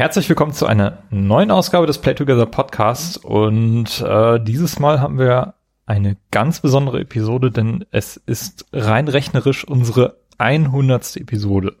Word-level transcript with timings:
Herzlich 0.00 0.30
willkommen 0.30 0.54
zu 0.54 0.64
einer 0.64 1.02
neuen 1.10 1.50
Ausgabe 1.50 1.86
des 1.86 1.98
Play 1.98 2.14
Together 2.14 2.46
Podcasts 2.46 3.18
und 3.18 4.00
äh, 4.00 4.40
dieses 4.42 4.78
Mal 4.78 4.98
haben 4.98 5.18
wir 5.18 5.56
eine 5.84 6.16
ganz 6.30 6.60
besondere 6.60 7.00
Episode, 7.00 7.50
denn 7.50 7.84
es 7.90 8.16
ist 8.16 8.64
rein 8.72 9.08
rechnerisch 9.08 9.68
unsere 9.68 10.16
100. 10.38 11.18
Episode. 11.18 11.76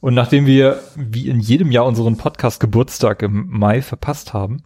Und 0.00 0.14
nachdem 0.14 0.44
wir 0.44 0.80
wie 0.96 1.28
in 1.28 1.38
jedem 1.38 1.70
Jahr 1.70 1.86
unseren 1.86 2.16
Podcast 2.16 2.58
Geburtstag 2.58 3.22
im 3.22 3.46
Mai 3.48 3.80
verpasst 3.80 4.34
haben, 4.34 4.64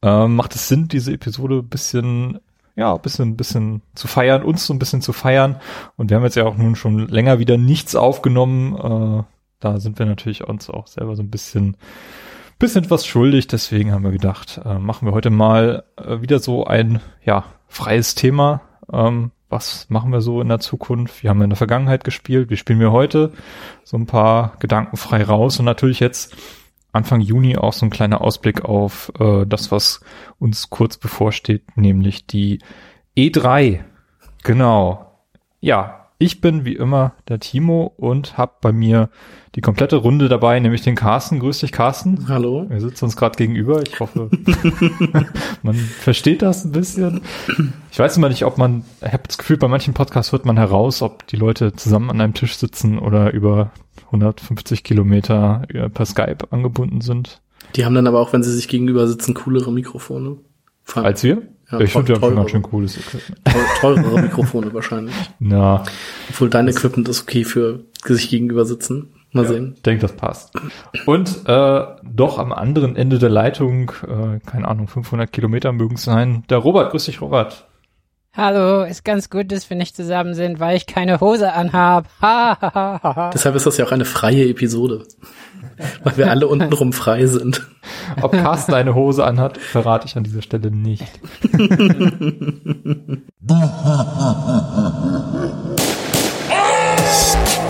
äh, 0.00 0.26
macht 0.26 0.54
es 0.54 0.66
Sinn, 0.66 0.88
diese 0.88 1.12
Episode 1.12 1.62
bisschen 1.62 2.40
ja, 2.74 2.96
bisschen, 2.96 3.36
bisschen 3.36 3.82
zu 3.94 4.08
feiern, 4.08 4.42
uns 4.44 4.64
so 4.64 4.72
ein 4.72 4.78
bisschen 4.78 5.02
zu 5.02 5.12
feiern. 5.12 5.60
Und 5.96 6.08
wir 6.08 6.16
haben 6.16 6.24
jetzt 6.24 6.36
ja 6.36 6.46
auch 6.46 6.56
nun 6.56 6.74
schon 6.74 7.06
länger 7.06 7.38
wieder 7.38 7.58
nichts 7.58 7.94
aufgenommen. 7.96 8.76
Äh, 8.76 9.37
da 9.60 9.80
sind 9.80 9.98
wir 9.98 10.06
natürlich 10.06 10.46
uns 10.46 10.70
auch 10.70 10.86
selber 10.86 11.16
so 11.16 11.22
ein 11.22 11.30
bisschen, 11.30 11.76
bisschen 12.58 12.90
was 12.90 13.06
schuldig. 13.06 13.46
Deswegen 13.46 13.92
haben 13.92 14.04
wir 14.04 14.10
gedacht, 14.10 14.60
äh, 14.64 14.78
machen 14.78 15.06
wir 15.06 15.12
heute 15.12 15.30
mal 15.30 15.84
äh, 15.96 16.20
wieder 16.20 16.38
so 16.38 16.64
ein, 16.64 17.00
ja, 17.24 17.44
freies 17.66 18.14
Thema. 18.14 18.62
Ähm, 18.92 19.32
was 19.48 19.86
machen 19.88 20.12
wir 20.12 20.20
so 20.20 20.40
in 20.40 20.48
der 20.48 20.60
Zukunft? 20.60 21.22
Wir 21.22 21.30
haben 21.30 21.42
in 21.42 21.50
der 21.50 21.56
Vergangenheit 21.56 22.04
gespielt. 22.04 22.50
Wie 22.50 22.56
spielen 22.56 22.80
wir 22.80 22.92
heute? 22.92 23.32
So 23.82 23.96
ein 23.96 24.06
paar 24.06 24.56
Gedanken 24.58 24.96
frei 24.96 25.22
raus 25.22 25.58
und 25.58 25.64
natürlich 25.64 26.00
jetzt 26.00 26.36
Anfang 26.92 27.20
Juni 27.20 27.56
auch 27.56 27.72
so 27.72 27.86
ein 27.86 27.90
kleiner 27.90 28.20
Ausblick 28.20 28.64
auf 28.64 29.12
äh, 29.18 29.46
das, 29.46 29.70
was 29.70 30.00
uns 30.38 30.70
kurz 30.70 30.96
bevorsteht, 30.96 31.76
nämlich 31.76 32.26
die 32.26 32.60
E3. 33.16 33.80
Genau. 34.42 35.12
Ja, 35.60 35.97
ich 36.18 36.40
bin 36.40 36.64
wie 36.64 36.74
immer 36.74 37.14
der 37.28 37.38
Timo 37.38 37.92
und 37.96 38.36
habe 38.36 38.54
bei 38.60 38.72
mir 38.72 39.08
die 39.54 39.60
komplette 39.60 39.96
Runde 39.96 40.28
dabei, 40.28 40.58
nämlich 40.58 40.82
den 40.82 40.96
Carsten. 40.96 41.38
Grüß 41.38 41.60
dich, 41.60 41.70
Carsten. 41.70 42.28
Hallo. 42.28 42.66
Wir 42.68 42.80
sitzen 42.80 43.04
uns 43.04 43.16
gerade 43.16 43.36
gegenüber. 43.36 43.82
Ich 43.82 44.00
hoffe, 44.00 44.28
man 45.62 45.74
versteht 45.74 46.42
das 46.42 46.64
ein 46.64 46.72
bisschen. 46.72 47.22
Ich 47.92 47.98
weiß 47.98 48.16
immer 48.16 48.28
nicht, 48.28 48.44
ob 48.44 48.58
man, 48.58 48.84
ich 49.00 49.12
habe 49.12 49.22
das 49.26 49.38
Gefühl, 49.38 49.58
bei 49.58 49.68
manchen 49.68 49.94
Podcasts 49.94 50.32
hört 50.32 50.44
man 50.44 50.56
heraus, 50.56 51.02
ob 51.02 51.26
die 51.28 51.36
Leute 51.36 51.72
zusammen 51.74 52.10
an 52.10 52.20
einem 52.20 52.34
Tisch 52.34 52.56
sitzen 52.56 52.98
oder 52.98 53.32
über 53.32 53.70
150 54.06 54.82
Kilometer 54.82 55.62
äh, 55.72 55.88
per 55.88 56.06
Skype 56.06 56.50
angebunden 56.50 57.00
sind. 57.00 57.40
Die 57.76 57.84
haben 57.84 57.94
dann 57.94 58.06
aber 58.08 58.20
auch, 58.20 58.32
wenn 58.32 58.42
sie 58.42 58.52
sich 58.52 58.66
gegenüber 58.66 59.06
sitzen, 59.06 59.34
coolere 59.34 59.72
Mikrofone. 59.72 60.38
Als 60.94 61.22
wir? 61.22 61.42
Ja, 61.70 61.80
ich 61.80 61.92
finde, 61.92 62.08
wir 62.08 62.14
haben 62.16 62.20
teurere. 62.34 62.48
schon 62.48 62.62
cooles 62.62 62.96
Equipment. 62.96 63.40
Teurere 63.80 64.22
Mikrofone 64.22 64.72
wahrscheinlich. 64.72 65.14
Na, 65.38 65.82
Obwohl 66.30 66.48
dein 66.48 66.66
Equipment 66.68 67.08
ist 67.08 67.22
okay 67.22 67.44
für 67.44 67.80
sich 68.06 68.30
gegenüber 68.30 68.64
sitzen. 68.64 69.12
Mal 69.32 69.46
sehen. 69.46 69.72
ich 69.76 69.82
denke, 69.82 70.00
das 70.00 70.12
passt. 70.12 70.54
Und 71.04 71.46
äh, 71.46 71.86
doch 72.02 72.38
am 72.38 72.52
anderen 72.52 72.96
Ende 72.96 73.18
der 73.18 73.28
Leitung, 73.28 73.92
äh, 74.06 74.38
keine 74.46 74.66
Ahnung, 74.66 74.88
500 74.88 75.30
Kilometer 75.30 75.70
mögen 75.72 75.96
es 75.96 76.04
sein, 76.04 76.44
der 76.48 76.58
Robert. 76.58 76.90
Grüß 76.92 77.04
dich, 77.04 77.20
Robert. 77.20 77.66
Hallo, 78.34 78.84
ist 78.84 79.04
ganz 79.04 79.28
gut, 79.28 79.50
dass 79.52 79.68
wir 79.68 79.76
nicht 79.76 79.96
zusammen 79.96 80.32
sind, 80.32 80.60
weil 80.60 80.76
ich 80.76 80.86
keine 80.86 81.20
Hose 81.20 81.52
anhab. 81.52 82.06
Ha, 82.22 82.56
ha, 82.60 82.72
ha, 82.74 83.00
ha, 83.02 83.16
ha. 83.16 83.30
Deshalb 83.34 83.54
ist 83.56 83.66
das 83.66 83.76
ja 83.76 83.84
auch 83.84 83.92
eine 83.92 84.04
freie 84.04 84.48
Episode. 84.48 85.04
Weil 86.04 86.16
wir 86.16 86.30
alle 86.30 86.48
untenrum 86.48 86.92
frei 86.92 87.26
sind. 87.26 87.66
Ob 88.20 88.32
Carsten 88.32 88.74
eine 88.74 88.94
Hose 88.94 89.24
anhat, 89.24 89.58
verrate 89.58 90.06
ich 90.06 90.16
an 90.16 90.24
dieser 90.24 90.42
Stelle 90.42 90.70
nicht. 90.70 91.04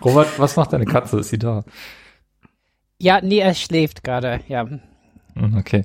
Robert, 0.04 0.38
was 0.38 0.56
macht 0.56 0.72
deine 0.72 0.84
Katze? 0.84 1.18
Ist 1.20 1.30
sie 1.30 1.38
da? 1.38 1.64
Ja, 2.98 3.20
nee, 3.22 3.38
er 3.38 3.54
schläft 3.54 4.04
gerade, 4.04 4.40
ja. 4.48 4.66
Hm, 5.34 5.56
Okay. 5.58 5.84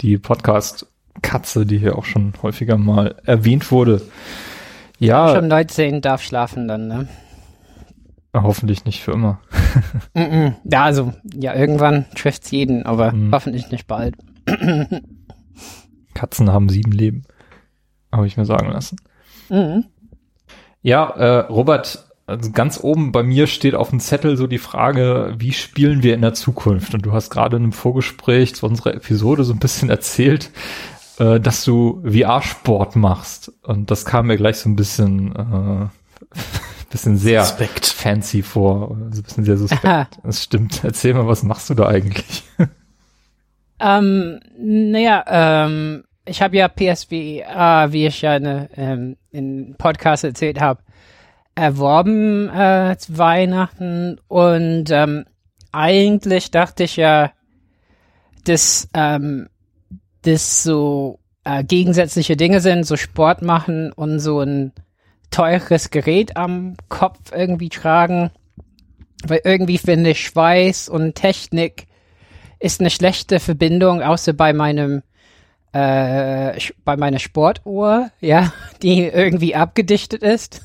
Die 0.00 0.18
Podcast-Katze, 0.18 1.64
die 1.66 1.78
hier 1.78 1.96
auch 1.96 2.04
schon 2.04 2.32
häufiger 2.42 2.76
mal 2.76 3.16
erwähnt 3.24 3.70
wurde. 3.70 4.02
Ja, 4.98 5.34
Schon 5.34 5.48
19 5.48 6.00
darf 6.00 6.22
schlafen 6.22 6.68
dann, 6.68 6.88
ne? 6.88 7.08
hoffentlich 8.34 8.84
nicht 8.84 9.02
für 9.02 9.12
immer. 9.12 9.40
Mm 10.14 10.20
-mm. 10.20 10.54
Ja, 10.64 10.84
also, 10.84 11.12
ja, 11.34 11.54
irgendwann 11.54 12.04
trifft's 12.14 12.50
jeden, 12.50 12.84
aber 12.84 13.12
Mhm. 13.12 13.32
hoffentlich 13.32 13.70
nicht 13.70 13.86
bald. 13.86 14.14
Katzen 16.14 16.50
haben 16.52 16.68
sieben 16.68 16.92
Leben. 16.92 17.22
Habe 18.12 18.26
ich 18.26 18.36
mir 18.36 18.44
sagen 18.46 18.68
lassen. 18.70 18.96
Mhm. 19.48 19.84
Ja, 20.82 21.10
äh, 21.10 21.38
Robert, 21.46 22.05
also 22.26 22.50
ganz 22.50 22.80
oben 22.82 23.12
bei 23.12 23.22
mir 23.22 23.46
steht 23.46 23.74
auf 23.74 23.90
dem 23.90 24.00
Zettel 24.00 24.36
so 24.36 24.46
die 24.46 24.58
Frage, 24.58 25.34
wie 25.38 25.52
spielen 25.52 26.02
wir 26.02 26.14
in 26.14 26.22
der 26.22 26.34
Zukunft? 26.34 26.92
Und 26.92 27.06
du 27.06 27.12
hast 27.12 27.30
gerade 27.30 27.56
in 27.56 27.62
einem 27.62 27.72
Vorgespräch 27.72 28.54
zu 28.56 28.66
unserer 28.66 28.94
Episode 28.94 29.44
so 29.44 29.52
ein 29.52 29.60
bisschen 29.60 29.90
erzählt, 29.90 30.50
äh, 31.18 31.38
dass 31.38 31.64
du 31.64 32.02
VR-Sport 32.04 32.96
machst. 32.96 33.52
Und 33.62 33.92
das 33.92 34.04
kam 34.04 34.26
mir 34.26 34.36
gleich 34.36 34.56
so 34.56 34.68
ein 34.68 34.74
bisschen, 34.74 35.36
äh, 35.36 36.34
bisschen 36.90 37.16
sehr 37.16 37.44
Suspekt. 37.44 37.86
fancy 37.86 38.42
vor, 38.42 38.96
so 39.12 39.20
ein 39.20 39.22
bisschen 39.22 39.44
sehr 39.44 39.56
suspekt. 39.56 40.18
Das 40.24 40.42
stimmt. 40.42 40.82
Erzähl 40.82 41.14
mal, 41.14 41.28
was 41.28 41.44
machst 41.44 41.70
du 41.70 41.74
da 41.74 41.86
eigentlich? 41.86 42.42
Ähm, 43.78 44.40
naja, 44.58 45.24
ähm, 45.28 46.04
ich 46.24 46.42
habe 46.42 46.56
ja 46.56 46.66
PSVR, 46.66 47.92
wie 47.92 48.06
ich 48.06 48.22
ja 48.22 48.38
ne, 48.40 48.68
ähm, 48.74 49.16
in 49.30 49.74
Podcast 49.78 50.24
erzählt 50.24 50.60
habe, 50.60 50.80
erworben 51.56 52.48
äh, 52.50 52.96
zu 52.98 53.18
Weihnachten 53.18 54.20
und 54.28 54.90
ähm, 54.90 55.24
eigentlich 55.72 56.50
dachte 56.50 56.84
ich 56.84 56.96
ja, 56.96 57.32
dass 58.44 58.88
ähm, 58.94 59.48
das 60.22 60.62
so 60.62 61.18
äh, 61.44 61.64
gegensätzliche 61.64 62.36
Dinge 62.36 62.60
sind, 62.60 62.84
so 62.84 62.96
Sport 62.96 63.42
machen 63.42 63.92
und 63.92 64.20
so 64.20 64.40
ein 64.40 64.72
teures 65.30 65.90
Gerät 65.90 66.36
am 66.36 66.76
Kopf 66.88 67.32
irgendwie 67.34 67.70
tragen, 67.70 68.30
weil 69.24 69.40
irgendwie 69.44 69.78
finde 69.78 70.10
ich 70.10 70.20
Schweiß 70.26 70.88
und 70.88 71.14
Technik 71.14 71.86
ist 72.58 72.80
eine 72.80 72.90
schlechte 72.90 73.40
Verbindung, 73.40 74.02
außer 74.02 74.32
bei 74.32 74.52
meinem 74.52 75.02
äh, 75.72 76.58
bei 76.84 76.96
meiner 76.96 77.18
Sportuhr, 77.18 78.10
ja, 78.20 78.52
die 78.82 79.02
irgendwie 79.02 79.54
abgedichtet 79.54 80.22
ist. 80.22 80.62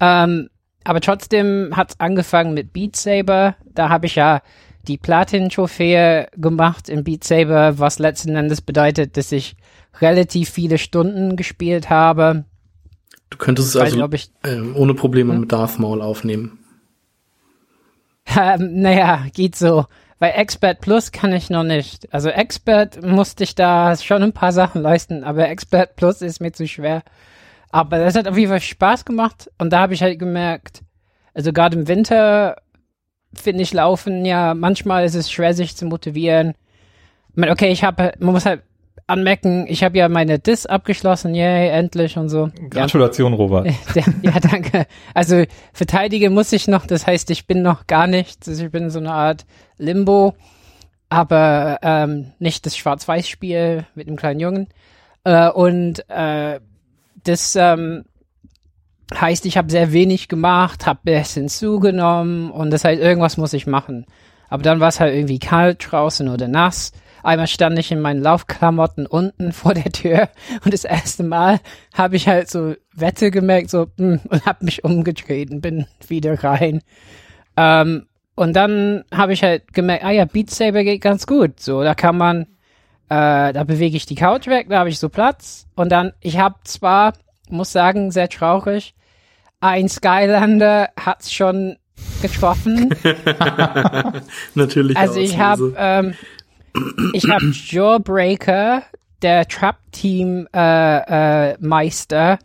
Ähm, 0.00 0.48
aber 0.84 1.00
trotzdem 1.00 1.70
hat's 1.76 2.00
angefangen 2.00 2.54
mit 2.54 2.72
Beat 2.72 2.96
Saber. 2.96 3.56
Da 3.64 3.88
habe 3.88 4.06
ich 4.06 4.16
ja 4.16 4.42
die 4.88 4.98
Platin-Trophäe 4.98 6.28
gemacht 6.36 6.88
in 6.88 7.04
Beat 7.04 7.24
Saber, 7.24 7.78
was 7.78 7.98
letzten 7.98 8.34
Endes 8.34 8.60
bedeutet, 8.60 9.16
dass 9.16 9.30
ich 9.30 9.56
relativ 10.00 10.50
viele 10.50 10.78
Stunden 10.78 11.36
gespielt 11.36 11.90
habe. 11.90 12.44
Du 13.30 13.38
könntest 13.38 13.68
es 13.68 13.76
also 13.76 14.08
ich 14.12 14.30
ähm, 14.44 14.74
ohne 14.76 14.94
Probleme 14.94 15.32
Hm? 15.32 15.40
mit 15.40 15.52
Darth 15.52 15.78
Maul 15.78 16.02
aufnehmen. 16.02 16.58
Ähm, 18.36 18.80
naja, 18.80 19.26
geht 19.34 19.56
so. 19.56 19.86
Bei 20.18 20.30
Expert 20.30 20.80
Plus 20.80 21.10
kann 21.10 21.32
ich 21.32 21.50
noch 21.50 21.64
nicht. 21.64 22.12
Also 22.14 22.28
Expert 22.28 23.02
musste 23.02 23.42
ich 23.42 23.54
da 23.54 23.96
schon 23.96 24.22
ein 24.22 24.32
paar 24.32 24.52
Sachen 24.52 24.80
leisten, 24.80 25.24
aber 25.24 25.48
Expert 25.48 25.96
Plus 25.96 26.22
ist 26.22 26.40
mir 26.40 26.52
zu 26.52 26.68
schwer. 26.68 27.02
Aber 27.72 27.98
das 27.98 28.14
hat 28.14 28.28
auf 28.28 28.36
jeden 28.36 28.50
Fall 28.50 28.60
Spaß 28.60 29.04
gemacht 29.04 29.50
und 29.58 29.72
da 29.72 29.80
habe 29.80 29.94
ich 29.94 30.02
halt 30.02 30.18
gemerkt, 30.18 30.82
also 31.34 31.52
gerade 31.52 31.78
im 31.78 31.88
Winter 31.88 32.56
finde 33.34 33.62
ich 33.62 33.72
Laufen 33.72 34.26
ja, 34.26 34.54
manchmal 34.54 35.04
ist 35.04 35.14
es 35.14 35.32
schwer, 35.32 35.54
sich 35.54 35.74
zu 35.74 35.86
motivieren. 35.86 36.54
Okay, 37.34 37.72
ich 37.72 37.82
habe, 37.82 38.12
man 38.18 38.34
muss 38.34 38.44
halt 38.44 38.62
anmerken, 39.06 39.66
ich 39.68 39.82
habe 39.82 39.96
ja 39.96 40.08
meine 40.10 40.38
Dis 40.38 40.66
abgeschlossen, 40.66 41.34
yay, 41.34 41.68
endlich 41.68 42.18
und 42.18 42.28
so. 42.28 42.50
Ja, 42.60 42.68
Gratulation, 42.68 43.32
Robert. 43.32 43.66
ja, 43.94 44.04
ja, 44.20 44.38
danke. 44.38 44.86
Also 45.14 45.44
verteidigen 45.72 46.34
muss 46.34 46.52
ich 46.52 46.68
noch, 46.68 46.86
das 46.86 47.06
heißt, 47.06 47.30
ich 47.30 47.46
bin 47.46 47.62
noch 47.62 47.86
gar 47.86 48.06
nichts. 48.06 48.48
Also 48.48 48.66
ich 48.66 48.70
bin 48.70 48.90
so 48.90 48.98
eine 48.98 49.12
Art 49.12 49.46
Limbo, 49.78 50.34
aber 51.08 51.78
ähm, 51.82 52.32
nicht 52.38 52.66
das 52.66 52.76
Schwarz-Weiß-Spiel 52.76 53.86
mit 53.94 54.08
dem 54.08 54.16
kleinen 54.16 54.40
Jungen. 54.40 54.68
Äh, 55.24 55.48
und 55.50 56.04
äh, 56.10 56.60
das 57.24 57.56
ähm, 57.56 58.04
heißt, 59.14 59.46
ich 59.46 59.56
habe 59.56 59.70
sehr 59.70 59.92
wenig 59.92 60.28
gemacht, 60.28 60.86
habe 60.86 61.00
bisschen 61.04 61.48
zugenommen 61.48 62.50
und 62.50 62.70
das 62.70 62.84
heißt, 62.84 63.00
irgendwas 63.00 63.36
muss 63.36 63.52
ich 63.52 63.66
machen. 63.66 64.06
Aber 64.48 64.62
dann 64.62 64.80
war 64.80 64.88
es 64.88 65.00
halt 65.00 65.14
irgendwie 65.14 65.38
kalt 65.38 65.86
draußen 65.90 66.28
oder 66.28 66.48
nass. 66.48 66.92
Einmal 67.22 67.46
stand 67.46 67.78
ich 67.78 67.92
in 67.92 68.00
meinen 68.00 68.22
Laufklamotten 68.22 69.06
unten 69.06 69.52
vor 69.52 69.74
der 69.74 69.92
Tür 69.92 70.28
und 70.64 70.74
das 70.74 70.84
erste 70.84 71.22
Mal 71.22 71.60
habe 71.94 72.16
ich 72.16 72.28
halt 72.28 72.50
so 72.50 72.74
Wette 72.94 73.30
gemerkt, 73.30 73.70
so 73.70 73.86
hm, 73.96 74.20
und 74.28 74.46
habe 74.46 74.64
mich 74.64 74.84
umgedreht 74.84 75.50
und 75.50 75.60
bin 75.60 75.86
wieder 76.08 76.42
rein. 76.42 76.82
Ähm, 77.56 78.06
und 78.34 78.54
dann 78.54 79.04
habe 79.12 79.34
ich 79.34 79.42
halt 79.42 79.72
gemerkt, 79.74 80.04
ah 80.04 80.10
ja, 80.10 80.24
Beat 80.24 80.50
Saber 80.50 80.84
geht 80.84 81.02
ganz 81.02 81.26
gut. 81.26 81.60
So, 81.60 81.82
da 81.82 81.94
kann 81.94 82.16
man, 82.16 82.46
äh, 83.12 83.52
da 83.52 83.64
bewege 83.64 83.94
ich 83.94 84.06
die 84.06 84.14
Couch 84.14 84.46
weg, 84.46 84.68
da 84.70 84.78
habe 84.78 84.88
ich 84.88 84.98
so 84.98 85.10
Platz. 85.10 85.66
Und 85.74 85.92
dann, 85.92 86.12
ich 86.20 86.38
habe 86.38 86.54
zwar, 86.64 87.12
muss 87.50 87.70
sagen, 87.70 88.10
sehr 88.10 88.30
traurig, 88.30 88.94
ein 89.60 89.90
Skylander 89.90 90.88
hat's 90.98 91.30
schon 91.30 91.76
getroffen. 92.22 92.94
Natürlich. 94.54 94.96
Also 94.96 95.20
ich 95.20 95.38
habe 95.38 95.74
ähm, 95.76 96.14
ich 97.12 97.28
habe 97.28 97.52
Jawbreaker, 97.52 98.82
der 99.20 99.46
Trap 99.46 99.76
Team 99.92 100.48
äh, 100.54 101.50
äh, 101.50 101.56
Meister, 101.60 102.38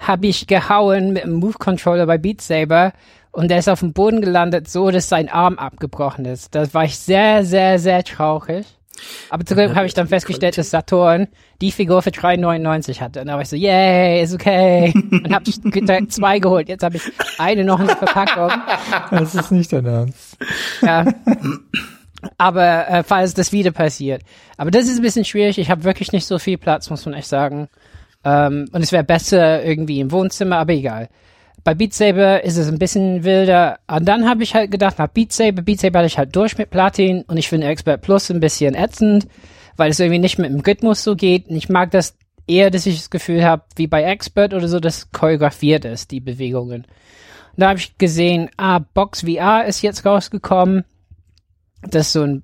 habe 0.00 0.26
ich 0.26 0.48
gehauen 0.48 1.12
mit 1.12 1.22
dem 1.22 1.34
Move 1.34 1.54
Controller 1.58 2.06
bei 2.06 2.18
Beat 2.18 2.40
Saber 2.40 2.92
und 3.30 3.48
der 3.48 3.60
ist 3.60 3.68
auf 3.68 3.80
dem 3.80 3.92
Boden 3.92 4.20
gelandet, 4.20 4.68
so 4.68 4.90
dass 4.90 5.08
sein 5.08 5.28
Arm 5.28 5.56
abgebrochen 5.56 6.24
ist. 6.24 6.54
Das 6.56 6.74
war 6.74 6.84
ich 6.84 6.98
sehr, 6.98 7.44
sehr, 7.44 7.78
sehr 7.78 8.02
traurig. 8.02 8.66
Aber 9.30 9.44
zum 9.44 9.56
Glück 9.56 9.74
habe 9.74 9.86
ich 9.86 9.94
dann 9.94 10.08
festgestellt, 10.08 10.58
dass 10.58 10.70
Saturn 10.70 11.28
die 11.60 11.72
Figur 11.72 12.02
für 12.02 12.10
3,99 12.10 13.00
hatte. 13.00 13.20
Und 13.20 13.28
da 13.28 13.34
war 13.34 13.42
ich 13.42 13.48
so, 13.48 13.56
yay, 13.56 14.22
ist 14.22 14.34
okay. 14.34 14.92
Und 15.10 15.32
habe 15.32 16.08
zwei 16.08 16.38
geholt. 16.38 16.68
Jetzt 16.68 16.82
habe 16.82 16.96
ich 16.96 17.02
eine 17.38 17.64
noch 17.64 17.80
in 17.80 17.86
der 17.86 17.96
Verpackung. 17.96 18.50
Das 19.10 19.34
ist 19.34 19.52
nicht 19.52 19.72
dein 19.72 19.86
Ernst. 19.86 20.36
Ja. 20.82 21.06
Aber 22.36 22.88
äh, 22.88 23.02
falls 23.02 23.34
das 23.34 23.52
wieder 23.52 23.70
passiert. 23.70 24.22
Aber 24.56 24.70
das 24.70 24.86
ist 24.86 24.96
ein 24.96 25.02
bisschen 25.02 25.24
schwierig. 25.24 25.58
Ich 25.58 25.70
habe 25.70 25.84
wirklich 25.84 26.12
nicht 26.12 26.26
so 26.26 26.38
viel 26.38 26.58
Platz, 26.58 26.90
muss 26.90 27.06
man 27.06 27.14
echt 27.14 27.28
sagen. 27.28 27.68
Ähm, 28.24 28.66
und 28.72 28.82
es 28.82 28.92
wäre 28.92 29.04
besser 29.04 29.64
irgendwie 29.64 30.00
im 30.00 30.12
Wohnzimmer, 30.12 30.58
aber 30.58 30.72
egal. 30.72 31.08
Bei 31.62 31.74
Beat 31.74 31.92
Saber 31.92 32.42
ist 32.44 32.56
es 32.56 32.68
ein 32.68 32.78
bisschen 32.78 33.24
wilder. 33.24 33.78
Und 33.86 34.06
dann 34.06 34.28
habe 34.28 34.42
ich 34.42 34.54
halt 34.54 34.70
gedacht, 34.70 34.98
nach 34.98 35.08
Beat 35.08 35.32
Saber, 35.32 35.62
Beat 35.62 35.80
Saber 35.80 35.98
hatte 35.98 36.06
ich 36.06 36.18
halt 36.18 36.34
durch 36.34 36.56
mit 36.56 36.70
Platin 36.70 37.22
und 37.22 37.36
ich 37.36 37.48
finde 37.48 37.66
Expert 37.66 38.02
Plus 38.02 38.30
ein 38.30 38.40
bisschen 38.40 38.74
ätzend, 38.74 39.26
weil 39.76 39.90
es 39.90 40.00
irgendwie 40.00 40.18
nicht 40.18 40.38
mit 40.38 40.50
dem 40.50 40.60
Rhythmus 40.60 41.02
so 41.02 41.16
geht. 41.16 41.48
Und 41.48 41.56
ich 41.56 41.68
mag 41.68 41.90
das 41.90 42.16
eher, 42.46 42.70
dass 42.70 42.86
ich 42.86 42.96
das 42.96 43.10
Gefühl 43.10 43.44
habe, 43.44 43.62
wie 43.76 43.86
bei 43.86 44.02
Expert 44.02 44.54
oder 44.54 44.68
so, 44.68 44.80
dass 44.80 45.10
choreografiert 45.12 45.84
ist, 45.84 46.10
die 46.10 46.20
Bewegungen. 46.20 46.82
Und 46.82 47.56
da 47.56 47.68
habe 47.70 47.78
ich 47.78 47.98
gesehen, 47.98 48.50
ah, 48.56 48.78
Box 48.78 49.22
VR 49.22 49.66
ist 49.66 49.82
jetzt 49.82 50.06
rausgekommen. 50.06 50.84
Das 51.82 52.06
ist 52.06 52.12
so 52.12 52.22
ein 52.22 52.42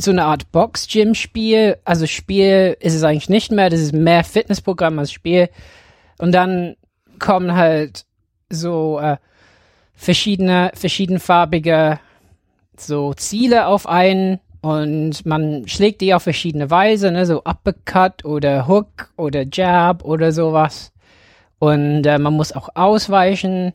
so 0.00 0.12
eine 0.12 0.24
Art 0.24 0.52
Box-Gym-Spiel. 0.52 1.78
Also 1.84 2.06
Spiel 2.06 2.76
ist 2.78 2.94
es 2.94 3.02
eigentlich 3.02 3.28
nicht 3.28 3.50
mehr, 3.50 3.68
das 3.68 3.80
ist 3.80 3.92
mehr 3.92 4.22
Fitnessprogramm 4.22 4.98
als 4.98 5.10
Spiel. 5.10 5.48
Und 6.18 6.32
dann 6.32 6.76
kommen 7.18 7.56
halt 7.56 8.04
so 8.50 8.98
äh, 9.00 9.16
verschiedene, 9.94 10.70
verschiedenfarbige 10.74 12.00
so 12.76 13.12
Ziele 13.14 13.66
auf 13.66 13.88
einen 13.88 14.40
und 14.60 15.24
man 15.24 15.66
schlägt 15.68 16.00
die 16.00 16.14
auf 16.14 16.22
verschiedene 16.22 16.70
Weise, 16.70 17.10
ne, 17.10 17.26
so 17.26 17.42
Uppercut 17.44 18.24
oder 18.24 18.66
Hook 18.66 19.10
oder 19.16 19.44
Jab 19.50 20.04
oder 20.04 20.32
sowas. 20.32 20.92
Und 21.58 22.04
äh, 22.04 22.18
man 22.18 22.34
muss 22.34 22.52
auch 22.52 22.68
ausweichen. 22.74 23.72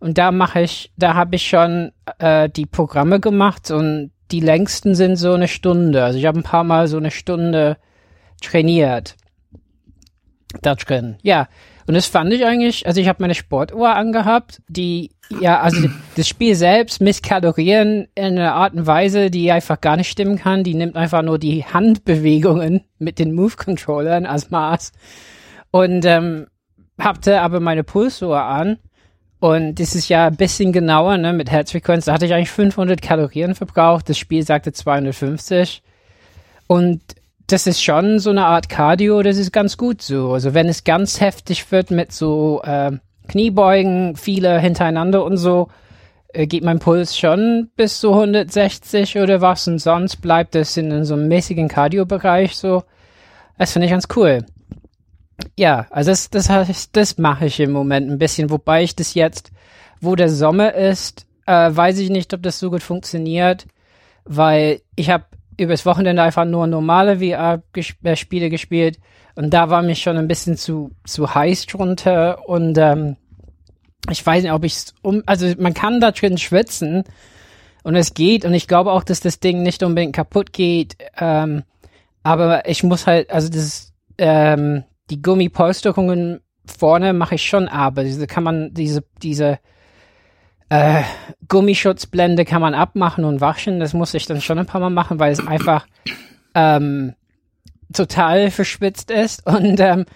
Und 0.00 0.18
da 0.18 0.32
mache 0.32 0.60
ich, 0.60 0.92
da 0.96 1.14
habe 1.14 1.36
ich 1.36 1.48
schon 1.48 1.92
äh, 2.18 2.48
die 2.48 2.66
Programme 2.66 3.20
gemacht 3.20 3.70
und 3.70 4.10
die 4.30 4.40
längsten 4.40 4.94
sind 4.94 5.16
so 5.16 5.32
eine 5.32 5.48
Stunde. 5.48 6.04
Also 6.04 6.18
ich 6.18 6.26
habe 6.26 6.38
ein 6.38 6.44
paar 6.44 6.64
Mal 6.64 6.88
so 6.88 6.96
eine 6.96 7.10
Stunde 7.10 7.76
trainiert. 8.42 9.16
Da 10.62 10.74
drin. 10.74 11.16
Ja, 11.22 11.48
und 11.86 11.94
das 11.94 12.06
fand 12.06 12.32
ich 12.32 12.46
eigentlich, 12.46 12.86
also 12.86 13.00
ich 13.00 13.08
habe 13.08 13.22
meine 13.22 13.34
Sportuhr 13.34 13.94
angehabt, 13.94 14.62
die, 14.68 15.10
ja, 15.40 15.60
also 15.60 15.88
das 16.16 16.26
Spiel 16.26 16.54
selbst 16.54 17.00
misst 17.00 17.22
Kalorien 17.22 18.08
in 18.14 18.24
einer 18.24 18.54
Art 18.54 18.74
und 18.74 18.86
Weise, 18.86 19.30
die 19.30 19.52
einfach 19.52 19.80
gar 19.80 19.96
nicht 19.96 20.10
stimmen 20.10 20.38
kann. 20.38 20.64
Die 20.64 20.74
nimmt 20.74 20.96
einfach 20.96 21.22
nur 21.22 21.38
die 21.38 21.64
Handbewegungen 21.64 22.84
mit 22.98 23.18
den 23.18 23.34
Move-Controllern 23.34 24.24
als 24.24 24.50
Maß. 24.50 24.92
Und 25.70 26.06
ähm, 26.06 26.46
hatte 26.98 27.40
aber 27.40 27.60
meine 27.60 27.84
Pulsuhr 27.84 28.42
an. 28.42 28.78
Und 29.40 29.78
das 29.78 29.94
ist 29.94 30.08
ja 30.08 30.28
ein 30.28 30.36
bisschen 30.36 30.72
genauer, 30.72 31.18
ne, 31.18 31.34
mit 31.34 31.50
Herzfrequenz. 31.50 32.06
Da 32.06 32.14
hatte 32.14 32.24
ich 32.24 32.32
eigentlich 32.32 32.50
500 32.50 33.02
Kalorien 33.02 33.54
verbraucht. 33.54 34.08
Das 34.08 34.16
Spiel 34.16 34.42
sagte 34.42 34.72
250. 34.72 35.82
Und 36.66 37.02
das 37.46 37.66
ist 37.66 37.82
schon 37.82 38.18
so 38.18 38.30
eine 38.30 38.46
Art 38.46 38.68
Cardio, 38.68 39.22
das 39.22 39.36
ist 39.36 39.52
ganz 39.52 39.76
gut 39.76 40.02
so. 40.02 40.32
Also 40.32 40.54
wenn 40.54 40.68
es 40.68 40.84
ganz 40.84 41.20
heftig 41.20 41.70
wird 41.70 41.90
mit 41.90 42.12
so 42.12 42.62
äh, 42.64 42.92
Kniebeugen, 43.28 44.16
viele 44.16 44.58
hintereinander 44.58 45.24
und 45.24 45.36
so, 45.36 45.68
äh, 46.32 46.46
geht 46.46 46.64
mein 46.64 46.78
Puls 46.78 47.18
schon 47.18 47.70
bis 47.76 48.00
so 48.00 48.12
160 48.12 49.18
oder 49.18 49.40
was 49.40 49.68
und 49.68 49.78
sonst 49.78 50.16
bleibt 50.16 50.56
es 50.56 50.76
in 50.76 51.04
so 51.04 51.14
einem 51.14 51.28
mäßigen 51.28 51.68
Cardio-Bereich 51.68 52.56
so. 52.56 52.82
Das 53.58 53.72
finde 53.72 53.86
ich 53.86 53.92
ganz 53.92 54.08
cool. 54.16 54.44
Ja, 55.56 55.86
also 55.90 56.10
das, 56.10 56.30
das 56.30 56.48
heißt, 56.48 56.96
das 56.96 57.18
mache 57.18 57.46
ich 57.46 57.60
im 57.60 57.72
Moment 57.72 58.10
ein 58.10 58.18
bisschen, 58.18 58.50
wobei 58.50 58.82
ich 58.82 58.96
das 58.96 59.14
jetzt, 59.14 59.52
wo 60.00 60.16
der 60.16 60.28
Sommer 60.28 60.74
ist, 60.74 61.26
äh, 61.46 61.70
weiß 61.74 61.98
ich 61.98 62.10
nicht, 62.10 62.32
ob 62.32 62.42
das 62.42 62.58
so 62.58 62.70
gut 62.70 62.82
funktioniert, 62.82 63.66
weil 64.24 64.80
ich 64.96 65.10
habe 65.10 65.24
übers 65.56 65.86
Wochenende 65.86 66.22
einfach 66.22 66.44
nur 66.44 66.66
normale 66.66 67.18
VR-Spiele 67.18 68.50
gespielt. 68.50 68.98
Und 69.34 69.50
da 69.50 69.70
war 69.70 69.82
mich 69.82 70.02
schon 70.02 70.16
ein 70.16 70.28
bisschen 70.28 70.56
zu, 70.56 70.90
zu 71.04 71.34
heiß 71.34 71.66
drunter. 71.66 72.48
Und 72.48 72.78
ähm, 72.78 73.16
ich 74.10 74.24
weiß 74.24 74.42
nicht, 74.42 74.52
ob 74.52 74.64
ich 74.64 74.76
um, 75.02 75.22
also 75.26 75.52
man 75.58 75.74
kann 75.74 76.00
da 76.00 76.12
drin 76.12 76.38
schwitzen 76.38 77.04
und 77.82 77.96
es 77.96 78.14
geht. 78.14 78.44
Und 78.44 78.54
ich 78.54 78.68
glaube 78.68 78.92
auch, 78.92 79.04
dass 79.04 79.20
das 79.20 79.40
Ding 79.40 79.62
nicht 79.62 79.82
unbedingt 79.82 80.14
kaputt 80.14 80.52
geht, 80.52 80.96
ähm, 81.18 81.62
aber 82.24 82.68
ich 82.68 82.82
muss 82.82 83.06
halt, 83.06 83.30
also 83.30 83.50
das, 83.50 83.92
ähm, 84.18 84.84
die 85.10 85.20
Gummipolsterungen 85.20 86.40
vorne 86.66 87.12
mache 87.12 87.34
ich 87.34 87.44
schon 87.44 87.68
aber, 87.68 88.02
diese 88.02 88.26
kann 88.26 88.42
man, 88.42 88.72
diese, 88.72 89.04
diese 89.22 89.58
äh, 90.68 91.02
Gummischutzblende 91.48 92.44
kann 92.44 92.62
man 92.62 92.74
abmachen 92.74 93.24
und 93.24 93.40
waschen. 93.40 93.80
Das 93.80 93.92
muss 93.94 94.14
ich 94.14 94.26
dann 94.26 94.40
schon 94.40 94.58
ein 94.58 94.66
paar 94.66 94.80
Mal 94.80 94.90
machen, 94.90 95.18
weil 95.18 95.32
es 95.32 95.46
einfach 95.46 95.86
ähm, 96.54 97.14
total 97.92 98.50
verschwitzt 98.50 99.10
ist. 99.10 99.46
Und 99.46 99.78
ähm, 99.80 100.06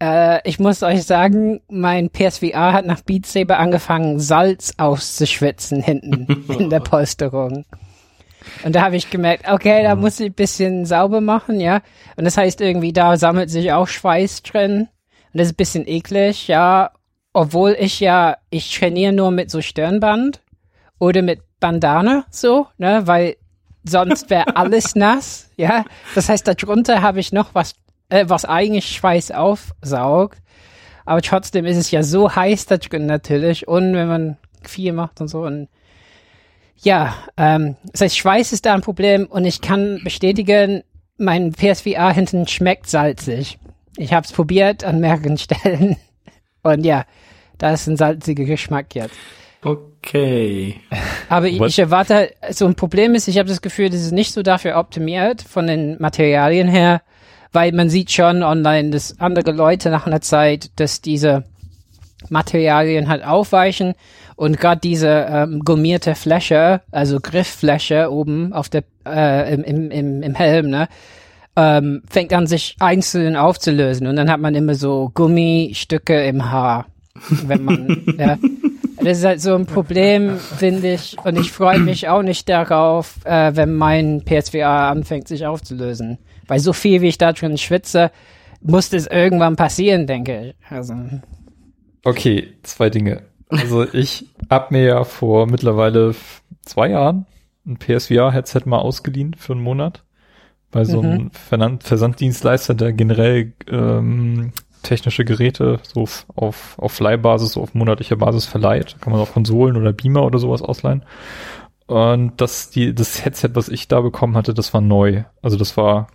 äh, 0.00 0.46
ich 0.48 0.58
muss 0.58 0.82
euch 0.82 1.04
sagen, 1.04 1.60
mein 1.68 2.10
PSVR 2.10 2.72
hat 2.72 2.86
nach 2.86 3.02
Beat 3.02 3.26
Saber 3.26 3.58
angefangen, 3.58 4.20
Salz 4.20 4.74
auszuschwitzen 4.76 5.82
hinten 5.82 6.44
in 6.58 6.70
der 6.70 6.80
Polsterung. 6.80 7.64
Und 8.62 8.74
da 8.74 8.82
habe 8.82 8.96
ich 8.96 9.10
gemerkt, 9.10 9.50
okay, 9.50 9.82
da 9.82 9.94
muss 9.94 10.20
ich 10.20 10.26
ein 10.26 10.34
bisschen 10.34 10.84
sauber 10.84 11.22
machen, 11.22 11.60
ja. 11.60 11.80
Und 12.16 12.24
das 12.24 12.36
heißt 12.36 12.60
irgendwie, 12.60 12.92
da 12.92 13.16
sammelt 13.16 13.48
sich 13.48 13.72
auch 13.72 13.88
Schweiß 13.88 14.42
drin. 14.42 14.88
Und 15.32 15.38
das 15.38 15.46
ist 15.46 15.54
ein 15.54 15.56
bisschen 15.56 15.88
eklig, 15.88 16.48
ja 16.48 16.90
obwohl 17.34 17.76
ich 17.78 18.00
ja, 18.00 18.38
ich 18.48 18.74
trainiere 18.74 19.12
nur 19.12 19.30
mit 19.30 19.50
so 19.50 19.60
Stirnband 19.60 20.40
oder 20.98 21.20
mit 21.20 21.40
Bandana, 21.60 22.24
so, 22.30 22.68
ne, 22.78 23.02
weil 23.06 23.36
sonst 23.82 24.30
wäre 24.30 24.56
alles 24.56 24.94
nass, 24.94 25.50
ja. 25.56 25.84
Das 26.14 26.28
heißt, 26.30 26.46
darunter 26.46 27.02
habe 27.02 27.20
ich 27.20 27.32
noch 27.32 27.54
was, 27.54 27.74
äh, 28.08 28.24
was 28.28 28.44
eigentlich 28.46 28.86
Schweiß 28.86 29.32
aufsaugt. 29.32 30.38
Aber 31.04 31.20
trotzdem 31.20 31.66
ist 31.66 31.76
es 31.76 31.90
ja 31.90 32.02
so 32.02 32.34
heiß 32.34 32.66
da 32.66 32.78
drin 32.78 33.04
natürlich 33.04 33.68
und 33.68 33.94
wenn 33.94 34.08
man 34.08 34.36
viel 34.62 34.92
macht 34.94 35.20
und 35.20 35.28
so 35.28 35.42
und 35.42 35.68
ja, 36.78 37.14
ähm, 37.36 37.76
das 37.92 38.00
heißt, 38.00 38.16
Schweiß 38.16 38.52
ist 38.52 38.64
da 38.64 38.74
ein 38.74 38.80
Problem 38.80 39.26
und 39.26 39.44
ich 39.44 39.60
kann 39.60 40.00
bestätigen, 40.02 40.82
mein 41.18 41.52
PSVR 41.52 42.12
hinten 42.12 42.46
schmeckt 42.46 42.88
salzig. 42.88 43.58
Ich 43.96 44.12
habe 44.12 44.24
es 44.24 44.32
probiert 44.32 44.84
an 44.84 45.00
mehreren 45.00 45.36
Stellen 45.38 45.96
und 46.64 46.84
ja, 46.84 47.04
da 47.58 47.72
ist 47.72 47.86
ein 47.86 47.96
salziger 47.96 48.44
Geschmack 48.44 48.94
jetzt. 48.94 49.14
Okay. 49.62 50.80
Aber 51.28 51.46
ich, 51.46 51.60
ich 51.60 51.78
erwarte, 51.78 52.32
so 52.50 52.66
ein 52.66 52.74
Problem 52.74 53.14
ist, 53.14 53.28
ich 53.28 53.38
habe 53.38 53.48
das 53.48 53.62
Gefühl, 53.62 53.88
das 53.88 54.02
ist 54.02 54.12
nicht 54.12 54.32
so 54.32 54.42
dafür 54.42 54.76
optimiert 54.76 55.40
von 55.40 55.66
den 55.66 55.96
Materialien 56.00 56.68
her, 56.68 57.00
weil 57.52 57.72
man 57.72 57.88
sieht 57.88 58.10
schon 58.10 58.42
online, 58.42 58.90
dass 58.90 59.18
andere 59.20 59.52
Leute 59.52 59.88
nach 59.88 60.06
einer 60.06 60.20
Zeit, 60.20 60.70
dass 60.76 61.00
diese 61.00 61.44
Materialien 62.28 63.08
halt 63.08 63.24
aufweichen 63.24 63.94
und 64.36 64.58
gerade 64.58 64.80
diese 64.80 65.26
ähm, 65.30 65.60
gummierte 65.64 66.14
Fläche, 66.14 66.82
also 66.90 67.20
Grifffläche 67.20 68.10
oben 68.10 68.52
auf 68.52 68.68
der 68.68 68.84
äh, 69.06 69.54
im, 69.54 69.62
im, 69.64 69.90
im, 69.90 70.22
im 70.22 70.34
Helm, 70.34 70.68
ne, 70.68 70.88
ähm, 71.56 72.02
fängt 72.10 72.32
an 72.32 72.46
sich 72.46 72.76
einzeln 72.80 73.36
aufzulösen 73.36 74.06
und 74.06 74.16
dann 74.16 74.30
hat 74.30 74.40
man 74.40 74.54
immer 74.54 74.74
so 74.74 75.10
Gummistücke 75.14 76.24
im 76.24 76.50
Haar 76.50 76.86
wenn 77.28 77.64
man, 77.64 78.02
ja, 78.18 78.38
das 79.02 79.18
ist 79.18 79.24
halt 79.24 79.40
so 79.40 79.54
ein 79.54 79.66
Problem, 79.66 80.38
finde 80.38 80.94
ich. 80.94 81.16
Und 81.24 81.38
ich 81.38 81.52
freue 81.52 81.78
mich 81.78 82.08
auch 82.08 82.22
nicht 82.22 82.48
darauf, 82.48 83.18
äh, 83.24 83.54
wenn 83.54 83.74
mein 83.74 84.22
PSVR 84.24 84.90
anfängt, 84.90 85.28
sich 85.28 85.46
aufzulösen. 85.46 86.18
Weil 86.46 86.58
so 86.58 86.72
viel, 86.72 87.00
wie 87.00 87.08
ich 87.08 87.18
da 87.18 87.32
drin 87.32 87.58
schwitze, 87.58 88.10
muss 88.60 88.90
das 88.90 89.06
irgendwann 89.06 89.56
passieren, 89.56 90.06
denke 90.06 90.48
ich. 90.48 90.72
Also. 90.72 90.94
Okay, 92.04 92.48
zwei 92.62 92.90
Dinge. 92.90 93.22
Also 93.48 93.86
ich 93.92 94.26
hab 94.50 94.70
mir 94.70 94.84
ja 94.84 95.04
vor 95.04 95.46
mittlerweile 95.46 96.14
zwei 96.62 96.88
Jahren 96.88 97.26
ein 97.66 97.78
PSVR-Headset 97.78 98.62
mal 98.64 98.78
ausgeliehen 98.78 99.34
für 99.34 99.52
einen 99.52 99.62
Monat 99.62 100.02
bei 100.74 100.84
so 100.84 101.00
einem 101.00 101.30
mhm. 101.50 101.78
Versanddienstleister, 101.80 102.74
der 102.74 102.92
generell 102.92 103.52
ähm, 103.68 104.52
technische 104.82 105.24
Geräte 105.24 105.78
so 105.84 106.08
auf, 106.34 106.76
auf 106.78 106.98
Leihbasis, 106.98 107.52
so 107.52 107.62
auf 107.62 107.74
monatlicher 107.74 108.16
Basis 108.16 108.44
verleiht. 108.44 108.96
Kann 109.00 109.12
man 109.12 109.22
auch 109.22 109.32
Konsolen 109.32 109.76
oder 109.76 109.92
Beamer 109.92 110.24
oder 110.24 110.40
sowas 110.40 110.62
ausleihen. 110.62 111.04
Und 111.86 112.40
das, 112.40 112.70
die, 112.70 112.92
das 112.92 113.24
Headset, 113.24 113.50
was 113.54 113.68
ich 113.68 113.86
da 113.86 114.00
bekommen 114.00 114.36
hatte, 114.36 114.52
das 114.52 114.74
war 114.74 114.80
neu. 114.80 115.22
Also 115.42 115.56
das 115.56 115.76
war 115.76 116.08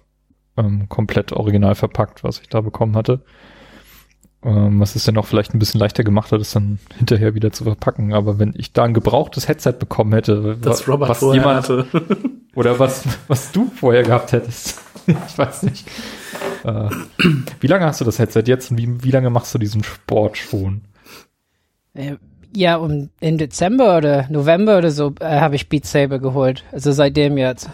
ähm, 0.58 0.90
komplett 0.90 1.32
original 1.32 1.76
verpackt, 1.76 2.26
was 2.26 2.42
ich 2.42 2.50
da 2.50 2.60
bekommen 2.60 2.98
hatte. 2.98 3.22
Ähm, 4.42 4.80
was 4.80 4.96
es 4.96 5.04
dann 5.04 5.18
auch 5.18 5.26
vielleicht 5.26 5.54
ein 5.54 5.60
bisschen 5.60 5.82
leichter 5.82 6.06
gemacht 6.06 6.32
hat, 6.32 6.40
es 6.40 6.52
dann 6.52 6.80
hinterher 6.98 7.36
wieder 7.36 7.52
zu 7.52 7.66
verpacken. 7.66 8.14
Aber 8.14 8.40
wenn 8.40 8.54
ich 8.56 8.72
da 8.72 8.84
ein 8.84 8.94
gebrauchtes 8.94 9.50
Headset 9.50 9.74
bekommen 9.74 10.14
hätte, 10.14 10.58
das 10.62 10.88
wa 10.88 10.94
Robert 10.94 11.10
was 11.10 11.22
jemand 11.22 11.64
hatte. 11.64 11.86
oder 12.56 12.80
was, 12.80 13.04
was 13.28 13.52
du 13.52 13.70
vorher 13.70 14.04
gehabt 14.04 14.32
hättest, 14.32 14.82
ich 15.08 15.38
weiß 15.38 15.64
nicht. 15.64 15.86
Äh, 16.64 16.90
wie 17.60 17.68
lange 17.68 17.86
hast 17.86 18.00
du 18.00 18.06
das 18.06 18.18
Headset 18.18 18.44
jetzt 18.46 18.72
und 18.72 18.78
wie, 18.78 19.04
wie 19.04 19.12
lange 19.12 19.30
machst 19.30 19.54
du 19.54 19.58
diesen 19.58 19.84
Sport 19.84 20.38
schon? 20.38 20.84
Äh, 21.94 22.16
ja, 22.56 22.78
um, 22.78 23.10
im 23.20 23.38
Dezember 23.38 23.98
oder 23.98 24.26
November 24.30 24.78
oder 24.78 24.92
so 24.92 25.14
äh, 25.20 25.40
habe 25.40 25.56
ich 25.56 25.68
Beat 25.68 25.86
Saber 25.86 26.20
geholt. 26.20 26.64
Also 26.72 26.94
seitdem 26.94 27.38
jetzt. 27.38 27.70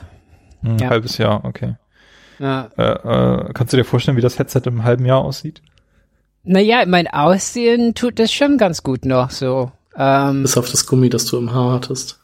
Ein 0.63 0.79
ja. 0.79 0.89
halbes 0.89 1.19
Jahr, 1.19 1.45
okay. 1.45 1.75
Ja. 2.39 2.69
Äh, 2.75 2.83
äh, 2.83 3.53
kannst 3.53 3.71
du 3.71 3.77
dir 3.77 3.85
vorstellen, 3.85 4.17
wie 4.17 4.21
das 4.21 4.39
Headset 4.39 4.61
im 4.65 4.83
halben 4.83 5.05
Jahr 5.05 5.23
aussieht? 5.23 5.61
Naja, 6.45 6.83
mein 6.85 7.07
Aussehen 7.07 7.95
tut 7.95 8.19
das 8.19 8.31
schon 8.31 8.57
ganz 8.57 8.83
gut 8.83 9.03
noch 9.03 9.31
so. 9.31 9.71
Ähm, 9.97 10.43
Bis 10.43 10.57
auf 10.57 10.69
das 10.69 10.85
Gummi, 10.85 11.09
das 11.09 11.25
du 11.25 11.37
im 11.37 11.53
Haar 11.53 11.73
hattest. 11.73 12.19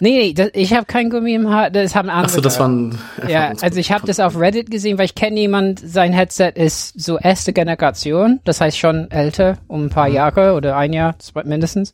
nee, 0.00 0.18
nee, 0.18 0.32
das, 0.32 0.50
ich 0.54 0.72
habe 0.72 0.86
kein 0.86 1.10
Gummi 1.10 1.34
im 1.34 1.50
Haar, 1.50 1.70
das 1.70 1.94
haben 1.94 2.08
andere. 2.08 2.26
Achso, 2.26 2.40
das 2.40 2.58
waren. 2.58 2.98
Ja, 3.28 3.52
also 3.60 3.78
ich 3.78 3.92
habe 3.92 4.06
das 4.06 4.18
auf 4.18 4.38
Reddit 4.38 4.70
gesehen, 4.70 4.96
weil 4.96 5.04
ich 5.04 5.14
kenne 5.14 5.38
jemand, 5.38 5.80
sein 5.80 6.12
Headset 6.12 6.52
ist 6.54 6.98
so 6.98 7.18
erste 7.18 7.52
Generation, 7.52 8.40
das 8.44 8.60
heißt 8.60 8.78
schon 8.78 9.10
älter, 9.10 9.58
um 9.66 9.86
ein 9.86 9.90
paar 9.90 10.08
mhm. 10.08 10.14
Jahre 10.14 10.54
oder 10.54 10.76
ein 10.76 10.92
Jahr 10.92 11.14
mindestens. 11.44 11.92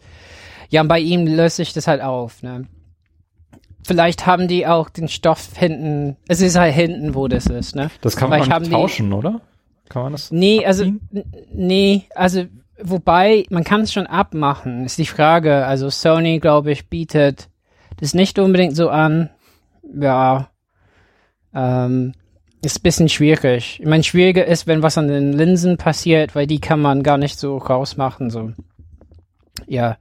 Ja, 0.68 0.82
und 0.82 0.88
bei 0.88 1.00
ihm 1.00 1.26
löst 1.26 1.56
sich 1.56 1.72
das 1.72 1.88
halt 1.88 2.00
auf, 2.00 2.42
ne? 2.42 2.66
Vielleicht 3.82 4.26
haben 4.26 4.46
die 4.46 4.66
auch 4.66 4.88
den 4.88 5.08
Stoff 5.08 5.48
hinten, 5.56 6.16
es 6.28 6.40
ist 6.40 6.56
halt 6.56 6.74
hinten, 6.74 7.14
wo 7.14 7.26
das 7.26 7.46
ist, 7.46 7.74
ne? 7.74 7.90
Das 8.02 8.14
kann 8.14 8.30
man 8.30 8.42
tauschen, 8.70 9.10
die, 9.10 9.16
oder? 9.16 9.40
Kann 9.90 10.04
man 10.04 10.12
das? 10.12 10.30
Nee, 10.30 10.64
also, 10.64 10.86
nee, 11.52 12.04
also, 12.14 12.46
wobei, 12.80 13.44
man 13.50 13.64
kann 13.64 13.82
es 13.82 13.92
schon 13.92 14.06
abmachen, 14.06 14.86
ist 14.86 14.96
die 14.96 15.04
Frage. 15.04 15.66
Also, 15.66 15.90
Sony, 15.90 16.38
glaube 16.38 16.72
ich, 16.72 16.88
bietet 16.88 17.50
das 17.98 18.14
nicht 18.14 18.38
unbedingt 18.38 18.74
so 18.74 18.88
an. 18.88 19.28
Ja, 19.82 20.48
ähm, 21.54 22.14
ist 22.62 22.78
ein 22.78 22.82
bisschen 22.82 23.08
schwierig. 23.08 23.80
Ich 23.80 23.86
meine, 23.86 24.04
schwieriger 24.04 24.46
ist, 24.46 24.66
wenn 24.66 24.82
was 24.82 24.96
an 24.96 25.08
den 25.08 25.32
Linsen 25.32 25.76
passiert, 25.76 26.34
weil 26.34 26.46
die 26.46 26.60
kann 26.60 26.80
man 26.80 27.02
gar 27.02 27.18
nicht 27.18 27.38
so 27.38 27.58
rausmachen, 27.58 28.30
so. 28.30 28.52
Ja. 29.66 29.98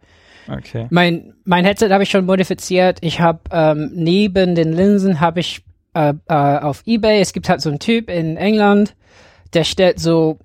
Okay. 0.47 0.87
Mein, 0.89 1.33
mein 1.45 1.65
Headset 1.65 1.89
habe 1.89 2.03
ich 2.03 2.09
schon 2.09 2.25
modifiziert. 2.25 2.99
Ich 3.01 3.19
habe 3.19 3.39
ähm, 3.51 3.91
neben 3.93 4.55
den 4.55 4.73
Linsen 4.73 5.19
habe 5.19 5.39
ich 5.39 5.63
äh, 5.93 6.13
äh, 6.27 6.33
auf 6.33 6.83
eBay, 6.85 7.21
es 7.21 7.33
gibt 7.33 7.49
halt 7.49 7.61
so 7.61 7.69
einen 7.69 7.79
Typ 7.79 8.09
in 8.09 8.37
England, 8.37 8.95
der 9.53 9.63
stellt 9.63 9.99
so, 9.99 10.39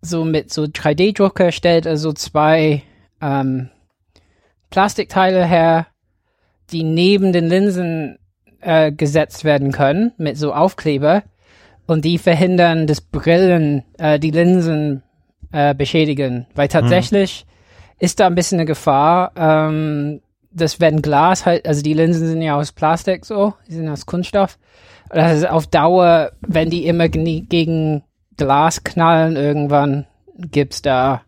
so 0.00 0.24
mit 0.24 0.52
so 0.52 0.62
3D-Drucker 0.62 1.52
stellt 1.52 1.86
er 1.86 1.96
so 1.96 2.12
zwei 2.12 2.82
ähm, 3.20 3.68
Plastikteile 4.70 5.44
her, 5.44 5.86
die 6.70 6.82
neben 6.82 7.32
den 7.32 7.46
Linsen 7.46 8.18
äh, 8.60 8.92
gesetzt 8.92 9.44
werden 9.44 9.72
können 9.72 10.12
mit 10.16 10.36
so 10.36 10.52
Aufkleber 10.52 11.22
und 11.86 12.04
die 12.04 12.18
verhindern, 12.18 12.86
dass 12.86 13.00
Brillen 13.00 13.84
äh, 13.98 14.18
die 14.18 14.30
Linsen 14.30 15.02
äh, 15.52 15.74
beschädigen, 15.74 16.46
weil 16.54 16.68
hm. 16.68 16.72
tatsächlich 16.72 17.40
hm. 17.40 17.46
ist 17.98 18.20
da 18.20 18.26
ein 18.26 18.34
bisschen 18.34 18.58
eine 18.58 18.66
Gefahr, 18.66 19.32
ähm, 19.36 20.20
dass 20.50 20.80
wenn 20.80 21.02
Glas 21.02 21.46
halt, 21.46 21.66
also 21.66 21.82
die 21.82 21.94
Linsen 21.94 22.26
sind 22.26 22.42
ja 22.42 22.56
aus 22.56 22.72
Plastik 22.72 23.24
so, 23.24 23.54
die 23.68 23.74
sind 23.74 23.88
aus 23.88 24.06
Kunststoff, 24.06 24.58
das 25.10 25.38
ist 25.38 25.48
auf 25.48 25.66
Dauer, 25.66 26.32
wenn 26.40 26.70
die 26.70 26.86
immer 26.86 27.08
gegen 27.08 28.02
Glas 28.42 28.82
knallen, 28.82 29.36
irgendwann 29.36 30.06
gibt's 30.36 30.82
da 30.82 31.22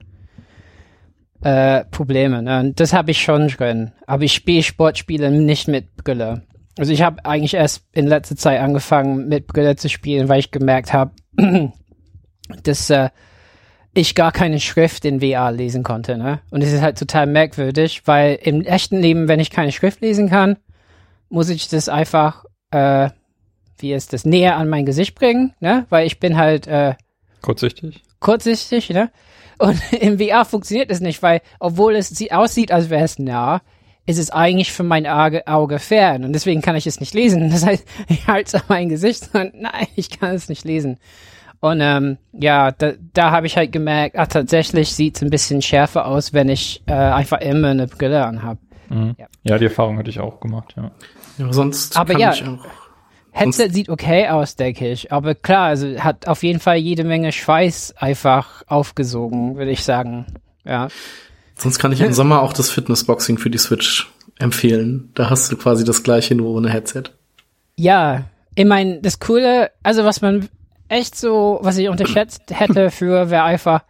äh, 1.43 1.85
Probleme. 1.85 2.43
Ne? 2.43 2.73
Das 2.75 2.93
habe 2.93 3.13
ich 3.13 3.23
schon 3.23 3.47
drin. 3.47 3.93
Aber 4.05 4.25
ich 4.25 4.33
spiele 4.33 4.65
Sportspiele 4.65 5.31
nicht 5.31 5.69
mit 5.69 5.95
Brille. 5.95 6.43
Also 6.77 6.93
ich 6.93 7.03
habe 7.03 7.25
eigentlich 7.25 7.55
erst 7.55 7.85
in 7.93 8.09
letzter 8.09 8.35
Zeit 8.35 8.61
angefangen 8.61 9.29
mit 9.29 9.47
Brille 9.47 9.77
zu 9.77 9.89
spielen, 9.89 10.29
weil 10.29 10.41
ich 10.41 10.51
gemerkt 10.51 10.93
habe, 10.93 11.13
dass 12.65 12.91
äh, 12.91 13.11
ich 13.93 14.17
gar 14.17 14.33
keine 14.33 14.59
Schrift 14.59 15.05
in 15.05 15.21
VR 15.21 15.53
lesen 15.53 15.85
konnte. 15.85 16.19
Ne? 16.19 16.41
Und 16.51 16.65
es 16.65 16.73
ist 16.73 16.83
halt 16.83 16.99
total 16.99 17.27
merkwürdig, 17.27 18.03
weil 18.07 18.41
im 18.43 18.63
echten 18.63 18.99
Leben, 18.99 19.29
wenn 19.29 19.39
ich 19.39 19.51
keine 19.51 19.71
Schrift 19.71 20.01
lesen 20.01 20.29
kann, 20.31 20.57
muss 21.29 21.49
ich 21.49 21.69
das 21.69 21.89
einfach 21.89 22.45
äh, 22.73 23.11
wie 23.79 23.93
ist 23.93 24.13
das, 24.13 24.25
näher 24.25 24.57
an 24.57 24.69
mein 24.69 24.87
Gesicht 24.87 25.15
bringen, 25.15 25.53
ne? 25.61 25.87
Weil 25.89 26.07
ich 26.07 26.21
bin 26.21 26.37
halt 26.37 26.67
äh, 26.67 26.95
kurzsichtig. 27.45 28.03
Kurzsichtig, 28.21 28.91
ne? 28.91 29.11
Und 29.59 29.81
im 30.01 30.19
VR 30.19 30.45
funktioniert 30.45 30.91
es 30.91 31.01
nicht, 31.01 31.23
weil 31.23 31.41
obwohl 31.61 31.95
es 31.95 32.13
aussieht, 32.31 32.73
als 32.73 32.91
wäre 32.91 33.05
es 33.05 33.19
nah, 33.19 33.61
ist 34.07 34.19
es 34.19 34.31
eigentlich 34.31 34.73
für 34.73 34.83
mein 34.83 35.07
Auge, 35.07 35.47
Auge 35.47 35.79
fern 35.79 36.25
und 36.25 36.33
deswegen 36.33 36.61
kann 36.63 36.77
ich 36.77 36.87
es 36.87 37.01
nicht 37.01 37.15
lesen. 37.15 37.51
Das 37.51 37.65
heißt, 37.65 37.87
ich 38.09 38.27
halte 38.27 38.49
es 38.49 38.55
an 38.55 38.63
mein 38.69 38.89
Gesicht 38.89 39.31
und 39.35 39.53
nein, 39.61 39.87
ich 39.95 40.11
kann 40.11 40.35
es 40.35 40.49
nicht 40.49 40.65
lesen. 40.65 40.99
Und 41.61 41.81
ähm, 41.81 42.19
ja, 42.33 42.73
da, 42.73 42.93
da 43.15 43.31
habe 43.31 43.47
ich 43.47 43.57
halt 43.57 43.73
gemerkt, 43.73 44.19
ah, 44.19 44.27
tatsächlich 44.27 44.95
sieht 44.95 45.17
es 45.17 45.23
ein 45.23 45.31
bisschen 45.31 45.63
schärfer 45.63 46.07
aus, 46.07 46.35
wenn 46.35 46.51
ich 46.51 46.83
äh, 46.87 46.93
einfach 46.93 47.41
immer 47.41 47.69
eine 47.69 47.87
Brille 47.87 48.25
anhab. 48.25 48.59
Mhm. 48.91 49.17
Ja. 49.19 49.27
ja, 49.45 49.59
die 49.59 49.65
Erfahrung 49.65 49.97
hatte 49.97 50.11
ich 50.11 50.21
auch 50.21 50.41
gemacht, 50.41 50.75
ja. 50.77 50.91
ja 51.39 51.53
sonst 51.53 51.97
aber 51.97 52.19
ja, 52.19 52.35
ich 52.35 52.45
auch 52.47 52.67
Headset 53.35 53.71
sieht 53.71 53.89
okay 53.89 54.29
aus, 54.29 54.55
denke 54.55 54.89
ich. 54.89 55.11
Aber 55.11 55.35
klar, 55.35 55.67
also 55.67 55.89
hat 55.99 56.29
auf 56.29 56.45
jeden 56.45 56.61
Fall 56.61 56.77
jede 56.77 57.03
Menge 57.03 57.33
Schweiß 57.33 57.95
einfach 57.99 58.63
aufgesogen, 58.69 59.57
würde 59.57 59.73
ich 59.73 59.83
sagen. 59.83 60.27
Ja. 60.65 60.87
Sonst 61.57 61.81
kann 61.81 61.91
ich 61.91 62.01
im 62.01 62.13
Sommer 62.13 62.43
auch 62.43 62.53
das 62.53 62.71
Fitnessboxing 62.71 63.39
für 63.39 63.51
die 63.51 63.59
Switch 63.59 64.09
empfehlen. 64.39 65.11
Da 65.15 65.31
hast 65.31 65.51
du 65.51 65.57
quasi 65.57 65.85
das 65.85 66.05
gleiche 66.05 66.37
nur 66.37 66.55
ohne 66.55 66.71
Headset. 66.71 67.05
Ja, 67.77 68.27
ich 68.55 68.65
meine, 68.65 69.01
das 69.01 69.19
Coole, 69.19 69.73
also 69.83 70.05
was 70.05 70.21
man 70.21 70.49
echt 70.89 71.17
so, 71.17 71.59
was 71.61 71.77
ich 71.77 71.89
unterschätzt 71.89 72.43
hätte 72.51 72.93
für, 72.93 73.31
wäre 73.31 73.43
einfach, 73.43 73.83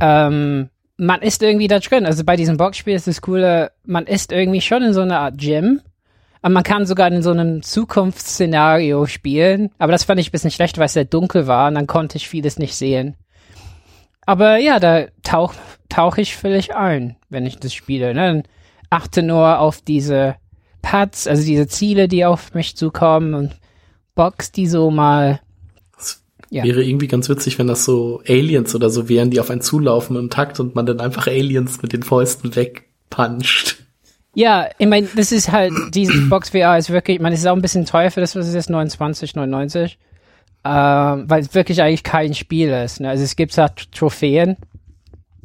ähm, 0.00 0.70
man 0.96 1.20
ist 1.20 1.42
irgendwie 1.42 1.68
da 1.68 1.80
drin. 1.80 2.06
Also 2.06 2.24
bei 2.24 2.36
diesem 2.36 2.56
Boxspiel 2.56 2.94
ist 2.94 3.06
das 3.06 3.20
Coole, 3.20 3.72
man 3.84 4.06
ist 4.06 4.32
irgendwie 4.32 4.62
schon 4.62 4.82
in 4.82 4.94
so 4.94 5.02
einer 5.02 5.20
Art 5.20 5.36
Gym 5.36 5.82
aber 6.42 6.54
man 6.54 6.62
kann 6.62 6.86
sogar 6.86 7.10
in 7.10 7.22
so 7.22 7.30
einem 7.30 7.62
Zukunftsszenario 7.62 9.06
spielen. 9.06 9.70
Aber 9.78 9.92
das 9.92 10.04
fand 10.04 10.20
ich 10.20 10.28
ein 10.28 10.32
bisschen 10.32 10.50
schlecht, 10.50 10.78
weil 10.78 10.86
es 10.86 10.92
sehr 10.92 11.04
dunkel 11.04 11.46
war 11.46 11.68
und 11.68 11.74
dann 11.74 11.86
konnte 11.86 12.16
ich 12.16 12.28
vieles 12.28 12.58
nicht 12.58 12.74
sehen. 12.74 13.16
Aber 14.26 14.58
ja, 14.58 14.78
da 14.78 15.06
tauche 15.22 15.56
tauch 15.88 16.18
ich 16.18 16.36
völlig 16.36 16.74
ein, 16.74 17.16
wenn 17.30 17.46
ich 17.46 17.58
das 17.58 17.72
spiele. 17.72 18.14
Ne? 18.14 18.20
Dann 18.20 18.42
achte 18.90 19.22
nur 19.22 19.58
auf 19.58 19.80
diese 19.80 20.36
Pads, 20.82 21.26
also 21.26 21.42
diese 21.44 21.66
Ziele, 21.66 22.08
die 22.08 22.24
auf 22.24 22.54
mich 22.54 22.76
zukommen 22.76 23.34
und 23.34 23.56
box 24.14 24.52
die 24.52 24.66
so 24.66 24.90
mal. 24.90 25.40
Das 25.96 26.22
ja. 26.50 26.64
wäre 26.64 26.84
irgendwie 26.84 27.08
ganz 27.08 27.28
witzig, 27.28 27.58
wenn 27.58 27.66
das 27.66 27.84
so 27.84 28.22
Aliens 28.28 28.74
oder 28.74 28.90
so 28.90 29.08
wären, 29.08 29.30
die 29.30 29.40
auf 29.40 29.50
einen 29.50 29.60
zulaufen 29.60 30.16
im 30.16 30.30
Takt 30.30 30.60
und 30.60 30.74
man 30.74 30.86
dann 30.86 31.00
einfach 31.00 31.26
Aliens 31.26 31.82
mit 31.82 31.92
den 31.92 32.02
Fäusten 32.02 32.54
wegpuncht. 32.54 33.87
Ja, 34.34 34.68
ich 34.78 34.86
meine, 34.86 35.08
das 35.16 35.32
ist 35.32 35.50
halt, 35.50 35.72
dieses 35.94 36.28
Box 36.28 36.50
VR 36.50 36.78
ist 36.78 36.90
wirklich, 36.90 37.16
ich 37.16 37.22
meine, 37.22 37.34
es 37.34 37.40
ist 37.40 37.46
auch 37.46 37.56
ein 37.56 37.62
bisschen 37.62 37.86
teuer 37.86 38.10
für 38.10 38.20
das, 38.20 38.36
was 38.36 38.46
es 38.46 38.54
ist, 38.54 38.70
29,99. 38.70 39.96
Ähm, 40.64 41.24
weil 41.30 41.40
es 41.40 41.54
wirklich 41.54 41.80
eigentlich 41.82 42.02
kein 42.02 42.34
Spiel 42.34 42.70
ist. 42.70 43.00
Ne? 43.00 43.08
Also 43.08 43.24
es 43.24 43.36
gibt 43.36 43.56
halt 43.56 43.90
Trophäen. 43.92 44.56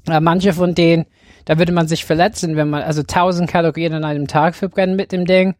Äh, 0.10 0.20
manche 0.20 0.54
von 0.54 0.76
denen, 0.76 1.06
da 1.46 1.58
würde 1.58 1.72
man 1.72 1.88
sich 1.88 2.04
verletzen, 2.04 2.56
wenn 2.56 2.70
man, 2.70 2.82
also 2.82 3.02
1000 3.02 3.50
Kalorien 3.50 3.94
an 3.94 4.04
einem 4.04 4.28
Tag 4.28 4.56
verbrennen 4.56 4.96
mit 4.96 5.12
dem 5.12 5.26
Ding. 5.26 5.56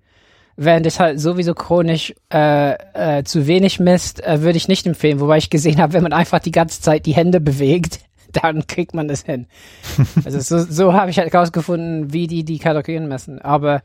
Während 0.56 0.86
es 0.86 1.00
halt 1.00 1.20
sowieso 1.20 1.56
chronisch 1.56 2.14
äh, 2.32 2.74
äh, 2.94 3.24
zu 3.24 3.48
wenig 3.48 3.80
misst, 3.80 4.24
äh, 4.24 4.42
würde 4.42 4.58
ich 4.58 4.68
nicht 4.68 4.86
empfehlen. 4.86 5.20
Wobei 5.20 5.38
ich 5.38 5.50
gesehen 5.50 5.82
habe, 5.82 5.94
wenn 5.94 6.04
man 6.04 6.14
einfach 6.14 6.40
die 6.40 6.52
ganze 6.52 6.82
Zeit 6.82 7.06
die 7.06 7.16
Hände 7.16 7.40
bewegt, 7.40 8.00
dann 8.42 8.68
kriegt 8.68 8.94
man 8.94 9.08
das 9.08 9.24
hin. 9.24 9.48
Also 10.26 10.40
so, 10.40 10.60
so 10.60 10.94
habe 10.94 11.12
ich 11.12 11.20
halt 11.20 11.34
rausgefunden, 11.34 12.14
wie 12.14 12.28
die 12.28 12.44
die 12.44 12.60
Kategorien 12.60 13.08
messen. 13.08 13.42
Aber 13.42 13.82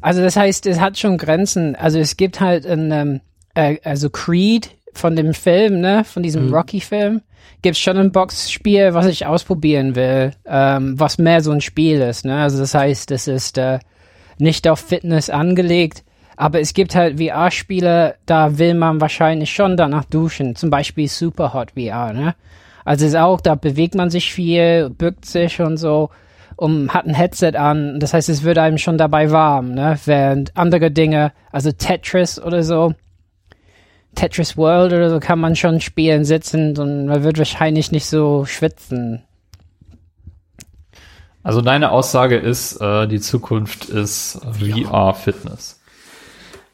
also 0.00 0.22
das 0.22 0.36
heißt, 0.36 0.66
es 0.66 0.80
hat 0.80 0.98
schon 0.98 1.18
Grenzen. 1.18 1.76
Also 1.76 1.98
es 1.98 2.16
gibt 2.16 2.40
halt 2.40 2.66
ein, 2.66 2.90
ähm, 2.92 3.20
äh, 3.54 3.76
also 3.84 4.10
Creed 4.10 4.70
von 4.92 5.16
dem 5.16 5.34
Film, 5.34 5.80
ne, 5.80 6.04
von 6.04 6.22
diesem 6.22 6.48
mhm. 6.48 6.54
Rocky-Film, 6.54 7.22
gibt's 7.62 7.80
schon 7.80 7.96
ein 7.96 8.12
Boxspiel, 8.12 8.94
was 8.94 9.06
ich 9.06 9.26
ausprobieren 9.26 9.94
will, 9.94 10.32
ähm, 10.46 10.98
was 10.98 11.18
mehr 11.18 11.42
so 11.42 11.52
ein 11.52 11.60
Spiel 11.60 12.00
ist, 12.00 12.24
ne. 12.24 12.42
Also 12.42 12.58
das 12.58 12.74
heißt, 12.74 13.10
es 13.10 13.28
ist 13.28 13.58
äh, 13.58 13.78
nicht 14.38 14.66
auf 14.68 14.80
Fitness 14.80 15.30
angelegt, 15.30 16.02
aber 16.36 16.60
es 16.60 16.72
gibt 16.74 16.94
halt 16.94 17.20
VR-Spiele, 17.20 18.16
da 18.26 18.58
will 18.58 18.74
man 18.74 19.00
wahrscheinlich 19.00 19.52
schon 19.52 19.76
danach 19.76 20.04
duschen, 20.04 20.56
zum 20.56 20.70
Beispiel 20.70 21.08
Superhot 21.08 21.72
VR, 21.72 22.12
ne. 22.12 22.34
Also 22.90 23.06
ist 23.06 23.14
auch, 23.14 23.40
da 23.40 23.54
bewegt 23.54 23.94
man 23.94 24.10
sich 24.10 24.32
viel, 24.32 24.90
bückt 24.90 25.24
sich 25.24 25.60
und 25.60 25.76
so 25.76 26.10
um, 26.56 26.92
hat 26.92 27.06
ein 27.06 27.14
Headset 27.14 27.52
an. 27.54 28.00
Das 28.00 28.14
heißt, 28.14 28.28
es 28.28 28.42
wird 28.42 28.58
einem 28.58 28.78
schon 28.78 28.98
dabei 28.98 29.30
warm, 29.30 29.74
ne? 29.74 29.96
Während 30.06 30.56
andere 30.56 30.90
Dinge, 30.90 31.30
also 31.52 31.70
Tetris 31.70 32.42
oder 32.42 32.64
so, 32.64 32.92
Tetris 34.16 34.56
World 34.56 34.92
oder 34.92 35.08
so 35.08 35.20
kann 35.20 35.38
man 35.38 35.54
schon 35.54 35.80
spielen 35.80 36.24
sitzend 36.24 36.80
und 36.80 37.06
man 37.06 37.22
wird 37.22 37.38
wahrscheinlich 37.38 37.92
nicht 37.92 38.06
so 38.06 38.44
schwitzen. 38.44 39.22
Also 41.44 41.60
deine 41.60 41.92
Aussage 41.92 42.38
ist, 42.38 42.80
äh, 42.80 43.06
die 43.06 43.20
Zukunft 43.20 43.84
ist 43.84 44.40
VR-Fitness. 44.50 45.79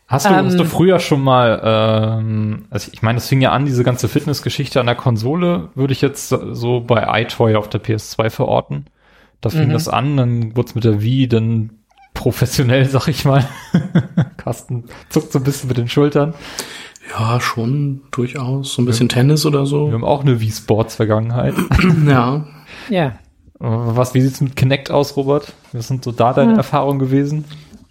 Hast 0.08 0.26
du, 0.26 0.30
ähm, 0.30 0.46
hast 0.46 0.58
du 0.58 0.64
früher 0.64 1.00
schon 1.00 1.20
mal, 1.20 1.60
ähm, 1.64 2.66
also 2.70 2.90
ich 2.92 3.02
meine, 3.02 3.18
es 3.18 3.26
fing 3.26 3.40
ja 3.40 3.50
an, 3.50 3.64
diese 3.64 3.82
ganze 3.82 4.08
Fitnessgeschichte 4.08 4.78
an 4.78 4.86
der 4.86 4.94
Konsole, 4.94 5.68
würde 5.74 5.92
ich 5.92 6.00
jetzt 6.00 6.28
so 6.28 6.80
bei 6.80 7.22
iToy 7.22 7.56
auf 7.56 7.68
der 7.68 7.82
PS2 7.82 8.30
verorten. 8.30 8.86
Da 9.40 9.50
fing 9.50 9.68
mhm. 9.68 9.72
das 9.72 9.88
an, 9.88 10.16
dann 10.16 10.56
wurde 10.56 10.68
es 10.68 10.74
mit 10.76 10.84
der 10.84 11.02
Wii 11.02 11.28
dann 11.28 11.70
professionell, 12.14 12.84
sag 12.88 13.08
ich 13.08 13.24
mal. 13.24 13.48
Carsten 14.36 14.84
zuckt 15.08 15.32
so 15.32 15.40
ein 15.40 15.44
bisschen 15.44 15.68
mit 15.68 15.76
den 15.76 15.88
Schultern. 15.88 16.34
Ja, 17.10 17.40
schon 17.40 18.02
durchaus. 18.12 18.74
So 18.74 18.82
ein 18.82 18.86
bisschen 18.86 19.08
ja. 19.08 19.14
Tennis 19.14 19.44
oder 19.44 19.66
so. 19.66 19.86
Wir 19.86 19.94
haben 19.94 20.04
auch 20.04 20.22
eine 20.22 20.40
Wii 20.40 20.50
Sports 20.50 20.96
Vergangenheit. 20.96 21.54
ja. 22.06 22.46
Ja. 22.88 23.12
Was, 23.58 24.14
wie 24.14 24.20
sieht's 24.20 24.40
mit 24.40 24.54
Kinect 24.54 24.90
aus, 24.90 25.16
Robert? 25.16 25.52
Was 25.72 25.88
sind 25.88 26.04
so 26.04 26.12
da 26.12 26.32
deine 26.32 26.52
hm. 26.52 26.58
Erfahrungen 26.58 26.98
gewesen? 26.98 27.44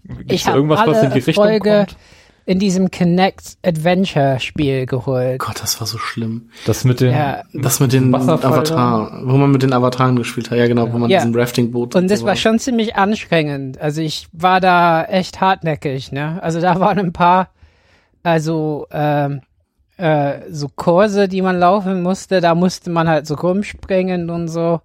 Gibt's 0.07 0.33
ich 0.33 0.47
habe 0.47 0.57
irgendwas, 0.57 0.85
was 0.85 1.03
in 1.03 1.09
die 1.09 1.19
Richtung 1.19 1.33
Folge 1.33 1.85
kommt? 1.87 1.97
in 2.45 2.59
diesem 2.59 2.91
Kinect 2.91 3.57
Adventure 3.65 4.39
Spiel 4.39 4.85
geholt. 4.85 5.39
Gott, 5.39 5.61
das 5.61 5.79
war 5.79 5.87
so 5.87 5.97
schlimm. 5.97 6.49
Das 6.65 6.83
mit 6.83 7.01
den, 7.01 7.11
ja. 7.11 7.41
das 7.53 7.79
mit 7.79 7.91
den 7.91 8.13
Avatar, 8.13 9.21
wo 9.23 9.35
man 9.37 9.51
mit 9.51 9.63
den 9.63 9.73
Avataren 9.73 10.15
gespielt 10.15 10.51
hat. 10.51 10.59
Ja, 10.59 10.67
genau, 10.67 10.85
ja. 10.85 10.93
wo 10.93 10.97
man 10.99 11.09
ja. 11.09 11.19
diesen 11.19 11.35
Rafting-Boot. 11.35 11.95
Und 11.95 12.11
das 12.11 12.19
so 12.19 12.25
war 12.27 12.35
schon 12.35 12.59
ziemlich 12.59 12.95
anstrengend. 12.95 13.81
Also 13.81 14.01
ich 14.01 14.27
war 14.31 14.61
da 14.61 15.03
echt 15.05 15.41
hartnäckig, 15.41 16.11
ne? 16.11 16.41
Also 16.43 16.61
da 16.61 16.79
waren 16.79 16.99
ein 16.99 17.13
paar, 17.13 17.49
also, 18.21 18.87
ähm, 18.91 19.41
äh, 19.97 20.41
so 20.51 20.69
Kurse, 20.75 21.27
die 21.27 21.41
man 21.41 21.57
laufen 21.57 22.03
musste. 22.03 22.41
Da 22.41 22.53
musste 22.53 22.91
man 22.91 23.07
halt 23.07 23.25
so 23.25 23.35
rumspringen 23.35 24.29
und 24.29 24.49
so. 24.49 24.81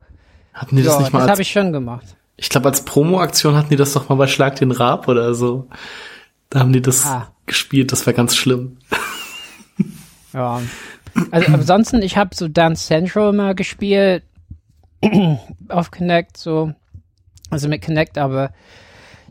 Hatten 0.55 0.77
die 0.77 0.83
das 0.83 0.99
nicht 0.99 1.13
mal? 1.13 1.21
Das 1.21 1.31
habe 1.31 1.43
ich 1.43 1.51
schon 1.51 1.73
gemacht. 1.73 2.17
Ich 2.41 2.49
glaube, 2.49 2.69
als 2.69 2.87
Promo-Aktion 2.87 3.55
hatten 3.55 3.69
die 3.69 3.77
das 3.77 3.93
doch 3.93 4.09
mal 4.09 4.15
bei 4.15 4.27
Schlag 4.27 4.57
den 4.57 4.71
Rab 4.71 5.09
oder 5.09 5.35
so. 5.35 5.69
Da 6.49 6.61
haben 6.61 6.73
die 6.73 6.81
das 6.81 7.05
ah. 7.05 7.31
gespielt, 7.45 7.93
das 7.93 8.07
war 8.07 8.15
ganz 8.15 8.35
schlimm. 8.35 8.79
Ja. 10.33 10.63
Also 11.31 11.53
ansonsten, 11.53 12.03
ich 12.03 12.17
habe 12.17 12.35
so 12.35 12.49
Dance 12.49 12.87
Central 12.87 13.33
mal 13.33 13.55
gespielt 13.55 14.23
auf 15.69 15.91
Connect, 15.91 16.39
so. 16.39 16.73
Also 17.51 17.69
mit 17.69 17.85
Connect, 17.85 18.17
aber 18.17 18.53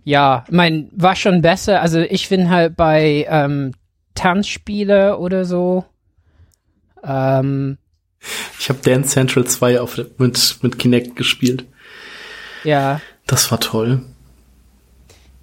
ja, 0.04 0.46
mein, 0.52 0.90
war 0.92 1.16
schon 1.16 1.42
besser. 1.42 1.82
Also 1.82 2.00
ich 2.00 2.28
finde 2.28 2.50
halt 2.50 2.76
bei 2.76 3.26
ähm, 3.28 3.74
Tanzspiele 4.14 5.18
oder 5.18 5.46
so. 5.46 5.84
Ähm, 7.04 7.78
ich 8.60 8.70
habe 8.70 8.80
Dance 8.84 9.10
Central 9.10 9.46
2 9.46 9.80
auf, 9.82 10.00
mit, 10.18 10.60
mit 10.62 10.78
Kinect 10.78 11.16
gespielt. 11.16 11.66
Ja. 12.64 13.02
Das 13.28 13.52
war 13.52 13.60
toll. 13.60 14.02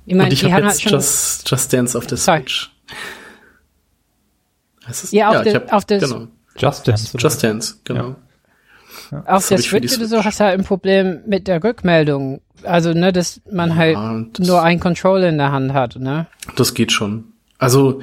Ich 0.07 0.15
mein, 0.15 0.27
Und 0.27 0.33
ich 0.33 0.45
habe 0.45 0.65
jetzt 0.65 0.85
halt 0.85 0.93
Just, 0.93 1.51
Just 1.51 1.73
Dance 1.73 1.99
auf 1.99 2.07
der. 2.07 2.19
Switch. 2.19 2.71
Heißt 4.87 5.05
es? 5.05 5.13
Ja, 5.13 5.29
auf, 5.29 5.35
ja, 5.35 5.43
der, 5.43 5.55
hab, 5.55 5.73
auf 5.73 5.85
der 5.85 5.99
genau. 5.99 6.29
Just 6.57 6.87
Dance. 6.87 7.19
Just 7.19 7.43
Dance, 7.43 7.75
genau. 7.85 8.17
Ja. 9.11 9.25
Auf 9.27 9.49
der 9.49 9.59
Switch 9.59 9.97
oder 9.97 10.07
so 10.07 10.25
hast 10.25 10.41
du 10.41 10.45
halt 10.45 10.59
ein 10.59 10.65
Problem 10.65 11.21
mit 11.27 11.49
der 11.49 11.63
Rückmeldung. 11.63 12.41
Also, 12.63 12.93
ne, 12.93 13.13
dass 13.13 13.41
man 13.51 13.71
ja, 13.71 13.77
halt 13.77 14.39
nur 14.39 14.63
ein 14.63 14.81
Controller 14.81 15.29
in 15.29 15.39
der 15.39 15.53
Hand 15.53 15.73
hat, 15.73 15.97
ne? 15.97 16.27
Das 16.57 16.75
geht 16.75 16.93
schon. 16.93 17.25
Also, 17.59 18.01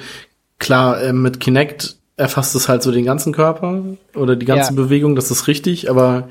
klar, 0.59 1.01
äh, 1.01 1.13
mit 1.13 1.39
Kinect 1.39 1.97
erfasst 2.15 2.55
es 2.55 2.69
halt 2.69 2.83
so 2.83 2.91
den 2.91 3.05
ganzen 3.05 3.33
Körper 3.33 3.83
oder 4.15 4.35
die 4.35 4.45
ganze 4.45 4.71
ja. 4.71 4.75
Bewegung, 4.75 5.15
das 5.15 5.31
ist 5.31 5.47
richtig, 5.47 5.89
aber 5.89 6.29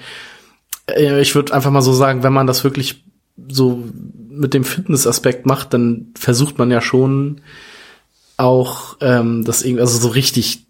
ich 0.87 1.35
würde 1.35 1.55
einfach 1.55 1.71
mal 1.71 1.83
so 1.83 1.93
sagen, 1.93 2.23
wenn 2.23 2.33
man 2.33 2.47
das 2.47 2.65
wirklich 2.65 3.05
so 3.49 3.83
mit 4.29 4.55
dem 4.55 4.65
Fitnessaspekt 4.65 5.47
macht, 5.47 5.75
dann 5.75 6.13
versucht 6.17 6.59
man 6.59 6.71
ja 6.71 6.81
schon 6.81 7.41
auch 8.37 8.97
ähm, 9.01 9.45
das 9.45 9.63
irgendwie, 9.63 9.83
also 9.83 9.99
so 9.99 10.09
richtig 10.09 10.67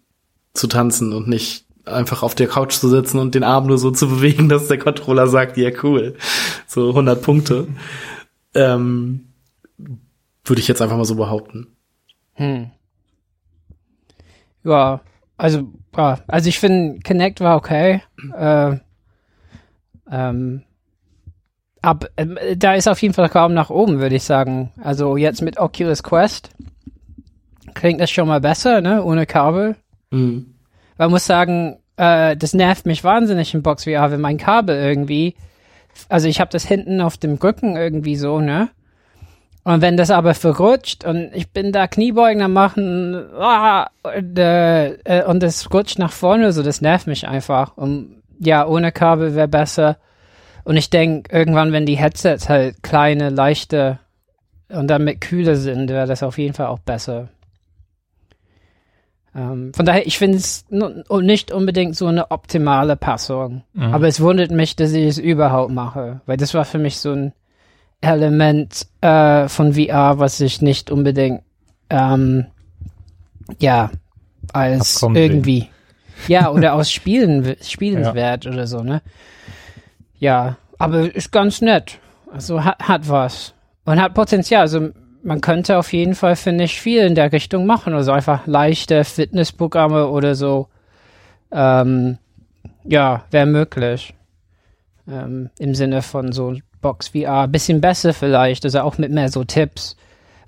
zu 0.53 0.67
tanzen 0.67 1.13
und 1.13 1.27
nicht 1.27 1.65
einfach 1.85 2.23
auf 2.23 2.35
der 2.35 2.47
Couch 2.47 2.73
zu 2.73 2.87
sitzen 2.89 3.19
und 3.19 3.35
den 3.35 3.43
Arm 3.43 3.67
nur 3.67 3.77
so 3.77 3.91
zu 3.91 4.07
bewegen, 4.15 4.49
dass 4.49 4.67
der 4.67 4.77
Controller 4.79 5.27
sagt, 5.27 5.57
ja 5.57 5.71
cool, 5.81 6.15
so 6.67 6.89
100 6.89 7.21
Punkte. 7.21 7.67
Ähm, 8.53 9.29
Würde 10.45 10.61
ich 10.61 10.67
jetzt 10.67 10.81
einfach 10.81 10.97
mal 10.97 11.05
so 11.05 11.15
behaupten. 11.15 11.75
Hm. 12.33 12.71
Ja, 14.63 15.01
also, 15.37 15.73
also 15.91 16.49
ich 16.49 16.59
finde, 16.59 16.99
Connect 17.01 17.41
war 17.41 17.57
okay. 17.57 18.01
Äh, 18.35 18.77
ähm, 20.13 20.61
ab, 21.81 22.05
äh, 22.15 22.55
da 22.55 22.75
ist 22.75 22.87
auf 22.87 23.01
jeden 23.01 23.13
Fall 23.13 23.29
kaum 23.29 23.53
nach 23.53 23.69
oben, 23.69 23.99
würde 23.99 24.15
ich 24.15 24.23
sagen. 24.23 24.71
Also 24.81 25.17
jetzt 25.17 25.41
mit 25.41 25.59
Oculus 25.59 26.03
Quest 26.03 26.51
klingt 27.73 27.99
das 27.99 28.11
schon 28.11 28.27
mal 28.27 28.39
besser, 28.39 28.81
ne? 28.81 29.03
Ohne 29.03 29.25
Kabel. 29.25 29.75
Mhm. 30.11 30.53
Man 30.97 31.09
muss 31.09 31.25
sagen, 31.25 31.79
äh, 31.97 32.37
das 32.37 32.53
nervt 32.53 32.85
mich 32.85 33.03
wahnsinnig 33.03 33.53
in 33.53 33.63
Box 33.63 33.85
VR, 33.85 34.11
wenn 34.11 34.21
mein 34.21 34.37
Kabel 34.37 34.75
irgendwie, 34.75 35.35
also 36.09 36.27
ich 36.27 36.39
habe 36.39 36.51
das 36.51 36.65
hinten 36.65 37.01
auf 37.01 37.17
dem 37.17 37.33
Rücken 37.35 37.75
irgendwie 37.75 38.15
so, 38.15 38.39
ne? 38.39 38.69
Und 39.65 39.81
wenn 39.81 39.95
das 39.95 40.11
aber 40.11 40.33
verrutscht 40.33 41.05
und 41.05 41.31
ich 41.33 41.49
bin 41.51 41.71
da 41.71 41.87
Kniebeugen 41.87 42.41
am 42.41 42.51
machen 42.51 43.15
ah, 43.39 43.89
und, 44.03 44.37
äh, 44.37 45.23
und 45.25 45.41
das 45.41 45.73
rutscht 45.73 45.99
nach 45.99 46.11
vorne, 46.11 46.51
so 46.51 46.63
das 46.63 46.81
nervt 46.81 47.07
mich 47.07 47.27
einfach. 47.27 47.77
Und 47.77 48.22
ja, 48.39 48.65
ohne 48.65 48.91
Kabel 48.91 49.35
wäre 49.35 49.47
besser. 49.47 49.97
Und 50.63 50.77
ich 50.77 50.89
denke, 50.89 51.35
irgendwann, 51.35 51.71
wenn 51.71 51.85
die 51.85 51.97
Headsets 51.97 52.49
halt 52.49 52.81
kleine, 52.83 53.29
leichte 53.29 53.99
und 54.69 54.87
damit 54.87 55.21
kühler 55.21 55.55
sind, 55.55 55.89
wäre 55.89 56.07
das 56.07 56.23
auf 56.23 56.37
jeden 56.37 56.53
Fall 56.53 56.67
auch 56.67 56.79
besser. 56.79 57.29
Ähm, 59.35 59.73
von 59.73 59.85
daher, 59.85 60.05
ich 60.05 60.17
finde 60.17 60.37
es 60.37 60.65
nicht 60.69 61.51
unbedingt 61.51 61.95
so 61.95 62.07
eine 62.07 62.31
optimale 62.31 62.95
Passung. 62.95 63.63
Mhm. 63.73 63.93
Aber 63.93 64.07
es 64.07 64.21
wundert 64.21 64.51
mich, 64.51 64.75
dass 64.75 64.91
ich 64.91 65.05
es 65.05 65.17
überhaupt 65.17 65.71
mache, 65.71 66.21
weil 66.25 66.37
das 66.37 66.53
war 66.53 66.65
für 66.65 66.79
mich 66.79 66.99
so 66.99 67.11
ein 67.11 67.33
Element 68.01 68.85
äh, 69.01 69.47
von 69.47 69.73
VR, 69.73 70.19
was 70.19 70.39
ich 70.39 70.61
nicht 70.61 70.91
unbedingt 70.91 71.41
ähm, 71.89 72.45
ja 73.59 73.91
als 74.51 75.01
irgendwie 75.01 75.69
ja 76.27 76.49
oder 76.49 76.73
aus 76.73 76.91
Spielen 76.91 77.55
spielenswert 77.61 78.45
ja. 78.45 78.51
oder 78.51 78.67
so 78.67 78.81
ne? 78.83 79.01
Ja 80.19 80.57
aber 80.83 81.15
ist 81.15 81.31
ganz 81.31 81.61
nett. 81.61 81.99
Also 82.29 82.63
hat, 82.65 82.79
hat 82.79 83.07
was. 83.07 83.53
Und 83.85 84.01
hat 84.01 84.13
Potenzial. 84.13 84.61
Also 84.61 84.89
man 85.23 85.39
könnte 85.39 85.77
auf 85.77 85.93
jeden 85.93 86.13
Fall 86.13 86.35
finde 86.35 86.65
ich 86.65 86.81
viel 86.81 87.03
in 87.05 87.15
der 87.15 87.31
Richtung 87.31 87.65
machen. 87.65 87.93
Also 87.93 88.11
einfach 88.11 88.45
leichte 88.47 89.05
Fitnessprogramme 89.05 90.07
oder 90.07 90.35
so. 90.35 90.67
Ähm, 91.53 92.17
ja 92.83 93.23
wäre 93.31 93.45
möglich. 93.45 94.13
Ähm, 95.07 95.49
im 95.57 95.73
Sinne 95.73 96.01
von 96.01 96.33
so 96.33 96.55
Box 96.81 97.09
VR. 97.09 97.47
Bisschen 97.47 97.79
besser 97.79 98.13
vielleicht, 98.13 98.65
also 98.65 98.81
auch 98.81 98.97
mit 98.97 99.11
mehr 99.11 99.29
so 99.29 99.45
Tipps. 99.45 99.95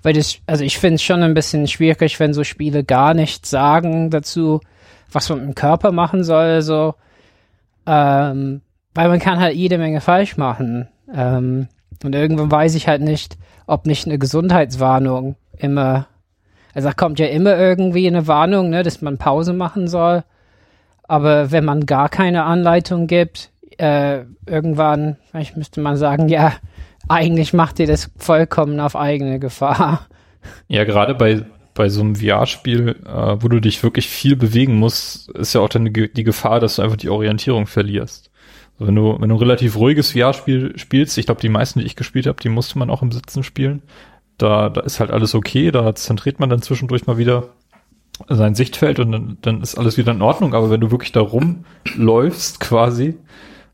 Weil 0.02 0.12
das, 0.12 0.36
also 0.46 0.64
ich 0.64 0.78
finde 0.78 0.96
es 0.96 1.02
schon 1.02 1.22
ein 1.22 1.32
bisschen 1.32 1.66
schwierig, 1.66 2.20
wenn 2.20 2.34
so 2.34 2.44
Spiele 2.44 2.84
gar 2.84 3.14
nichts 3.14 3.48
sagen 3.48 4.10
dazu, 4.10 4.60
was 5.10 5.28
man 5.28 5.38
mit 5.40 5.48
dem 5.48 5.54
Körper 5.54 5.92
machen 5.92 6.24
soll, 6.24 6.62
so. 6.62 6.94
Ähm, 7.86 8.62
weil 8.94 9.08
man 9.08 9.18
kann 9.20 9.38
halt 9.38 9.54
jede 9.54 9.78
Menge 9.78 10.00
falsch 10.00 10.36
machen. 10.36 10.88
Ähm, 11.14 11.68
und 12.02 12.14
irgendwann 12.14 12.50
weiß 12.50 12.74
ich 12.74 12.88
halt 12.88 13.02
nicht, 13.02 13.36
ob 13.66 13.86
nicht 13.86 14.06
eine 14.06 14.18
Gesundheitswarnung 14.18 15.36
immer, 15.56 16.06
also 16.74 16.88
da 16.88 16.94
kommt 16.94 17.18
ja 17.18 17.26
immer 17.26 17.56
irgendwie 17.56 18.06
eine 18.06 18.26
Warnung, 18.26 18.70
ne, 18.70 18.82
dass 18.82 19.02
man 19.02 19.18
Pause 19.18 19.52
machen 19.52 19.88
soll. 19.88 20.24
Aber 21.04 21.52
wenn 21.52 21.64
man 21.64 21.86
gar 21.86 22.08
keine 22.08 22.44
Anleitung 22.44 23.06
gibt, 23.06 23.50
äh, 23.78 24.24
irgendwann, 24.46 25.16
vielleicht 25.30 25.56
müsste 25.56 25.80
man 25.80 25.96
sagen, 25.96 26.28
ja, 26.28 26.52
eigentlich 27.08 27.52
macht 27.52 27.78
ihr 27.78 27.86
das 27.86 28.10
vollkommen 28.16 28.80
auf 28.80 28.96
eigene 28.96 29.38
Gefahr. 29.38 30.06
Ja, 30.68 30.84
gerade 30.84 31.14
bei, 31.14 31.42
bei 31.76 31.88
so 31.88 32.00
einem 32.00 32.16
VR-Spiel, 32.16 32.96
äh, 33.06 33.36
wo 33.38 33.48
du 33.48 33.60
dich 33.60 33.82
wirklich 33.84 34.08
viel 34.08 34.34
bewegen 34.34 34.76
musst, 34.76 35.30
ist 35.30 35.52
ja 35.52 35.60
auch 35.60 35.68
dann 35.68 35.84
die, 35.84 36.24
Gefahr, 36.24 36.58
dass 36.58 36.76
du 36.76 36.82
einfach 36.82 36.96
die 36.96 37.10
Orientierung 37.10 37.68
verlierst. 37.68 38.30
Also 38.74 38.88
wenn 38.88 38.96
du, 38.96 39.16
wenn 39.20 39.28
du 39.28 39.36
ein 39.36 39.40
relativ 39.40 39.76
ruhiges 39.76 40.12
VR-Spiel 40.12 40.76
spielst, 40.78 41.16
ich 41.18 41.26
glaube, 41.26 41.40
die 41.40 41.48
meisten, 41.48 41.78
die 41.78 41.86
ich 41.86 41.94
gespielt 41.94 42.26
habe, 42.26 42.42
die 42.42 42.48
musste 42.48 42.78
man 42.78 42.90
auch 42.90 43.02
im 43.02 43.12
Sitzen 43.12 43.44
spielen. 43.44 43.82
Da, 44.38 44.68
da 44.70 44.80
ist 44.80 44.98
halt 44.98 45.10
alles 45.10 45.34
okay, 45.34 45.70
da 45.70 45.94
zentriert 45.94 46.40
man 46.40 46.50
dann 46.50 46.62
zwischendurch 46.62 47.06
mal 47.06 47.18
wieder 47.18 47.50
sein 48.28 48.54
Sichtfeld 48.54 48.98
und 48.98 49.12
dann, 49.12 49.38
dann 49.42 49.62
ist 49.62 49.76
alles 49.76 49.98
wieder 49.98 50.12
in 50.12 50.22
Ordnung. 50.22 50.54
Aber 50.54 50.70
wenn 50.70 50.80
du 50.80 50.90
wirklich 50.90 51.12
da 51.12 51.20
rumläufst 51.20 52.58
quasi, 52.60 53.16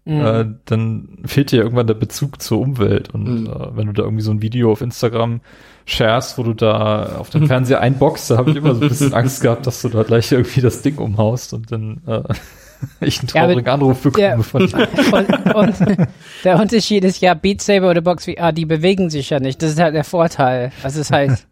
mhm. 0.04 0.20
äh, 0.20 0.44
dann 0.64 1.18
fehlt 1.24 1.52
dir 1.52 1.62
irgendwann 1.62 1.86
der 1.86 1.94
Bezug 1.94 2.42
zur 2.42 2.60
Umwelt. 2.60 3.12
Und 3.14 3.42
mhm. 3.42 3.46
äh, 3.46 3.76
wenn 3.76 3.86
du 3.86 3.92
da 3.92 4.02
irgendwie 4.02 4.22
so 4.22 4.30
ein 4.30 4.42
Video 4.42 4.72
auf 4.72 4.80
Instagram 4.80 5.40
sharest, 5.84 6.38
wo 6.38 6.42
du 6.42 6.54
da 6.54 7.16
auf 7.18 7.30
dem 7.30 7.46
Fernseher 7.46 7.80
einboxst, 7.80 8.30
da 8.30 8.36
habe 8.38 8.50
ich 8.50 8.56
immer 8.56 8.74
so 8.74 8.82
ein 8.82 8.88
bisschen 8.88 9.14
Angst 9.14 9.42
gehabt, 9.42 9.66
dass 9.66 9.82
du 9.82 9.88
da 9.88 10.02
gleich 10.02 10.30
irgendwie 10.32 10.60
das 10.60 10.82
Ding 10.82 10.98
umhaust 10.98 11.52
und 11.52 11.70
dann 11.72 12.02
äh, 12.06 12.22
ich 13.00 13.20
einen 13.20 13.28
traurigen 13.28 13.64
ja, 13.64 13.74
Anruf 13.74 14.02
bekomme 14.02 14.26
ja, 14.26 14.42
von 14.42 14.62
und, 15.12 15.54
und, 15.54 16.08
der 16.44 16.60
Unterschied 16.60 17.04
ist 17.04 17.20
ja, 17.20 17.34
Beat 17.34 17.62
Saber 17.62 17.90
oder 17.90 18.00
Box 18.00 18.24
VR, 18.24 18.52
die 18.52 18.66
bewegen 18.66 19.10
sich 19.10 19.30
ja 19.30 19.40
nicht. 19.40 19.62
Das 19.62 19.72
ist 19.72 19.80
halt 19.80 19.94
der 19.94 20.04
Vorteil. 20.04 20.72
Also 20.82 21.00
es 21.00 21.06
ist 21.06 21.12
halt, 21.12 21.46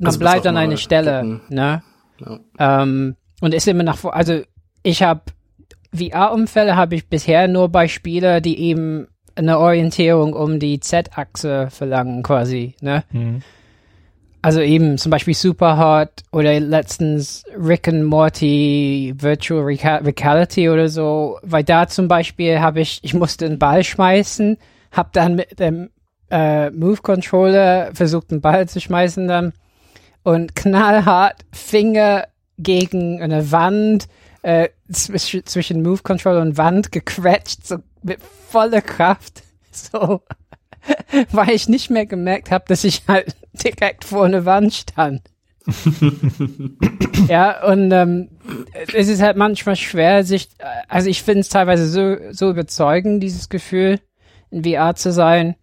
man 0.00 0.06
also 0.06 0.18
bleibt 0.18 0.46
an 0.46 0.56
einer 0.56 0.76
Stelle, 0.76 1.20
gucken. 1.20 1.40
ne? 1.48 1.82
Ja. 2.18 2.82
Ähm, 2.82 3.16
und 3.40 3.54
ist 3.54 3.68
immer 3.68 3.84
nach 3.84 3.96
vor, 3.96 4.16
also 4.16 4.42
ich 4.82 5.02
habe 5.02 5.22
VR-Umfälle 5.94 6.76
habe 6.76 6.94
ich 6.94 7.08
bisher 7.08 7.48
nur 7.48 7.68
bei 7.68 7.88
Spielen, 7.88 8.42
die 8.42 8.60
eben 8.60 9.08
eine 9.34 9.58
Orientierung 9.58 10.32
um 10.32 10.58
die 10.58 10.80
Z-Achse 10.80 11.68
verlangen 11.70 12.22
quasi, 12.22 12.74
ne? 12.80 13.04
Mhm. 13.12 13.42
Also 14.40 14.60
eben 14.60 14.98
zum 14.98 15.10
Beispiel 15.10 15.34
Superhot 15.34 16.10
oder 16.30 16.60
letztens 16.60 17.44
Rick 17.56 17.88
and 17.88 18.04
Morty 18.04 19.12
Virtual 19.16 19.62
Reality 19.62 20.68
oder 20.68 20.88
so, 20.88 21.38
weil 21.42 21.64
da 21.64 21.88
zum 21.88 22.06
Beispiel 22.06 22.60
habe 22.60 22.80
ich, 22.80 23.00
ich 23.02 23.14
musste 23.14 23.46
einen 23.46 23.58
Ball 23.58 23.82
schmeißen, 23.82 24.56
habe 24.92 25.10
dann 25.12 25.34
mit 25.34 25.58
dem 25.58 25.90
äh, 26.30 26.70
Move 26.70 26.98
Controller 27.02 27.90
versucht, 27.94 28.30
einen 28.30 28.40
Ball 28.40 28.68
zu 28.68 28.80
schmeißen 28.80 29.26
dann 29.26 29.54
und 30.22 30.54
knallhart 30.54 31.44
Finger 31.50 32.28
gegen 32.58 33.20
eine 33.20 33.50
Wand 33.50 34.06
äh, 34.42 34.68
zwischen, 34.90 35.44
zwischen 35.46 35.82
Move 35.82 36.02
Controller 36.02 36.42
und 36.42 36.56
Wand 36.56 36.92
gequetscht, 36.92 37.66
so 37.66 37.78
mit 38.02 38.20
voller 38.22 38.82
Kraft, 38.82 39.42
so. 39.72 40.22
Weil 41.32 41.50
ich 41.50 41.68
nicht 41.68 41.90
mehr 41.90 42.06
gemerkt 42.06 42.50
habe, 42.50 42.64
dass 42.68 42.84
ich 42.84 43.02
halt 43.08 43.36
direkt 43.52 44.04
vor 44.04 44.24
einer 44.24 44.44
Wand 44.44 44.72
stand. 44.74 45.22
ja, 47.28 47.66
und 47.66 47.92
ähm, 47.92 48.30
es 48.94 49.08
ist 49.08 49.20
halt 49.20 49.36
manchmal 49.36 49.76
schwer, 49.76 50.24
sich, 50.24 50.48
also 50.88 51.10
ich 51.10 51.22
finde 51.22 51.40
es 51.40 51.50
teilweise 51.50 51.88
so, 51.88 52.16
so 52.32 52.50
überzeugend, 52.50 53.22
dieses 53.22 53.50
Gefühl, 53.50 54.00
in 54.50 54.64
VR 54.64 54.94
zu 54.94 55.12
sein, 55.12 55.56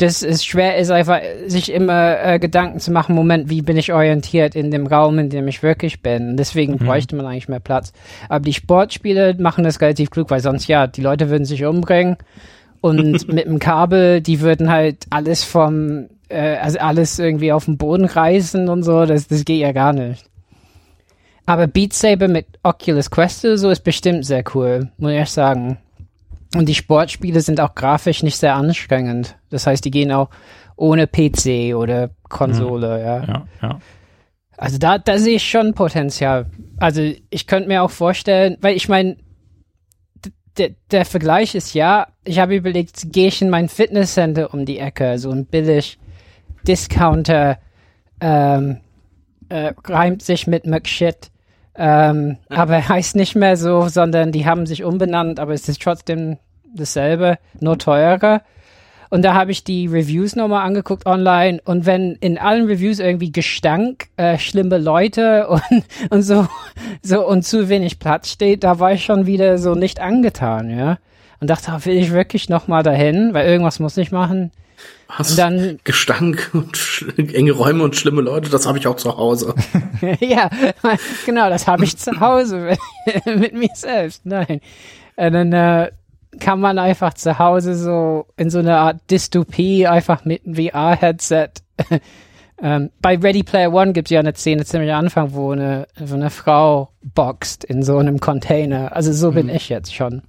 dass 0.00 0.22
es 0.22 0.44
schwer 0.44 0.78
ist, 0.78 0.90
einfach 0.90 1.20
sich 1.46 1.70
immer 1.70 2.16
äh, 2.24 2.38
Gedanken 2.38 2.80
zu 2.80 2.90
machen, 2.90 3.14
Moment, 3.14 3.50
wie 3.50 3.60
bin 3.60 3.76
ich 3.76 3.92
orientiert 3.92 4.54
in 4.54 4.70
dem 4.70 4.86
Raum, 4.86 5.18
in 5.18 5.28
dem 5.28 5.46
ich 5.46 5.62
wirklich 5.62 6.00
bin. 6.00 6.38
Deswegen 6.38 6.74
mhm. 6.74 6.78
bräuchte 6.78 7.16
man 7.16 7.26
eigentlich 7.26 7.50
mehr 7.50 7.60
Platz. 7.60 7.92
Aber 8.30 8.42
die 8.42 8.54
Sportspiele 8.54 9.36
machen 9.38 9.62
das 9.62 9.80
relativ 9.82 10.10
klug, 10.10 10.30
weil 10.30 10.40
sonst 10.40 10.68
ja, 10.68 10.86
die 10.86 11.02
Leute 11.02 11.28
würden 11.28 11.44
sich 11.44 11.66
umbringen 11.66 12.16
und 12.80 13.28
mit 13.32 13.44
dem 13.44 13.58
Kabel, 13.58 14.22
die 14.22 14.40
würden 14.40 14.70
halt 14.70 15.04
alles 15.10 15.44
vom, 15.44 16.08
äh, 16.30 16.56
also 16.56 16.78
alles 16.78 17.18
irgendwie 17.18 17.52
auf 17.52 17.66
den 17.66 17.76
Boden 17.76 18.06
reißen 18.06 18.70
und 18.70 18.82
so, 18.82 19.04
das, 19.04 19.28
das 19.28 19.44
geht 19.44 19.60
ja 19.60 19.72
gar 19.72 19.92
nicht. 19.92 20.24
Aber 21.44 21.66
Beat 21.66 21.92
Saber 21.92 22.28
mit 22.28 22.46
Oculus 22.62 23.10
Quest 23.10 23.42
so 23.42 23.68
ist 23.68 23.84
bestimmt 23.84 24.24
sehr 24.24 24.44
cool, 24.54 24.88
muss 24.96 25.12
ich 25.12 25.28
sagen. 25.28 25.78
Und 26.54 26.68
die 26.68 26.74
Sportspiele 26.74 27.40
sind 27.40 27.60
auch 27.60 27.74
grafisch 27.74 28.22
nicht 28.22 28.36
sehr 28.36 28.54
anstrengend. 28.54 29.36
Das 29.50 29.66
heißt, 29.66 29.84
die 29.84 29.90
gehen 29.90 30.10
auch 30.10 30.30
ohne 30.76 31.06
PC 31.06 31.76
oder 31.76 32.10
Konsole, 32.28 32.98
mhm. 32.98 33.04
ja. 33.04 33.24
ja, 33.24 33.46
ja. 33.62 33.78
Also 34.56 34.76
da, 34.76 34.98
da 34.98 35.18
sehe 35.18 35.36
ich 35.36 35.48
schon 35.48 35.74
Potenzial. 35.74 36.50
Also 36.78 37.00
ich 37.30 37.46
könnte 37.46 37.68
mir 37.68 37.82
auch 37.82 37.90
vorstellen, 37.90 38.58
weil 38.60 38.76
ich 38.76 38.88
meine, 38.88 39.16
der, 40.58 40.70
der 40.90 41.04
Vergleich 41.04 41.54
ist 41.54 41.72
ja, 41.74 42.08
ich 42.24 42.38
habe 42.38 42.56
überlegt, 42.56 43.12
gehe 43.12 43.28
ich 43.28 43.40
in 43.40 43.48
mein 43.48 43.68
Fitnesscenter 43.68 44.52
um 44.52 44.66
die 44.66 44.78
Ecke, 44.78 45.18
so 45.18 45.30
ein 45.30 45.46
billig 45.46 45.98
Discounter, 46.66 47.58
ähm, 48.20 48.80
äh, 49.48 49.72
reimt 49.84 50.22
sich 50.22 50.46
mit 50.46 50.66
McShit, 50.66 51.30
ähm, 51.76 52.38
aber 52.48 52.88
heißt 52.88 53.16
nicht 53.16 53.36
mehr 53.36 53.56
so, 53.56 53.88
sondern 53.88 54.32
die 54.32 54.46
haben 54.46 54.66
sich 54.66 54.84
umbenannt, 54.84 55.40
aber 55.40 55.52
es 55.52 55.68
ist 55.68 55.82
trotzdem 55.82 56.38
dasselbe, 56.74 57.38
nur 57.60 57.78
teurer. 57.78 58.42
Und 59.10 59.22
da 59.22 59.34
habe 59.34 59.50
ich 59.50 59.64
die 59.64 59.88
Reviews 59.88 60.36
nochmal 60.36 60.64
angeguckt 60.64 61.04
online 61.04 61.60
und 61.64 61.84
wenn 61.84 62.14
in 62.20 62.38
allen 62.38 62.66
Reviews 62.66 63.00
irgendwie 63.00 63.32
Gestank, 63.32 64.06
äh, 64.16 64.38
schlimme 64.38 64.78
Leute 64.78 65.48
und, 65.70 65.84
und 66.10 66.22
so, 66.22 66.46
so 67.02 67.26
und 67.26 67.42
zu 67.42 67.68
wenig 67.68 67.98
Platz 67.98 68.30
steht, 68.30 68.62
da 68.62 68.78
war 68.78 68.92
ich 68.92 69.04
schon 69.04 69.26
wieder 69.26 69.58
so 69.58 69.74
nicht 69.74 70.00
angetan, 70.00 70.70
ja. 70.70 70.98
Und 71.40 71.48
dachte, 71.48 71.72
will 71.86 71.96
ich 71.96 72.12
wirklich 72.12 72.48
nochmal 72.48 72.82
dahin, 72.82 73.32
weil 73.32 73.48
irgendwas 73.48 73.80
muss 73.80 73.96
ich 73.96 74.12
machen. 74.12 74.52
Hast 75.10 75.38
dann 75.38 75.78
Gestank 75.82 76.50
und 76.52 77.04
enge 77.16 77.52
Räume 77.52 77.82
und 77.82 77.96
schlimme 77.96 78.22
Leute, 78.22 78.48
das 78.48 78.66
habe 78.66 78.78
ich 78.78 78.86
auch 78.86 78.96
zu 78.96 79.16
Hause. 79.16 79.54
ja, 80.20 80.48
genau, 81.26 81.50
das 81.50 81.66
habe 81.66 81.84
ich 81.84 81.96
zu 81.96 82.20
Hause 82.20 82.76
mit 83.24 83.52
mir 83.52 83.70
selbst. 83.74 84.24
Nein. 84.24 84.60
Und 85.16 85.32
dann 85.32 85.52
äh, 85.52 85.90
kann 86.38 86.60
man 86.60 86.78
einfach 86.78 87.14
zu 87.14 87.38
Hause 87.38 87.74
so 87.74 88.26
in 88.36 88.50
so 88.50 88.60
einer 88.60 88.78
Art 88.78 88.98
Dystopie 89.10 89.86
einfach 89.86 90.24
mit 90.24 90.46
einem 90.46 90.54
VR-Headset. 90.54 91.50
ähm, 92.62 92.90
bei 93.02 93.16
Ready 93.16 93.42
Player 93.42 93.72
One 93.72 93.92
gibt 93.92 94.08
es 94.08 94.12
ja 94.12 94.20
eine 94.20 94.34
Szene 94.34 94.64
ziemlich 94.64 94.92
am 94.92 95.00
Anfang, 95.00 95.34
wo 95.34 95.50
eine, 95.50 95.88
so 96.04 96.14
eine 96.14 96.30
Frau 96.30 96.90
boxt 97.02 97.64
in 97.64 97.82
so 97.82 97.98
einem 97.98 98.20
Container. 98.20 98.94
Also 98.94 99.12
so 99.12 99.32
bin 99.32 99.46
mhm. 99.46 99.54
ich 99.54 99.68
jetzt 99.68 99.94
schon. 99.94 100.22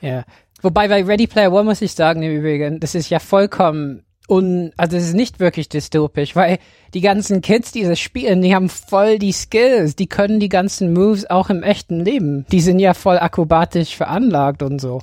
ja. 0.00 0.24
Wobei 0.62 0.88
bei 0.88 1.02
Ready 1.02 1.26
Player 1.26 1.52
One 1.52 1.64
muss 1.64 1.82
ich 1.82 1.92
sagen, 1.92 2.22
im 2.22 2.36
Übrigen, 2.36 2.80
das 2.80 2.94
ist 2.94 3.10
ja 3.10 3.18
vollkommen 3.18 4.04
un, 4.28 4.72
also 4.76 4.96
es 4.96 5.04
ist 5.04 5.14
nicht 5.14 5.40
wirklich 5.40 5.68
dystopisch, 5.68 6.36
weil 6.36 6.58
die 6.94 7.00
ganzen 7.00 7.40
Kids, 7.40 7.72
die 7.72 7.82
das 7.82 7.98
spielen, 7.98 8.42
die 8.42 8.54
haben 8.54 8.68
voll 8.68 9.18
die 9.18 9.32
Skills, 9.32 9.96
die 9.96 10.06
können 10.06 10.40
die 10.40 10.48
ganzen 10.48 10.92
Moves 10.92 11.28
auch 11.28 11.50
im 11.50 11.62
echten 11.62 12.00
Leben. 12.00 12.46
Die 12.50 12.60
sind 12.60 12.78
ja 12.78 12.94
voll 12.94 13.18
akrobatisch 13.18 13.96
veranlagt 13.96 14.62
und 14.62 14.80
so. 14.80 15.00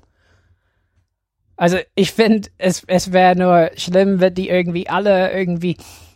Also 1.58 1.78
ich 1.94 2.14
finde, 2.14 2.50
es, 2.58 2.84
es 2.88 3.12
wäre 3.12 3.36
nur 3.36 3.72
schlimm, 3.76 4.22
wenn 4.22 4.34
die 4.34 4.48
irgendwie 4.48 4.88
alle 4.88 5.34
irgendwie 5.34 5.76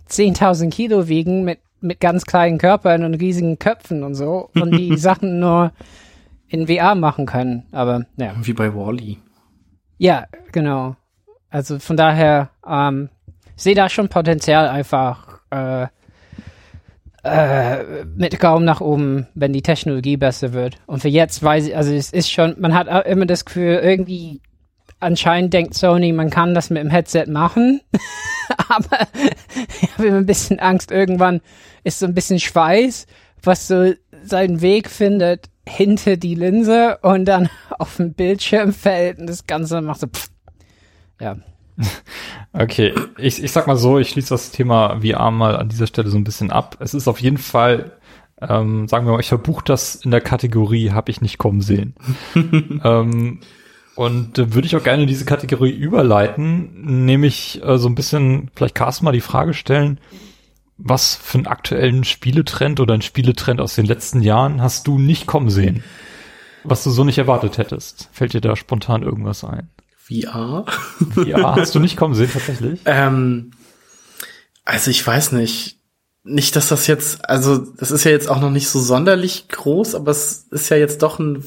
10.000 0.10 0.70
Kilo 0.70 1.10
wiegen 1.10 1.44
mit, 1.44 1.60
mit 1.82 2.00
ganz 2.00 2.26
kleinen 2.26 2.58
Körpern 2.58 3.04
und 3.04 3.16
riesigen 3.16 3.60
Köpfen 3.60 4.04
und 4.04 4.16
so 4.16 4.50
und 4.56 4.72
die 4.72 4.98
Sachen 4.98 5.40
nur 5.40 5.74
in 6.48 6.68
VR 6.68 6.96
machen 6.96 7.26
können. 7.26 7.66
Aber 7.74 8.06
ja. 8.16 8.34
Wie 8.42 8.54
bei 8.54 8.74
Wally. 8.74 9.18
-E. 9.18 9.33
Ja, 9.98 10.26
genau. 10.52 10.96
Also 11.50 11.80
von 11.80 11.98
daher 11.98 12.50
ähm, 12.68 13.10
sehe 13.56 13.76
da 13.76 13.90
schon 13.90 14.10
Potenzial 14.10 14.68
einfach 14.68 15.40
äh, 15.52 15.88
äh, 17.24 18.04
mit 18.16 18.40
kaum 18.40 18.66
nach 18.66 18.82
oben, 18.82 19.28
wenn 19.34 19.54
die 19.54 19.62
Technologie 19.62 20.18
besser 20.18 20.54
wird. 20.54 20.78
Und 20.88 21.02
für 21.02 21.10
jetzt 21.10 21.42
weiß 21.42 21.68
ich, 21.68 21.78
also 21.78 21.94
es 21.94 22.12
ist 22.12 22.32
schon, 22.32 22.56
man 22.60 22.74
hat 22.74 22.88
immer 23.06 23.26
das 23.26 23.46
Gefühl, 23.46 23.80
irgendwie 23.84 24.42
anscheinend 25.00 25.54
denkt 25.54 25.74
Sony, 25.74 26.12
man 26.12 26.30
kann 26.30 26.54
das 26.54 26.70
mit 26.70 26.82
dem 26.82 26.90
Headset 26.90 27.26
machen. 27.28 27.82
Aber 28.68 29.08
ich 29.82 29.94
habe 29.94 30.08
immer 30.08 30.18
ein 30.18 30.26
bisschen 30.26 30.60
Angst, 30.60 30.92
irgendwann 30.92 31.42
ist 31.84 32.00
so 32.00 32.06
ein 32.06 32.14
bisschen 32.14 32.40
Schweiß, 32.40 33.08
was 33.42 33.68
so 33.68 33.94
seinen 34.24 34.62
Weg 34.62 34.90
findet 34.90 35.50
hinter 35.68 36.18
die 36.18 36.36
Linse 36.36 36.98
und 37.02 37.26
dann 37.26 37.50
auf 37.80 37.98
dem 37.98 38.14
Bildschirm 38.14 38.74
fällt 38.74 39.20
und 39.20 39.28
das 39.28 39.48
Ganze 39.48 39.82
macht 39.82 40.00
so 40.02 40.08
pff, 40.08 40.30
ja. 41.20 41.38
Okay, 42.56 42.94
ich, 43.18 43.44
ich 43.44 43.52
sag 43.52 43.66
mal 43.66 43.78
so, 43.78 43.98
ich 43.98 44.10
schließe 44.10 44.30
das 44.30 44.52
Thema 44.52 45.02
VR 45.02 45.32
mal 45.32 45.56
an 45.58 45.70
dieser 45.70 45.88
Stelle 45.88 46.10
so 46.10 46.18
ein 46.18 46.24
bisschen 46.24 46.52
ab. 46.52 46.78
Es 46.80 46.94
ist 46.94 47.08
auf 47.08 47.20
jeden 47.20 47.40
Fall, 47.40 47.94
ähm, 48.40 48.88
sagen 48.88 49.08
wir 49.08 49.14
mal, 49.14 49.20
ich 49.20 49.30
verbuche 49.30 49.66
das 49.66 49.96
in 49.96 50.12
der 50.12 50.22
Kategorie, 50.22 50.92
habe 50.92 51.10
ich 51.10 51.20
nicht 51.20 51.40
kommen 51.40 51.62
sehen. 51.62 51.96
ähm, 52.36 53.40
und 53.96 54.38
äh, 54.38 54.54
würde 54.54 54.68
ich 54.68 54.76
auch 54.76 54.84
gerne 54.84 55.04
in 55.04 55.08
diese 55.08 55.26
Kategorie 55.26 55.72
überleiten, 55.72 57.06
nämlich 57.06 57.60
äh, 57.64 57.80
so 57.80 57.90
ein 57.90 57.96
bisschen, 57.96 58.52
vielleicht 58.56 58.76
Carsten 58.76 59.06
mal 59.06 59.12
die 59.12 59.22
Frage 59.22 59.56
stellen, 59.56 60.00
was 60.78 61.16
für 61.16 61.38
einen 61.38 61.48
aktuellen 61.48 62.04
Spieletrend 62.04 62.80
oder 62.80 62.94
einen 62.94 63.02
Spieletrend 63.02 63.62
aus 63.62 63.76
den 63.76 63.86
letzten 63.86 64.22
Jahren 64.22 64.62
hast 64.62 64.88
du 64.88 64.98
nicht 64.98 65.28
kommen 65.28 65.50
sehen? 65.50 65.84
was 66.64 66.84
du 66.84 66.92
so 66.92 67.04
nicht 67.04 67.18
erwartet 67.18 67.58
hättest. 67.58 68.10
Fällt 68.12 68.34
dir 68.34 68.42
da 68.42 68.56
spontan 68.56 69.04
irgendwas 69.04 69.44
ein? 69.44 69.70
VR? 69.98 70.66
VR 71.14 71.56
hast 71.56 71.76
du 71.76 71.80
nicht 71.80 71.98
kommen 71.98 72.14
sehen, 72.14 72.30
tatsächlich? 72.32 72.82
Ähm, 72.86 73.52
also 74.66 74.92
ich 74.92 75.06
weiß 75.06 75.34
nicht. 75.34 75.80
Nicht, 76.26 76.56
dass 76.56 76.70
das 76.70 76.88
jetzt, 76.88 77.30
also 77.30 77.58
das 77.58 77.92
ist 77.92 78.06
ja 78.06 78.12
jetzt 78.12 78.30
auch 78.30 78.40
noch 78.40 78.50
nicht 78.50 78.70
so 78.70 78.80
sonderlich 78.80 79.50
groß, 79.50 79.94
aber 79.94 80.12
es 80.12 80.48
ist 80.52 80.70
ja 80.70 80.78
jetzt 80.78 81.02
doch 81.02 81.20
ein 81.20 81.44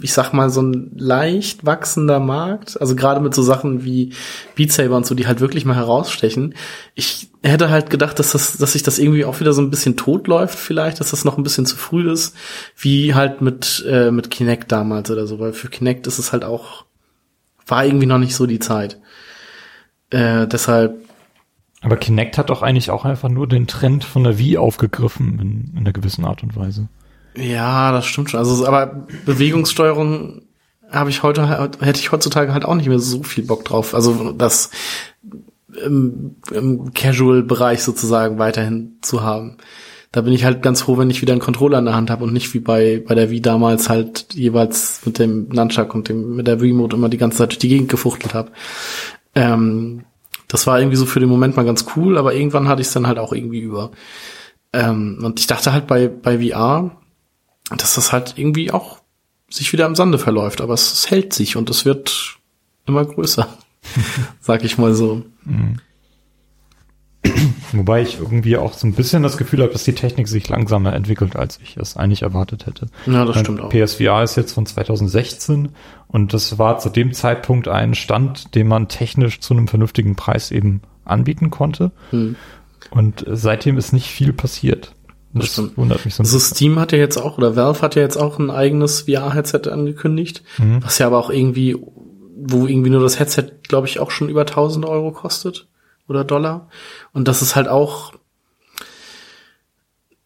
ich 0.00 0.12
sag 0.12 0.32
mal, 0.32 0.50
so 0.50 0.60
ein 0.60 0.92
leicht 0.96 1.64
wachsender 1.64 2.18
Markt. 2.18 2.80
Also 2.80 2.96
gerade 2.96 3.20
mit 3.20 3.34
so 3.34 3.42
Sachen 3.42 3.84
wie 3.84 4.12
Beat 4.56 4.72
Saber 4.72 4.96
und 4.96 5.06
so, 5.06 5.14
die 5.14 5.26
halt 5.26 5.40
wirklich 5.40 5.64
mal 5.64 5.76
herausstechen. 5.76 6.54
Ich 6.94 7.28
hätte 7.42 7.70
halt 7.70 7.90
gedacht, 7.90 8.18
dass 8.18 8.32
das, 8.32 8.56
dass 8.56 8.72
sich 8.72 8.82
das 8.82 8.98
irgendwie 8.98 9.24
auch 9.24 9.38
wieder 9.40 9.52
so 9.52 9.62
ein 9.62 9.70
bisschen 9.70 9.96
tot 9.96 10.26
läuft 10.26 10.58
vielleicht, 10.58 11.00
dass 11.00 11.10
das 11.10 11.24
noch 11.24 11.38
ein 11.38 11.44
bisschen 11.44 11.66
zu 11.66 11.76
früh 11.76 12.10
ist, 12.10 12.36
wie 12.76 13.14
halt 13.14 13.40
mit, 13.40 13.84
äh, 13.88 14.10
mit 14.10 14.30
Kinect 14.30 14.72
damals 14.72 15.10
oder 15.10 15.26
so, 15.26 15.38
weil 15.38 15.52
für 15.52 15.68
Kinect 15.68 16.06
ist 16.06 16.18
es 16.18 16.32
halt 16.32 16.44
auch, 16.44 16.84
war 17.66 17.84
irgendwie 17.84 18.06
noch 18.06 18.18
nicht 18.18 18.34
so 18.34 18.46
die 18.46 18.58
Zeit. 18.58 18.98
Äh, 20.10 20.46
deshalb. 20.48 20.96
Aber 21.82 21.96
Kinect 21.96 22.38
hat 22.38 22.50
doch 22.50 22.62
eigentlich 22.62 22.90
auch 22.90 23.04
einfach 23.04 23.28
nur 23.28 23.46
den 23.46 23.66
Trend 23.66 24.04
von 24.04 24.24
der 24.24 24.38
Wii 24.38 24.56
aufgegriffen 24.56 25.38
in, 25.38 25.70
in 25.72 25.78
einer 25.78 25.92
gewissen 25.92 26.24
Art 26.24 26.42
und 26.42 26.56
Weise. 26.56 26.88
Ja, 27.36 27.92
das 27.92 28.06
stimmt 28.06 28.30
schon. 28.30 28.38
Also, 28.38 28.66
aber 28.66 29.06
Bewegungssteuerung 29.26 30.42
habe 30.90 31.10
ich 31.10 31.22
heute, 31.22 31.70
hätte 31.80 32.00
ich 32.00 32.12
heutzutage 32.12 32.52
halt 32.52 32.64
auch 32.64 32.74
nicht 32.74 32.88
mehr 32.88 33.00
so 33.00 33.22
viel 33.22 33.44
Bock 33.44 33.64
drauf. 33.64 33.94
Also, 33.94 34.32
das 34.32 34.70
im, 35.84 36.36
im 36.52 36.92
Casual-Bereich 36.94 37.82
sozusagen 37.82 38.38
weiterhin 38.38 38.98
zu 39.02 39.22
haben. 39.22 39.56
Da 40.12 40.20
bin 40.20 40.32
ich 40.32 40.44
halt 40.44 40.62
ganz 40.62 40.82
froh, 40.82 40.96
wenn 40.96 41.10
ich 41.10 41.22
wieder 41.22 41.32
einen 41.32 41.42
Controller 41.42 41.80
in 41.80 41.86
der 41.86 41.96
Hand 41.96 42.08
habe 42.08 42.22
und 42.22 42.32
nicht 42.32 42.54
wie 42.54 42.60
bei, 42.60 43.02
bei 43.04 43.16
der 43.16 43.30
Wii 43.30 43.40
damals 43.40 43.88
halt 43.88 44.32
jeweils 44.32 45.00
mit 45.04 45.18
dem 45.18 45.48
Nunchuck 45.48 45.92
und 45.92 46.08
dem, 46.08 46.36
mit 46.36 46.46
der 46.46 46.60
Remote 46.60 46.94
immer 46.94 47.08
die 47.08 47.18
ganze 47.18 47.38
Zeit 47.38 47.50
durch 47.50 47.58
die 47.58 47.68
Gegend 47.68 47.88
gefuchtelt 47.88 48.32
habe. 48.32 48.52
Ähm, 49.34 50.04
das 50.46 50.68
war 50.68 50.78
irgendwie 50.78 50.96
so 50.96 51.06
für 51.06 51.18
den 51.18 51.28
Moment 51.28 51.56
mal 51.56 51.64
ganz 51.64 51.84
cool, 51.96 52.16
aber 52.16 52.32
irgendwann 52.32 52.68
hatte 52.68 52.80
ich 52.80 52.86
es 52.86 52.92
dann 52.92 53.08
halt 53.08 53.18
auch 53.18 53.32
irgendwie 53.32 53.58
über. 53.58 53.90
Ähm, 54.72 55.18
und 55.20 55.40
ich 55.40 55.48
dachte 55.48 55.72
halt 55.72 55.88
bei, 55.88 56.06
bei 56.06 56.38
VR, 56.38 56.92
dass 57.70 57.94
das 57.94 58.12
halt 58.12 58.34
irgendwie 58.36 58.70
auch 58.70 58.98
sich 59.48 59.72
wieder 59.72 59.86
im 59.86 59.94
Sande 59.94 60.18
verläuft, 60.18 60.60
aber 60.60 60.74
es, 60.74 60.92
es 60.92 61.10
hält 61.10 61.32
sich 61.32 61.56
und 61.56 61.70
es 61.70 61.84
wird 61.84 62.36
immer 62.86 63.04
größer, 63.04 63.46
sag 64.40 64.64
ich 64.64 64.78
mal 64.78 64.94
so. 64.94 65.22
Mhm. 65.44 65.78
Wobei 67.72 68.02
ich 68.02 68.20
irgendwie 68.20 68.56
auch 68.56 68.72
so 68.74 68.86
ein 68.86 68.92
bisschen 68.92 69.22
das 69.22 69.36
Gefühl 69.36 69.62
habe, 69.62 69.72
dass 69.72 69.84
die 69.84 69.94
Technik 69.94 70.28
sich 70.28 70.48
langsamer 70.48 70.92
entwickelt, 70.92 71.34
als 71.34 71.58
ich 71.62 71.76
es 71.76 71.96
eigentlich 71.96 72.22
erwartet 72.22 72.66
hätte. 72.66 72.86
Ja, 73.06 73.24
das 73.24 73.40
stimmt 73.40 73.60
auch. 73.60 73.70
PSVR 73.70 74.22
ist 74.22 74.36
jetzt 74.36 74.52
von 74.52 74.66
2016 74.66 75.70
und 76.06 76.32
das 76.32 76.58
war 76.58 76.78
zu 76.78 76.90
dem 76.90 77.12
Zeitpunkt 77.12 77.66
ein 77.66 77.94
Stand, 77.94 78.54
den 78.54 78.68
man 78.68 78.88
technisch 78.88 79.40
zu 79.40 79.54
einem 79.54 79.66
vernünftigen 79.66 80.14
Preis 80.14 80.50
eben 80.50 80.82
anbieten 81.04 81.50
konnte. 81.50 81.90
Hm. 82.10 82.36
Und 82.90 83.24
seitdem 83.28 83.76
ist 83.76 83.92
nicht 83.92 84.08
viel 84.08 84.32
passiert. 84.32 84.94
Das, 85.34 85.56
das 85.56 85.76
wundert 85.76 86.04
mich 86.04 86.14
so 86.14 86.22
ein 86.22 86.26
also 86.26 86.36
bisschen. 86.36 86.56
Steam 86.56 86.78
hat 86.78 86.92
ja 86.92 86.98
jetzt 86.98 87.16
auch, 87.16 87.38
oder 87.38 87.56
Valve 87.56 87.82
hat 87.82 87.96
ja 87.96 88.02
jetzt 88.02 88.16
auch 88.16 88.38
ein 88.38 88.50
eigenes 88.50 89.02
VR-Headset 89.02 89.68
angekündigt, 89.70 90.42
mhm. 90.58 90.82
was 90.82 90.98
ja 90.98 91.06
aber 91.06 91.18
auch 91.18 91.30
irgendwie, 91.30 91.76
wo 92.36 92.66
irgendwie 92.66 92.90
nur 92.90 93.02
das 93.02 93.18
Headset, 93.18 93.46
glaube 93.66 93.86
ich, 93.88 93.98
auch 93.98 94.10
schon 94.10 94.28
über 94.28 94.42
1000 94.42 94.86
Euro 94.86 95.10
kostet 95.10 95.66
oder 96.08 96.24
Dollar. 96.24 96.68
Und 97.12 97.26
das 97.26 97.42
ist 97.42 97.56
halt 97.56 97.68
auch, 97.68 98.12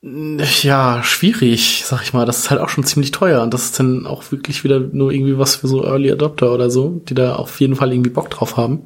ja, 0.00 1.02
schwierig, 1.02 1.82
sag 1.84 2.02
ich 2.02 2.12
mal. 2.12 2.24
Das 2.24 2.38
ist 2.38 2.50
halt 2.50 2.60
auch 2.60 2.68
schon 2.68 2.84
ziemlich 2.84 3.10
teuer. 3.10 3.42
Und 3.42 3.52
das 3.52 3.64
ist 3.64 3.80
dann 3.80 4.06
auch 4.06 4.30
wirklich 4.30 4.62
wieder 4.62 4.78
nur 4.78 5.10
irgendwie 5.10 5.38
was 5.38 5.56
für 5.56 5.66
so 5.66 5.84
Early 5.84 6.12
Adopter 6.12 6.52
oder 6.52 6.70
so, 6.70 7.00
die 7.08 7.14
da 7.14 7.34
auf 7.34 7.60
jeden 7.60 7.74
Fall 7.74 7.92
irgendwie 7.92 8.10
Bock 8.10 8.30
drauf 8.30 8.56
haben. 8.56 8.82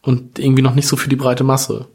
Und 0.00 0.38
irgendwie 0.38 0.62
noch 0.62 0.74
nicht 0.74 0.88
so 0.88 0.96
für 0.96 1.08
die 1.08 1.16
breite 1.16 1.44
Masse. 1.44 1.86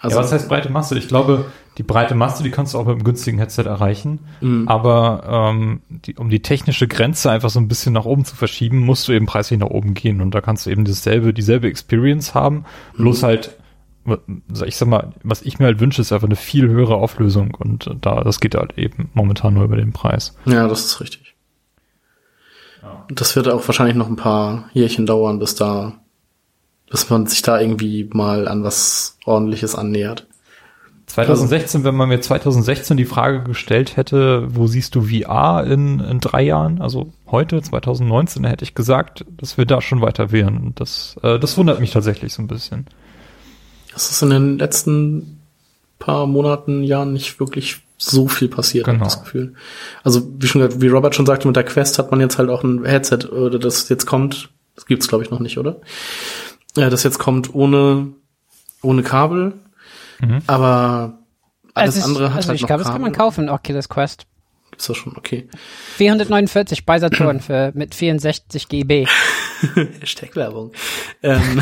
Also, 0.00 0.16
ja, 0.16 0.22
was 0.22 0.32
heißt 0.32 0.48
breite 0.48 0.70
Masse? 0.70 0.96
Ich 0.96 1.08
glaube, 1.08 1.46
die 1.76 1.82
breite 1.82 2.14
Masse, 2.14 2.42
die 2.42 2.50
kannst 2.50 2.74
du 2.74 2.78
auch 2.78 2.84
mit 2.84 2.94
einem 2.94 3.04
günstigen 3.04 3.38
Headset 3.38 3.62
erreichen. 3.62 4.20
Mhm. 4.40 4.68
Aber 4.68 5.50
ähm, 5.52 5.80
die, 5.88 6.14
um 6.16 6.28
die 6.28 6.42
technische 6.42 6.88
Grenze 6.88 7.30
einfach 7.30 7.50
so 7.50 7.60
ein 7.60 7.68
bisschen 7.68 7.92
nach 7.92 8.04
oben 8.04 8.24
zu 8.24 8.36
verschieben, 8.36 8.80
musst 8.80 9.08
du 9.08 9.12
eben 9.12 9.26
preislich 9.26 9.58
nach 9.58 9.70
oben 9.70 9.94
gehen. 9.94 10.20
Und 10.20 10.34
da 10.34 10.40
kannst 10.40 10.66
du 10.66 10.70
eben 10.70 10.84
dasselbe, 10.84 11.32
dieselbe 11.32 11.68
Experience 11.68 12.34
haben. 12.34 12.64
Mhm. 12.96 13.02
Bloß 13.02 13.22
halt, 13.22 13.56
ich 14.64 14.76
sag 14.76 14.88
mal, 14.88 15.12
was 15.22 15.42
ich 15.42 15.58
mir 15.58 15.66
halt 15.66 15.80
wünsche, 15.80 16.00
ist 16.00 16.12
einfach 16.12 16.28
eine 16.28 16.36
viel 16.36 16.68
höhere 16.68 16.96
Auflösung. 16.96 17.54
Und 17.54 17.90
da, 18.00 18.22
das 18.22 18.40
geht 18.40 18.54
halt 18.54 18.78
eben 18.78 19.10
momentan 19.14 19.54
nur 19.54 19.64
über 19.64 19.76
den 19.76 19.92
Preis. 19.92 20.36
Ja, 20.46 20.66
das 20.68 20.84
ist 20.84 21.00
richtig. 21.00 21.34
Ja. 22.82 23.04
Das 23.10 23.34
wird 23.36 23.48
auch 23.48 23.66
wahrscheinlich 23.66 23.96
noch 23.96 24.08
ein 24.08 24.16
paar 24.16 24.68
Jährchen 24.72 25.06
dauern, 25.06 25.38
bis 25.38 25.54
da 25.54 25.94
dass 26.90 27.10
man 27.10 27.26
sich 27.26 27.42
da 27.42 27.60
irgendwie 27.60 28.08
mal 28.12 28.48
an 28.48 28.64
was 28.64 29.16
ordentliches 29.24 29.74
annähert. 29.74 30.26
2016, 31.08 31.84
wenn 31.84 31.94
man 31.94 32.10
mir 32.10 32.20
2016 32.20 32.96
die 32.96 33.06
Frage 33.06 33.42
gestellt 33.42 33.96
hätte, 33.96 34.46
wo 34.54 34.66
siehst 34.66 34.94
du 34.94 35.02
VR 35.02 35.64
in, 35.64 36.00
in 36.00 36.20
drei 36.20 36.42
Jahren, 36.42 36.82
also 36.82 37.12
heute, 37.30 37.62
2019, 37.62 38.44
hätte 38.44 38.64
ich 38.64 38.74
gesagt, 38.74 39.24
dass 39.30 39.56
wir 39.56 39.64
da 39.64 39.80
schon 39.80 40.02
weiter 40.02 40.32
wären. 40.32 40.58
Und 40.58 40.80
das, 40.80 41.16
äh, 41.22 41.38
das 41.38 41.56
wundert 41.56 41.80
mich 41.80 41.92
tatsächlich 41.92 42.34
so 42.34 42.42
ein 42.42 42.46
bisschen. 42.46 42.86
Das 43.92 44.10
ist 44.10 44.22
in 44.22 44.30
den 44.30 44.58
letzten 44.58 45.40
paar 45.98 46.26
Monaten, 46.26 46.82
Jahren 46.82 47.14
nicht 47.14 47.40
wirklich 47.40 47.78
so 47.96 48.28
viel 48.28 48.48
passiert, 48.48 48.84
genau. 48.84 49.04
das 49.04 49.20
Gefühl. 49.20 49.54
Also, 50.04 50.22
wie 50.38 50.46
schon 50.46 50.80
wie 50.80 50.88
Robert 50.88 51.14
schon 51.14 51.26
sagte, 51.26 51.48
mit 51.48 51.56
der 51.56 51.64
Quest 51.64 51.98
hat 51.98 52.10
man 52.10 52.20
jetzt 52.20 52.38
halt 52.38 52.50
auch 52.50 52.62
ein 52.62 52.84
Headset, 52.84 53.30
oder 53.32 53.58
das 53.58 53.88
jetzt 53.88 54.06
kommt, 54.06 54.50
das 54.76 54.86
gibt's 54.86 55.08
glaube 55.08 55.24
ich 55.24 55.30
noch 55.30 55.40
nicht, 55.40 55.58
oder? 55.58 55.80
Ja, 56.78 56.90
das 56.90 57.02
jetzt 57.02 57.18
kommt 57.18 57.54
ohne, 57.54 58.12
ohne 58.82 59.02
Kabel. 59.02 59.54
Mhm. 60.20 60.42
Aber 60.46 61.18
alles 61.74 61.96
also 61.96 61.98
ich, 61.98 62.04
andere 62.04 62.30
hat 62.30 62.36
also 62.36 62.48
halt 62.48 62.56
ich 62.56 62.62
noch 62.62 62.66
glaube, 62.68 62.82
das 62.84 62.92
kann 62.92 63.02
man 63.02 63.12
kaufen, 63.12 63.48
Oculus 63.48 63.88
Quest. 63.88 64.26
Gibt's 64.70 64.86
das 64.86 64.96
schon, 64.96 65.16
okay. 65.16 65.48
449 65.96 66.84
bei 66.84 66.98
Saturn 66.98 67.40
für, 67.40 67.72
mit 67.74 67.94
64 67.94 68.68
GB. 68.68 69.06
Hashtag 70.00 70.36
Werbung. 70.36 70.72
ähm, 71.22 71.60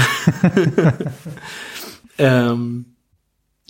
ähm, 2.18 2.84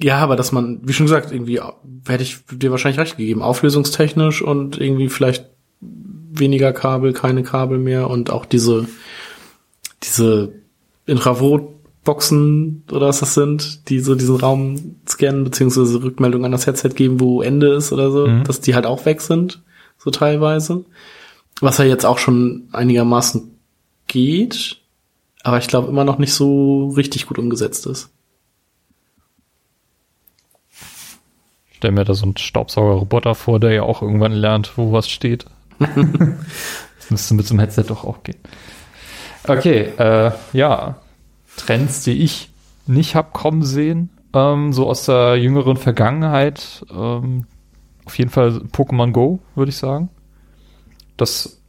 ja, 0.01 0.19
aber 0.19 0.37
dass 0.37 0.53
man, 0.53 0.81
wie 0.83 0.93
schon 0.93 1.07
gesagt, 1.07 1.33
irgendwie 1.33 1.61
hätte 2.07 2.23
ich 2.23 2.39
dir 2.51 2.71
wahrscheinlich 2.71 2.99
recht 3.01 3.17
gegeben, 3.17 3.43
auflösungstechnisch 3.43 4.43
und 4.43 4.81
irgendwie 4.81 5.09
vielleicht 5.09 5.47
weniger 5.81 6.73
Kabel, 6.73 7.13
keine 7.13 7.43
Kabel 7.43 7.79
mehr 7.79 8.11
und 8.11 8.31
auch 8.31 8.45
diese, 8.45 8.89
diese 10.03 10.53
Infrarotboxen 11.07 12.85
oder 12.91 13.09
was 13.09 13.21
das 13.21 13.35
sind, 13.35 13.89
die 13.89 14.01
so 14.01 14.15
diesen 14.15 14.37
Raum 14.37 14.97
scannen, 15.09 15.45
beziehungsweise 15.45 16.03
Rückmeldung 16.03 16.45
an 16.45 16.53
das 16.53 16.67
Headset 16.67 16.91
geben, 16.91 17.21
wo 17.21 17.43
Ende 17.43 17.75
ist 17.75 17.93
oder 17.93 18.11
so, 18.11 18.27
mhm. 18.27 18.45
dass 18.45 18.61
die 18.61 18.75
halt 18.75 18.87
auch 18.87 19.05
weg 19.07 19.21
sind, 19.21 19.63
so 19.99 20.11
teilweise. 20.11 20.85
Was 21.61 21.79
ja 21.79 21.85
jetzt 21.85 22.05
auch 22.05 22.19
schon 22.19 22.69
einigermaßen 22.73 23.51
geht, 24.07 24.79
aber 25.43 25.59
ich 25.59 25.69
glaube 25.69 25.89
immer 25.89 26.05
noch 26.05 26.19
nicht 26.19 26.35
so 26.35 26.89
richtig 26.91 27.27
gut 27.27 27.39
umgesetzt 27.39 27.87
ist. 27.87 28.11
stell 31.87 31.93
mir 31.93 32.05
da 32.05 32.15
so 32.15 32.25
einen 32.25 32.37
Staubsaugerroboter 32.37 33.37
vor, 33.37 33.61
der 33.61 33.73
ja 33.73 33.83
auch 33.83 34.03
irgendwann 34.03 34.33
lernt, 34.33 34.77
wo 34.77 34.93
was 34.93 35.09
steht. 35.09 35.47
das 35.79 37.11
müsste 37.11 37.35
mit 37.35 37.47
so 37.47 37.55
einem 37.55 37.61
Headset 37.61 37.85
doch 37.87 38.05
auch 38.05 38.25
gehen. 38.25 38.39
Okay, 39.49 39.93
äh, 39.99 40.33
ja. 40.53 40.97
Trends, 41.57 42.03
die 42.05 42.23
ich 42.23 42.51
nicht 42.87 43.15
hab 43.15 43.33
kommen 43.33 43.63
sehen, 43.63 44.11
ähm, 44.35 44.73
so 44.73 44.89
aus 44.89 45.07
der 45.07 45.37
jüngeren 45.37 45.77
Vergangenheit. 45.77 46.85
Ähm, 46.91 47.47
auf 48.05 48.19
jeden 48.19 48.31
Fall 48.31 48.63
Pokémon 48.73 49.13
Go, 49.13 49.41
würde 49.55 49.71
ich 49.71 49.77
sagen. 49.77 50.11
Das, 51.17 51.61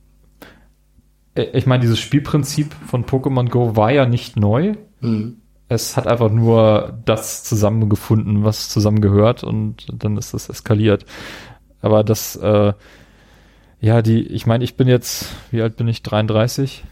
äh, 1.36 1.44
ich 1.54 1.66
meine, 1.66 1.82
dieses 1.82 2.00
Spielprinzip 2.00 2.74
von 2.86 3.06
Pokémon 3.06 3.50
Go 3.50 3.76
war 3.76 3.92
ja 3.92 4.06
nicht 4.06 4.38
neu. 4.38 4.74
Mhm. 5.02 5.38
Es 5.70 5.98
hat 5.98 6.08
einfach 6.08 6.32
nur 6.32 6.98
das 7.04 7.44
zusammengefunden, 7.44 8.44
was 8.44 8.70
zusammengehört 8.70 9.44
und 9.44 9.88
dann 9.92 10.16
ist 10.18 10.34
das 10.34 10.48
eskaliert. 10.50 11.06
Aber 11.82 12.04
das, 12.04 12.36
äh, 12.38 12.74
ja, 13.80 14.02
die, 14.02 14.22
ich 14.28 14.46
meine, 14.46 14.64
ich 14.64 14.76
bin 14.76 14.88
jetzt, 14.88 15.36
wie 15.52 15.62
alt 15.62 15.76
bin 15.76 15.88
ich? 15.88 16.04
33? 16.04 16.84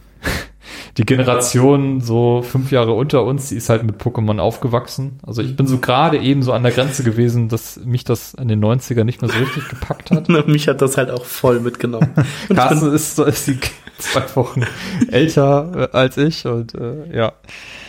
Die 0.97 1.05
Generation 1.05 1.99
so 1.99 2.41
fünf 2.41 2.71
Jahre 2.71 2.93
unter 2.93 3.25
uns, 3.25 3.49
die 3.49 3.58
ist 3.58 3.67
halt 3.69 3.84
mit 3.84 3.97
Pokémon 4.01 4.39
aufgewachsen. 4.39 5.19
Also 5.27 5.41
ich 5.41 5.55
bin 5.55 5.67
so 5.67 5.79
gerade 5.79 6.17
eben 6.17 6.41
so 6.41 6.53
an 6.53 6.63
der 6.63 6.71
Grenze 6.71 7.03
gewesen, 7.03 7.49
dass 7.49 7.77
mich 7.84 8.05
das 8.05 8.34
in 8.34 8.47
den 8.47 8.63
90er 8.63 9.03
nicht 9.03 9.21
mehr 9.21 9.29
so 9.29 9.38
richtig 9.38 9.67
gepackt 9.67 10.12
hat. 10.12 10.29
mich 10.47 10.67
hat 10.69 10.81
das 10.81 10.95
halt 10.95 11.12
auch 11.12 11.25
voll 11.25 11.60
mitgenommen. 11.60 12.13
Carsten 12.53 12.93
ist, 12.93 13.19
ist 13.19 13.47
die 13.47 13.60
zwei 13.97 14.23
Wochen 14.36 14.63
älter 15.12 15.89
äh, 15.93 15.97
als 15.97 16.17
ich 16.17 16.45
und 16.45 16.73
äh, 16.75 17.13
ja. 17.15 17.34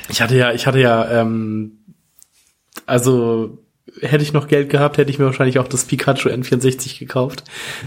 Ich 0.08 0.20
hatte 0.20 0.36
ja, 0.36 0.52
ich 0.52 0.66
hatte 0.66 0.80
ja, 0.80 1.08
ähm, 1.20 1.78
also 2.86 3.58
hätte 4.00 4.24
ich 4.24 4.32
noch 4.32 4.48
Geld 4.48 4.68
gehabt, 4.68 4.98
hätte 4.98 5.10
ich 5.10 5.18
mir 5.18 5.26
wahrscheinlich 5.26 5.58
auch 5.58 5.68
das 5.68 5.84
Pikachu 5.84 6.28
N64 6.28 6.98
gekauft. 6.98 7.44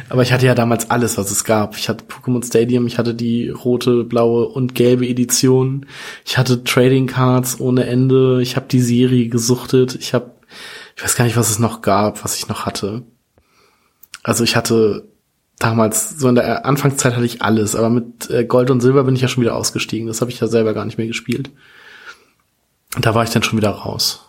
Aber 0.09 0.21
ich 0.21 0.31
hatte 0.31 0.45
ja 0.45 0.55
damals 0.55 0.89
alles, 0.89 1.17
was 1.17 1.29
es 1.29 1.43
gab. 1.43 1.77
Ich 1.77 1.89
hatte 1.89 2.05
Pokémon 2.05 2.45
Stadium, 2.45 2.87
ich 2.87 2.97
hatte 2.97 3.13
die 3.13 3.49
rote, 3.49 4.03
blaue 4.03 4.47
und 4.47 4.75
gelbe 4.75 5.07
Edition. 5.07 5.85
Ich 6.25 6.37
hatte 6.37 6.63
Trading 6.63 7.07
Cards 7.07 7.59
ohne 7.59 7.85
Ende. 7.85 8.41
Ich 8.41 8.55
habe 8.55 8.67
die 8.69 8.81
Serie 8.81 9.27
gesuchtet. 9.27 9.95
Ich 9.95 10.13
habe, 10.13 10.31
ich 10.95 11.03
weiß 11.03 11.15
gar 11.15 11.25
nicht, 11.25 11.37
was 11.37 11.49
es 11.49 11.59
noch 11.59 11.81
gab, 11.81 12.23
was 12.23 12.37
ich 12.37 12.47
noch 12.47 12.65
hatte. 12.65 13.03
Also 14.23 14.43
ich 14.43 14.55
hatte 14.55 15.07
damals, 15.57 16.17
so 16.17 16.29
in 16.29 16.35
der 16.35 16.65
Anfangszeit 16.65 17.15
hatte 17.15 17.25
ich 17.25 17.41
alles, 17.41 17.75
aber 17.75 17.89
mit 17.89 18.29
äh, 18.29 18.45
Gold 18.45 18.71
und 18.71 18.79
Silber 18.79 19.03
bin 19.03 19.15
ich 19.15 19.21
ja 19.21 19.27
schon 19.27 19.43
wieder 19.43 19.55
ausgestiegen. 19.55 20.07
Das 20.07 20.21
habe 20.21 20.31
ich 20.31 20.39
ja 20.39 20.47
selber 20.47 20.73
gar 20.73 20.85
nicht 20.85 20.97
mehr 20.97 21.07
gespielt. 21.07 21.51
Und 22.95 23.05
da 23.05 23.13
war 23.13 23.23
ich 23.23 23.29
dann 23.29 23.43
schon 23.43 23.57
wieder 23.57 23.69
raus. 23.69 24.28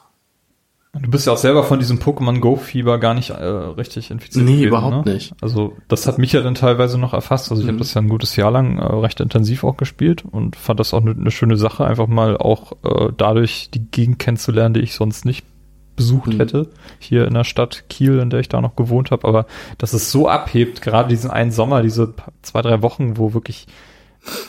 Du 0.92 1.08
bist 1.08 1.26
ja 1.26 1.32
auch 1.32 1.38
selber 1.38 1.62
von 1.62 1.78
diesem 1.78 1.98
Pokémon 2.00 2.40
Go-Fieber 2.40 2.98
gar 2.98 3.14
nicht 3.14 3.30
äh, 3.30 3.44
richtig 3.44 4.10
infiziert. 4.10 4.44
Nee, 4.44 4.52
gewesen, 4.52 4.68
überhaupt 4.68 5.06
ne? 5.06 5.14
nicht. 5.14 5.32
Also 5.40 5.76
das 5.86 6.08
hat 6.08 6.18
mich 6.18 6.32
ja 6.32 6.40
dann 6.40 6.56
teilweise 6.56 6.98
noch 6.98 7.14
erfasst. 7.14 7.50
Also 7.50 7.62
ich 7.62 7.66
mhm. 7.66 7.74
habe 7.74 7.78
das 7.78 7.94
ja 7.94 8.00
ein 8.00 8.08
gutes 8.08 8.34
Jahr 8.34 8.50
lang 8.50 8.78
äh, 8.78 8.84
recht 8.96 9.20
intensiv 9.20 9.62
auch 9.62 9.76
gespielt 9.76 10.24
und 10.28 10.56
fand 10.56 10.80
das 10.80 10.92
auch 10.92 11.00
eine 11.00 11.14
ne 11.14 11.30
schöne 11.30 11.56
Sache, 11.56 11.84
einfach 11.84 12.08
mal 12.08 12.36
auch 12.36 12.72
äh, 12.82 13.12
dadurch 13.16 13.70
die 13.70 13.88
Gegend 13.88 14.18
kennenzulernen, 14.18 14.74
die 14.74 14.80
ich 14.80 14.94
sonst 14.94 15.24
nicht 15.24 15.46
besucht 15.94 16.32
mhm. 16.32 16.38
hätte, 16.38 16.70
hier 16.98 17.28
in 17.28 17.34
der 17.34 17.44
Stadt 17.44 17.84
Kiel, 17.88 18.18
in 18.18 18.30
der 18.30 18.40
ich 18.40 18.48
da 18.48 18.60
noch 18.60 18.74
gewohnt 18.74 19.12
habe. 19.12 19.28
Aber 19.28 19.46
dass 19.78 19.92
es 19.92 20.10
so 20.10 20.28
abhebt, 20.28 20.82
gerade 20.82 21.08
diesen 21.08 21.30
einen 21.30 21.52
Sommer, 21.52 21.82
diese 21.82 22.14
zwei, 22.42 22.62
drei 22.62 22.82
Wochen, 22.82 23.16
wo 23.16 23.32
wirklich 23.32 23.68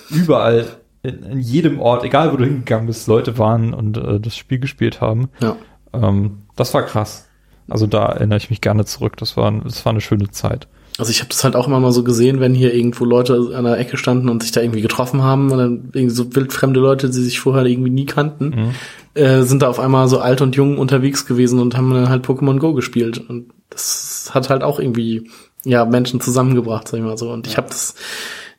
überall 0.10 0.66
in, 1.04 1.22
in 1.22 1.40
jedem 1.40 1.80
Ort, 1.80 2.04
egal 2.04 2.34
wo 2.34 2.38
du 2.38 2.46
hingegangen 2.46 2.88
bist, 2.88 3.08
Leute 3.08 3.38
waren 3.38 3.76
und 3.76 3.98
äh, 3.98 4.20
das 4.20 4.36
Spiel 4.36 4.58
gespielt 4.58 5.02
haben. 5.02 5.30
Ja 5.40 5.56
ähm, 5.94 6.40
das 6.56 6.74
war 6.74 6.84
krass. 6.84 7.28
Also 7.70 7.88
da 7.88 8.06
erinnere 8.08 8.38
ich 8.38 8.50
mich 8.50 8.62
gerne 8.62 8.86
zurück. 8.86 9.18
Das 9.18 9.38
war, 9.38 9.52
das 9.52 9.86
war 9.86 9.92
eine 9.92 10.02
schöne 10.02 10.30
Zeit. 10.30 10.68
Also 10.98 11.10
ich 11.12 11.20
habe 11.20 11.30
das 11.30 11.44
halt 11.44 11.56
auch 11.56 11.68
immer 11.68 11.80
mal 11.80 11.94
so 11.94 12.04
gesehen, 12.04 12.42
wenn 12.42 12.54
hier 12.54 12.74
irgendwo 12.74 13.06
Leute 13.06 13.54
an 13.56 13.64
der 13.64 13.80
Ecke 13.80 13.98
standen 13.98 14.28
und 14.30 14.44
sich 14.44 14.52
da 14.52 14.62
irgendwie 14.62 14.82
getroffen 14.82 15.24
haben 15.24 15.52
und 15.52 15.58
dann 15.58 15.90
irgendwie 15.94 16.14
so 16.14 16.36
wildfremde 16.36 16.80
Leute, 16.80 17.10
die 17.10 17.22
sich 17.22 17.40
vorher 17.40 17.66
irgendwie 17.66 17.90
nie 17.90 18.06
kannten, 18.06 18.50
mhm. 18.50 19.22
äh, 19.22 19.44
sind 19.44 19.62
da 19.62 19.70
auf 19.70 19.80
einmal 19.80 20.10
so 20.10 20.20
alt 20.20 20.42
und 20.42 20.56
jung 20.56 20.78
unterwegs 20.78 21.26
gewesen 21.26 21.60
und 21.60 21.78
haben 21.78 21.94
dann 21.94 22.10
halt 22.10 22.26
Pokémon 22.26 22.60
Go 22.60 22.74
gespielt 22.74 23.18
und 23.18 23.52
das 23.70 24.32
hat 24.34 24.50
halt 24.50 24.64
auch 24.64 24.80
irgendwie 24.80 25.32
ja 25.64 25.86
Menschen 25.86 26.20
zusammengebracht, 26.20 26.90
sag 26.90 26.98
ich 26.98 27.06
mal 27.06 27.18
so. 27.18 27.32
Und 27.32 27.48
ich 27.48 27.56
habe 27.56 27.70
das 27.70 27.96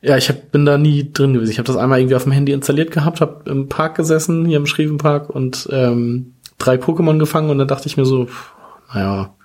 ja, 0.01 0.17
ich 0.17 0.27
hab, 0.27 0.51
bin 0.51 0.65
da 0.65 0.77
nie 0.77 1.13
drin 1.13 1.33
gewesen. 1.33 1.51
Ich 1.51 1.59
habe 1.59 1.67
das 1.67 1.77
einmal 1.77 1.99
irgendwie 1.99 2.15
auf 2.15 2.23
dem 2.23 2.33
Handy 2.33 2.51
installiert 2.51 2.91
gehabt, 2.91 3.21
habe 3.21 3.49
im 3.49 3.69
Park 3.69 3.95
gesessen, 3.95 4.45
hier 4.45 4.57
im 4.57 4.65
Schrievenpark 4.65 5.29
und 5.29 5.69
ähm, 5.71 6.32
drei 6.63 6.75
Pokémon 6.75 7.19
gefangen 7.19 7.49
und 7.49 7.57
dann 7.57 7.67
dachte 7.67 7.87
ich 7.87 7.97
mir 7.97 8.05
so, 8.05 8.27
naja, 8.93 9.35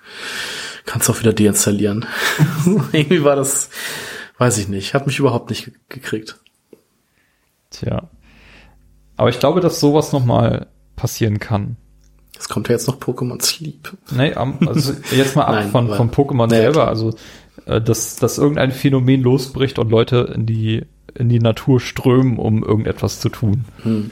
kannst 0.85 1.11
auch 1.11 1.21
wieder 1.21 1.33
deinstallieren. 1.33 2.07
Irgendwie 2.93 3.25
war 3.25 3.37
das, 3.37 3.71
weiß 4.39 4.59
ich 4.59 4.69
nicht, 4.69 4.95
hat 4.95 5.07
mich 5.07 5.19
überhaupt 5.19 5.51
nicht 5.51 5.73
gekriegt. 5.89 6.39
Tja. 7.71 8.09
Aber 9.17 9.31
ich 9.31 9.41
glaube, 9.41 9.61
dass 9.61 9.81
sowas 9.81 10.13
nochmal 10.13 10.69
passieren 10.97 11.39
kann. 11.41 11.77
Es 12.39 12.49
kommt 12.49 12.69
ja 12.69 12.75
jetzt 12.75 12.87
noch 12.87 13.01
Pokémon 13.01 13.43
Sleep. 13.43 13.97
Nee, 14.13 14.33
also 14.33 14.95
jetzt 15.11 15.35
mal 15.35 15.45
ab 15.45 15.55
Nein, 15.55 15.71
von, 15.71 15.89
von 15.89 16.11
Pokémon 16.11 16.47
nee, 16.47 16.57
selber. 16.57 16.87
Also, 16.87 17.15
äh, 17.67 17.81
dass, 17.81 18.17
dass 18.17 18.39
irgendein 18.39 18.71
Phänomen 18.71 19.23
losbricht 19.23 19.79
und 19.79 19.91
Leute 19.91 20.33
in 20.35 20.47
die, 20.47 20.87
in 21.15 21.29
die 21.29 21.41
Natur 21.41 21.81
strömen, 21.81 22.39
um 22.39 22.63
irgendetwas 22.63 23.21
zu 23.21 23.29
tun. 23.29 23.65
Hm. 23.83 24.11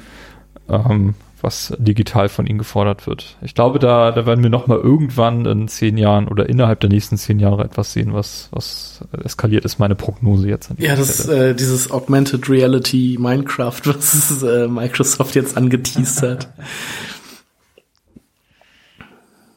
Ähm, 0.69 1.15
was 1.41 1.75
digital 1.79 2.29
von 2.29 2.47
ihnen 2.47 2.59
gefordert 2.59 3.07
wird. 3.07 3.37
Ich 3.43 3.55
glaube, 3.55 3.79
da, 3.79 4.11
da 4.11 4.27
werden 4.27 4.43
wir 4.43 4.51
noch 4.51 4.67
mal 4.67 4.79
irgendwann 4.79 5.45
in 5.45 5.69
zehn 5.69 5.99
Jahren 5.99 6.29
oder 6.29 6.49
innerhalb 6.49 6.81
der 6.81 6.91
nächsten 6.91 7.17
zehn 7.19 7.39
Jahre 7.39 7.65
etwas 7.65 7.93
sehen, 7.93 8.15
was, 8.15 8.49
was 8.53 9.05
eskaliert 9.23 9.65
ist, 9.65 9.79
meine 9.79 9.95
Prognose 9.95 10.49
jetzt. 10.49 10.71
Ja, 10.79 10.97
das 10.97 11.29
äh, 11.29 11.55
dieses 11.55 11.91
Augmented 11.91 12.49
Reality 12.49 13.17
Minecraft, 13.21 13.81
was 13.85 14.43
äh, 14.43 14.67
Microsoft 14.67 15.35
jetzt 15.35 15.57
angeteased 15.57 16.23
hat. 16.23 16.49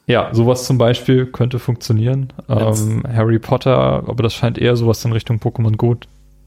Ja, 0.05 0.33
sowas 0.33 0.65
zum 0.65 0.79
Beispiel 0.79 1.27
könnte 1.27 1.59
funktionieren. 1.59 2.33
Ähm, 2.49 3.03
Harry 3.07 3.37
Potter, 3.37 4.03
aber 4.07 4.23
das 4.23 4.33
scheint 4.33 4.57
eher 4.57 4.75
sowas 4.75 5.05
in 5.05 5.11
Richtung 5.11 5.37
Pokémon 5.37 5.77
Go 5.77 5.97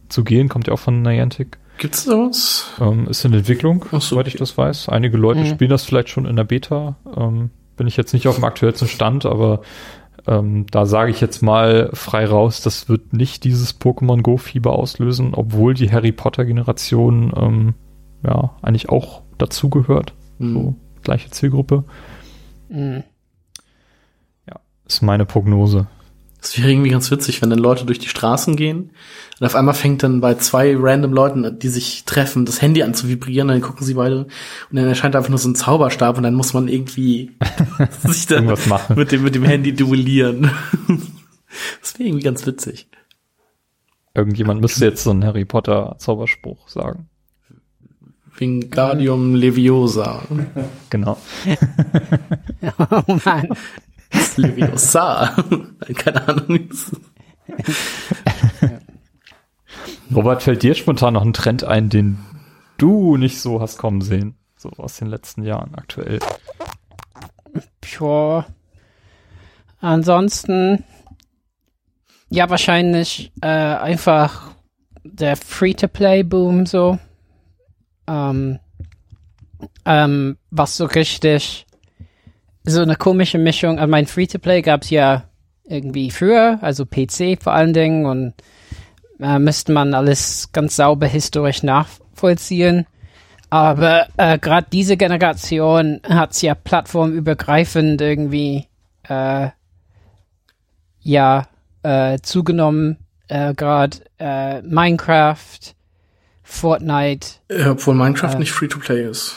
zu 0.09 0.25
gehen, 0.25 0.49
kommt 0.49 0.67
ja 0.67 0.73
auch 0.73 0.81
von 0.81 1.01
Niantic. 1.01 1.59
Gibt's 1.83 2.05
sowas? 2.05 2.71
Ähm, 2.81 3.09
ist 3.09 3.25
in 3.25 3.35
Entwicklung, 3.35 3.85
so, 3.91 3.99
soweit 3.99 4.29
ich 4.29 4.37
das 4.37 4.57
weiß. 4.57 4.89
Einige 4.89 5.17
Leute 5.17 5.41
mhm. 5.41 5.47
spielen 5.47 5.71
das 5.71 5.83
vielleicht 5.83 6.11
schon 6.11 6.27
in 6.27 6.37
der 6.37 6.45
Beta. 6.45 6.95
Ähm, 7.17 7.51
bin 7.77 7.89
ich 7.89 7.97
jetzt 7.97 8.13
nicht 8.13 8.29
auf 8.29 8.37
dem 8.37 8.45
aktuellsten 8.45 8.87
Stand, 8.87 9.27
aber 9.27 9.63
ähm, 10.29 10.65
da 10.71 10.87
sage 10.87 11.11
ich 11.11 11.21
jetzt 11.21 11.43
mal 11.43 11.91
frei 11.93 12.25
raus, 12.25 12.61
das 12.61 12.89
wird 12.89 13.13
nicht 13.13 13.43
dieses 13.43 13.81
Pokémon 13.81 14.23
Go-Fieber 14.23 14.75
auslösen, 14.75 15.35
obwohl 15.35 15.75
die 15.75 15.91
Harry 15.91 16.13
Potter-Generation 16.13 17.33
ähm, 17.37 17.75
ja 18.23 18.55
eigentlich 18.63 18.89
auch 18.89 19.23
dazugehört. 19.39 20.15
Mhm. 20.39 20.55
So, 20.55 20.75
gleiche 21.03 21.31
Zielgruppe. 21.31 21.83
Mhm. 22.69 23.03
Ja, 24.49 24.61
ist 24.87 25.03
meine 25.03 25.27
Prognose. 25.27 25.89
Das 26.43 26.59
wäre 26.59 26.71
irgendwie 26.71 26.91
ganz 26.91 27.09
witzig, 27.13 27.41
wenn 27.41 27.51
dann 27.51 27.61
Leute 27.61 27.87
durch 27.87 28.01
die 28.01 28.09
Straßen 28.09 28.57
gehen 28.57 28.91
und 29.41 29.47
auf 29.47 29.55
einmal 29.55 29.75
fängt 29.75 30.03
dann 30.03 30.21
bei 30.21 30.35
zwei 30.35 30.75
random 30.77 31.13
Leuten, 31.13 31.59
die 31.59 31.69
sich 31.69 32.05
treffen, 32.05 32.45
das 32.45 32.61
Handy 32.61 32.83
an 32.83 32.95
zu 32.95 33.09
vibrieren, 33.09 33.49
dann 33.49 33.61
gucken 33.61 33.87
sie 33.87 33.95
beide 33.95 34.25
und 34.25 34.29
dann 34.71 34.87
erscheint 34.87 35.15
einfach 35.15 35.31
nur 35.31 35.39
so 35.39 35.49
ein 35.49 35.55
Zauberstab 35.55 36.17
und 36.17 36.25
dann 36.25 36.35
muss 36.35 36.53
man 36.53 36.67
irgendwie 36.67 37.31
sich 38.07 38.27
dann 38.27 38.47
mit 38.95 39.13
dem, 39.13 39.23
mit 39.23 39.35
dem 39.37 39.45
Handy 39.45 39.73
duellieren. 39.73 40.51
das 41.81 41.99
wäre 41.99 42.09
irgendwie 42.09 42.25
ganz 42.25 42.45
witzig. 42.45 42.89
Irgendjemand 44.15 44.61
müsste 44.61 44.85
jetzt 44.85 45.05
so 45.05 45.11
einen 45.11 45.25
Harry 45.25 45.45
Potter 45.45 45.95
Zauberspruch 45.99 46.69
sagen. 46.69 47.09
Wingardium 48.37 49.37
Leviosa. 49.37 50.23
Genau. 50.91 51.19
oh 52.79 53.19
Mann. 53.25 53.49
Leviosa. 54.37 55.35
Keine 55.97 56.29
Ahnung. 56.29 56.69
Robert, 60.15 60.43
fällt 60.43 60.63
dir 60.63 60.75
spontan 60.75 61.15
noch 61.15 61.25
ein 61.25 61.33
Trend 61.33 61.65
ein, 61.65 61.89
den 61.89 62.19
du 62.79 63.17
nicht 63.17 63.41
so 63.41 63.61
hast 63.61 63.79
kommen 63.79 64.03
sehen? 64.03 64.37
So 64.57 64.71
aus 64.71 64.99
den 64.99 65.09
letzten 65.09 65.43
Jahren 65.43 65.75
aktuell. 65.75 66.21
Tja. 67.81 68.47
Ansonsten, 69.81 70.85
ja, 72.31 72.49
wahrscheinlich 72.49 73.33
äh, 73.41 73.49
einfach 73.49 74.53
der 75.05 75.37
Free-to-Play-Boom 75.37 76.67
so. 76.67 76.99
Ähm, 78.07 78.61
ähm, 79.85 80.39
was 80.51 80.77
so 80.77 80.85
richtig 80.85 81.67
so 82.65 82.81
eine 82.81 82.97
komische 82.97 83.39
Mischung. 83.39 83.79
Also 83.79 83.91
mein 83.91 84.07
Free-to-Play 84.07 84.63
gab 84.63 84.83
es 84.83 84.91
ja 84.91 85.25
irgendwie 85.65 86.11
früher, 86.11 86.59
also 86.61 86.85
PC 86.85 87.43
vor 87.43 87.53
allen 87.53 87.73
Dingen 87.73 88.07
und 88.07 88.35
äh, 89.21 89.39
müsste 89.39 89.73
man 89.73 89.95
alles 89.95 90.51
ganz 90.53 90.77
sauber 90.77 91.07
historisch 91.07 91.63
nachvollziehen. 91.63 92.87
Aber 93.51 94.07
äh, 94.17 94.39
gerade 94.39 94.67
diese 94.73 94.97
Generation 94.97 96.01
hat 96.09 96.33
es 96.33 96.43
ja 96.43 96.55
plattformübergreifend 96.55 98.01
irgendwie 98.01 98.67
äh, 99.09 99.49
ja 101.01 101.47
äh, 101.83 102.19
zugenommen. 102.23 102.99
Äh, 103.29 103.55
gerade 103.55 103.99
äh, 104.19 104.63
Minecraft, 104.63 105.59
Fortnite. 106.43 107.29
Ja, 107.51 107.73
obwohl 107.73 107.95
Minecraft 107.95 108.35
äh, 108.35 108.39
nicht 108.39 108.53
Free-to-Play 108.53 109.09
ist. 109.09 109.37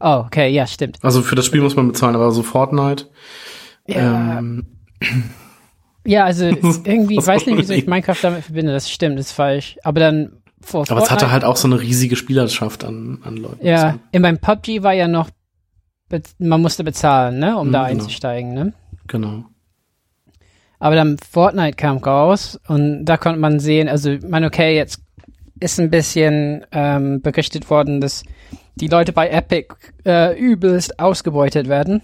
Oh, 0.00 0.22
okay, 0.26 0.48
ja, 0.50 0.66
stimmt. 0.66 0.98
Also 1.02 1.22
für 1.22 1.34
das 1.34 1.46
Spiel 1.46 1.60
muss 1.60 1.76
man 1.76 1.88
bezahlen, 1.88 2.14
aber 2.14 2.30
so 2.30 2.42
Fortnite. 2.42 3.06
Ja, 3.86 4.38
ähm, 4.38 4.66
ja 6.06 6.24
also 6.24 6.44
irgendwie, 6.84 7.18
ich 7.18 7.26
weiß 7.26 7.46
nicht, 7.46 7.58
wieso 7.58 7.72
ich 7.72 7.86
Minecraft 7.86 8.16
damit 8.22 8.44
verbinde, 8.44 8.72
das 8.72 8.90
stimmt, 8.90 9.18
das 9.18 9.26
ist 9.26 9.32
falsch. 9.32 9.76
Aber 9.82 10.00
dann 10.00 10.32
vor 10.60 10.84
Aber 10.90 11.02
es 11.02 11.10
hatte 11.10 11.30
halt 11.30 11.44
auch 11.44 11.56
so 11.56 11.68
eine 11.68 11.80
riesige 11.80 12.16
Spielerschaft 12.16 12.84
an, 12.84 13.20
an 13.24 13.36
Leuten. 13.36 13.64
Ja, 13.66 13.98
in 14.12 14.22
meinem 14.22 14.38
PUBG 14.38 14.82
war 14.82 14.92
ja 14.92 15.08
noch, 15.08 15.30
man 16.38 16.60
musste 16.60 16.84
bezahlen, 16.84 17.38
ne, 17.38 17.56
um 17.56 17.68
mhm, 17.68 17.72
da 17.72 17.88
genau. 17.88 18.02
einzusteigen, 18.02 18.54
ne? 18.54 18.72
Genau. 19.06 19.44
Aber 20.78 20.94
dann 20.94 21.16
Fortnite 21.18 21.76
kam 21.76 21.98
raus 21.98 22.58
und 22.68 23.04
da 23.04 23.16
konnte 23.16 23.40
man 23.40 23.58
sehen, 23.58 23.88
also, 23.88 24.16
man, 24.28 24.44
okay, 24.44 24.76
jetzt 24.76 25.00
ist 25.60 25.80
ein 25.80 25.90
bisschen 25.90 26.64
ähm, 26.72 27.20
berichtet 27.20 27.70
worden, 27.70 28.00
dass 28.00 28.22
die 28.76 28.88
Leute 28.88 29.12
bei 29.12 29.28
Epic 29.28 29.74
äh, 30.04 30.38
übelst 30.38 30.98
ausgebeutet 30.98 31.68
werden. 31.68 32.02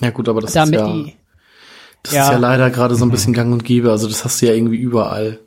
Ja 0.00 0.10
gut, 0.10 0.28
aber 0.28 0.40
das 0.40 0.52
Damit 0.52 0.80
ist 0.80 0.86
ja, 0.86 0.92
die, 0.92 1.14
das 2.02 2.12
ja. 2.14 2.24
ist 2.24 2.32
ja 2.32 2.38
leider 2.38 2.70
gerade 2.70 2.94
so 2.94 3.04
ein 3.04 3.10
bisschen 3.10 3.32
gang 3.32 3.52
und 3.52 3.64
gäbe. 3.64 3.90
Also 3.90 4.06
das 4.08 4.24
hast 4.24 4.40
du 4.40 4.46
ja 4.46 4.52
irgendwie 4.52 4.76
überall. 4.76 5.40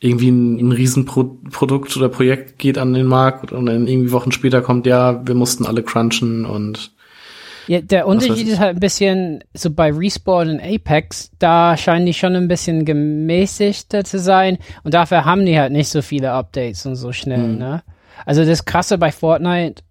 Irgendwie 0.00 0.30
ein, 0.30 0.58
ein 0.58 0.72
Riesenprodukt 0.72 1.96
oder 1.96 2.08
Projekt 2.08 2.58
geht 2.58 2.78
an 2.78 2.92
den 2.92 3.06
Markt 3.06 3.52
und 3.52 3.66
dann 3.66 3.86
irgendwie 3.86 4.12
Wochen 4.12 4.32
später 4.32 4.60
kommt, 4.60 4.86
ja, 4.86 5.26
wir 5.26 5.34
mussten 5.34 5.66
alle 5.66 5.82
crunchen 5.82 6.44
und 6.44 6.93
Ja, 7.66 7.80
der 7.80 8.06
Unterschied 8.06 8.48
ist 8.48 8.58
halt 8.58 8.76
ein 8.76 8.80
bisschen, 8.80 9.44
so 9.54 9.70
bei 9.70 9.90
Respawn 9.92 10.50
und 10.50 10.60
Apex, 10.60 11.30
da 11.38 11.76
scheinen 11.76 12.06
die 12.06 12.14
schon 12.14 12.36
ein 12.36 12.48
bisschen 12.48 12.84
gemäßigter 12.84 14.04
zu 14.04 14.18
sein 14.18 14.58
und 14.82 14.94
dafür 14.94 15.24
haben 15.24 15.46
die 15.46 15.58
halt 15.58 15.72
nicht 15.72 15.88
so 15.88 16.02
viele 16.02 16.32
Updates 16.32 16.84
und 16.86 16.96
so 16.96 17.12
schnell, 17.12 17.38
mhm. 17.38 17.58
ne? 17.58 17.82
Also 18.26 18.44
das 18.44 18.64
Krasse 18.64 18.96
bei 18.98 19.10
Fortnite, 19.10 19.82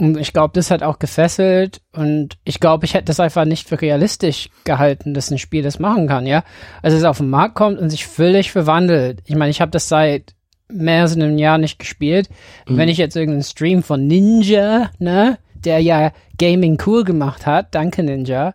und 0.00 0.16
ich 0.16 0.32
glaube, 0.32 0.52
das 0.54 0.70
hat 0.70 0.84
auch 0.84 1.00
gefesselt 1.00 1.80
und 1.92 2.38
ich 2.44 2.60
glaube, 2.60 2.84
ich 2.84 2.94
hätte 2.94 3.06
das 3.06 3.18
einfach 3.18 3.44
nicht 3.44 3.68
für 3.68 3.80
realistisch 3.80 4.48
gehalten, 4.62 5.12
dass 5.12 5.30
ein 5.30 5.38
Spiel 5.38 5.62
das 5.62 5.80
machen 5.80 6.06
kann, 6.06 6.24
ja? 6.24 6.44
Also 6.82 6.96
es 6.96 7.04
auf 7.04 7.18
den 7.18 7.30
Markt 7.30 7.56
kommt 7.56 7.80
und 7.80 7.90
sich 7.90 8.06
völlig 8.06 8.52
verwandelt. 8.52 9.22
Ich 9.26 9.34
meine, 9.34 9.50
ich 9.50 9.60
habe 9.60 9.72
das 9.72 9.88
seit 9.88 10.34
mehr 10.68 11.02
als 11.02 11.16
einem 11.16 11.36
Jahr 11.36 11.58
nicht 11.58 11.78
gespielt. 11.78 12.28
Mhm. 12.68 12.76
Wenn 12.76 12.88
ich 12.88 12.98
jetzt 12.98 13.16
irgendeinen 13.16 13.42
Stream 13.42 13.82
von 13.82 14.06
Ninja, 14.06 14.90
ne, 14.98 15.38
der 15.64 15.80
ja 15.80 16.12
Gaming 16.38 16.78
cool 16.86 17.04
gemacht 17.04 17.46
hat, 17.46 17.74
danke 17.74 18.02
Ninja, 18.02 18.54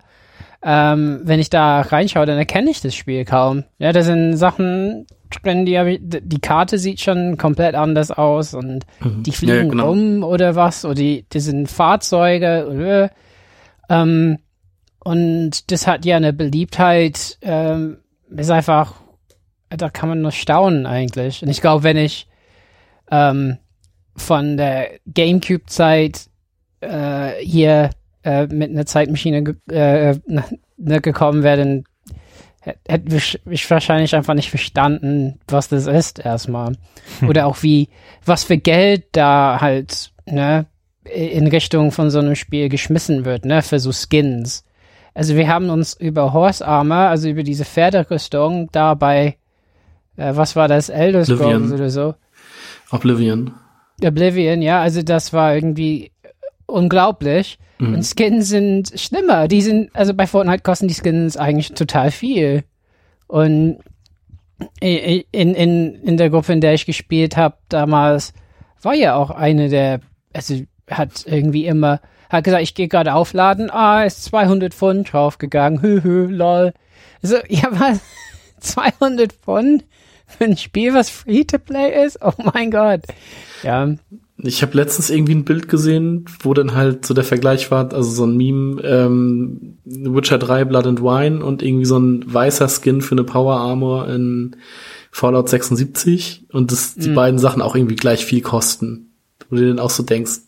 ähm, 0.63 1.21
wenn 1.23 1.39
ich 1.39 1.49
da 1.49 1.81
reinschaue, 1.81 2.25
dann 2.25 2.37
erkenne 2.37 2.69
ich 2.69 2.81
das 2.81 2.95
Spiel 2.95 3.25
kaum. 3.25 3.63
Ja, 3.79 3.91
da 3.91 4.01
sind 4.01 4.37
Sachen 4.37 5.07
drin, 5.29 5.65
die, 5.65 5.99
die 5.99 6.39
Karte 6.39 6.77
sieht 6.77 7.01
schon 7.01 7.37
komplett 7.37 7.75
anders 7.75 8.11
aus 8.11 8.53
und 8.53 8.85
mhm. 9.01 9.23
die 9.23 9.31
fliegen 9.31 9.55
ja, 9.55 9.63
genau. 9.63 9.89
rum 9.89 10.23
oder 10.23 10.55
was, 10.55 10.85
oder 10.85 10.95
die, 10.95 11.25
die 11.33 11.39
sind 11.39 11.69
Fahrzeuge 11.69 12.67
oder, 12.69 13.11
ähm, 13.89 14.37
und 15.03 15.71
das 15.71 15.87
hat 15.87 16.05
ja 16.05 16.15
eine 16.15 16.33
Beliebtheit, 16.33 17.37
ähm, 17.41 17.97
ist 18.29 18.49
einfach 18.49 19.03
da 19.77 19.89
kann 19.89 20.09
man 20.09 20.21
nur 20.21 20.31
staunen 20.31 20.85
eigentlich. 20.85 21.41
Und 21.41 21.49
ich 21.49 21.61
glaube, 21.61 21.83
wenn 21.83 21.97
ich 21.97 22.27
ähm, 23.11 23.57
von 24.15 24.57
der 24.57 24.91
Gamecube-Zeit 25.07 26.27
äh, 26.83 27.43
hier 27.43 27.89
äh, 28.23 28.47
mit 28.47 28.71
einer 28.71 28.85
Zeitmaschine 28.85 29.43
ge 29.43 29.55
äh, 29.69 30.19
ne, 30.77 31.01
gekommen 31.01 31.43
wäre, 31.43 31.57
dann 31.57 31.83
hätte 32.87 33.17
ich 33.49 33.69
wahrscheinlich 33.69 34.15
einfach 34.15 34.33
nicht 34.33 34.49
verstanden, 34.49 35.39
was 35.47 35.67
das 35.67 35.87
ist 35.87 36.19
erstmal. 36.19 36.77
Hm. 37.19 37.29
Oder 37.29 37.45
auch 37.45 37.61
wie, 37.61 37.89
was 38.25 38.43
für 38.43 38.57
Geld 38.57 39.05
da 39.11 39.57
halt, 39.59 40.11
ne, 40.25 40.65
in 41.03 41.47
Richtung 41.47 41.91
von 41.91 42.09
so 42.09 42.19
einem 42.19 42.35
Spiel 42.35 42.69
geschmissen 42.69 43.25
wird, 43.25 43.43
ne, 43.43 43.61
für 43.61 43.79
so 43.79 43.91
Skins. 43.91 44.63
Also 45.13 45.35
wir 45.35 45.47
haben 45.47 45.69
uns 45.69 45.93
über 45.93 46.31
Horse 46.31 46.65
Armor, 46.65 47.09
also 47.09 47.27
über 47.27 47.43
diese 47.43 47.65
Pferderüstung, 47.65 48.69
da 48.71 48.93
bei 48.93 49.37
äh, 50.15 50.35
was 50.35 50.55
war 50.55 50.67
das? 50.67 50.89
Elder 50.89 51.25
Scrolls 51.25 51.71
oder 51.71 51.89
so? 51.89 52.15
Oblivion. 52.91 53.51
Oblivion, 54.03 54.61
ja, 54.61 54.81
also 54.81 55.01
das 55.01 55.33
war 55.33 55.55
irgendwie 55.55 56.11
unglaublich. 56.73 57.57
Mhm. 57.79 57.95
Und 57.95 58.03
Skins 58.03 58.49
sind 58.49 58.99
schlimmer. 58.99 59.47
Die 59.47 59.61
sind, 59.61 59.95
also 59.95 60.13
bei 60.13 60.27
Fortnite 60.27 60.63
kosten 60.63 60.87
die 60.87 60.93
Skins 60.93 61.37
eigentlich 61.37 61.73
total 61.73 62.11
viel. 62.11 62.63
Und 63.27 63.79
in, 64.79 65.23
in, 65.31 65.95
in 65.95 66.17
der 66.17 66.29
Gruppe, 66.29 66.53
in 66.53 66.61
der 66.61 66.73
ich 66.73 66.85
gespielt 66.85 67.37
habe 67.37 67.57
damals, 67.69 68.33
war 68.81 68.93
ja 68.93 69.15
auch 69.15 69.29
eine 69.29 69.69
der, 69.69 70.01
also 70.33 70.61
hat 70.89 71.25
irgendwie 71.25 71.65
immer, 71.65 72.01
hat 72.29 72.43
gesagt, 72.43 72.63
ich 72.63 72.75
gehe 72.75 72.87
gerade 72.87 73.13
aufladen, 73.13 73.69
ah, 73.69 74.03
ist 74.03 74.23
200 74.25 74.73
Pfund 74.73 75.11
draufgegangen, 75.11 75.81
hö, 75.81 76.01
hö, 76.03 76.27
lol. 76.27 76.73
So, 77.21 77.37
ja, 77.47 77.67
was? 77.71 78.01
200 78.59 79.33
Pfund? 79.33 79.83
für 80.33 80.45
ein 80.45 80.57
Spiel, 80.57 80.93
was 80.93 81.09
Free-to-Play 81.09 82.05
ist? 82.05 82.19
Oh 82.21 82.33
mein 82.53 82.71
Gott. 82.71 83.01
Ja. 83.61 83.89
Ich 84.45 84.61
habe 84.61 84.75
letztens 84.75 85.09
irgendwie 85.09 85.35
ein 85.35 85.45
Bild 85.45 85.69
gesehen, 85.69 86.25
wo 86.41 86.53
dann 86.53 86.75
halt 86.75 87.05
so 87.05 87.13
der 87.13 87.23
Vergleich 87.23 87.71
war, 87.71 87.93
also 87.93 88.09
so 88.09 88.25
ein 88.25 88.35
Meme, 88.35 88.81
ähm, 88.83 89.77
Witcher 89.85 90.37
3 90.37 90.65
Blood 90.65 90.85
and 90.85 91.01
Wine 91.01 91.43
und 91.43 91.63
irgendwie 91.63 91.85
so 91.85 91.97
ein 91.97 92.25
weißer 92.31 92.67
Skin 92.67 93.01
für 93.01 93.13
eine 93.13 93.23
Power 93.23 93.55
Armor 93.55 94.09
in 94.09 94.57
Fallout 95.11 95.47
76 95.47 96.45
und 96.51 96.71
das, 96.71 96.95
die 96.95 97.09
mhm. 97.09 97.15
beiden 97.15 97.39
Sachen 97.39 97.61
auch 97.61 97.75
irgendwie 97.75 97.95
gleich 97.95 98.25
viel 98.25 98.41
kosten. 98.41 99.13
Wo 99.49 99.55
du 99.55 99.67
dann 99.67 99.79
auch 99.79 99.91
so 99.91 100.03
denkst, 100.03 100.39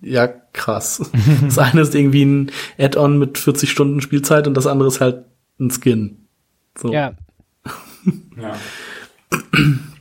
ja, 0.00 0.26
krass. 0.26 1.10
das 1.42 1.58
eine 1.58 1.82
ist 1.82 1.94
irgendwie 1.94 2.24
ein 2.24 2.52
Add-on 2.78 3.18
mit 3.18 3.36
40 3.38 3.70
Stunden 3.70 4.00
Spielzeit 4.00 4.46
und 4.46 4.54
das 4.54 4.66
andere 4.66 4.88
ist 4.88 5.00
halt 5.00 5.24
ein 5.60 5.70
Skin. 5.70 6.26
So. 6.78 6.92
Ja. 6.92 7.12
ja. 8.40 8.56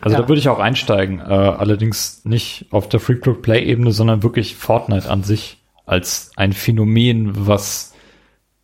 Also 0.00 0.16
ja. 0.16 0.22
da 0.22 0.28
würde 0.28 0.38
ich 0.38 0.48
auch 0.48 0.58
einsteigen, 0.58 1.20
äh, 1.20 1.22
allerdings 1.22 2.24
nicht 2.24 2.66
auf 2.70 2.88
der 2.88 3.00
Free-to-Play-Ebene, 3.00 3.92
sondern 3.92 4.22
wirklich 4.22 4.54
Fortnite 4.56 5.10
an 5.10 5.22
sich 5.22 5.58
als 5.86 6.30
ein 6.36 6.52
Phänomen, 6.52 7.46
was, 7.46 7.94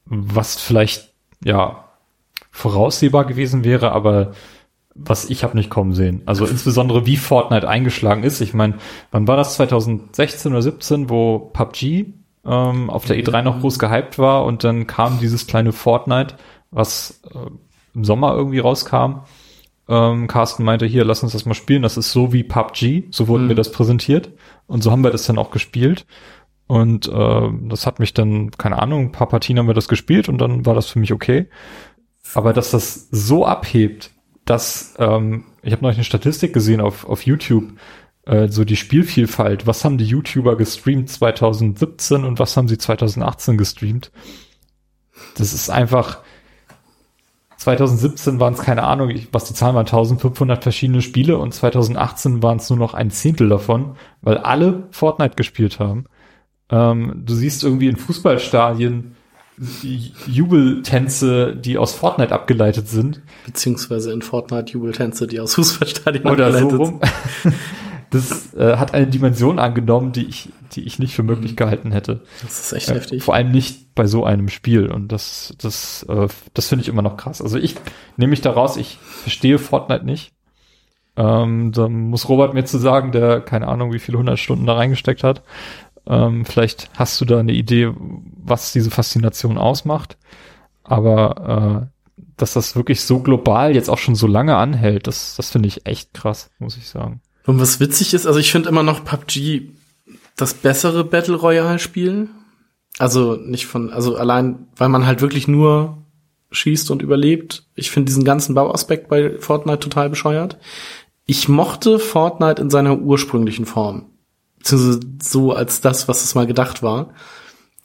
was 0.05 0.61
vielleicht, 0.61 1.12
ja, 1.43 1.85
voraussehbar 2.51 3.24
gewesen 3.24 3.64
wäre, 3.64 3.93
aber 3.93 4.32
was 4.95 5.28
ich 5.28 5.43
habe 5.43 5.57
nicht 5.57 5.70
kommen 5.70 5.93
sehen. 5.93 6.22
Also 6.26 6.47
insbesondere 6.47 7.05
wie 7.05 7.16
Fortnite 7.16 7.68
eingeschlagen 7.68 8.22
ist. 8.22 8.41
Ich 8.41 8.55
meine, 8.55 8.74
wann 9.11 9.26
war 9.26 9.37
das 9.37 9.55
2016 9.57 10.53
oder 10.53 10.62
17, 10.62 11.11
wo 11.11 11.51
PUBG 11.53 12.07
ähm, 12.47 12.91
auf 12.91 13.05
der 13.05 13.16
E3 13.16 13.43
noch 13.43 13.61
groß 13.61 13.80
gehypt 13.80 14.18
war 14.20 14.45
und 14.45 14.62
dann 14.62 14.87
kam 14.87 15.18
dieses 15.18 15.49
kleine 15.49 15.72
Fortnite, 15.72 16.37
was 16.70 17.22
äh, 17.35 17.51
im 17.95 18.05
Sommer 18.05 18.35
irgendwie 18.35 18.61
rauskam 18.61 19.22
ähm, 19.89 20.26
Carsten 20.28 20.64
meinte, 20.64 20.87
hier, 20.87 21.05
lass 21.05 21.22
uns 21.22 21.32
das 21.32 21.45
mal 21.45 21.55
spielen. 21.55 21.82
Das 21.82 21.97
ist 21.97 22.12
so 22.12 22.32
wie 22.32 22.43
PUBG. 22.43 23.05
So 23.11 23.28
wurde 23.28 23.43
mhm. 23.43 23.49
mir 23.49 23.55
das 23.55 23.72
präsentiert. 23.72 24.30
Und 24.66 24.82
so 24.82 24.91
haben 24.91 25.05
wir 25.05 25.11
das 25.11 25.26
dann 25.26 25.39
auch 25.39 25.51
gespielt. 25.51 26.07
Und 26.66 27.09
äh, 27.09 27.51
das 27.68 27.87
hat 27.87 27.99
mich 27.99 28.14
dann, 28.14 28.51
keine 28.53 28.80
Ahnung, 28.80 29.07
ein 29.07 29.12
paar 29.12 29.28
Partien 29.28 29.59
haben 29.59 29.66
wir 29.66 29.74
das 29.74 29.89
gespielt 29.89 30.28
und 30.28 30.39
dann 30.39 30.64
war 30.64 30.74
das 30.74 30.89
für 30.89 30.99
mich 30.99 31.12
okay. 31.12 31.49
Aber 32.32 32.55
dass 32.55 32.70
das 32.70 33.09
so 33.11 33.45
abhebt, 33.45 34.12
dass, 34.47 34.95
ähm, 34.99 35.45
ich 35.62 35.72
habe 35.72 35.82
neulich 35.82 35.99
eine 35.99 36.05
Statistik 36.05 36.55
gesehen 36.55 36.80
auf, 36.80 37.07
auf 37.07 37.26
YouTube, 37.26 37.64
äh, 38.24 38.49
so 38.49 38.64
die 38.64 38.76
Spielvielfalt, 38.76 39.66
was 39.66 39.85
haben 39.85 39.99
die 39.99 40.07
YouTuber 40.07 40.57
gestreamt 40.57 41.11
2017 41.11 42.24
und 42.24 42.39
was 42.39 42.57
haben 42.57 42.68
sie 42.68 42.78
2018 42.78 43.59
gestreamt? 43.59 44.11
Das 45.37 45.53
ist 45.53 45.68
einfach, 45.68 46.22
2017 47.65 48.41
waren 48.41 48.53
es 48.53 48.61
keine 48.61 48.83
Ahnung, 48.83 49.11
was 49.33 49.45
die 49.45 49.55
Zahlen 49.55 49.75
waren, 49.75 49.87
1500 49.87 50.62
verschiedene 50.62 51.01
Spiele 51.01 51.39
und 51.39 51.55
2018 51.55 52.43
waren 52.43 52.59
es 52.59 52.69
nur 52.69 52.79
noch 52.79 52.93
ein 52.93 53.11
Zehntel 53.11 53.49
davon, 53.49 53.97
weil 54.21 54.37
alle 54.37 54.87
Fortnite 54.91 55.35
gespielt 55.35 55.79
haben. 55.79 56.05
Ähm, 56.69 57.23
du 57.25 57.35
siehst 57.35 57.65
irgendwie 57.65 57.89
in 57.89 57.97
Fußballstadien 57.97 59.17
Jubeltänze, 60.27 61.57
die 61.57 61.79
aus 61.79 61.95
Fortnite 61.95 62.35
abgeleitet 62.35 62.89
sind. 62.89 63.23
Beziehungsweise 63.47 64.12
in 64.12 64.21
Fortnite 64.21 64.73
Jubeltänze, 64.73 65.27
die 65.27 65.41
aus 65.41 65.55
Fußballstadien 65.55 66.27
Oder 66.27 66.49
abgeleitet 66.49 66.71
so 66.71 66.77
rum. 66.77 67.01
sind. 67.43 67.55
Das 68.15 68.55
äh, 68.55 68.77
hat 68.77 68.95
eine 68.95 69.07
Dimension 69.07 69.59
angenommen, 69.59 70.12
die 70.12 70.27
ich, 70.27 70.49
die 70.73 70.83
ich 70.83 70.99
nicht 70.99 71.15
für 71.15 71.23
möglich 71.23 71.53
mhm. 71.53 71.57
gehalten 71.57 71.93
hätte. 71.93 72.23
Das 72.43 72.61
ist 72.61 72.73
echt 72.73 72.89
äh, 72.91 72.95
heftig. 72.95 73.23
Vor 73.23 73.35
allem 73.35 73.51
nicht 73.51 73.95
bei 73.95 74.07
so 74.07 74.25
einem 74.25 74.49
Spiel. 74.49 74.91
Und 74.91 75.12
das, 75.12 75.55
das, 75.61 76.05
äh, 76.09 76.29
das 76.55 76.69
finde 76.69 76.83
ich 76.83 76.89
immer 76.89 77.03
noch 77.03 77.17
krass. 77.17 77.43
Also 77.43 77.59
ich 77.59 77.77
nehme 78.17 78.31
mich 78.31 78.41
da 78.41 78.51
raus, 78.51 78.77
ich 78.77 78.99
verstehe 78.99 79.59
Fortnite 79.59 80.07
nicht. 80.07 80.33
Ähm, 81.17 81.73
da 81.73 81.89
muss 81.89 82.29
Robert 82.29 82.55
mir 82.55 82.65
zu 82.65 82.79
sagen, 82.79 83.12
der 83.12 83.41
keine 83.41 83.69
Ahnung, 83.69 83.93
wie 83.93 84.01
viele 84.01 84.19
hundert 84.19 84.39
Stunden 84.39 84.67
da 84.67 84.75
reingesteckt 84.75 85.23
hat. 85.23 85.43
Ähm, 86.07 86.45
vielleicht 86.45 86.91
hast 86.97 87.21
du 87.21 87.25
da 87.25 87.39
eine 87.39 87.53
Idee, 87.53 87.93
was 87.97 88.73
diese 88.73 88.91
Faszination 88.91 89.59
ausmacht. 89.59 90.17
Aber 90.83 91.89
äh, 91.89 92.23
dass 92.37 92.55
das 92.55 92.77
wirklich 92.77 93.01
so 93.01 93.21
global 93.21 93.75
jetzt 93.75 93.89
auch 93.89 93.99
schon 93.99 94.15
so 94.15 94.27
lange 94.27 94.57
anhält, 94.57 95.07
das, 95.07 95.37
das 95.37 95.51
finde 95.51 95.69
ich 95.69 95.87
echt 95.87 96.15
krass, 96.15 96.51
muss 96.59 96.77
ich 96.77 96.89
sagen. 96.89 97.21
Und 97.47 97.61
was 97.61 97.80
witzig 97.80 98.14
ist, 98.14 98.26
also 98.26 98.38
ich 98.38 98.51
finde 98.51 98.68
immer 98.68 98.82
noch 98.82 99.05
PUBG 99.05 99.70
das 100.36 100.55
bessere 100.55 101.05
Battle 101.05 101.36
Royale 101.36 101.78
Spiel. 101.78 102.28
Also 102.99 103.36
nicht 103.36 103.66
von, 103.66 103.92
also 103.92 104.16
allein, 104.16 104.68
weil 104.76 104.88
man 104.88 105.07
halt 105.07 105.20
wirklich 105.20 105.49
nur 105.49 105.99
schießt 106.51 106.90
und 106.90 107.03
überlebt. 107.03 107.64
Ich 107.74 107.90
finde 107.90 108.07
diesen 108.07 108.24
ganzen 108.24 108.55
Bauaspekt 108.55 109.09
bei 109.09 109.38
Fortnite 109.38 109.80
total 109.80 110.11
bescheuert. 110.11 110.59
Ich 111.26 111.49
mochte 111.49 111.99
Fortnite 111.99 112.62
in 112.62 112.70
seiner 112.70 112.99
ursprünglichen 112.99 113.66
Form. 113.66 114.07
Beziehungsweise 114.59 115.01
so 115.20 115.53
als 115.53 115.80
das, 115.80 116.07
was 116.09 116.22
es 116.22 116.34
mal 116.34 116.47
gedacht 116.47 116.82
war. 116.82 117.14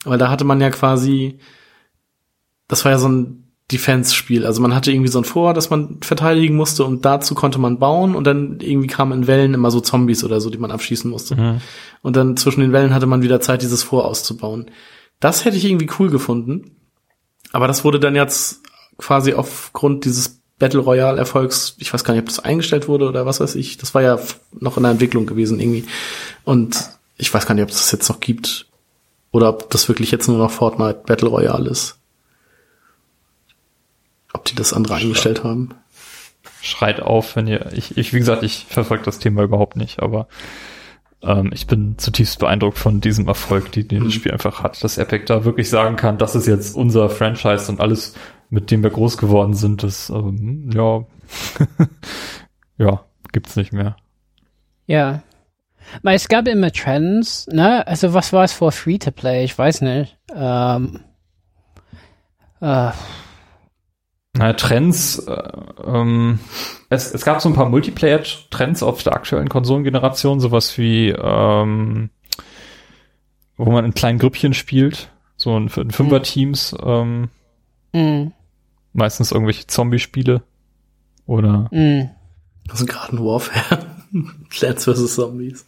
Weil 0.04 0.18
da 0.18 0.30
hatte 0.30 0.44
man 0.44 0.60
ja 0.60 0.70
quasi, 0.70 1.38
das 2.68 2.84
war 2.84 2.92
ja 2.92 2.98
so 2.98 3.08
ein 3.08 3.49
Defense-Spiel. 3.70 4.46
Also 4.46 4.60
man 4.60 4.74
hatte 4.74 4.90
irgendwie 4.90 5.10
so 5.10 5.18
ein 5.18 5.24
Vor, 5.24 5.54
das 5.54 5.70
man 5.70 5.98
verteidigen 6.00 6.56
musste 6.56 6.84
und 6.84 7.04
dazu 7.04 7.34
konnte 7.34 7.58
man 7.58 7.78
bauen 7.78 8.14
und 8.14 8.24
dann 8.24 8.60
irgendwie 8.60 8.88
kamen 8.88 9.22
in 9.22 9.26
Wellen 9.26 9.54
immer 9.54 9.70
so 9.70 9.80
Zombies 9.80 10.24
oder 10.24 10.40
so, 10.40 10.50
die 10.50 10.58
man 10.58 10.70
abschießen 10.70 11.10
musste. 11.10 11.36
Mhm. 11.36 11.60
Und 12.02 12.16
dann 12.16 12.36
zwischen 12.36 12.60
den 12.60 12.72
Wellen 12.72 12.94
hatte 12.94 13.06
man 13.06 13.22
wieder 13.22 13.40
Zeit, 13.40 13.62
dieses 13.62 13.82
Vor 13.82 14.06
auszubauen. 14.06 14.70
Das 15.20 15.44
hätte 15.44 15.56
ich 15.56 15.64
irgendwie 15.64 15.90
cool 15.98 16.10
gefunden. 16.10 16.76
Aber 17.52 17.68
das 17.68 17.84
wurde 17.84 18.00
dann 18.00 18.16
jetzt 18.16 18.60
quasi 18.96 19.34
aufgrund 19.34 20.04
dieses 20.04 20.40
Battle 20.58 20.80
Royale 20.80 21.18
Erfolgs, 21.18 21.74
ich 21.78 21.92
weiß 21.92 22.04
gar 22.04 22.14
nicht, 22.14 22.22
ob 22.22 22.28
das 22.28 22.40
eingestellt 22.40 22.86
wurde 22.86 23.08
oder 23.08 23.24
was 23.26 23.40
weiß 23.40 23.54
ich. 23.54 23.78
Das 23.78 23.94
war 23.94 24.02
ja 24.02 24.18
noch 24.58 24.76
in 24.76 24.82
der 24.82 24.92
Entwicklung 24.92 25.26
gewesen 25.26 25.58
irgendwie. 25.58 25.84
Und 26.44 26.90
ich 27.16 27.32
weiß 27.32 27.46
gar 27.46 27.54
nicht, 27.54 27.64
ob 27.64 27.70
es 27.70 27.76
das 27.76 27.92
jetzt 27.92 28.08
noch 28.08 28.20
gibt. 28.20 28.66
Oder 29.32 29.48
ob 29.48 29.70
das 29.70 29.88
wirklich 29.88 30.10
jetzt 30.10 30.28
nur 30.28 30.38
noch 30.38 30.50
Fortnite 30.50 31.02
Battle 31.06 31.28
Royale 31.28 31.70
ist. 31.70 31.99
Ob 34.32 34.44
die 34.44 34.54
das 34.54 34.72
andere 34.72 34.94
eingestellt 34.94 35.44
haben. 35.44 35.74
Schreit 36.62 37.00
auf, 37.00 37.36
wenn 37.36 37.46
ihr, 37.46 37.72
ich, 37.72 37.96
ich 37.96 38.12
wie 38.12 38.18
gesagt, 38.18 38.42
ich 38.42 38.66
verfolge 38.68 39.04
das 39.04 39.18
Thema 39.18 39.42
überhaupt 39.42 39.76
nicht, 39.76 40.00
aber 40.00 40.28
ähm, 41.22 41.50
ich 41.52 41.66
bin 41.66 41.98
zutiefst 41.98 42.38
beeindruckt 42.38 42.78
von 42.78 43.00
diesem 43.00 43.28
Erfolg, 43.28 43.72
die, 43.72 43.86
den 43.86 44.00
mhm. 44.00 44.04
das 44.06 44.14
Spiel 44.14 44.32
einfach 44.32 44.62
hat, 44.62 44.82
dass 44.84 44.98
Epic 44.98 45.24
da 45.26 45.44
wirklich 45.44 45.68
sagen 45.70 45.96
kann, 45.96 46.18
das 46.18 46.34
ist 46.34 46.46
jetzt 46.46 46.76
unser 46.76 47.08
Franchise 47.08 47.70
und 47.70 47.80
alles, 47.80 48.14
mit 48.50 48.70
dem 48.70 48.82
wir 48.82 48.90
groß 48.90 49.16
geworden 49.16 49.54
sind, 49.54 49.82
das, 49.82 50.10
ähm, 50.10 50.70
ja, 50.74 51.04
ja, 52.78 53.04
gibt's 53.32 53.56
nicht 53.56 53.72
mehr. 53.72 53.96
Ja. 54.86 55.22
Weil 56.02 56.16
es 56.16 56.28
gab 56.28 56.46
immer 56.46 56.70
Trends, 56.70 57.46
ne? 57.48 57.86
Also 57.86 58.14
was 58.14 58.32
war 58.32 58.44
es 58.44 58.52
vor 58.52 58.70
Free-to-Play? 58.70 59.44
Ich 59.44 59.58
weiß 59.58 59.80
nicht. 59.80 60.16
Ähm, 60.34 61.00
äh, 62.60 62.90
na, 64.32 64.52
Trends, 64.52 65.18
äh, 65.18 65.52
ähm, 65.84 66.38
es, 66.88 67.12
es 67.12 67.24
gab 67.24 67.40
so 67.40 67.48
ein 67.48 67.54
paar 67.54 67.68
Multiplayer-Trends 67.68 68.82
auf 68.82 69.02
der 69.02 69.14
aktuellen 69.14 69.48
Konsolengeneration, 69.48 70.40
sowas 70.40 70.78
wie, 70.78 71.10
ähm, 71.10 72.10
wo 73.56 73.70
man 73.70 73.84
in 73.84 73.94
kleinen 73.94 74.18
Grüppchen 74.18 74.54
spielt, 74.54 75.10
so 75.36 75.56
in, 75.56 75.68
in 75.68 75.90
Fünfer-Teams, 75.90 76.76
ähm, 76.82 77.28
mm. 77.92 78.32
meistens 78.92 79.32
irgendwelche 79.32 79.66
Zombie-Spiele 79.66 80.42
oder. 81.26 81.68
Das 82.66 82.80
ist 82.80 82.86
gerade 82.86 83.16
ein 83.16 83.24
Warfare. 83.24 83.86
Plants 84.50 84.84
vs. 84.84 85.14
Zombies. 85.14 85.66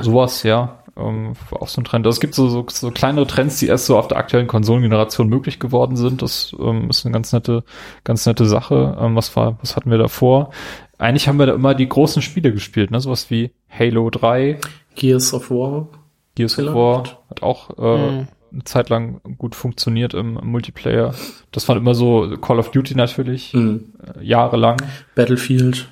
Sowas, 0.00 0.42
ja 0.42 0.82
ähm, 0.98 1.34
auch 1.50 1.68
so 1.68 1.80
ein 1.80 1.84
Trend. 1.84 2.06
Also 2.06 2.16
es 2.16 2.20
gibt 2.20 2.34
so, 2.34 2.48
so, 2.48 2.66
so 2.68 2.90
kleinere 2.90 3.26
Trends, 3.26 3.58
die 3.58 3.66
erst 3.66 3.86
so 3.86 3.96
auf 3.98 4.08
der 4.08 4.18
aktuellen 4.18 4.46
Konsolengeneration 4.46 5.28
möglich 5.28 5.58
geworden 5.58 5.96
sind. 5.96 6.22
Das 6.22 6.54
ähm, 6.58 6.90
ist 6.90 7.04
eine 7.04 7.12
ganz 7.12 7.32
nette, 7.32 7.64
ganz 8.04 8.26
nette 8.26 8.46
Sache. 8.46 8.96
Ähm, 9.00 9.16
was 9.16 9.34
war, 9.36 9.58
was 9.60 9.76
hatten 9.76 9.90
wir 9.90 9.98
davor? 9.98 10.50
Eigentlich 10.98 11.28
haben 11.28 11.38
wir 11.38 11.46
da 11.46 11.54
immer 11.54 11.74
die 11.74 11.88
großen 11.88 12.22
Spiele 12.22 12.52
gespielt, 12.52 12.90
ne? 12.90 13.00
Sowas 13.00 13.30
wie 13.30 13.52
Halo 13.70 14.10
3. 14.10 14.58
Gears 14.96 15.32
of 15.32 15.50
War. 15.50 15.88
Gears 16.34 16.54
Vielleicht. 16.54 16.70
of 16.70 16.76
War 16.76 17.04
hat 17.30 17.42
auch 17.42 17.70
äh, 17.78 18.12
mhm. 18.12 18.28
eine 18.52 18.64
Zeit 18.64 18.88
lang 18.88 19.20
gut 19.38 19.54
funktioniert 19.54 20.14
im, 20.14 20.36
im, 20.36 20.48
Multiplayer. 20.48 21.14
Das 21.52 21.68
war 21.68 21.76
immer 21.76 21.94
so 21.94 22.36
Call 22.40 22.58
of 22.58 22.70
Duty 22.72 22.94
natürlich, 22.96 23.54
mhm. 23.54 23.92
äh, 24.02 24.24
jahrelang. 24.24 24.82
Battlefield. 25.14 25.88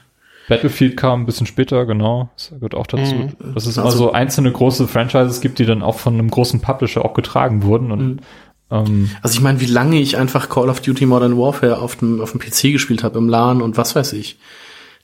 Battlefield 0.48 0.96
kam 0.96 1.22
ein 1.22 1.26
bisschen 1.26 1.46
später, 1.46 1.86
genau. 1.86 2.30
Das 2.36 2.50
gehört 2.50 2.74
auch 2.74 2.86
dazu. 2.86 3.14
Mhm. 3.14 3.54
Dass 3.54 3.66
es 3.66 3.78
also, 3.78 3.80
immer 3.80 3.90
so 3.90 4.12
einzelne 4.12 4.52
große 4.52 4.86
Franchises 4.86 5.40
gibt, 5.40 5.58
die 5.58 5.66
dann 5.66 5.82
auch 5.82 5.98
von 5.98 6.14
einem 6.14 6.30
großen 6.30 6.60
Publisher 6.60 7.04
auch 7.04 7.14
getragen 7.14 7.62
wurden. 7.62 7.90
Und, 7.90 8.06
mhm. 8.06 8.20
ähm, 8.70 9.10
also 9.22 9.34
ich 9.34 9.42
meine, 9.42 9.60
wie 9.60 9.66
lange 9.66 9.98
ich 9.98 10.16
einfach 10.16 10.48
Call 10.48 10.68
of 10.68 10.80
Duty 10.80 11.06
Modern 11.06 11.36
Warfare 11.36 11.80
auf 11.80 11.96
dem, 11.96 12.20
auf 12.20 12.32
dem 12.32 12.40
PC 12.40 12.72
gespielt 12.72 13.02
habe, 13.02 13.18
im 13.18 13.28
LAN 13.28 13.60
und 13.60 13.76
was 13.76 13.96
weiß 13.96 14.12
ich. 14.12 14.38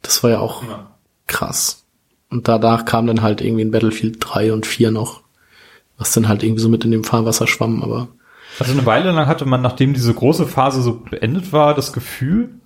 Das 0.00 0.22
war 0.22 0.30
ja 0.30 0.38
auch 0.38 0.62
ja. 0.62 0.90
krass. 1.26 1.84
Und 2.30 2.48
danach 2.48 2.84
kam 2.84 3.06
dann 3.06 3.22
halt 3.22 3.40
irgendwie 3.40 3.64
ein 3.64 3.70
Battlefield 3.72 4.16
3 4.20 4.52
und 4.52 4.66
4 4.66 4.90
noch, 4.90 5.22
was 5.98 6.12
dann 6.12 6.28
halt 6.28 6.42
irgendwie 6.42 6.62
so 6.62 6.68
mit 6.68 6.84
in 6.84 6.90
dem 6.90 7.04
Fahrwasser 7.04 7.46
schwamm, 7.46 7.82
aber. 7.82 8.08
Also 8.58 8.72
eine 8.72 8.86
Weile 8.86 9.12
lang 9.12 9.26
hatte 9.26 9.44
man, 9.44 9.60
nachdem 9.60 9.92
diese 9.92 10.14
große 10.14 10.46
Phase 10.46 10.82
so 10.82 11.00
beendet 11.00 11.52
war, 11.52 11.74
das 11.74 11.92
Gefühl, 11.92 12.60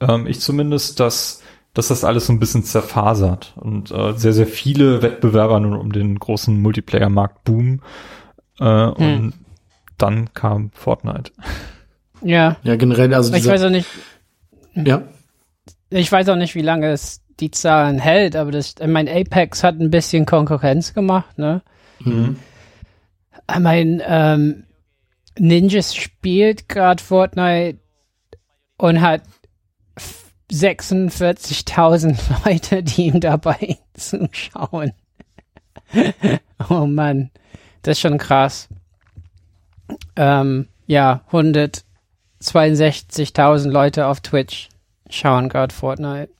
ähm, 0.00 0.26
ich 0.26 0.40
zumindest, 0.40 1.00
dass 1.00 1.42
dass 1.78 1.86
das 1.86 2.02
alles 2.02 2.26
so 2.26 2.32
ein 2.32 2.40
bisschen 2.40 2.64
zerfasert 2.64 3.54
und 3.54 3.92
äh, 3.92 4.12
sehr, 4.16 4.32
sehr 4.32 4.48
viele 4.48 5.00
Wettbewerber 5.00 5.60
nun 5.60 5.74
um 5.74 5.92
den 5.92 6.18
großen 6.18 6.60
Multiplayer-Markt 6.60 7.44
boomen. 7.44 7.82
Äh, 8.58 8.64
hm. 8.64 8.94
Und 8.96 9.34
dann 9.96 10.34
kam 10.34 10.72
Fortnite. 10.72 11.30
Ja. 12.20 12.56
Ja, 12.64 12.74
generell, 12.74 13.14
also 13.14 13.32
Ich 13.32 13.46
weiß 13.46 13.62
auch 13.62 13.70
nicht. 13.70 13.86
Ja. 14.74 15.02
Ich 15.90 16.10
weiß 16.10 16.28
auch 16.30 16.36
nicht, 16.36 16.56
wie 16.56 16.62
lange 16.62 16.90
es 16.90 17.22
die 17.38 17.52
Zahlen 17.52 18.00
hält, 18.00 18.34
aber 18.34 18.50
das, 18.50 18.74
ich 18.80 18.86
mein 18.88 19.08
Apex 19.08 19.62
hat 19.62 19.78
ein 19.78 19.92
bisschen 19.92 20.26
Konkurrenz 20.26 20.94
gemacht, 20.94 21.38
ne? 21.38 21.62
Mhm. 22.00 22.38
Ich 23.48 23.58
mein, 23.60 24.02
ähm, 24.04 24.64
Ninjas 25.38 25.94
spielt 25.94 26.68
gerade 26.68 27.00
Fortnite 27.00 27.78
und 28.78 29.00
hat 29.00 29.22
46.000 30.52 32.18
Leute, 32.44 32.82
die 32.82 33.06
ihm 33.06 33.20
dabei 33.20 33.78
zuschauen. 33.94 34.92
oh 36.70 36.86
Mann, 36.86 37.30
das 37.82 37.98
ist 37.98 38.00
schon 38.00 38.18
krass. 38.18 38.68
Ähm, 40.16 40.66
ja, 40.86 41.22
162.000 41.30 43.70
Leute 43.70 44.06
auf 44.06 44.20
Twitch 44.20 44.68
schauen 45.10 45.48
gerade 45.48 45.74
Fortnite. 45.74 46.30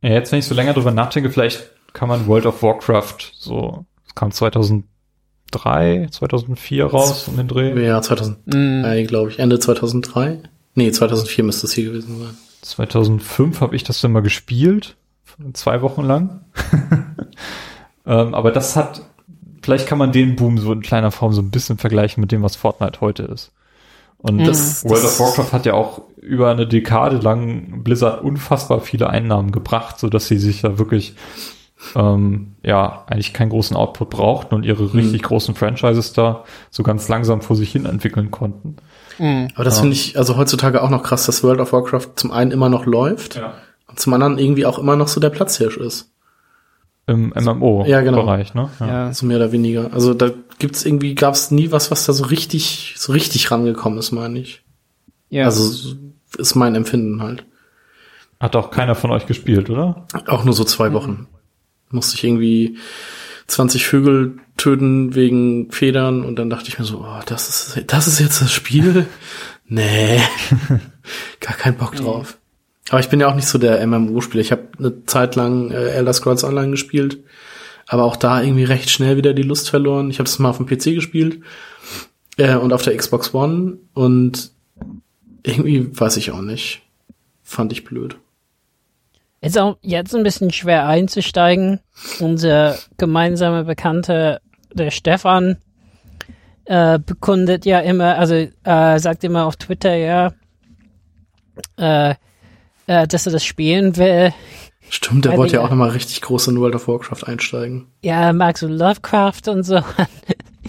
Ja, 0.00 0.10
jetzt, 0.10 0.32
wenn 0.32 0.38
ich 0.38 0.46
so 0.46 0.54
länger 0.54 0.72
drüber 0.74 0.90
nachdenke, 0.90 1.30
vielleicht 1.30 1.70
kann 1.92 2.08
man 2.08 2.26
World 2.26 2.46
of 2.46 2.62
Warcraft 2.62 3.32
so, 3.34 3.84
es 4.06 4.14
kam 4.14 4.32
2003, 4.32 6.08
2004 6.10 6.86
raus 6.86 7.28
um 7.28 7.36
den 7.36 7.48
Dreh. 7.48 7.78
Ja, 7.84 8.00
2003, 8.00 9.04
mm. 9.04 9.06
glaube 9.06 9.30
ich, 9.30 9.38
Ende 9.38 9.58
2003. 9.58 10.38
Nee, 10.74 10.90
2004 10.90 11.44
müsste 11.44 11.66
es 11.66 11.72
hier 11.72 11.84
gewesen 11.84 12.18
sein. 12.18 12.36
2005 12.62 13.60
habe 13.60 13.76
ich 13.76 13.84
das 13.84 14.00
dann 14.00 14.12
mal 14.12 14.22
gespielt, 14.22 14.96
zwei 15.52 15.82
Wochen 15.82 16.02
lang. 16.02 16.40
ähm, 18.06 18.34
aber 18.34 18.52
das 18.52 18.76
hat, 18.76 19.02
vielleicht 19.62 19.86
kann 19.86 19.98
man 19.98 20.12
den 20.12 20.36
Boom 20.36 20.58
so 20.58 20.72
in 20.72 20.80
kleiner 20.80 21.10
Form 21.10 21.32
so 21.32 21.42
ein 21.42 21.50
bisschen 21.50 21.78
vergleichen 21.78 22.20
mit 22.20 22.32
dem, 22.32 22.42
was 22.42 22.56
Fortnite 22.56 23.00
heute 23.00 23.24
ist. 23.24 23.52
Und 24.18 24.36
mhm. 24.36 24.44
das, 24.44 24.84
World 24.84 25.04
of 25.04 25.20
Warcraft 25.20 25.52
hat 25.52 25.66
ja 25.66 25.74
auch 25.74 26.02
über 26.20 26.50
eine 26.50 26.66
Dekade 26.66 27.16
lang 27.16 27.82
Blizzard 27.82 28.22
unfassbar 28.22 28.80
viele 28.80 29.10
Einnahmen 29.10 29.50
gebracht, 29.50 29.98
so 29.98 30.08
dass 30.08 30.28
sie 30.28 30.38
sich 30.38 30.62
ja 30.62 30.78
wirklich 30.78 31.16
ähm, 31.96 32.54
ja 32.62 33.04
eigentlich 33.08 33.32
keinen 33.32 33.50
großen 33.50 33.76
Output 33.76 34.10
brauchten 34.10 34.54
und 34.54 34.64
ihre 34.64 34.84
mhm. 34.84 34.90
richtig 34.90 35.22
großen 35.22 35.56
Franchises 35.56 36.12
da 36.12 36.44
so 36.70 36.84
ganz 36.84 37.08
langsam 37.08 37.42
vor 37.42 37.56
sich 37.56 37.72
hin 37.72 37.84
entwickeln 37.84 38.30
konnten. 38.30 38.76
Mhm. 39.18 39.48
Aber 39.54 39.64
das 39.64 39.76
ja. 39.76 39.82
finde 39.82 39.96
ich 39.96 40.18
also 40.18 40.36
heutzutage 40.36 40.82
auch 40.82 40.90
noch 40.90 41.02
krass, 41.02 41.26
dass 41.26 41.42
World 41.42 41.60
of 41.60 41.72
Warcraft 41.72 42.08
zum 42.16 42.30
einen 42.32 42.50
immer 42.50 42.68
noch 42.68 42.86
läuft 42.86 43.36
ja. 43.36 43.54
und 43.88 43.98
zum 43.98 44.14
anderen 44.14 44.38
irgendwie 44.38 44.66
auch 44.66 44.78
immer 44.78 44.96
noch 44.96 45.08
so 45.08 45.20
der 45.20 45.30
Platzhirsch 45.30 45.76
ist. 45.76 46.10
Im 47.06 47.30
MMO-Bereich, 47.30 47.88
ja, 47.88 48.00
genau. 48.00 48.24
ne? 48.24 48.70
Ja. 48.78 48.86
ja, 48.86 49.12
so 49.12 49.26
mehr 49.26 49.38
oder 49.38 49.50
weniger. 49.50 49.92
Also 49.92 50.14
da 50.14 50.30
gibt's 50.58 50.84
irgendwie, 50.84 51.14
gab's 51.16 51.50
nie 51.50 51.72
was, 51.72 51.90
was 51.90 52.06
da 52.06 52.12
so 52.12 52.24
richtig, 52.24 52.94
so 52.96 53.12
richtig 53.12 53.50
rangekommen 53.50 53.98
ist, 53.98 54.12
meine 54.12 54.38
ich. 54.38 54.62
Ja. 55.28 55.46
Also 55.46 55.96
ist 56.38 56.54
mein 56.54 56.74
Empfinden 56.74 57.22
halt. 57.22 57.44
Hat 58.38 58.56
auch 58.56 58.70
keiner 58.70 58.94
von 58.94 59.10
euch 59.10 59.26
gespielt, 59.26 59.70
oder? 59.70 60.06
Auch 60.26 60.44
nur 60.44 60.54
so 60.54 60.64
zwei 60.64 60.92
Wochen. 60.92 61.26
Musste 61.90 62.16
ich 62.16 62.24
irgendwie 62.24 62.78
20 63.48 63.86
Vögel 63.86 64.38
töten 64.62 65.16
wegen 65.16 65.72
Federn 65.72 66.24
und 66.24 66.36
dann 66.36 66.48
dachte 66.48 66.68
ich 66.68 66.78
mir 66.78 66.84
so, 66.84 67.00
oh, 67.00 67.20
das 67.26 67.48
ist, 67.48 67.84
das 67.92 68.06
ist 68.06 68.20
jetzt 68.20 68.40
das 68.40 68.52
Spiel? 68.52 69.06
nee, 69.66 70.20
gar 71.40 71.56
keinen 71.56 71.76
Bock 71.76 71.96
drauf. 71.96 72.38
Aber 72.88 73.00
ich 73.00 73.08
bin 73.08 73.18
ja 73.18 73.28
auch 73.28 73.34
nicht 73.34 73.48
so 73.48 73.58
der 73.58 73.84
MMO-Spieler. 73.84 74.40
Ich 74.40 74.52
habe 74.52 74.68
eine 74.78 75.04
Zeit 75.06 75.34
lang 75.34 75.70
äh, 75.72 75.90
Elder 75.90 76.12
Scrolls 76.12 76.44
Online 76.44 76.70
gespielt, 76.70 77.18
aber 77.88 78.04
auch 78.04 78.14
da 78.14 78.40
irgendwie 78.40 78.62
recht 78.62 78.90
schnell 78.90 79.16
wieder 79.16 79.34
die 79.34 79.42
Lust 79.42 79.68
verloren. 79.68 80.10
Ich 80.10 80.18
habe 80.18 80.28
das 80.28 80.38
mal 80.38 80.50
auf 80.50 80.58
dem 80.58 80.66
PC 80.66 80.94
gespielt 80.94 81.40
äh, 82.36 82.54
und 82.54 82.72
auf 82.72 82.82
der 82.82 82.96
Xbox 82.96 83.34
One 83.34 83.78
und 83.94 84.52
irgendwie 85.42 85.88
weiß 85.98 86.18
ich 86.18 86.30
auch 86.30 86.40
nicht. 86.40 86.82
Fand 87.42 87.72
ich 87.72 87.82
blöd. 87.82 88.16
Ist 89.40 89.58
auch 89.58 89.76
jetzt 89.82 90.14
ein 90.14 90.22
bisschen 90.22 90.52
schwer 90.52 90.86
einzusteigen. 90.86 91.80
Unser 92.20 92.78
gemeinsamer 92.96 93.64
Bekannter, 93.64 94.40
der 94.74 94.90
Stefan, 94.90 95.56
äh, 96.64 96.98
bekundet 96.98 97.64
ja 97.66 97.80
immer, 97.80 98.16
also 98.18 98.34
äh, 98.34 98.98
sagt 98.98 99.24
immer 99.24 99.46
auf 99.46 99.56
Twitter, 99.56 99.94
ja, 99.94 100.32
äh, 101.78 102.14
äh, 102.86 103.06
dass 103.06 103.26
er 103.26 103.32
das 103.32 103.44
spielen 103.44 103.96
will. 103.96 104.32
Stimmt, 104.88 105.24
der 105.24 105.36
wollte 105.36 105.54
ja 105.54 105.62
auch 105.62 105.70
nochmal 105.70 105.90
richtig 105.90 106.20
groß 106.20 106.48
in 106.48 106.60
World 106.60 106.74
of 106.74 106.86
Warcraft 106.86 107.26
einsteigen. 107.26 107.86
Ja, 108.02 108.20
er 108.20 108.32
mag 108.32 108.58
so 108.58 108.66
Lovecraft 108.66 109.48
und 109.48 109.62
so. 109.62 109.80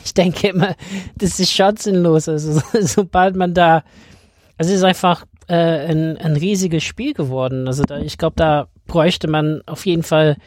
Ich 0.06 0.14
denke 0.16 0.48
immer, 0.48 0.76
das 1.16 1.40
ist 1.40 1.54
schon 1.54 1.78
sinnlos. 1.78 2.28
Also, 2.28 2.62
sobald 2.82 3.36
man 3.36 3.54
da, 3.54 3.84
also 4.58 4.72
es 4.72 4.80
ist 4.80 4.84
einfach 4.84 5.24
äh, 5.48 5.88
ein, 5.88 6.18
ein 6.18 6.36
riesiges 6.36 6.84
Spiel 6.84 7.14
geworden. 7.14 7.68
Also 7.68 7.84
da, 7.84 8.00
ich 8.00 8.18
glaube, 8.18 8.36
da 8.36 8.68
bräuchte 8.88 9.28
man 9.28 9.62
auf 9.66 9.86
jeden 9.86 10.04
Fall 10.04 10.38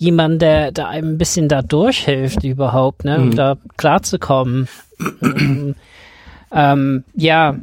jemanden, 0.00 0.38
der, 0.38 0.72
der 0.72 0.88
einem 0.88 1.10
ein 1.10 1.18
bisschen 1.18 1.48
da 1.48 1.62
durchhilft 1.62 2.42
überhaupt, 2.42 3.04
ne, 3.04 3.18
um 3.18 3.26
mhm. 3.26 3.36
da 3.36 3.56
klarzukommen. 3.76 4.66
ähm, 6.52 7.04
ja. 7.14 7.56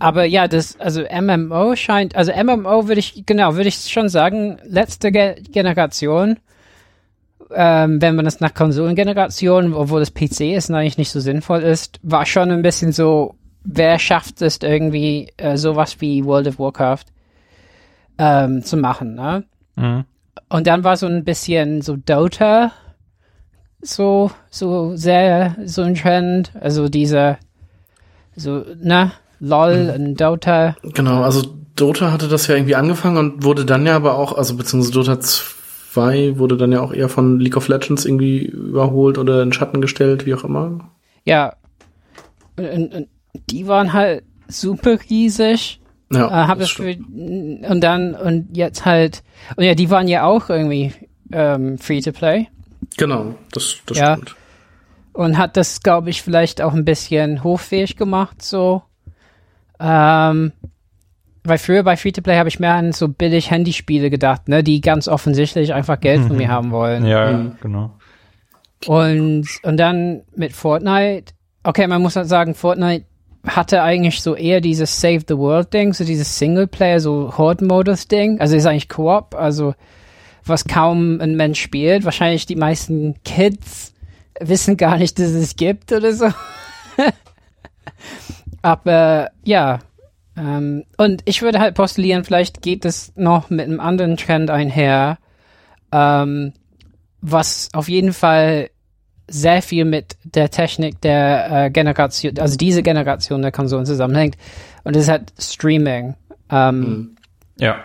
Aber 0.00 0.24
ja, 0.24 0.48
das, 0.48 0.80
also 0.80 1.02
MMO 1.02 1.76
scheint, 1.76 2.16
also 2.16 2.32
MMO 2.32 2.88
würde 2.88 3.00
ich, 3.00 3.24
genau, 3.26 3.54
würde 3.56 3.68
ich 3.68 3.90
schon 3.90 4.08
sagen, 4.08 4.58
letzte 4.64 5.12
Ge 5.12 5.42
Generation 5.52 6.38
ähm, 7.50 8.00
wenn 8.00 8.14
man 8.14 8.24
das 8.24 8.40
nach 8.40 8.54
Konsolengeneration, 8.54 9.72
obwohl 9.72 10.00
das 10.00 10.12
PC 10.12 10.54
ist 10.54 10.70
eigentlich 10.70 10.98
nicht 10.98 11.10
so 11.10 11.20
sinnvoll 11.20 11.62
ist, 11.62 11.98
war 12.02 12.26
schon 12.26 12.50
ein 12.50 12.62
bisschen 12.62 12.92
so, 12.92 13.34
wer 13.64 13.98
schafft 13.98 14.42
es 14.42 14.58
irgendwie 14.62 15.32
äh, 15.36 15.56
sowas 15.56 16.00
wie 16.00 16.24
World 16.24 16.48
of 16.48 16.58
Warcraft 16.58 17.06
ähm, 18.18 18.62
zu 18.62 18.76
machen, 18.76 19.14
ne? 19.14 19.44
Mhm. 19.76 20.04
Und 20.48 20.66
dann 20.66 20.84
war 20.84 20.96
so 20.96 21.06
ein 21.06 21.24
bisschen 21.24 21.82
so 21.82 21.96
Dota 21.96 22.72
so, 23.80 24.30
so 24.50 24.96
sehr, 24.96 25.56
so 25.64 25.82
ein 25.82 25.94
Trend, 25.94 26.52
also 26.60 26.88
diese, 26.88 27.38
so, 28.36 28.64
ne, 28.82 29.12
LOL 29.40 29.84
mhm. 29.84 29.90
und 29.90 30.20
Dota. 30.20 30.76
Genau, 30.82 31.22
also 31.22 31.42
Dota 31.76 32.10
hatte 32.10 32.28
das 32.28 32.46
ja 32.48 32.56
irgendwie 32.56 32.74
angefangen 32.74 33.18
und 33.18 33.44
wurde 33.44 33.64
dann 33.64 33.86
ja 33.86 33.96
aber 33.96 34.16
auch, 34.18 34.36
also 34.36 34.56
beziehungsweise 34.56 34.92
Dota 34.92 35.20
2 35.20 36.38
wurde 36.38 36.56
dann 36.56 36.72
ja 36.72 36.80
auch 36.80 36.92
eher 36.92 37.08
von 37.08 37.38
League 37.38 37.56
of 37.56 37.68
Legends 37.68 38.04
irgendwie 38.04 38.46
überholt 38.46 39.16
oder 39.16 39.42
in 39.42 39.52
Schatten 39.52 39.80
gestellt, 39.80 40.26
wie 40.26 40.34
auch 40.34 40.44
immer. 40.44 40.90
Ja. 41.24 41.54
Und, 42.56 42.94
und 42.94 43.08
die 43.50 43.68
waren 43.68 43.92
halt 43.92 44.24
super 44.48 44.98
riesig. 45.08 45.77
Ja. 46.10 46.26
Äh, 46.26 46.46
hab 46.48 46.58
das 46.58 46.70
für, 46.70 46.96
und 46.96 47.80
dann, 47.80 48.14
und 48.14 48.56
jetzt 48.56 48.84
halt, 48.84 49.22
und 49.56 49.64
ja, 49.64 49.74
die 49.74 49.90
waren 49.90 50.08
ja 50.08 50.24
auch 50.24 50.48
irgendwie 50.48 50.92
ähm, 51.32 51.78
free 51.78 52.00
to 52.00 52.12
play. 52.12 52.48
Genau, 52.96 53.34
das, 53.52 53.76
das 53.86 53.98
ja. 53.98 54.14
stimmt. 54.14 54.36
Und 55.12 55.36
hat 55.36 55.56
das, 55.56 55.82
glaube 55.82 56.10
ich, 56.10 56.22
vielleicht 56.22 56.62
auch 56.62 56.72
ein 56.72 56.84
bisschen 56.84 57.42
hochfähig 57.42 57.96
gemacht, 57.96 58.40
so. 58.40 58.82
Ähm, 59.80 60.52
weil 61.44 61.58
früher 61.58 61.82
bei 61.82 61.96
Free-to-Play 61.96 62.36
habe 62.36 62.48
ich 62.48 62.60
mehr 62.60 62.74
an 62.74 62.92
so 62.92 63.08
billig 63.08 63.50
Handyspiele 63.50 64.10
gedacht, 64.10 64.48
ne, 64.48 64.62
die 64.62 64.80
ganz 64.80 65.08
offensichtlich 65.08 65.72
einfach 65.72 65.98
Geld 65.98 66.26
von 66.26 66.36
mir 66.36 66.48
haben 66.48 66.70
wollen. 66.70 67.06
Ja, 67.06 67.32
mhm. 67.32 67.52
genau. 67.60 67.94
Und, 68.86 69.48
und 69.62 69.76
dann 69.76 70.22
mit 70.36 70.52
Fortnite, 70.52 71.32
okay, 71.64 71.86
man 71.86 72.02
muss 72.02 72.16
halt 72.16 72.28
sagen, 72.28 72.54
Fortnite 72.54 73.06
hatte 73.46 73.82
eigentlich 73.82 74.22
so 74.22 74.34
eher 74.34 74.60
dieses 74.60 75.00
Save 75.00 75.20
the 75.26 75.36
World 75.36 75.72
Ding, 75.72 75.92
so 75.92 76.04
dieses 76.04 76.38
Singleplayer, 76.38 77.00
so 77.00 77.36
Horde-Modus 77.36 78.08
Ding. 78.08 78.40
Also 78.40 78.56
ist 78.56 78.66
eigentlich 78.66 78.88
Koop, 78.88 79.34
also 79.34 79.74
was 80.44 80.64
kaum 80.64 81.20
ein 81.20 81.36
Mensch 81.36 81.60
spielt. 81.60 82.04
Wahrscheinlich 82.04 82.46
die 82.46 82.56
meisten 82.56 83.14
Kids 83.24 83.92
wissen 84.40 84.76
gar 84.76 84.96
nicht, 84.96 85.18
dass 85.18 85.30
es 85.30 85.56
gibt 85.56 85.92
oder 85.92 86.12
so. 86.12 86.28
Aber 88.62 89.30
ja, 89.44 89.80
ähm, 90.36 90.84
und 90.96 91.22
ich 91.24 91.42
würde 91.42 91.60
halt 91.60 91.74
postulieren, 91.74 92.24
vielleicht 92.24 92.62
geht 92.62 92.84
es 92.84 93.12
noch 93.16 93.50
mit 93.50 93.66
einem 93.66 93.80
anderen 93.80 94.16
Trend 94.16 94.50
einher, 94.50 95.18
ähm, 95.92 96.52
was 97.20 97.68
auf 97.72 97.88
jeden 97.88 98.12
Fall 98.12 98.70
sehr 99.28 99.62
viel 99.62 99.84
mit 99.84 100.16
der 100.24 100.50
Technik 100.50 101.00
der 101.02 101.66
äh, 101.66 101.70
Generation, 101.70 102.38
also 102.38 102.56
diese 102.56 102.82
Generation 102.82 103.42
der 103.42 103.52
Konsolen 103.52 103.86
zusammenhängt. 103.86 104.36
Und 104.84 104.96
das 104.96 105.04
ist 105.04 105.08
halt 105.08 105.32
Streaming. 105.38 106.14
Ähm, 106.50 106.80
mhm. 106.80 107.16
ja, 107.58 107.76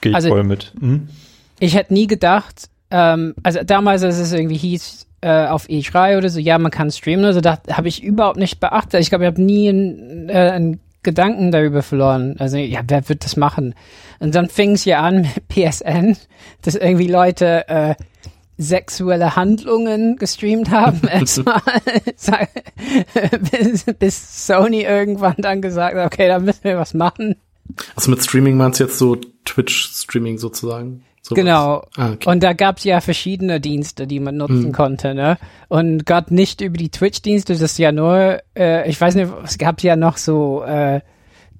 geht 0.00 0.14
also, 0.14 0.28
voll 0.28 0.44
mit. 0.44 0.72
Mhm. 0.80 1.08
Ich 1.60 1.76
hätte 1.76 1.94
nie 1.94 2.06
gedacht, 2.06 2.68
ähm, 2.90 3.34
also 3.42 3.60
damals, 3.64 4.02
als 4.02 4.18
es 4.18 4.32
irgendwie 4.32 4.56
hieß, 4.56 5.06
äh, 5.20 5.46
auf 5.46 5.66
E3 5.68 6.18
oder 6.18 6.28
so, 6.28 6.38
ja, 6.40 6.58
man 6.58 6.70
kann 6.70 6.90
streamen, 6.90 7.24
also 7.24 7.40
da 7.40 7.58
habe 7.70 7.88
ich 7.88 8.02
überhaupt 8.02 8.36
nicht 8.36 8.60
beachtet. 8.60 9.00
Ich 9.00 9.08
glaube, 9.08 9.24
ich 9.24 9.28
habe 9.28 9.42
nie 9.42 9.68
einen, 9.68 10.28
äh, 10.28 10.50
einen 10.50 10.80
Gedanken 11.02 11.50
darüber 11.50 11.82
verloren. 11.82 12.36
Also, 12.38 12.56
ja, 12.56 12.80
wer 12.88 13.08
wird 13.08 13.24
das 13.24 13.36
machen? 13.36 13.74
Und 14.18 14.34
dann 14.34 14.48
fing 14.48 14.72
es 14.72 14.84
ja 14.84 15.00
an 15.00 15.22
mit 15.22 15.48
PSN, 15.48 16.16
dass 16.62 16.74
irgendwie 16.74 17.06
Leute 17.06 17.68
äh, 17.68 17.94
sexuelle 18.58 19.36
Handlungen 19.36 20.16
gestreamt 20.16 20.70
haben, 20.70 21.02
erstmal, 21.08 21.60
bis, 23.50 23.84
bis 23.98 24.46
Sony 24.46 24.82
irgendwann 24.82 25.36
dann 25.38 25.60
gesagt 25.60 25.96
hat, 25.96 26.06
okay, 26.06 26.28
da 26.28 26.38
müssen 26.38 26.64
wir 26.64 26.78
was 26.78 26.94
machen. 26.94 27.36
Also 27.96 28.10
mit 28.10 28.22
Streaming 28.22 28.56
meinst 28.56 28.80
du 28.80 28.84
jetzt 28.84 28.98
so 28.98 29.16
Twitch-Streaming 29.44 30.38
sozusagen? 30.38 31.04
So 31.22 31.34
genau. 31.34 31.86
Ah, 31.96 32.12
okay. 32.12 32.28
Und 32.28 32.42
da 32.42 32.52
gab 32.52 32.76
es 32.76 32.84
ja 32.84 33.00
verschiedene 33.00 33.58
Dienste, 33.58 34.06
die 34.06 34.20
man 34.20 34.36
nutzen 34.36 34.64
hm. 34.64 34.72
konnte, 34.72 35.14
ne? 35.14 35.38
Und 35.68 36.04
gerade 36.04 36.34
nicht 36.34 36.60
über 36.60 36.76
die 36.76 36.90
Twitch-Dienste, 36.90 37.54
das 37.54 37.62
ist 37.62 37.78
ja 37.78 37.92
nur, 37.92 38.40
äh, 38.54 38.88
ich 38.88 39.00
weiß 39.00 39.14
nicht, 39.14 39.32
es 39.42 39.56
gab 39.56 39.82
ja 39.82 39.96
noch 39.96 40.18
so 40.18 40.62
äh, 40.64 41.00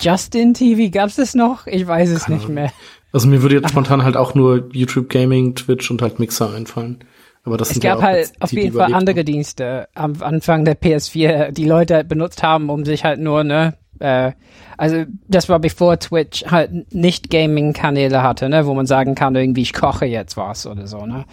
Justin 0.01 0.53
TV, 0.53 0.91
gab 0.93 1.09
es 1.09 1.17
das 1.17 1.35
noch? 1.35 1.67
Ich 1.67 1.87
weiß 1.87 2.11
es 2.11 2.25
Keine 2.25 2.37
nicht 2.37 2.49
mehr. 2.51 2.73
Also 3.15 3.29
mir 3.29 3.43
würde 3.43 3.55
jetzt 3.55 3.71
spontan 3.71 4.03
halt 4.03 4.17
auch 4.17 4.35
nur 4.35 4.69
YouTube 4.73 5.09
Gaming, 5.09 5.55
Twitch 5.55 5.89
und 5.89 6.03
halt 6.03 6.19
Mixer 6.19 6.53
einfallen. 6.53 6.99
Aber 7.45 7.57
das 7.57 7.69
es 7.69 7.75
sind 7.75 7.85
gab 7.85 8.01
ja 8.01 8.05
halt 8.05 8.33
auf 8.41 8.51
jeden 8.51 8.77
Fall 8.77 8.93
andere 8.93 9.21
haben. 9.21 9.27
Dienste 9.27 9.89
am 9.95 10.15
Anfang 10.21 10.65
der 10.65 10.77
PS4, 10.77 11.53
die 11.53 11.65
Leute 11.65 11.95
halt 11.95 12.09
benutzt 12.09 12.43
haben, 12.43 12.71
um 12.71 12.85
sich 12.85 13.05
halt 13.05 13.21
nur, 13.21 13.45
ne, 13.45 13.75
äh, 14.01 14.33
also 14.77 15.05
das 15.29 15.49
war 15.49 15.61
bevor 15.61 15.97
Twitch 16.01 16.45
halt 16.47 16.93
nicht 16.93 17.31
Gaming-Kanäle 17.31 18.21
hatte, 18.21 18.49
ne, 18.49 18.67
wo 18.67 18.75
man 18.75 18.87
sagen 18.87 19.15
kann, 19.15 19.37
irgendwie 19.37 19.63
ich 19.63 19.75
koche 19.75 20.07
jetzt 20.07 20.37
was 20.37 20.67
oder 20.67 20.89
so, 20.89 21.07
ne. 21.07 21.25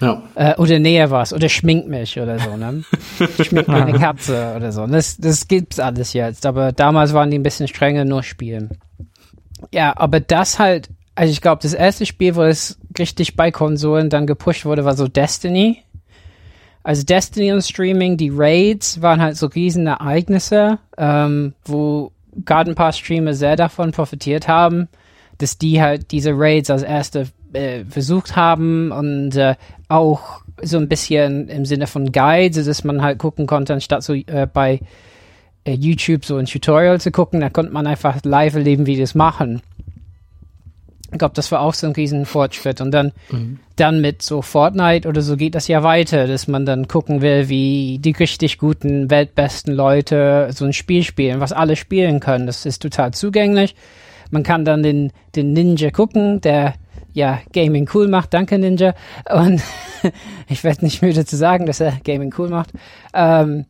Ja. 0.00 0.22
Äh, 0.36 0.54
oder 0.58 0.78
nähe 0.78 1.10
was 1.10 1.32
oder 1.32 1.48
schmink 1.48 1.88
mich 1.88 2.20
oder 2.20 2.38
so, 2.38 2.56
ne? 2.56 2.84
schmink 3.42 3.66
mir 3.66 3.82
eine 3.82 3.98
Katze 3.98 4.54
oder 4.56 4.70
so. 4.70 4.86
Das, 4.86 5.16
das 5.16 5.48
gibt's 5.48 5.80
alles 5.80 6.12
jetzt, 6.12 6.46
aber 6.46 6.70
damals 6.70 7.14
waren 7.14 7.32
die 7.32 7.38
ein 7.38 7.42
bisschen 7.42 7.66
strenger, 7.66 8.04
nur 8.04 8.22
spielen. 8.22 8.78
Ja, 9.72 9.94
aber 9.96 10.20
das 10.20 10.58
halt, 10.58 10.88
also 11.14 11.32
ich 11.32 11.40
glaube, 11.40 11.62
das 11.62 11.74
erste 11.74 12.06
Spiel, 12.06 12.36
wo 12.36 12.42
es 12.42 12.78
richtig 12.98 13.36
bei 13.36 13.50
Konsolen 13.50 14.10
dann 14.10 14.26
gepusht 14.26 14.64
wurde, 14.64 14.84
war 14.84 14.96
so 14.96 15.08
Destiny. 15.08 15.82
Also 16.82 17.02
Destiny 17.04 17.52
und 17.52 17.62
Streaming, 17.62 18.16
die 18.16 18.30
Raids 18.32 19.02
waren 19.02 19.20
halt 19.20 19.36
so 19.36 19.46
riesen 19.46 19.86
Ereignisse, 19.86 20.78
ähm, 20.96 21.54
wo 21.64 22.12
gerade 22.44 22.74
ein 22.74 22.92
Streamer 22.92 23.34
sehr 23.34 23.56
davon 23.56 23.92
profitiert 23.92 24.48
haben, 24.48 24.88
dass 25.38 25.58
die 25.58 25.82
halt 25.82 26.12
diese 26.12 26.32
Raids 26.34 26.70
als 26.70 26.82
erste 26.82 27.28
äh, 27.52 27.84
versucht 27.84 28.36
haben 28.36 28.92
und 28.92 29.36
äh, 29.36 29.56
auch 29.88 30.42
so 30.62 30.78
ein 30.78 30.88
bisschen 30.88 31.48
im 31.48 31.64
Sinne 31.64 31.86
von 31.86 32.12
Guides, 32.12 32.66
dass 32.66 32.84
man 32.84 33.02
halt 33.02 33.18
gucken 33.18 33.46
konnte, 33.46 33.74
anstatt 33.74 34.02
so 34.02 34.14
äh, 34.14 34.46
bei 34.52 34.80
YouTube 35.74 36.24
so 36.24 36.36
ein 36.36 36.46
Tutorial 36.46 37.00
zu 37.00 37.10
gucken, 37.10 37.40
da 37.40 37.50
konnte 37.50 37.72
man 37.72 37.86
einfach 37.86 38.18
live 38.24 38.54
erleben, 38.54 38.86
wie 38.86 38.94
die 38.94 39.00
das 39.00 39.14
machen. 39.14 39.62
Ich 41.10 41.18
glaube, 41.18 41.34
das 41.34 41.50
war 41.50 41.60
auch 41.60 41.72
so 41.72 41.86
ein 41.86 41.94
riesen 41.94 42.26
Fortschritt. 42.26 42.82
Und 42.82 42.90
dann, 42.90 43.12
mhm. 43.30 43.60
dann 43.76 44.02
mit 44.02 44.20
so 44.20 44.42
Fortnite 44.42 45.08
oder 45.08 45.22
so 45.22 45.36
geht 45.36 45.54
das 45.54 45.66
ja 45.66 45.82
weiter, 45.82 46.26
dass 46.26 46.48
man 46.48 46.66
dann 46.66 46.86
gucken 46.86 47.22
will, 47.22 47.48
wie 47.48 47.98
die 47.98 48.10
richtig 48.10 48.58
guten, 48.58 49.10
weltbesten 49.10 49.74
Leute 49.74 50.50
so 50.52 50.66
ein 50.66 50.74
Spiel 50.74 51.02
spielen, 51.04 51.40
was 51.40 51.52
alle 51.52 51.76
spielen 51.76 52.20
können. 52.20 52.46
Das 52.46 52.66
ist 52.66 52.82
total 52.82 53.14
zugänglich. 53.14 53.74
Man 54.30 54.42
kann 54.42 54.66
dann 54.66 54.82
den, 54.82 55.12
den 55.34 55.54
Ninja 55.54 55.90
gucken, 55.90 56.42
der 56.42 56.74
ja 57.14 57.40
Gaming 57.54 57.88
cool 57.94 58.08
macht. 58.08 58.34
Danke, 58.34 58.58
Ninja. 58.58 58.94
Und 59.30 59.62
ich 60.48 60.62
werde 60.62 60.84
nicht 60.84 61.00
müde 61.00 61.24
zu 61.24 61.36
sagen, 61.36 61.64
dass 61.64 61.80
er 61.80 61.92
Gaming 62.04 62.34
cool 62.36 62.50
macht. 62.50 62.70
Ähm, 63.14 63.64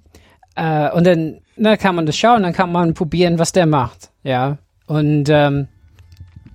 äh, 0.57 0.91
und 0.91 1.07
dann 1.07 1.41
ne, 1.59 1.77
kann 1.77 1.95
man 1.95 2.07
das 2.07 2.17
schauen, 2.17 2.43
dann 2.43 2.53
kann 2.53 2.73
man 2.73 2.95
probieren, 2.95 3.39
was 3.39 3.53
der 3.53 3.67
macht. 3.67 4.11
Ja. 4.23 4.59
Und 4.87 5.29
ähm, 5.29 5.69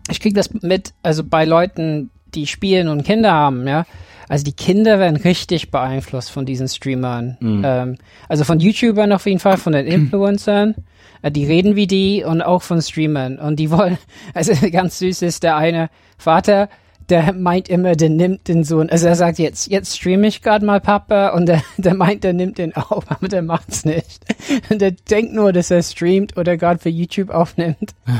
ich 0.09 0.19
kriege 0.19 0.35
das 0.35 0.53
mit, 0.61 0.93
also 1.03 1.23
bei 1.23 1.45
Leuten, 1.45 2.09
die 2.33 2.47
spielen 2.47 2.87
und 2.87 3.03
Kinder 3.03 3.31
haben, 3.31 3.67
ja. 3.67 3.85
Also 4.29 4.45
die 4.45 4.53
Kinder 4.53 4.99
werden 4.99 5.17
richtig 5.17 5.69
beeinflusst 5.69 6.31
von 6.31 6.45
diesen 6.45 6.67
Streamern. 6.67 7.37
Mhm. 7.39 7.61
Ähm, 7.65 7.97
also 8.29 8.43
von 8.43 8.59
YouTubern 8.59 9.11
auf 9.11 9.25
jeden 9.25 9.39
Fall, 9.39 9.57
von 9.57 9.73
den 9.73 9.85
Influencern. 9.87 10.75
Äh, 11.21 11.31
die 11.31 11.45
reden 11.45 11.75
wie 11.75 11.87
die 11.87 12.23
und 12.23 12.41
auch 12.41 12.61
von 12.61 12.81
Streamern. 12.81 13.39
Und 13.39 13.57
die 13.57 13.69
wollen, 13.71 13.97
also 14.33 14.53
ganz 14.69 14.99
süß 14.99 15.23
ist 15.23 15.43
der 15.43 15.57
eine 15.57 15.89
Vater, 16.17 16.69
der 17.09 17.33
meint 17.33 17.69
immer, 17.69 17.95
der 17.95 18.09
nimmt 18.09 18.47
den 18.47 18.63
Sohn. 18.63 18.89
Also 18.89 19.07
er 19.07 19.15
sagt 19.15 19.39
jetzt, 19.39 19.67
jetzt 19.67 19.97
streame 19.97 20.27
ich 20.27 20.41
gerade 20.41 20.65
mal 20.65 20.79
Papa 20.79 21.29
und 21.29 21.47
der, 21.47 21.61
der 21.77 21.93
meint, 21.93 22.23
der 22.23 22.33
nimmt 22.33 22.57
den 22.57 22.75
auf, 22.75 23.05
aber 23.09 23.27
der 23.27 23.41
macht's 23.41 23.85
nicht. 23.85 24.25
Und 24.69 24.81
der 24.81 24.91
denkt 24.91 25.33
nur, 25.33 25.53
dass 25.53 25.71
er 25.71 25.83
streamt 25.83 26.37
oder 26.37 26.57
gerade 26.57 26.79
für 26.79 26.89
YouTube 26.89 27.29
aufnimmt. 27.29 27.93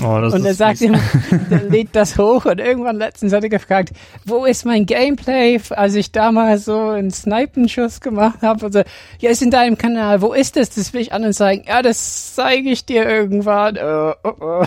Oh, 0.00 0.14
und 0.14 0.44
er 0.44 0.54
sagt 0.54 0.80
immer, 0.80 1.00
der 1.50 1.64
lädt 1.64 1.88
das 1.92 2.16
hoch 2.16 2.44
und 2.44 2.60
irgendwann 2.60 2.96
letztens 2.98 3.32
hat 3.32 3.42
er 3.42 3.48
gefragt, 3.48 3.90
wo 4.24 4.44
ist 4.44 4.64
mein 4.64 4.86
Gameplay, 4.86 5.60
als 5.70 5.96
ich 5.96 6.12
damals 6.12 6.66
so 6.66 6.90
einen 6.90 7.10
Snipenschuss 7.10 8.00
gemacht 8.00 8.42
habe. 8.42 8.64
Also, 8.64 8.82
ja, 9.18 9.30
ist 9.30 9.42
in 9.42 9.50
deinem 9.50 9.76
Kanal, 9.76 10.22
wo 10.22 10.34
ist 10.34 10.54
das? 10.56 10.70
Das 10.70 10.92
will 10.92 11.00
ich 11.00 11.12
anderen 11.12 11.34
zeigen. 11.34 11.64
Ja, 11.66 11.82
das 11.82 12.34
zeige 12.34 12.70
ich 12.70 12.84
dir 12.84 13.08
irgendwann. 13.08 13.76
Oh, 13.78 14.12
oh, 14.22 14.34
oh. 14.40 14.66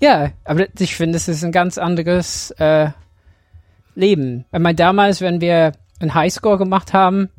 Ja, 0.00 0.30
aber 0.44 0.66
ich 0.78 0.96
finde, 0.96 1.16
es 1.16 1.28
ist 1.28 1.44
ein 1.44 1.52
ganz 1.52 1.78
anderes 1.78 2.50
äh, 2.52 2.90
Leben. 3.94 4.44
Ich 4.52 4.58
meine, 4.58 4.74
damals, 4.74 5.20
wenn 5.20 5.40
wir 5.40 5.72
einen 6.00 6.14
Highscore 6.14 6.58
gemacht 6.58 6.92
haben 6.92 7.30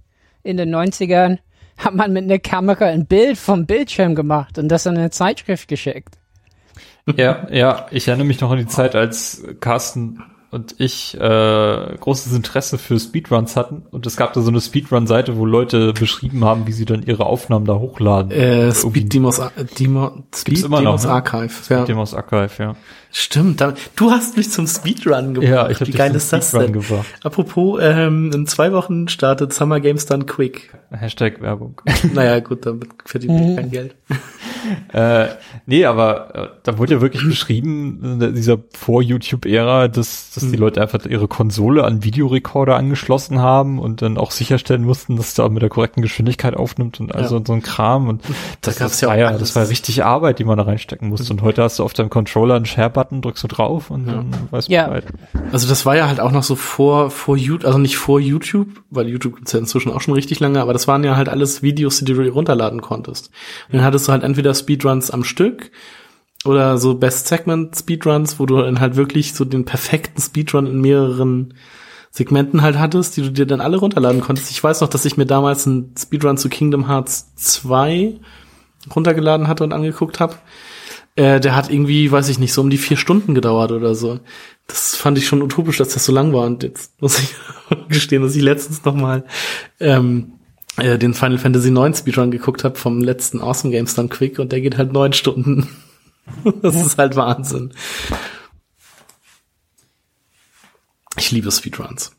in 0.43 0.58
den 0.58 0.74
90ern, 0.74 1.39
hat 1.78 1.93
man 1.93 2.14
mit 2.14 2.24
einer 2.24 2.39
Kamera 2.39 2.86
ein 2.86 3.05
Bild 3.05 3.38
vom 3.38 3.66
Bildschirm 3.66 4.16
gemacht 4.16 4.58
und 4.58 4.70
das 4.70 4.88
an 4.88 4.97
eine 4.97 5.12
Zeitschrift 5.12 5.68
geschickt. 5.68 6.18
Ja, 7.16 7.47
ja, 7.51 7.86
ich 7.91 8.08
erinnere 8.08 8.28
mich 8.28 8.41
noch 8.41 8.51
an 8.51 8.58
die 8.58 8.68
Zeit, 8.68 8.95
als 8.95 9.43
Carsten 9.62 10.22
und 10.58 10.76
ich 10.80 11.14
äh, 11.14 11.95
großes 11.99 12.34
Interesse 12.34 12.80
für 12.80 12.99
Speedruns 12.99 13.55
hatten 13.55 13.84
und 13.91 14.08
es 14.08 14.18
gab 14.18 14.34
da 14.34 14.41
so 14.41 14.49
eine 14.49 14.60
Speedrun-Seite, 14.60 15.38
wo 15.38 15.45
Leute 15.45 15.93
beschrieben 15.93 16.43
haben, 16.43 16.66
wie 16.66 16.72
sie 16.72 16.86
dann 16.86 17.03
ihre 17.03 17.28
Aufnahmen 17.28 17.66
da 17.66 17.76
hochladen. 17.76 18.32
Äh, 18.32 18.74
Speed 18.74 19.14
Demos, 19.14 19.39
Demo, 19.80 20.24
Speed 20.34 20.64
immer 20.64 20.80
Demos 20.80 21.03
noch, 21.03 21.10
ne? 21.10 21.16
Archive. 21.16 21.49
Speed 21.49 21.78
Ja. 21.78 21.86
Demos 21.86 22.16
Archive, 22.16 22.51
ja. 22.58 22.76
Stimmt, 23.20 23.61
da- 23.61 23.74
du 23.95 24.11
hast 24.11 24.38
mich 24.38 24.51
zum 24.51 24.68
Speedrun 24.68 25.34
gebracht. 25.34 25.51
Ja, 25.51 25.70
ich 25.70 25.80
hab 25.80 25.88
Wie 25.88 25.91
dich 25.91 25.95
geil 25.97 26.15
ist 26.15 26.32
das 26.32 26.49
Speedrun 26.49 26.65
denn? 26.74 26.82
gebracht. 26.82 27.05
Apropos, 27.24 27.80
ähm, 27.82 28.32
in 28.32 28.45
zwei 28.45 28.72
Wochen 28.72 29.07
startet 29.07 29.53
Summer 29.53 29.80
Games 29.80 30.05
Done 30.05 30.26
Quick. 30.26 30.72
Hashtag 30.91 31.41
Werbung. 31.41 31.82
Naja, 32.13 32.39
gut, 32.41 32.65
damit 32.68 32.89
verdient 33.05 33.41
ich 33.41 33.55
kein 33.57 33.72
Geld. 33.72 33.95
äh, 34.93 35.28
nee, 35.65 35.84
aber 35.86 36.36
äh, 36.36 36.47
da 36.63 36.78
wurde 36.78 36.93
ja 36.95 37.01
wirklich 37.01 37.24
beschrieben, 37.24 38.20
in 38.22 38.36
dieser 38.36 38.59
Vor-YouTube-Ära, 38.74 39.88
dass, 39.88 40.32
dass 40.36 40.49
die 40.49 40.55
Leute 40.55 40.82
einfach 40.82 41.03
ihre 41.05 41.28
Konsole 41.28 41.84
an 41.84 42.03
Videorekorder 42.03 42.76
angeschlossen 42.76 43.39
haben 43.41 43.80
und 43.80 44.01
dann 44.01 44.18
auch 44.18 44.32
sicherstellen 44.32 44.84
mussten, 44.84 45.15
dass 45.18 45.34
da 45.34 45.49
mit 45.49 45.61
der 45.61 45.70
korrekten 45.70 46.01
Geschwindigkeit 46.03 46.55
aufnimmt 46.55 46.99
und 46.99 47.13
also 47.15 47.38
Ja. 47.39 47.43
so 47.45 47.53
ein 47.53 47.61
Kram. 47.63 48.07
Und 48.09 48.22
das, 48.61 48.78
gab's 48.78 48.91
das, 48.93 49.01
ja 49.01 49.07
war 49.09 49.18
ja, 49.18 49.32
das 49.38 49.55
war 49.55 49.68
richtig 49.68 50.03
Arbeit, 50.05 50.39
die 50.39 50.43
man 50.45 50.57
da 50.57 50.63
reinstecken 50.65 51.09
musste. 51.09 51.34
Und 51.34 51.41
heute 51.41 51.63
hast 51.63 51.80
du 51.80 51.84
auf 51.84 51.93
deinem 51.93 52.09
Controller 52.09 52.55
einen 52.55 52.65
Share-Button, 53.08 53.22
drückst 53.22 53.43
du 53.43 53.47
drauf 53.47 53.89
und 53.89 54.05
dann 54.08 54.34
weißt 54.51 54.68
du 54.68 54.74
Ja. 54.74 54.88
Bescheid. 54.88 55.05
Also 55.51 55.68
das 55.68 55.86
war 55.86 55.95
ja 55.95 56.08
halt 56.08 56.20
auch 56.20 56.32
noch 56.32 56.43
so 56.43 56.55
vor, 56.55 57.10
vor 57.10 57.38
YouTube, 57.38 57.66
also 57.66 57.78
nicht 57.80 57.97
vor 57.97 58.20
YouTube, 58.20 58.68
weil 58.89 59.08
YouTube 59.08 59.38
gibt's 59.38 59.51
ja 59.53 59.60
inzwischen 59.60 59.91
auch 59.91 60.01
schon 60.01 60.14
richtig 60.14 60.39
lange, 60.39 60.62
aber 60.62 60.74
das 60.74 60.88
waren 60.88 61.03
ja 61.03 61.16
halt 61.16 61.30
alles 61.30 61.64
Videos, 61.64 61.99
die 61.99 62.05
du 62.05 62.22
dir 62.22 62.32
runterladen 62.32 62.82
konntest. 62.82 63.32
Und 63.68 63.76
dann 63.76 63.84
hattest 63.84 64.08
du 64.08 64.12
halt 64.12 64.24
entweder 64.24 64.53
Speedruns 64.53 65.12
am 65.12 65.24
Stück 65.24 65.72
oder 66.45 66.78
so 66.78 66.95
Best 66.95 67.28
Segment 67.28 67.76
Speedruns, 67.76 68.39
wo 68.39 68.45
du 68.45 68.62
dann 68.62 68.80
halt 68.80 68.95
wirklich 68.95 69.34
so 69.34 69.45
den 69.45 69.66
perfekten 69.66 70.22
Speedrun 70.22 70.68
in 70.68 70.82
mehreren 70.82 71.53
Segmenten 72.12 72.62
halt 72.62 72.80
hattest, 72.80 73.18
die 73.18 73.22
du 73.22 73.32
dir 73.32 73.45
dann 73.45 73.62
alle 73.62 73.78
runterladen 73.78 74.22
konntest. 74.22 74.49
Ich 74.51 74.64
weiß 74.64 74.82
noch, 74.82 74.89
dass 74.89 75.05
ich 75.05 75.18
mir 75.18 75.26
damals 75.26 75.68
einen 75.68 75.93
Speedrun 75.97 76.38
zu 76.38 76.49
Kingdom 76.49 76.88
Hearts 76.88 77.36
2 77.36 78.14
runtergeladen 78.95 79.47
hatte 79.47 79.64
und 79.64 79.74
angeguckt 79.74 80.20
habe. 80.20 80.36
Äh, 81.18 81.39
der 81.39 81.55
hat 81.55 81.72
irgendwie, 81.72 82.11
weiß 82.11 82.30
ich 82.30 82.38
nicht, 82.38 82.53
so 82.53 82.61
um 82.61 82.70
die 82.70 82.78
vier 82.78 82.95
Stunden 82.95 83.34
gedauert 83.34 83.72
oder 83.72 83.95
so. 83.95 84.20
Das 84.68 84.95
fand 84.95 85.18
ich 85.18 85.26
schon 85.26 85.41
utopisch, 85.41 85.78
dass 85.78 85.89
das 85.89 86.05
so 86.05 86.11
lang 86.11 86.32
war. 86.32 86.45
Und 86.45 86.61
jetzt 86.61 86.93
muss 87.01 87.20
ich 87.20 87.36
gestehen, 87.89 88.22
dass 88.22 88.36
ich 88.36 88.43
letztens 88.43 88.86
noch 88.86 88.93
mal 88.93 89.26
ähm, 89.80 90.34
äh, 90.78 90.99
den 90.99 91.15
Final 91.15 91.39
Fantasy 91.39 91.72
9 91.72 91.95
Speedrun 91.95 92.30
geguckt 92.30 92.63
habe 92.63 92.76
vom 92.76 93.01
letzten 93.03 93.41
Awesome 93.41 93.74
Games 93.74 93.95
Done 93.95 94.09
Quick 94.09 94.38
und 94.38 94.51
der 94.51 94.61
geht 94.61 94.78
halt 94.78 94.93
neun 94.93 95.11
Stunden. 95.11 95.68
das 96.61 96.76
ist 96.76 96.99
halt 96.99 97.15
Wahnsinn. 97.15 97.74
Ich 101.18 101.32
liebe 101.32 101.51
Speedruns. 101.51 102.16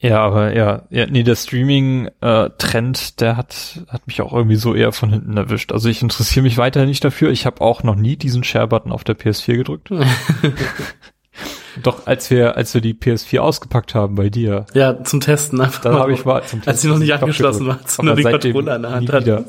Ja, 0.00 0.20
aber 0.20 0.54
ja, 0.54 0.82
ja 0.90 1.06
nee, 1.06 1.24
der 1.24 1.34
Streaming-Trend, 1.34 3.20
der 3.20 3.36
hat, 3.36 3.80
hat 3.88 4.06
mich 4.06 4.22
auch 4.22 4.32
irgendwie 4.32 4.56
so 4.56 4.74
eher 4.74 4.92
von 4.92 5.10
hinten 5.10 5.36
erwischt. 5.36 5.72
Also 5.72 5.88
ich 5.88 6.02
interessiere 6.02 6.44
mich 6.44 6.56
weiterhin 6.56 6.88
nicht 6.88 7.04
dafür. 7.04 7.30
Ich 7.30 7.46
habe 7.46 7.60
auch 7.60 7.82
noch 7.82 7.96
nie 7.96 8.16
diesen 8.16 8.44
Share-Button 8.44 8.92
auf 8.92 9.02
der 9.02 9.18
PS4 9.18 9.56
gedrückt. 9.56 9.90
Doch 11.82 12.06
als 12.06 12.30
wir, 12.30 12.56
als 12.56 12.74
wir 12.74 12.80
die 12.80 12.94
PS4 12.94 13.38
ausgepackt 13.38 13.94
haben 13.94 14.14
bei 14.16 14.30
dir, 14.30 14.66
Ja, 14.74 15.02
zum 15.04 15.20
Testen 15.20 15.60
einfach. 15.60 15.82
da 15.82 15.92
habe 15.94 16.12
ich 16.12 16.24
mal 16.24 16.42
zum 16.44 16.62
Als 16.66 16.80
sie 16.82 16.88
noch 16.88 16.98
nicht 16.98 17.12
angeschlossen 17.12 17.66
war, 17.66 17.78
die 18.14 18.22
seitdem 18.22 18.52
Controller 18.52 18.76
in 18.76 18.82
der 18.82 18.90
Hand 18.92 19.12
hat. 19.12 19.24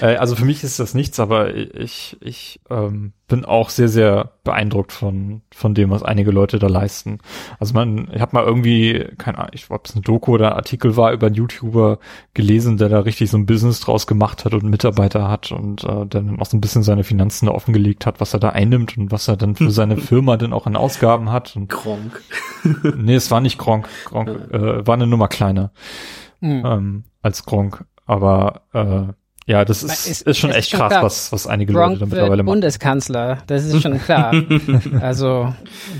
Äh, 0.00 0.16
also 0.16 0.34
für 0.34 0.46
mich 0.46 0.64
ist 0.64 0.80
das 0.80 0.94
nichts, 0.94 1.20
aber 1.20 1.54
ich, 1.54 2.16
ich 2.22 2.60
ähm, 2.70 3.12
bin 3.30 3.44
auch 3.46 3.70
sehr, 3.70 3.88
sehr 3.88 4.32
beeindruckt 4.44 4.92
von, 4.92 5.40
von 5.54 5.72
dem, 5.72 5.90
was 5.90 6.02
einige 6.02 6.32
Leute 6.32 6.58
da 6.58 6.66
leisten. 6.66 7.18
Also 7.58 7.72
man, 7.74 8.10
ich 8.12 8.20
habe 8.20 8.36
mal 8.36 8.44
irgendwie, 8.44 9.06
keine 9.16 9.38
Ahnung, 9.38 9.52
ich 9.54 9.70
ob 9.70 9.86
es 9.86 9.94
ein 9.94 10.02
Doku 10.02 10.32
oder 10.34 10.48
ein 10.48 10.56
Artikel 10.56 10.96
war 10.96 11.12
über 11.12 11.28
einen 11.28 11.36
YouTuber 11.36 11.98
gelesen, 12.34 12.76
der 12.76 12.88
da 12.88 13.00
richtig 13.00 13.30
so 13.30 13.38
ein 13.38 13.46
Business 13.46 13.80
draus 13.80 14.06
gemacht 14.06 14.44
hat 14.44 14.52
und 14.52 14.64
Mitarbeiter 14.64 15.28
hat 15.28 15.52
und 15.52 15.84
äh, 15.84 16.06
dann 16.06 16.40
auch 16.40 16.46
so 16.46 16.56
ein 16.56 16.60
bisschen 16.60 16.82
seine 16.82 17.04
Finanzen 17.04 17.46
da 17.46 17.52
offengelegt 17.52 18.04
hat, 18.04 18.20
was 18.20 18.34
er 18.34 18.40
da 18.40 18.50
einnimmt 18.50 18.98
und 18.98 19.12
was 19.12 19.28
er 19.28 19.36
dann 19.36 19.54
für 19.54 19.70
seine 19.70 19.96
Firma 19.96 20.36
dann 20.36 20.52
auch 20.52 20.66
an 20.66 20.76
Ausgaben 20.76 21.30
hat. 21.30 21.54
Und 21.54 21.68
Gronk. 21.68 22.20
nee, 22.96 23.14
es 23.14 23.30
war 23.30 23.40
nicht 23.40 23.58
Gronk. 23.58 23.88
Gronk 24.04 24.28
äh, 24.52 24.86
war 24.86 24.94
eine 24.94 25.06
Nummer 25.06 25.28
kleiner 25.28 25.70
Hm. 26.40 26.62
ähm, 26.64 27.04
als 27.22 27.44
Gronk. 27.44 27.84
Aber 28.06 28.62
äh, 28.72 29.12
ja, 29.50 29.64
das 29.64 29.82
ist, 29.82 30.06
Ist- 30.06 30.22
ist, 30.22 30.38
schon 30.38 30.50
echt 30.50 30.70
schon 30.70 30.78
krass, 30.78 30.90
klar. 30.90 31.02
was, 31.02 31.32
was 31.32 31.46
einige 31.48 31.72
Leute 31.72 31.98
da 31.98 32.06
mittlerweile 32.06 32.44
machen. 32.44 32.54
Bundeskanzler, 32.54 33.38
das 33.48 33.64
ist 33.64 33.82
schon 33.82 33.98
klar. 34.00 34.32
also 35.00 35.52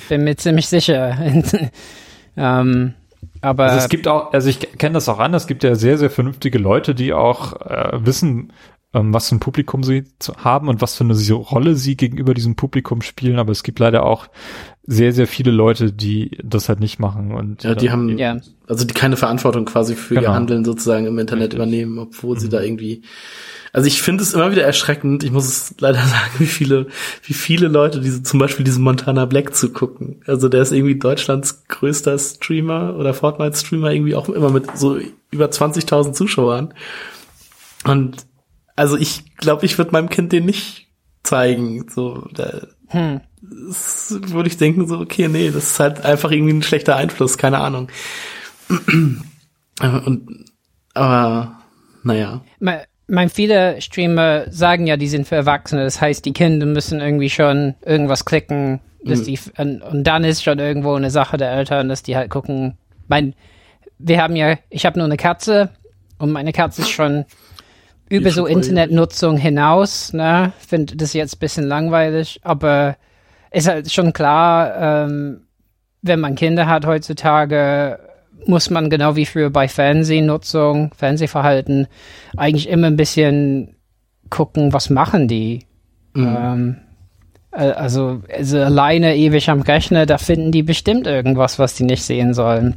bin 0.08 0.22
mir 0.22 0.36
ziemlich 0.36 0.68
sicher. 0.68 1.18
ähm, 2.36 2.94
aber 3.40 3.64
Also 3.64 3.78
es 3.78 3.88
gibt 3.88 4.06
auch, 4.06 4.32
also 4.32 4.48
ich 4.48 4.60
kenne 4.78 4.94
das 4.94 5.08
auch 5.08 5.18
an, 5.18 5.34
es 5.34 5.48
gibt 5.48 5.64
ja 5.64 5.74
sehr, 5.74 5.98
sehr 5.98 6.10
vernünftige 6.10 6.58
Leute, 6.58 6.94
die 6.94 7.12
auch 7.12 7.60
äh, 7.62 7.98
wissen, 8.06 8.52
ähm, 8.94 9.12
was 9.12 9.28
für 9.28 9.34
ein 9.34 9.40
Publikum 9.40 9.82
sie 9.82 10.04
zu 10.20 10.36
haben 10.36 10.68
und 10.68 10.80
was 10.80 10.94
für 10.94 11.02
eine 11.02 11.14
Rolle 11.32 11.74
sie 11.74 11.96
gegenüber 11.96 12.34
diesem 12.34 12.54
Publikum 12.54 13.02
spielen, 13.02 13.40
aber 13.40 13.50
es 13.50 13.64
gibt 13.64 13.80
leider 13.80 14.04
auch 14.04 14.28
sehr, 14.86 15.12
sehr 15.12 15.26
viele 15.26 15.50
Leute, 15.50 15.92
die 15.92 16.38
das 16.42 16.68
halt 16.68 16.80
nicht 16.80 16.98
machen 16.98 17.32
und 17.32 17.62
Ja, 17.62 17.74
die 17.74 17.86
äh, 17.86 17.90
haben, 17.90 18.18
ja. 18.18 18.38
also 18.66 18.84
die 18.84 18.94
keine 18.94 19.16
Verantwortung 19.16 19.64
quasi 19.66 19.94
für 19.94 20.14
Genau. 20.14 20.28
ihr 20.30 20.34
Handeln 20.34 20.64
sozusagen 20.64 21.06
im 21.06 21.18
Internet 21.18 21.52
Richtig. 21.52 21.58
übernehmen, 21.58 21.98
obwohl 21.98 22.38
sie 22.40 22.48
da 22.48 22.60
irgendwie. 22.60 23.02
Also 23.72 23.86
ich 23.86 24.02
finde 24.02 24.24
es 24.24 24.34
immer 24.34 24.50
wieder 24.50 24.64
erschreckend, 24.64 25.22
ich 25.22 25.30
muss 25.30 25.46
es 25.46 25.74
leider 25.78 25.98
sagen, 26.02 26.32
wie 26.38 26.46
viele, 26.46 26.86
wie 27.22 27.34
viele 27.34 27.68
Leute 27.68 28.00
diese, 28.00 28.22
zum 28.22 28.40
Beispiel 28.40 28.64
diesen 28.64 28.82
Montana 28.82 29.26
Black 29.26 29.54
zugucken. 29.54 30.22
Also 30.26 30.48
der 30.48 30.62
ist 30.62 30.72
irgendwie 30.72 30.98
Deutschlands 30.98 31.66
größter 31.68 32.18
Streamer 32.18 32.96
oder 32.96 33.14
Fortnite-Streamer, 33.14 33.92
irgendwie 33.92 34.16
auch 34.16 34.28
immer 34.28 34.50
mit 34.50 34.76
so 34.76 34.98
über 35.30 35.46
20.000 35.46 36.14
Zuschauern. 36.14 36.74
Und 37.84 38.26
also 38.76 38.96
ich 38.96 39.36
glaube, 39.36 39.66
ich 39.66 39.78
würde 39.78 39.92
meinem 39.92 40.08
Kind 40.08 40.32
den 40.32 40.46
nicht 40.46 40.88
zeigen. 41.22 41.86
So, 41.88 42.26
da, 42.34 42.66
hm. 42.88 43.20
Würde 43.42 44.48
ich 44.48 44.56
denken, 44.56 44.86
so, 44.86 44.98
okay, 44.98 45.28
nee, 45.28 45.50
das 45.50 45.72
ist 45.72 45.80
halt 45.80 46.04
einfach 46.04 46.30
irgendwie 46.30 46.52
ein 46.52 46.62
schlechter 46.62 46.96
Einfluss, 46.96 47.38
keine 47.38 47.58
Ahnung. 47.58 47.88
Und, 49.80 50.44
aber, 50.94 51.58
naja. 52.02 52.42
Me- 52.58 52.84
mein, 53.06 53.28
viele 53.28 53.80
Streamer 53.80 54.50
sagen 54.52 54.86
ja, 54.86 54.96
die 54.96 55.08
sind 55.08 55.26
für 55.26 55.34
Erwachsene. 55.34 55.82
Das 55.82 56.00
heißt, 56.00 56.24
die 56.24 56.32
Kinder 56.32 56.66
müssen 56.66 57.00
irgendwie 57.00 57.30
schon 57.30 57.74
irgendwas 57.84 58.24
klicken, 58.24 58.80
dass 59.02 59.22
die 59.22 59.38
und, 59.56 59.82
und 59.82 60.04
dann 60.04 60.22
ist 60.24 60.44
schon 60.44 60.58
irgendwo 60.58 60.94
eine 60.94 61.10
Sache 61.10 61.36
der 61.38 61.50
Eltern, 61.50 61.88
dass 61.88 62.02
die 62.02 62.16
halt 62.16 62.30
gucken. 62.30 62.76
Mein, 63.08 63.34
wir 63.98 64.22
haben 64.22 64.36
ja, 64.36 64.58
ich 64.68 64.86
habe 64.86 64.98
nur 64.98 65.06
eine 65.06 65.16
Katze 65.16 65.70
und 66.18 66.30
meine 66.30 66.52
Katze 66.52 66.82
ist 66.82 66.90
schon 66.90 67.24
über 68.08 68.30
so 68.30 68.46
Internetnutzung 68.46 69.38
hinaus. 69.38 70.12
Ne, 70.12 70.52
finde 70.58 70.96
das 70.96 71.14
jetzt 71.14 71.36
ein 71.36 71.38
bisschen 71.40 71.66
langweilig, 71.66 72.40
aber 72.44 72.96
ist 73.50 73.68
halt 73.68 73.92
schon 73.92 74.12
klar, 74.12 75.06
ähm, 75.06 75.42
wenn 76.02 76.20
man 76.20 76.34
Kinder 76.34 76.66
hat 76.66 76.86
heutzutage, 76.86 77.98
muss 78.46 78.70
man 78.70 78.88
genau 78.90 79.16
wie 79.16 79.26
früher 79.26 79.50
bei 79.50 79.68
Fernsehnutzung, 79.68 80.92
Fernsehverhalten, 80.96 81.88
eigentlich 82.36 82.68
immer 82.68 82.86
ein 82.86 82.96
bisschen 82.96 83.76
gucken, 84.30 84.72
was 84.72 84.88
machen 84.90 85.28
die. 85.28 85.66
Ähm, 86.14 86.76
äh, 87.50 87.70
also, 87.70 88.22
also 88.34 88.58
alleine 88.60 89.16
ewig 89.16 89.50
am 89.50 89.60
Rechner, 89.60 90.06
da 90.06 90.18
finden 90.18 90.52
die 90.52 90.62
bestimmt 90.62 91.06
irgendwas, 91.06 91.58
was 91.58 91.74
die 91.74 91.84
nicht 91.84 92.02
sehen 92.02 92.32
sollen. 92.32 92.76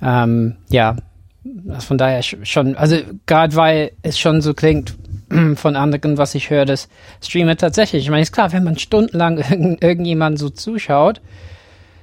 Ähm, 0.00 0.56
ja, 0.68 0.96
das 1.44 1.84
von 1.84 1.98
daher 1.98 2.22
sch- 2.22 2.44
schon, 2.44 2.76
also 2.76 2.96
gerade 3.26 3.54
weil 3.56 3.92
es 4.02 4.18
schon 4.18 4.40
so 4.40 4.54
klingt 4.54 4.96
von 5.56 5.76
anderen, 5.76 6.18
was 6.18 6.34
ich 6.34 6.50
höre, 6.50 6.64
dass 6.64 6.88
Streamer 7.22 7.56
tatsächlich, 7.56 8.04
ich 8.04 8.10
meine, 8.10 8.22
ist 8.22 8.32
klar, 8.32 8.52
wenn 8.52 8.64
man 8.64 8.78
stundenlang 8.78 9.38
irgend, 9.50 9.82
irgendjemand 9.82 10.38
so 10.38 10.50
zuschaut, 10.50 11.20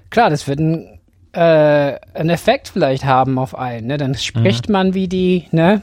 klar, 0.10 0.30
das 0.30 0.48
wird 0.48 0.60
ein, 0.60 1.00
äh, 1.34 2.00
einen 2.14 2.30
Effekt 2.30 2.70
vielleicht 2.70 3.06
haben 3.06 3.38
auf 3.38 3.58
einen, 3.58 3.88
ne? 3.88 3.98
Dann 3.98 4.16
spricht 4.16 4.70
man 4.70 4.94
wie 4.94 5.08
die, 5.08 5.46
ne? 5.52 5.82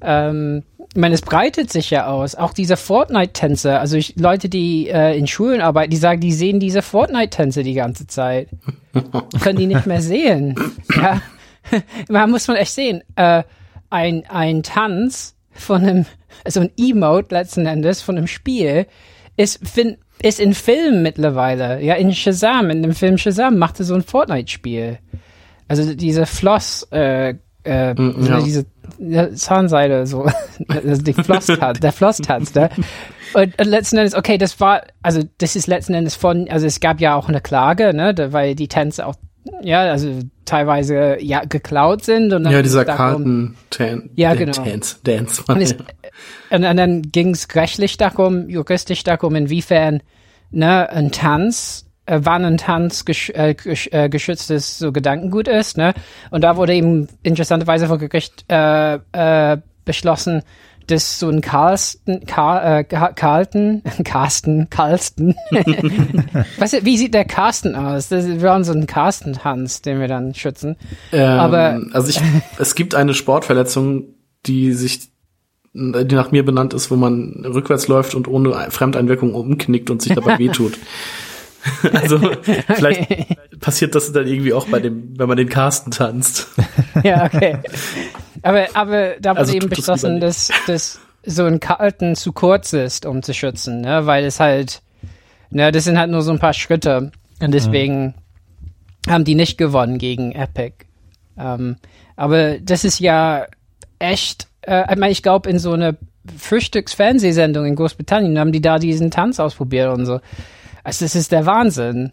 Ähm, 0.00 0.64
ich 0.90 1.00
meine, 1.00 1.14
es 1.14 1.22
breitet 1.22 1.70
sich 1.70 1.90
ja 1.90 2.06
aus. 2.06 2.34
Auch 2.34 2.52
diese 2.52 2.76
Fortnite-Tänze, 2.76 3.78
also 3.78 3.96
ich, 3.96 4.16
Leute, 4.16 4.48
die 4.48 4.88
äh, 4.88 5.16
in 5.16 5.26
Schulen 5.26 5.60
arbeiten, 5.60 5.90
die 5.90 5.96
sagen, 5.96 6.20
die 6.20 6.32
sehen 6.32 6.60
diese 6.60 6.82
Fortnite-Tänze 6.82 7.62
die 7.62 7.74
ganze 7.74 8.06
Zeit. 8.06 8.48
Können 9.40 9.58
die 9.58 9.66
nicht 9.66 9.86
mehr 9.86 10.00
sehen. 10.00 10.56
Ja. 10.96 11.20
Man 12.08 12.30
muss 12.30 12.48
man 12.48 12.56
echt 12.56 12.72
sehen. 12.72 13.02
Äh, 13.16 13.42
ein, 13.90 14.24
ein 14.28 14.62
Tanz 14.62 15.36
von 15.52 15.82
einem, 15.82 16.06
also 16.44 16.60
ein 16.60 16.70
Emote 16.76 17.34
letzten 17.34 17.66
Endes 17.66 18.02
von 18.02 18.16
einem 18.16 18.26
Spiel 18.26 18.86
ist, 19.36 19.66
fin, 19.66 19.96
ist 20.22 20.40
in 20.40 20.54
Filmen 20.54 21.02
mittlerweile. 21.02 21.82
Ja, 21.82 21.94
in 21.94 22.12
Shazam, 22.12 22.70
in 22.70 22.82
dem 22.82 22.94
Film 22.94 23.18
Shazam 23.18 23.58
machte 23.58 23.84
so 23.84 23.94
ein 23.94 24.02
Fortnite-Spiel. 24.02 24.98
Also 25.68 25.94
diese 25.94 26.26
Floss, 26.26 26.88
äh, 26.90 27.34
äh, 27.64 27.94
mm, 27.94 28.26
ja. 28.26 28.40
diese 28.40 28.66
Zahnseide, 29.34 30.06
so, 30.06 30.26
also 30.68 31.02
die 31.02 31.12
Flosstanz, 31.12 31.80
der 31.80 31.92
Flosstanz, 31.92 32.54
ne? 32.54 32.70
Und, 33.34 33.60
und 33.60 33.66
letzten 33.66 33.98
Endes, 33.98 34.14
okay, 34.14 34.38
das 34.38 34.58
war, 34.58 34.82
also 35.02 35.22
das 35.38 35.54
ist 35.54 35.66
letzten 35.66 35.92
Endes 35.94 36.14
von, 36.14 36.48
also 36.48 36.66
es 36.66 36.80
gab 36.80 37.00
ja 37.00 37.14
auch 37.14 37.28
eine 37.28 37.42
Klage, 37.42 37.92
ne, 37.92 38.14
weil 38.32 38.54
die 38.54 38.68
Tänze 38.68 39.06
auch, 39.06 39.16
ja, 39.62 39.82
also 39.82 40.20
teilweise 40.48 41.18
ja 41.20 41.44
geklaut 41.44 42.04
sind 42.04 42.32
und 42.32 42.44
dann 42.44 42.52
ja 42.52 42.62
dieser 42.62 42.84
Karten 42.84 43.56
Tan 43.70 44.10
ja 44.16 44.34
genau 44.34 44.52
Dance, 44.52 44.96
Dance 45.04 45.42
und, 45.46 45.56
und, 46.50 46.64
und 46.64 46.76
dann 46.76 47.02
ging 47.02 47.30
es 47.30 47.54
rechtlich 47.54 47.96
darum, 47.96 48.48
juristisch 48.48 49.04
darum, 49.04 49.34
inwiefern 49.34 50.02
ne 50.50 50.88
ein 50.90 51.12
Tanz 51.12 51.88
äh, 52.06 52.20
wann 52.22 52.44
ein 52.44 52.56
Tanz 52.56 53.04
gesch 53.04 53.30
äh, 53.30 53.54
gesch 53.54 53.88
äh, 53.92 54.08
geschütztes 54.08 54.78
so 54.78 54.92
Gedankengut 54.92 55.46
ist, 55.46 55.76
ne? 55.76 55.92
Und 56.30 56.42
da 56.42 56.56
wurde 56.56 56.74
eben 56.74 57.08
interessanterweise 57.22 57.86
vor 57.86 57.98
Gericht 57.98 58.44
äh, 58.48 58.94
äh, 59.12 59.58
beschlossen, 59.84 60.42
dass 60.88 61.18
so 61.18 61.28
ein 61.28 61.40
Carlsten, 61.40 62.24
Karl, 62.26 62.80
äh, 62.80 62.84
Carlton, 62.84 63.82
Carsten, 64.04 64.68
Carlsten. 64.70 65.34
Was, 66.58 66.72
wie 66.84 66.98
sieht 66.98 67.14
der 67.14 67.24
Carsten 67.24 67.74
aus? 67.74 68.08
Das 68.08 68.26
wäre 68.26 68.64
so 68.64 68.72
ein 68.72 68.86
Carsten-Tanz, 68.86 69.82
den 69.82 70.00
wir 70.00 70.08
dann 70.08 70.34
schützen. 70.34 70.76
Ähm, 71.12 71.38
Aber 71.38 71.80
also 71.92 72.08
ich, 72.08 72.20
es 72.58 72.74
gibt 72.74 72.94
eine 72.94 73.14
Sportverletzung, 73.14 74.14
die 74.46 74.72
sich 74.72 75.10
die 75.74 76.14
nach 76.14 76.32
mir 76.32 76.44
benannt 76.44 76.74
ist, 76.74 76.90
wo 76.90 76.96
man 76.96 77.44
rückwärts 77.44 77.86
läuft 77.86 78.14
und 78.14 78.26
ohne 78.26 78.70
Fremdeinwirkung 78.70 79.34
umknickt 79.34 79.90
und 79.90 80.02
sich 80.02 80.14
dabei 80.14 80.38
wehtut. 80.38 80.78
also 81.92 82.18
vielleicht 82.74 83.60
passiert 83.60 83.94
das 83.94 84.10
dann 84.10 84.26
irgendwie 84.26 84.54
auch 84.54 84.66
bei 84.66 84.80
dem, 84.80 85.18
wenn 85.18 85.28
man 85.28 85.36
den 85.36 85.50
Carsten 85.50 85.90
tanzt. 85.90 86.48
ja, 87.04 87.26
okay. 87.26 87.58
Aber, 88.42 88.66
aber 88.74 89.14
da 89.20 89.30
wurde 89.30 89.40
also 89.40 89.54
eben 89.54 89.68
beschlossen, 89.68 90.20
dass, 90.20 90.50
dass 90.66 91.00
so 91.24 91.44
ein 91.44 91.60
Kalten 91.60 92.14
zu 92.14 92.32
kurz 92.32 92.72
ist, 92.72 93.06
um 93.06 93.22
zu 93.22 93.34
schützen, 93.34 93.80
ne? 93.82 94.06
weil 94.06 94.24
es 94.24 94.40
halt, 94.40 94.82
ne, 95.50 95.72
das 95.72 95.84
sind 95.84 95.98
halt 95.98 96.10
nur 96.10 96.22
so 96.22 96.32
ein 96.32 96.38
paar 96.38 96.54
Schritte 96.54 97.12
und 97.40 97.52
deswegen 97.52 98.14
ja. 99.06 99.12
haben 99.12 99.24
die 99.24 99.34
nicht 99.34 99.58
gewonnen 99.58 99.98
gegen 99.98 100.32
Epic. 100.32 100.86
Ähm, 101.38 101.76
aber 102.16 102.58
das 102.58 102.84
ist 102.84 102.98
ja 103.00 103.46
echt, 103.98 104.48
äh, 104.62 104.92
ich 104.92 104.98
meine, 104.98 105.12
ich 105.12 105.22
glaube, 105.22 105.48
in 105.50 105.58
so 105.58 105.72
einer 105.72 105.96
Frühstücksfernsehsendung 106.36 107.64
in 107.64 107.76
Großbritannien 107.76 108.38
haben 108.38 108.52
die 108.52 108.60
da 108.60 108.78
diesen 108.78 109.10
Tanz 109.10 109.40
ausprobiert 109.40 109.96
und 109.96 110.06
so. 110.06 110.20
Also 110.84 111.04
das 111.04 111.14
ist 111.14 111.32
der 111.32 111.46
Wahnsinn. 111.46 112.12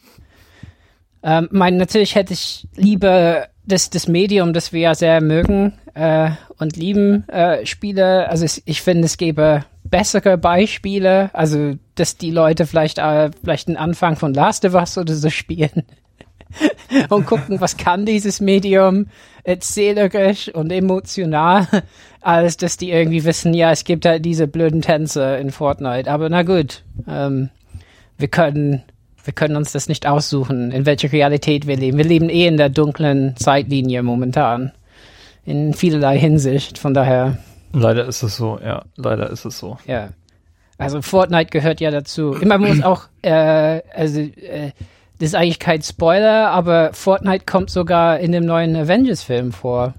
Ähm, 1.23 1.47
mein, 1.51 1.77
natürlich 1.77 2.15
hätte 2.15 2.33
ich 2.33 2.67
lieber 2.75 3.47
das, 3.67 3.89
das 3.89 4.07
Medium, 4.07 4.53
das 4.53 4.73
wir 4.73 4.81
ja 4.81 4.95
sehr 4.95 5.21
mögen 5.21 5.73
äh, 5.93 6.31
und 6.57 6.77
lieben, 6.77 7.27
äh, 7.29 7.65
Spiele. 7.65 8.29
Also 8.29 8.45
es, 8.45 8.61
ich 8.65 8.81
finde, 8.81 9.05
es 9.05 9.17
gäbe 9.17 9.65
bessere 9.83 10.37
Beispiele. 10.37 11.29
Also, 11.33 11.75
dass 11.95 12.17
die 12.17 12.31
Leute 12.31 12.65
vielleicht, 12.65 12.97
äh, 12.97 13.31
vielleicht 13.41 13.67
einen 13.67 13.77
Anfang 13.77 14.15
von 14.15 14.33
Last 14.33 14.65
of 14.65 14.73
Us 14.73 14.97
oder 14.97 15.13
so 15.13 15.29
spielen. 15.29 15.83
und 17.09 17.25
gucken, 17.25 17.59
was 17.59 17.77
kann 17.77 18.05
dieses 18.05 18.39
Medium 18.39 19.07
erzählerisch 19.43 20.49
und 20.49 20.71
emotional, 20.71 21.67
als 22.21 22.57
dass 22.57 22.77
die 22.77 22.91
irgendwie 22.91 23.23
wissen, 23.23 23.53
ja, 23.53 23.71
es 23.71 23.83
gibt 23.83 24.05
halt 24.05 24.25
diese 24.25 24.47
blöden 24.47 24.81
Tänze 24.81 25.37
in 25.37 25.51
Fortnite. 25.51 26.09
Aber 26.09 26.29
na 26.29 26.43
gut, 26.43 26.83
ähm, 27.07 27.49
wir 28.17 28.27
können, 28.27 28.83
wir 29.25 29.33
können 29.33 29.55
uns 29.55 29.71
das 29.71 29.87
nicht 29.87 30.07
aussuchen, 30.07 30.71
in 30.71 30.85
welcher 30.85 31.11
Realität 31.11 31.67
wir 31.67 31.77
leben. 31.77 31.97
Wir 31.97 32.05
leben 32.05 32.29
eh 32.29 32.47
in 32.47 32.57
der 32.57 32.69
dunklen 32.69 33.35
Zeitlinie 33.37 34.03
momentan. 34.03 34.71
In 35.45 35.73
vielerlei 35.73 36.17
Hinsicht, 36.17 36.77
von 36.77 36.93
daher. 36.93 37.37
Leider 37.73 38.05
ist 38.05 38.23
es 38.23 38.37
so, 38.37 38.59
ja, 38.63 38.83
leider 38.95 39.29
ist 39.29 39.45
es 39.45 39.59
so. 39.59 39.77
Ja. 39.85 40.09
Also 40.77 41.01
Fortnite 41.01 41.49
gehört 41.51 41.79
ja 41.79 41.91
dazu. 41.91 42.33
Immer 42.33 42.57
muss 42.57 42.81
auch, 42.83 43.03
äh, 43.21 43.81
also, 43.93 44.19
äh, 44.19 44.71
das 45.19 45.29
ist 45.29 45.35
eigentlich 45.35 45.59
kein 45.59 45.81
Spoiler, 45.81 46.49
aber 46.51 46.93
Fortnite 46.93 47.45
kommt 47.45 47.69
sogar 47.69 48.19
in 48.19 48.31
dem 48.31 48.45
neuen 48.45 48.75
Avengers-Film 48.75 49.53
vor. 49.53 49.93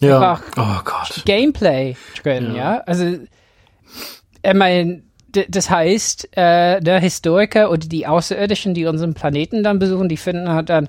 Ja. 0.00 0.40
oh 0.56 0.80
Gott. 0.84 1.22
Gameplay 1.26 1.96
drin, 2.22 2.54
ja. 2.54 2.74
ja? 2.74 2.78
Also, 2.86 3.04
ich 4.42 4.54
meine, 4.54 5.02
das 5.48 5.70
heißt, 5.70 6.36
äh, 6.36 6.80
der 6.80 7.00
Historiker 7.00 7.70
oder 7.70 7.86
die 7.86 8.06
Außerirdischen, 8.06 8.74
die 8.74 8.86
unseren 8.86 9.14
Planeten 9.14 9.62
dann 9.62 9.78
besuchen, 9.78 10.08
die 10.08 10.16
finden 10.16 10.48
halt 10.48 10.68
dann 10.68 10.88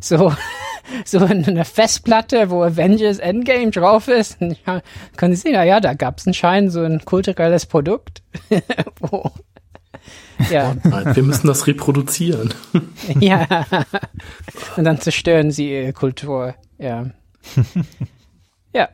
so, 0.00 0.32
so 1.04 1.18
eine 1.18 1.64
Festplatte, 1.64 2.50
wo 2.50 2.62
Avengers 2.62 3.18
Endgame 3.18 3.70
drauf 3.70 4.08
ist. 4.08 4.40
Und 4.40 4.58
ja, 4.66 4.82
können 5.16 5.34
Sie 5.34 5.42
sehen, 5.42 5.52
na 5.54 5.64
ja, 5.64 5.80
da 5.80 5.94
gab 5.94 6.18
es 6.18 6.26
anscheinend 6.26 6.72
so 6.72 6.82
ein 6.82 7.04
kulturelles 7.04 7.66
Produkt. 7.66 8.22
wo, 9.00 9.30
ja. 10.50 10.74
wir 10.82 11.22
müssen 11.22 11.46
das 11.46 11.66
reproduzieren. 11.66 12.52
ja. 13.20 13.66
Und 14.76 14.84
dann 14.84 15.00
zerstören 15.00 15.50
sie 15.50 15.70
ihre 15.70 15.92
Kultur. 15.92 16.54
Ja. 16.78 17.06
ja. 18.72 18.88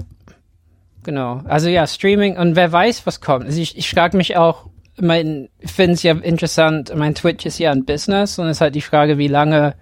Genau. 1.03 1.41
Also 1.47 1.69
ja, 1.69 1.87
Streaming 1.87 2.37
und 2.37 2.57
wer 2.57 2.71
weiß, 2.71 3.07
was 3.07 3.21
kommt. 3.21 3.47
Also 3.47 3.61
ich, 3.61 3.79
ich 3.79 3.91
frage 3.91 4.17
mich 4.17 4.37
auch, 4.37 4.67
mein, 5.03 5.49
ich 5.59 5.73
finde 5.73 5.93
es 5.93 6.03
ja 6.03 6.13
interessant, 6.13 6.93
mein 6.95 7.15
Twitch 7.15 7.47
ist 7.47 7.59
ja 7.59 7.71
ein 7.71 7.85
Business 7.85 8.39
und 8.39 8.47
es 8.47 8.59
ist 8.59 8.61
halt 8.61 8.75
die 8.75 8.81
Frage, 8.81 9.19
wie 9.19 9.29
lange 9.29 9.75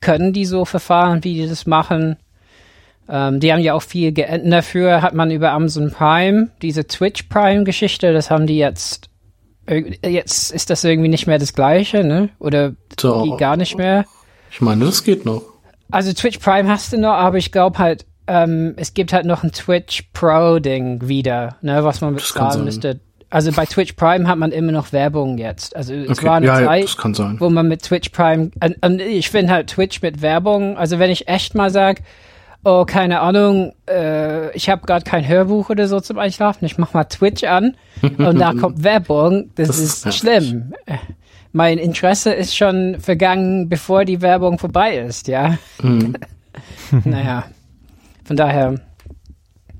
können 0.00 0.32
die 0.32 0.44
so 0.44 0.64
verfahren, 0.64 1.24
wie 1.24 1.34
die 1.34 1.48
das 1.48 1.66
machen. 1.66 2.16
Ähm, 3.08 3.40
die 3.40 3.52
haben 3.52 3.60
ja 3.60 3.74
auch 3.74 3.82
viel 3.82 4.12
geändert. 4.12 4.52
Dafür 4.52 5.02
hat 5.02 5.14
man 5.14 5.30
über 5.30 5.52
Amazon 5.52 5.90
Prime, 5.90 6.50
diese 6.62 6.86
Twitch 6.86 7.24
Prime 7.24 7.64
Geschichte, 7.64 8.12
das 8.12 8.30
haben 8.30 8.46
die 8.46 8.58
jetzt, 8.58 9.08
jetzt 9.66 10.52
ist 10.52 10.70
das 10.70 10.84
irgendwie 10.84 11.08
nicht 11.08 11.26
mehr 11.26 11.38
das 11.38 11.54
gleiche, 11.54 12.04
ne? 12.04 12.28
Oder 12.38 12.74
Doch. 12.96 13.36
gar 13.38 13.56
nicht 13.56 13.76
mehr. 13.76 14.04
Ich 14.50 14.60
meine, 14.60 14.84
das 14.84 15.04
geht 15.04 15.24
noch. 15.24 15.42
Also 15.90 16.12
Twitch 16.12 16.38
Prime 16.38 16.68
hast 16.68 16.92
du 16.92 16.98
noch, 16.98 17.14
aber 17.14 17.38
ich 17.38 17.50
glaube 17.50 17.78
halt, 17.78 18.06
ähm, 18.26 18.74
es 18.76 18.92
gibt 18.92 19.12
halt 19.12 19.24
noch 19.24 19.42
ein 19.42 19.52
Twitch 19.52 20.10
Pro 20.12 20.58
Ding 20.58 21.08
wieder, 21.08 21.56
ne, 21.62 21.82
was 21.82 22.02
man 22.02 22.14
bezahlen 22.14 22.64
müsste 22.64 23.00
also 23.30 23.52
bei 23.52 23.66
Twitch 23.66 23.92
Prime 23.92 24.26
hat 24.26 24.38
man 24.38 24.52
immer 24.52 24.72
noch 24.72 24.92
Werbung 24.92 25.36
jetzt. 25.36 25.76
Also 25.76 25.92
es 25.92 26.18
okay. 26.18 26.26
war 26.26 26.36
eine 26.36 26.46
ja, 26.46 26.64
Zeit, 26.64 26.96
ja, 27.18 27.40
wo 27.40 27.50
man 27.50 27.68
mit 27.68 27.82
Twitch 27.82 28.08
Prime, 28.10 28.50
und, 28.62 28.76
und 28.82 29.00
ich 29.00 29.28
finde 29.28 29.52
halt 29.52 29.68
Twitch 29.68 30.00
mit 30.00 30.22
Werbung, 30.22 30.78
also 30.78 30.98
wenn 30.98 31.10
ich 31.10 31.28
echt 31.28 31.54
mal 31.54 31.70
sag, 31.70 32.02
oh, 32.64 32.84
keine 32.86 33.20
Ahnung, 33.20 33.74
äh, 33.88 34.50
ich 34.56 34.70
habe 34.70 34.86
gerade 34.86 35.04
kein 35.04 35.28
Hörbuch 35.28 35.68
oder 35.68 35.88
so 35.88 36.00
zum 36.00 36.18
Einschlafen, 36.18 36.64
ich 36.64 36.78
mach 36.78 36.94
mal 36.94 37.04
Twitch 37.04 37.44
an 37.44 37.76
und 38.02 38.38
da 38.38 38.54
kommt 38.54 38.82
Werbung, 38.82 39.50
das, 39.56 39.68
das 39.68 39.78
ist, 39.78 40.06
ist 40.06 40.16
schlimm. 40.16 40.72
Mein 41.52 41.78
Interesse 41.78 42.32
ist 42.32 42.56
schon 42.56 42.98
vergangen, 42.98 43.68
bevor 43.68 44.04
die 44.04 44.22
Werbung 44.22 44.58
vorbei 44.58 44.96
ist, 44.96 45.28
ja. 45.28 45.58
Mhm. 45.82 46.14
naja, 47.04 47.44
von 48.24 48.36
daher, 48.36 48.80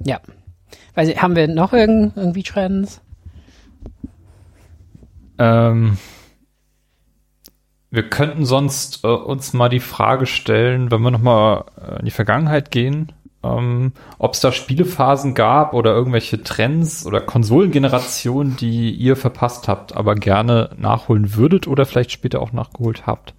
ja. 0.05 0.21
Weiß 0.95 1.09
ich, 1.09 1.23
haben 1.23 1.37
wir 1.37 1.49
noch 1.49 1.73
irgend, 1.73 2.17
irgendwie 2.17 2.43
Trends? 2.43 3.01
Ähm, 5.39 5.99
wir 7.91 8.09
könnten 8.09 8.45
sonst 8.45 9.05
äh, 9.05 9.09
uns 9.09 9.53
mal 9.53 9.68
die 9.68 9.80
Frage 9.80 10.26
stellen, 10.26 10.91
wenn 10.91 11.01
wir 11.01 11.11
nochmal 11.11 11.64
äh, 11.80 12.01
in 12.01 12.05
die 12.05 12.11
Vergangenheit 12.11 12.70
gehen, 12.70 13.12
ähm, 13.43 13.93
ob 14.18 14.34
es 14.34 14.41
da 14.41 14.53
Spielephasen 14.53 15.34
gab 15.34 15.72
oder 15.72 15.95
irgendwelche 15.95 16.43
Trends 16.43 17.07
oder 17.07 17.20
Konsolengenerationen, 17.20 18.57
die 18.57 18.91
ihr 18.91 19.16
verpasst 19.16 19.68
habt, 19.68 19.97
aber 19.97 20.14
gerne 20.16 20.70
nachholen 20.76 21.34
würdet 21.34 21.66
oder 21.66 21.86
vielleicht 21.86 22.12
später 22.12 22.41
auch 22.41 22.53
nachgeholt 22.53 23.07
habt. 23.07 23.34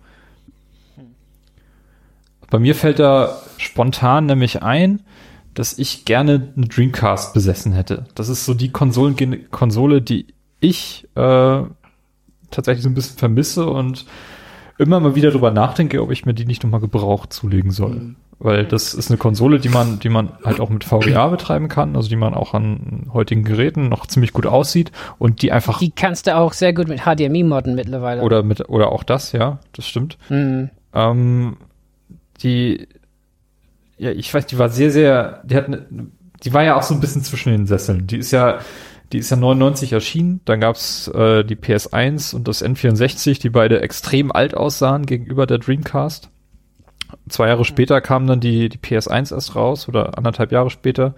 Bei 2.49 2.57
mir 2.57 2.73
fällt 2.73 2.97
da 2.97 3.39
spontan 3.57 4.25
nämlich 4.25 4.63
ein, 4.63 5.03
dass 5.53 5.77
ich 5.77 6.05
gerne 6.05 6.53
eine 6.55 6.67
Dreamcast 6.67 7.33
besessen 7.33 7.73
hätte. 7.73 8.05
Das 8.15 8.29
ist 8.29 8.45
so 8.45 8.53
die 8.53 8.71
Konsolen 8.71 9.51
Konsole, 9.51 10.01
die 10.01 10.27
ich 10.59 11.07
äh, 11.15 11.61
tatsächlich 12.51 12.83
so 12.83 12.89
ein 12.89 12.95
bisschen 12.95 13.17
vermisse 13.17 13.65
und 13.67 14.05
immer 14.77 14.99
mal 14.99 15.15
wieder 15.15 15.31
drüber 15.31 15.51
nachdenke, 15.51 16.01
ob 16.01 16.11
ich 16.11 16.25
mir 16.25 16.33
die 16.33 16.45
nicht 16.45 16.63
nochmal 16.63 16.79
gebraucht 16.79 17.33
zulegen 17.33 17.71
soll. 17.71 17.95
Mhm. 17.95 18.15
Weil 18.41 18.65
das 18.65 18.93
ist 18.93 19.11
eine 19.11 19.17
Konsole, 19.17 19.59
die 19.59 19.67
man, 19.67 19.99
die 19.99 20.07
man 20.07 20.29
halt 20.45 20.61
auch 20.61 20.69
mit 20.69 20.85
VGA 20.85 21.27
betreiben 21.27 21.67
kann, 21.67 21.97
also 21.97 22.07
die 22.07 22.15
man 22.15 22.33
auch 22.33 22.53
an 22.53 23.07
heutigen 23.13 23.43
Geräten 23.43 23.89
noch 23.89 24.07
ziemlich 24.07 24.31
gut 24.31 24.45
aussieht 24.45 24.93
und 25.17 25.41
die 25.41 25.51
einfach. 25.51 25.79
Die 25.79 25.91
kannst 25.91 26.25
du 26.25 26.37
auch 26.37 26.53
sehr 26.53 26.73
gut 26.73 26.87
mit 26.87 27.01
HDMI 27.01 27.43
modden 27.43 27.75
mittlerweile. 27.75 28.21
Oder 28.21 28.41
mit, 28.41 28.69
oder 28.69 28.93
auch 28.93 29.03
das, 29.03 29.33
ja, 29.33 29.59
das 29.73 29.89
stimmt. 29.89 30.17
Mhm. 30.29 30.69
Ähm, 30.93 31.57
die, 32.41 32.87
ja, 33.97 34.11
ich 34.11 34.33
weiß, 34.33 34.45
die 34.45 34.57
war 34.57 34.69
sehr, 34.69 34.91
sehr, 34.91 35.41
die 35.43 35.55
hat, 35.57 35.67
eine, 35.67 35.85
die 36.41 36.53
war 36.53 36.63
ja 36.63 36.77
auch 36.77 36.83
so 36.83 36.93
ein 36.93 37.01
bisschen 37.01 37.23
zwischen 37.23 37.51
den 37.51 37.67
Sesseln. 37.67 38.07
Die 38.07 38.17
ist 38.17 38.31
ja, 38.31 38.59
die 39.11 39.17
ist 39.17 39.31
ja 39.31 39.37
99 39.37 39.93
erschienen. 39.93 40.41
Dann 40.45 40.59
gab's 40.59 41.07
äh, 41.09 41.43
die 41.43 41.55
PS1 41.55 42.35
und 42.35 42.47
das 42.47 42.63
N64, 42.63 43.41
die 43.41 43.49
beide 43.49 43.81
extrem 43.81 44.31
alt 44.31 44.55
aussahen 44.55 45.05
gegenüber 45.05 45.45
der 45.45 45.57
Dreamcast. 45.57 46.29
zwei 47.27 47.47
Jahre 47.47 47.65
später 47.65 48.01
kam 48.01 48.27
dann 48.27 48.39
die, 48.39 48.69
die 48.69 48.77
PS1 48.77 49.33
erst 49.33 49.55
raus 49.55 49.87
oder 49.87 50.17
anderthalb 50.17 50.51
Jahre 50.51 50.69
später. 50.69 51.15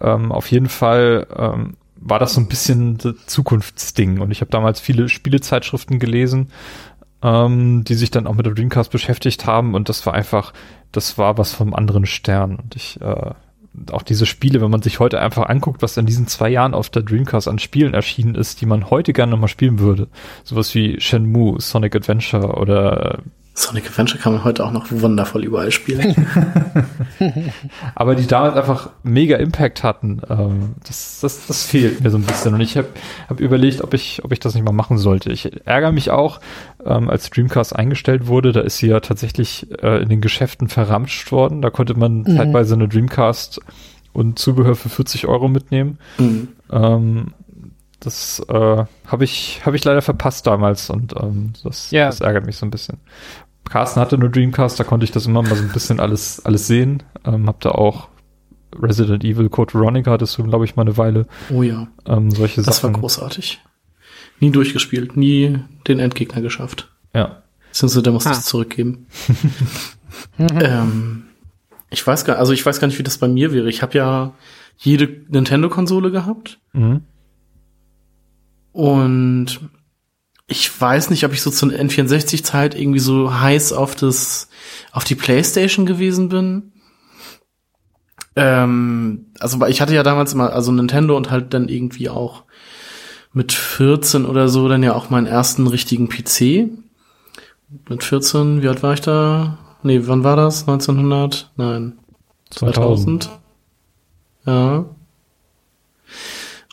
Ähm, 0.00 0.32
auf 0.32 0.50
jeden 0.50 0.68
Fall 0.68 1.26
ähm, 1.36 1.76
war 1.96 2.18
das 2.18 2.34
so 2.34 2.40
ein 2.40 2.48
bisschen 2.48 2.98
Zukunftsding 3.26 4.20
und 4.20 4.30
ich 4.30 4.40
habe 4.40 4.50
damals 4.50 4.80
viele 4.80 5.08
Spielezeitschriften 5.08 5.98
gelesen, 5.98 6.48
ähm, 7.22 7.84
die 7.84 7.94
sich 7.94 8.10
dann 8.10 8.26
auch 8.26 8.34
mit 8.34 8.44
der 8.44 8.54
Dreamcast 8.54 8.90
beschäftigt 8.90 9.46
haben 9.46 9.74
und 9.74 9.88
das 9.88 10.04
war 10.04 10.14
einfach, 10.14 10.52
das 10.90 11.16
war 11.16 11.38
was 11.38 11.54
vom 11.54 11.74
anderen 11.74 12.04
Stern 12.04 12.56
und 12.56 12.74
ich 12.74 13.00
äh, 13.00 13.32
auch 13.90 14.02
diese 14.02 14.26
Spiele, 14.26 14.60
wenn 14.60 14.70
man 14.70 14.82
sich 14.82 15.00
heute 15.00 15.20
einfach 15.20 15.48
anguckt, 15.48 15.82
was 15.82 15.96
in 15.96 16.06
diesen 16.06 16.26
zwei 16.26 16.50
Jahren 16.50 16.74
auf 16.74 16.90
der 16.90 17.02
Dreamcast 17.02 17.48
an 17.48 17.58
Spielen 17.58 17.94
erschienen 17.94 18.34
ist, 18.34 18.60
die 18.60 18.66
man 18.66 18.90
heute 18.90 19.12
gerne 19.12 19.30
nochmal 19.30 19.48
spielen 19.48 19.78
würde. 19.78 20.08
Sowas 20.44 20.74
wie 20.74 21.00
Shenmue, 21.00 21.60
Sonic 21.60 21.96
Adventure 21.96 22.54
oder 22.54 23.20
Sonic 23.54 23.86
Adventure 23.86 24.18
kann 24.18 24.32
man 24.32 24.44
heute 24.44 24.64
auch 24.64 24.72
noch 24.72 24.86
wundervoll 24.90 25.44
überall 25.44 25.70
spielen. 25.70 26.14
Aber 27.94 28.14
die 28.14 28.26
damals 28.26 28.56
einfach 28.56 28.90
mega 29.02 29.36
Impact 29.36 29.82
hatten, 29.82 30.22
ähm, 30.30 30.74
das, 30.86 31.20
das, 31.20 31.46
das 31.46 31.64
fehlt 31.64 32.00
mir 32.00 32.08
so 32.08 32.16
ein 32.16 32.24
bisschen. 32.24 32.54
Und 32.54 32.62
ich 32.62 32.78
habe 32.78 32.88
hab 33.28 33.40
überlegt, 33.40 33.82
ob 33.82 33.92
ich, 33.92 34.24
ob 34.24 34.32
ich 34.32 34.40
das 34.40 34.54
nicht 34.54 34.64
mal 34.64 34.72
machen 34.72 34.96
sollte. 34.96 35.30
Ich 35.30 35.66
ärgere 35.66 35.92
mich 35.92 36.10
auch, 36.10 36.40
ähm, 36.84 37.10
als 37.10 37.28
Dreamcast 37.28 37.76
eingestellt 37.76 38.26
wurde, 38.26 38.52
da 38.52 38.60
ist 38.60 38.78
sie 38.78 38.88
ja 38.88 39.00
tatsächlich 39.00 39.66
äh, 39.82 40.02
in 40.02 40.08
den 40.08 40.22
Geschäften 40.22 40.68
verramscht 40.68 41.30
worden. 41.30 41.60
Da 41.60 41.68
konnte 41.68 41.94
man 41.94 42.20
mhm. 42.22 42.36
zeitweise 42.36 42.74
eine 42.74 42.88
Dreamcast 42.88 43.60
und 44.14 44.38
Zubehör 44.38 44.76
für 44.76 44.88
40 44.88 45.26
Euro 45.26 45.48
mitnehmen. 45.48 45.98
Mhm. 46.18 46.48
Ähm, 46.70 47.26
das 48.02 48.40
äh, 48.48 48.84
habe 49.06 49.24
ich, 49.24 49.60
hab 49.64 49.74
ich 49.74 49.84
leider 49.84 50.02
verpasst 50.02 50.46
damals 50.46 50.90
und 50.90 51.14
ähm, 51.20 51.52
das, 51.62 51.90
ja. 51.90 52.06
das 52.06 52.20
ärgert 52.20 52.46
mich 52.46 52.56
so 52.56 52.66
ein 52.66 52.70
bisschen. 52.70 52.98
Carsten 53.68 54.00
hatte 54.00 54.18
nur 54.18 54.28
Dreamcast, 54.28 54.78
da 54.78 54.84
konnte 54.84 55.04
ich 55.04 55.12
das 55.12 55.26
immer 55.26 55.42
mal 55.42 55.54
so 55.54 55.62
ein 55.62 55.72
bisschen 55.72 56.00
alles, 56.00 56.44
alles 56.44 56.66
sehen. 56.66 57.02
Ähm, 57.24 57.46
hab 57.46 57.60
da 57.60 57.70
auch 57.70 58.08
Resident 58.80 59.24
Evil 59.24 59.48
Code 59.48 59.74
Veronica 59.74 60.10
hattest 60.10 60.36
du, 60.36 60.44
glaube 60.44 60.64
ich, 60.64 60.76
mal 60.76 60.82
eine 60.82 60.96
Weile. 60.96 61.26
Oh 61.50 61.62
ja. 61.62 61.88
Ähm, 62.06 62.30
solche 62.30 62.62
das 62.62 62.76
Sachen. 62.76 62.92
Das 62.92 62.94
war 62.94 63.00
großartig. 63.00 63.60
Nie 64.40 64.50
durchgespielt, 64.50 65.16
nie 65.16 65.60
den 65.86 66.00
Endgegner 66.00 66.42
geschafft. 66.42 66.90
Ja. 67.14 67.42
Beziehungsweise 67.68 68.02
der 68.02 68.12
muss 68.12 68.26
ah. 68.26 68.30
das 68.30 68.44
zurückgeben. 68.44 69.06
ähm, 70.38 71.24
ich 71.90 72.06
weiß 72.06 72.24
gar, 72.24 72.38
also 72.38 72.52
ich 72.52 72.64
weiß 72.64 72.80
gar 72.80 72.88
nicht, 72.88 72.98
wie 72.98 73.04
das 73.04 73.18
bei 73.18 73.28
mir 73.28 73.52
wäre. 73.52 73.68
Ich 73.68 73.82
habe 73.82 73.96
ja 73.96 74.32
jede 74.78 75.06
Nintendo-Konsole 75.28 76.10
gehabt. 76.10 76.58
Mhm. 76.72 77.02
Und 78.72 79.60
ich 80.46 80.80
weiß 80.80 81.10
nicht, 81.10 81.24
ob 81.24 81.32
ich 81.32 81.42
so 81.42 81.50
zur 81.50 81.70
N64-Zeit 81.70 82.74
irgendwie 82.78 82.98
so 82.98 83.40
heiß 83.40 83.72
auf 83.72 83.94
das, 83.94 84.48
auf 84.92 85.04
die 85.04 85.14
Playstation 85.14 85.86
gewesen 85.86 86.28
bin. 86.28 86.72
Ähm, 88.34 89.26
also 89.40 89.64
ich 89.66 89.80
hatte 89.80 89.94
ja 89.94 90.02
damals 90.02 90.34
mal, 90.34 90.50
also 90.50 90.72
Nintendo 90.72 91.16
und 91.16 91.30
halt 91.30 91.54
dann 91.54 91.68
irgendwie 91.68 92.08
auch 92.08 92.44
mit 93.32 93.52
14 93.52 94.26
oder 94.26 94.48
so 94.48 94.68
dann 94.68 94.82
ja 94.82 94.94
auch 94.94 95.10
meinen 95.10 95.26
ersten 95.26 95.66
richtigen 95.66 96.08
PC. 96.08 96.68
Mit 97.88 98.04
14, 98.04 98.62
wie 98.62 98.68
alt 98.68 98.82
war 98.82 98.94
ich 98.94 99.00
da? 99.00 99.58
Nee, 99.82 100.02
wann 100.04 100.24
war 100.24 100.36
das? 100.36 100.62
1900? 100.62 101.50
Nein. 101.56 101.98
2000. 102.50 103.24
2000. 103.24 103.30
Ja. 104.44 104.84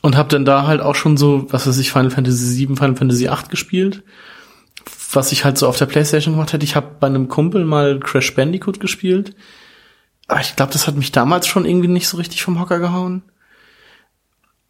Und 0.01 0.15
habe 0.15 0.29
dann 0.29 0.45
da 0.45 0.65
halt 0.65 0.81
auch 0.81 0.95
schon 0.95 1.17
so, 1.17 1.51
was 1.51 1.67
weiß 1.67 1.77
ich, 1.77 1.91
Final 1.91 2.11
Fantasy 2.11 2.45
7, 2.45 2.77
Final 2.77 2.95
Fantasy 2.95 3.27
8 3.27 3.49
gespielt. 3.49 4.03
Was 5.11 5.31
ich 5.31 5.43
halt 5.43 5.57
so 5.57 5.67
auf 5.67 5.77
der 5.77 5.87
Playstation 5.87 6.35
gemacht 6.35 6.53
hätte. 6.53 6.63
Ich 6.63 6.75
habe 6.75 6.95
bei 6.99 7.07
einem 7.07 7.27
Kumpel 7.27 7.65
mal 7.65 7.99
Crash 7.99 8.33
Bandicoot 8.33 8.79
gespielt. 8.79 9.35
Aber 10.27 10.39
ich 10.39 10.55
glaube, 10.55 10.71
das 10.71 10.87
hat 10.87 10.95
mich 10.95 11.11
damals 11.11 11.47
schon 11.47 11.65
irgendwie 11.65 11.87
nicht 11.87 12.07
so 12.07 12.17
richtig 12.17 12.43
vom 12.43 12.59
Hocker 12.59 12.79
gehauen. 12.79 13.23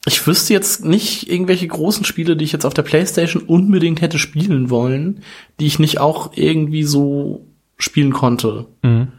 Ich 0.06 0.26
wüsste 0.26 0.54
jetzt 0.54 0.86
nicht 0.86 1.30
irgendwelche 1.30 1.68
großen 1.68 2.06
Spiele, 2.06 2.38
die 2.38 2.46
ich 2.46 2.54
jetzt 2.54 2.66
auf 2.66 2.74
der 2.74 2.84
Playstation 2.84 3.44
unbedingt 3.44 4.02
hätte 4.02 4.18
spielen 4.18 4.70
wollen, 4.70 5.24
die 5.60 5.68
ich 5.68 5.78
nicht 5.78 6.00
auch 6.00 6.32
irgendwie 6.36 6.84
so 6.84 7.46
spielen 7.78 8.14
konnte. 8.14 8.68
Mhm. 8.82 9.10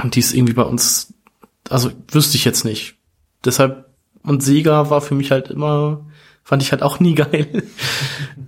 Und 0.00 0.14
die 0.14 0.20
ist 0.20 0.32
irgendwie 0.32 0.54
bei 0.54 0.62
uns, 0.62 1.12
also 1.68 1.90
wüsste 2.08 2.36
ich 2.36 2.44
jetzt 2.44 2.64
nicht. 2.64 2.94
Deshalb 3.44 3.91
und 4.22 4.42
Sega 4.42 4.90
war 4.90 5.00
für 5.00 5.14
mich 5.14 5.30
halt 5.30 5.48
immer, 5.48 6.06
fand 6.42 6.62
ich 6.62 6.72
halt 6.72 6.82
auch 6.82 7.00
nie 7.00 7.14
geil. 7.16 7.64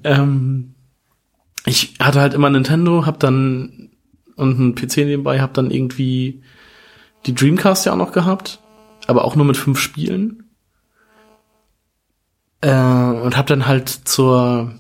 ähm, 0.05 0.75
ich 1.67 1.95
hatte 2.01 2.21
halt 2.21 2.35
immer 2.35 2.51
Nintendo, 2.51 3.07
hab 3.07 3.21
dann 3.21 3.91
und 4.37 4.59
einen 4.59 4.75
PC 4.75 4.99
nebenbei, 4.99 5.41
hab 5.41 5.55
dann 5.55 5.71
irgendwie 5.71 6.43
die 7.27 7.35
Dreamcast 7.35 7.87
ja 7.87 7.93
auch 7.93 7.97
noch 7.97 8.13
gehabt, 8.13 8.61
aber 9.07 9.25
auch 9.25 9.37
nur 9.37 9.47
mit 9.47 9.57
fünf 9.57 9.79
Spielen. 9.79 10.51
Äh, 12.61 12.73
und 12.73 13.37
hab 13.37 13.47
dann 13.47 13.67
halt 13.67 13.89
zur 13.89 14.75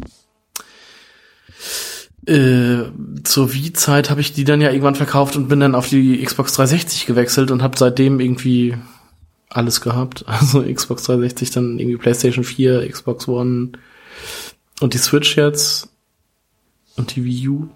äh, 2.26 2.84
zur 3.22 3.53
Wii-Zeit 3.53 4.09
habe 4.09 4.20
ich 4.20 4.32
die 4.32 4.45
dann 4.45 4.61
ja 4.61 4.70
irgendwann 4.70 4.95
verkauft 4.95 5.36
und 5.36 5.49
bin 5.49 5.61
dann 5.61 5.74
auf 5.74 5.88
die 5.88 6.22
Xbox 6.22 6.55
360 6.55 7.07
gewechselt 7.07 7.51
und 7.51 7.62
habe 7.62 7.76
seitdem 7.76 8.18
irgendwie 8.18 8.76
alles 9.55 9.81
gehabt. 9.81 10.25
Also 10.29 10.63
Xbox 10.63 11.05
360, 11.05 11.51
dann 11.51 11.79
irgendwie 11.79 11.97
PlayStation 11.97 12.45
4, 12.45 12.91
Xbox 12.91 13.29
One 13.29 13.73
und 14.81 14.95
die 14.95 14.99
Switch 14.99 15.37
jetzt 15.37 15.89
und 16.97 17.15
die 17.15 17.25
Wii 17.25 17.49
U. 17.49 17.69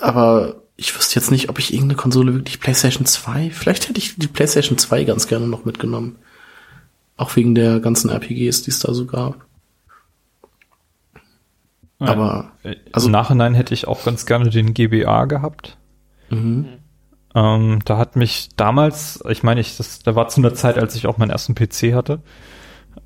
Aber 0.00 0.62
ich 0.76 0.96
wüsste 0.96 1.16
jetzt 1.16 1.30
nicht, 1.30 1.48
ob 1.48 1.58
ich 1.58 1.72
irgendeine 1.72 1.96
Konsole 1.96 2.34
wirklich 2.34 2.60
PlayStation 2.60 3.04
2, 3.04 3.50
vielleicht 3.50 3.88
hätte 3.88 3.98
ich 3.98 4.16
die 4.16 4.28
PlayStation 4.28 4.78
2 4.78 5.04
ganz 5.04 5.26
gerne 5.26 5.46
noch 5.46 5.64
mitgenommen. 5.64 6.16
Auch 7.16 7.34
wegen 7.34 7.54
der 7.54 7.80
ganzen 7.80 8.10
RPGs, 8.10 8.62
die 8.62 8.70
es 8.70 8.78
da 8.78 8.94
so 8.94 9.06
gab. 9.06 9.44
Ja. 12.00 12.06
Aber 12.06 12.52
also 12.92 13.08
im 13.08 13.12
Nachhinein 13.12 13.54
hätte 13.54 13.74
ich 13.74 13.88
auch 13.88 14.04
ganz 14.04 14.24
gerne 14.24 14.50
den 14.50 14.72
GBA 14.72 15.24
gehabt. 15.24 15.76
Mhm. 16.30 16.78
Ähm, 17.38 17.78
da 17.84 17.98
hat 17.98 18.16
mich 18.16 18.48
damals, 18.56 19.22
ich 19.28 19.42
meine, 19.42 19.60
ich, 19.60 19.76
das, 19.76 20.00
da 20.00 20.16
war 20.16 20.28
zu 20.28 20.40
einer 20.40 20.54
Zeit, 20.54 20.76
als 20.76 20.96
ich 20.96 21.06
auch 21.06 21.18
meinen 21.18 21.30
ersten 21.30 21.54
PC 21.54 21.94
hatte. 21.94 22.20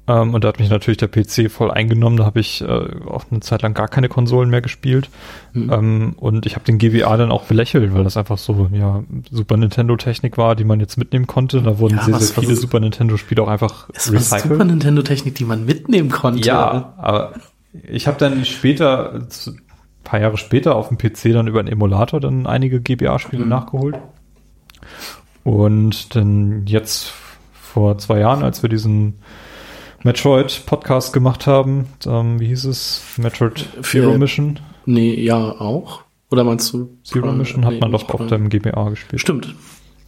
Ähm, 0.07 0.33
und 0.33 0.43
da 0.43 0.49
hat 0.49 0.59
mich 0.59 0.71
natürlich 0.71 0.97
der 0.97 1.09
PC 1.09 1.51
voll 1.51 1.71
eingenommen. 1.71 2.17
Da 2.17 2.25
habe 2.25 2.41
ich 2.41 2.63
äh, 2.63 2.67
auch 2.67 3.25
eine 3.31 3.41
Zeit 3.41 3.61
lang 3.61 3.75
gar 3.75 3.89
keine 3.89 4.09
Konsolen 4.09 4.49
mehr 4.49 4.63
gespielt. 4.63 5.11
Mhm. 5.53 5.73
Ähm, 5.73 6.15
und 6.17 6.47
ich 6.47 6.55
habe 6.55 6.65
den 6.65 6.79
GBA 6.79 7.15
dann 7.19 7.31
auch 7.31 7.45
belächelt, 7.45 7.93
weil 7.93 8.05
das 8.05 8.17
einfach 8.17 8.39
so 8.39 8.71
ja 8.73 9.03
Super 9.31 9.59
Nintendo 9.59 9.97
Technik 9.97 10.39
war, 10.39 10.57
die 10.57 10.65
man 10.65 10.81
jetzt 10.81 10.97
mitnehmen 10.97 11.27
konnte. 11.27 11.61
Da 11.61 11.79
wurden 11.79 11.97
ja, 11.97 12.05
sehr, 12.05 12.19
sehr 12.19 12.43
viele 12.43 12.57
Super 12.57 12.81
Nintendo 12.81 13.19
Spiele 13.19 13.43
auch 13.43 13.49
einfach 13.49 13.91
es 13.93 14.11
recycelt. 14.11 14.55
Super 14.55 14.65
Nintendo 14.65 15.03
Technik, 15.03 15.35
die 15.35 15.45
man 15.45 15.67
mitnehmen 15.67 16.09
konnte. 16.09 16.47
Ja, 16.47 16.95
aber 16.97 17.35
ich 17.87 18.07
habe 18.07 18.19
dann 18.19 18.45
später 18.47 19.21
paar 20.05 20.21
Jahre 20.21 20.37
später 20.37 20.75
auf 20.75 20.89
dem 20.89 20.99
PC 20.99 21.33
dann 21.33 21.47
über 21.47 21.61
einen 21.61 21.69
Emulator 21.69 22.21
dann 22.21 22.47
einige 22.47 22.81
GBA-Spiele 22.81 23.45
mhm. 23.45 23.49
nachgeholt. 23.49 23.99
Und 25.45 26.15
dann 26.15 26.67
jetzt 26.67 27.13
vor 27.53 27.99
zwei 27.99 28.21
Jahren, 28.21 28.43
als 28.43 28.63
wir 28.63 28.69
diesen 28.69 29.15
Metroid-Podcast 30.03 31.13
gemacht 31.13 31.47
haben, 31.47 31.89
ähm, 32.07 32.41
wie 32.41 32.47
hieß 32.47 32.65
es? 32.65 33.03
Metroid 33.17 33.69
Zero 33.83 34.17
Mission? 34.19 34.61
Nee, 34.85 35.15
ja, 35.15 35.39
auch. 35.39 36.03
Oder 36.31 36.45
meinst 36.45 36.73
du? 36.73 36.97
Zero 37.05 37.27
Prime? 37.27 37.39
Mission 37.39 37.65
hat 37.65 37.75
nee, 37.75 37.81
man 37.81 37.93
doch 37.93 38.09
auf 38.09 38.27
deinem 38.27 38.49
GBA 38.49 38.91
gespielt. 38.91 39.21
Stimmt. 39.21 39.55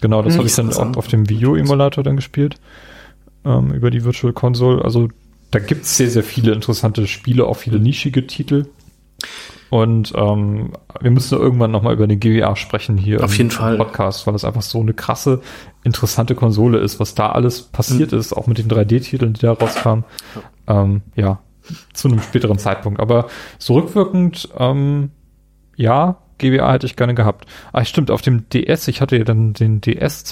Genau, 0.01 0.23
das 0.23 0.37
habe 0.37 0.47
ich 0.47 0.55
dann 0.55 0.73
auch 0.73 0.97
auf 0.97 1.07
dem 1.07 1.29
Wii 1.29 1.47
U-Emulator 1.47 2.05
dann 2.05 2.17
gespielt. 2.17 2.57
Ähm, 3.45 3.73
über 3.73 3.91
die 3.91 4.05
Virtual 4.05 4.33
Console. 4.33 4.85
Also 4.85 5.09
da 5.51 5.59
gibt 5.59 5.85
es 5.85 5.97
sehr, 5.97 6.11
sehr 6.11 6.25
viele 6.25 6.53
interessante 6.53 7.07
Spiele, 7.07 7.47
auch 7.47 7.57
viele 7.57 7.79
nischige 7.79 8.27
Titel. 8.27 8.67
Und 9.71 10.13
ähm, 10.15 10.73
wir 11.01 11.11
müssen 11.11 11.39
irgendwann 11.39 11.71
nochmal 11.71 11.95
über 11.95 12.07
den 12.07 12.21
GBA 12.21 12.55
sprechen 12.57 12.97
hier 12.97 13.25
Auf 13.25 13.33
im, 13.33 13.39
jeden 13.39 13.51
Fall. 13.51 13.77
Podcast, 13.77 14.27
weil 14.27 14.33
das 14.33 14.45
einfach 14.45 14.63
so 14.63 14.81
eine 14.81 14.95
krasse, 14.95 15.41
interessante 15.83 16.35
Konsole 16.35 16.79
ist, 16.79 17.01
was 17.01 17.15
da 17.15 17.31
alles 17.31 17.63
passiert 17.63 18.13
mhm. 18.13 18.19
ist, 18.19 18.33
auch 18.33 18.47
mit 18.47 18.59
den 18.59 18.69
3D-Titeln, 18.69 19.33
die 19.35 19.41
da 19.41 19.53
rauskamen. 19.53 20.05
Ja. 20.67 20.83
Ähm, 20.83 21.03
ja, 21.17 21.41
zu 21.93 22.09
einem 22.09 22.21
späteren 22.21 22.59
Zeitpunkt. 22.59 23.01
Aber 23.01 23.27
so 23.59 23.75
rückwirkend, 23.75 24.49
ähm, 24.59 25.11
ja, 25.77 26.19
GBA 26.39 26.73
hätte 26.73 26.87
ich 26.87 26.97
gerne 26.97 27.15
gehabt. 27.15 27.47
Ah, 27.73 27.85
stimmt, 27.85 28.11
auf 28.11 28.23
dem 28.23 28.49
DS, 28.49 28.89
ich 28.89 29.01
hatte 29.01 29.17
ja 29.17 29.25
dann 29.25 29.53
den 29.53 29.81
DS 29.81 30.25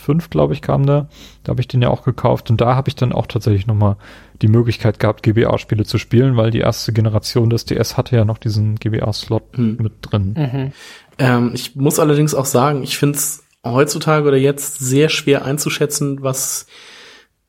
2005, 0.00 0.30
glaube 0.30 0.54
ich, 0.54 0.62
kam 0.62 0.86
da. 0.86 1.08
Da 1.44 1.50
habe 1.50 1.60
ich 1.60 1.68
den 1.68 1.82
ja 1.82 1.88
auch 1.88 2.04
gekauft 2.04 2.50
und 2.50 2.60
da 2.60 2.74
habe 2.74 2.88
ich 2.88 2.96
dann 2.96 3.12
auch 3.12 3.26
tatsächlich 3.26 3.66
nochmal 3.66 3.96
die 4.42 4.48
Möglichkeit 4.48 4.98
gehabt, 4.98 5.22
GBA-Spiele 5.22 5.84
zu 5.84 5.98
spielen, 5.98 6.36
weil 6.36 6.50
die 6.50 6.60
erste 6.60 6.92
Generation 6.92 7.50
des 7.50 7.64
DS 7.64 7.96
hatte 7.96 8.16
ja 8.16 8.24
noch 8.24 8.38
diesen 8.38 8.76
GBA-Slot 8.76 9.56
hm. 9.56 9.76
mit 9.80 9.92
drin. 10.02 10.34
Mhm. 10.36 10.72
Ähm, 11.18 11.50
ich 11.54 11.76
muss 11.76 11.98
allerdings 11.98 12.34
auch 12.34 12.46
sagen, 12.46 12.82
ich 12.82 12.98
finde 12.98 13.18
es 13.18 13.44
heutzutage 13.64 14.26
oder 14.26 14.38
jetzt 14.38 14.78
sehr 14.78 15.08
schwer 15.08 15.44
einzuschätzen, 15.44 16.22
was 16.22 16.66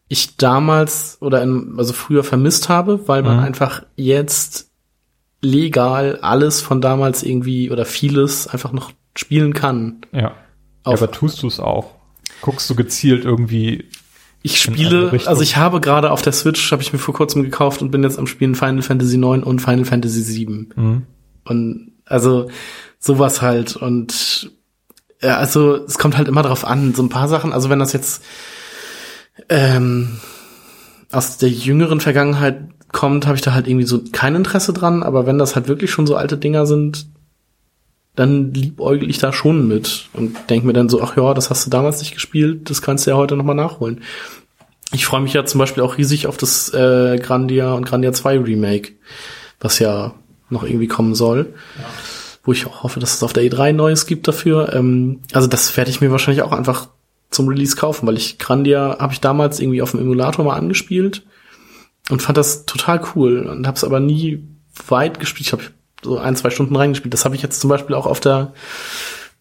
ich 0.10 0.36
damals 0.36 1.18
oder 1.22 1.42
in, 1.42 1.76
also 1.78 1.94
früher 1.94 2.26
vermisst 2.26 2.68
habe, 2.68 3.08
weil 3.08 3.24
man 3.24 3.38
mhm. 3.38 3.44
einfach 3.44 3.84
jetzt 3.96 4.70
legal 5.42 6.20
alles 6.22 6.62
von 6.62 6.82
damals 6.82 7.24
irgendwie 7.24 7.72
oder 7.72 7.86
vieles 7.86 8.48
einfach 8.48 8.74
noch 8.74 8.92
spielen 9.16 9.54
kann. 9.54 10.02
Ja. 10.12 10.20
ja 10.22 10.36
aber 10.84 11.12
tust 11.12 11.42
du 11.44 11.48
es 11.48 11.60
auch? 11.60 12.01
Guckst 12.42 12.70
du 12.70 12.76
gezielt 12.76 13.26
irgendwie 13.26 13.86
ich 14.44 14.60
spiele, 14.60 15.12
also 15.26 15.44
ich 15.44 15.58
habe 15.58 15.80
gerade 15.82 16.10
auf 16.10 16.24
der 16.24 16.34
Switch, 16.34 16.72
habe 16.72 16.82
ich 16.82 16.92
mir 16.92 17.00
vor 17.00 17.14
kurzem 17.14 17.44
gekauft 17.44 17.82
und 17.82 17.92
bin 17.92 18.04
jetzt 18.04 18.18
am 18.18 18.26
Spielen 18.26 18.56
Final 18.56 18.82
Fantasy 18.82 19.18
9 19.18 19.44
und 19.44 19.60
Final 19.60 19.86
Fantasy 19.86 20.22
7. 20.22 20.74
Mhm. 20.76 21.02
Und 21.46 21.92
also 22.06 22.50
sowas 23.00 23.42
halt 23.42 23.76
und 23.76 24.52
ja, 25.22 25.38
also 25.38 25.76
es 25.86 26.00
kommt 26.00 26.18
halt 26.18 26.28
immer 26.28 26.42
drauf 26.42 26.66
an, 26.66 26.96
so 26.96 27.04
ein 27.04 27.10
paar 27.10 27.28
Sachen, 27.28 27.54
also 27.54 27.70
wenn 27.70 27.78
das 27.78 27.94
jetzt 27.94 28.24
ähm, 29.50 30.20
aus 31.12 31.38
der 31.38 31.50
jüngeren 31.50 32.00
Vergangenheit 32.00 32.64
kommt, 32.92 33.28
habe 33.28 33.36
ich 33.36 33.42
da 33.42 33.54
halt 33.54 33.68
irgendwie 33.68 33.86
so 33.86 34.02
kein 34.12 34.36
Interesse 34.36 34.74
dran, 34.74 35.04
aber 35.04 35.28
wenn 35.28 35.38
das 35.38 35.56
halt 35.56 35.68
wirklich 35.68 35.92
schon 35.92 36.08
so 36.08 36.16
alte 36.16 36.38
Dinger 36.38 36.66
sind, 36.66 37.06
dann 38.16 38.54
liebäugel 38.54 39.10
ich 39.10 39.20
da 39.20 39.32
schon 39.32 39.68
mit 39.68 40.10
und 40.14 40.36
denk 40.50 40.64
mir 40.64 40.74
dann 40.74 40.90
so, 40.90 41.02
ach 41.02 41.16
ja, 41.16 41.34
das 41.34 41.50
hast 41.50 41.66
du 41.66 41.70
damals 41.70 42.00
nicht 42.00 42.14
gespielt, 42.14 42.70
das 42.70 42.82
kannst 42.82 43.06
du 43.06 43.12
ja 43.12 43.18
heute 43.18 43.38
nochmal 43.38 43.56
nachholen. 43.56 44.02
Ich 44.94 45.06
freue 45.06 45.22
mich 45.22 45.34
ja 45.34 45.46
zum 45.46 45.60
Beispiel 45.60 45.84
auch 45.84 45.98
riesig 45.98 46.28
auf 46.28 46.36
das 46.36 46.74
äh, 46.74 47.18
Grandia 47.18 47.74
und 47.74 47.86
Grandia 47.86 48.12
2 48.12 48.40
Remake, 48.40 48.94
was 49.62 49.80
ja 49.80 50.14
noch 50.50 50.64
irgendwie 50.64 50.88
kommen 50.88 51.16
soll. 51.16 51.54
Ja. 51.78 51.86
Wo 52.44 52.52
ich 52.52 52.66
auch 52.66 52.84
hoffe, 52.84 53.00
dass 53.00 53.14
es 53.14 53.24
auf 53.24 53.34
der 53.34 53.44
E3 53.44 53.72
Neues 53.72 54.06
gibt 54.06 54.28
dafür. 54.28 54.74
Ähm, 54.74 55.22
also 55.32 55.48
das 55.48 55.78
werde 55.78 55.92
ich 55.92 56.02
mir 56.02 56.12
wahrscheinlich 56.12 56.44
auch 56.44 56.52
einfach 56.52 56.90
zum 57.30 57.48
Release 57.48 57.78
kaufen, 57.78 58.06
weil 58.08 58.18
ich 58.18 58.38
Grandia 58.38 58.98
habe 59.00 59.14
ich 59.14 59.22
damals 59.22 59.60
irgendwie 59.62 59.82
auf 59.82 59.92
dem 59.92 60.02
Emulator 60.02 60.44
mal 60.44 60.58
angespielt 60.58 61.24
und 62.10 62.22
fand 62.22 62.38
das 62.38 62.66
total 62.66 63.02
cool 63.16 63.48
und 63.48 63.66
habe 63.68 63.78
es 63.78 63.86
aber 63.86 64.02
nie 64.02 64.46
weit 64.88 65.20
gespielt. 65.20 65.48
Ich 65.48 65.54
habe 65.54 65.64
so 66.02 66.18
ein, 66.18 66.36
zwei 66.36 66.50
Stunden 66.50 66.76
reingespielt. 66.76 67.14
Das 67.14 67.26
habe 67.26 67.36
ich 67.36 67.42
jetzt 67.42 67.60
zum 67.60 67.70
Beispiel 67.70 67.96
auch 67.96 68.06
auf 68.06 68.20
der 68.20 68.54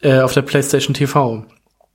äh, 0.03 0.21
auf 0.21 0.33
der 0.33 0.43
PlayStation 0.43 0.95
TV. 0.95 1.45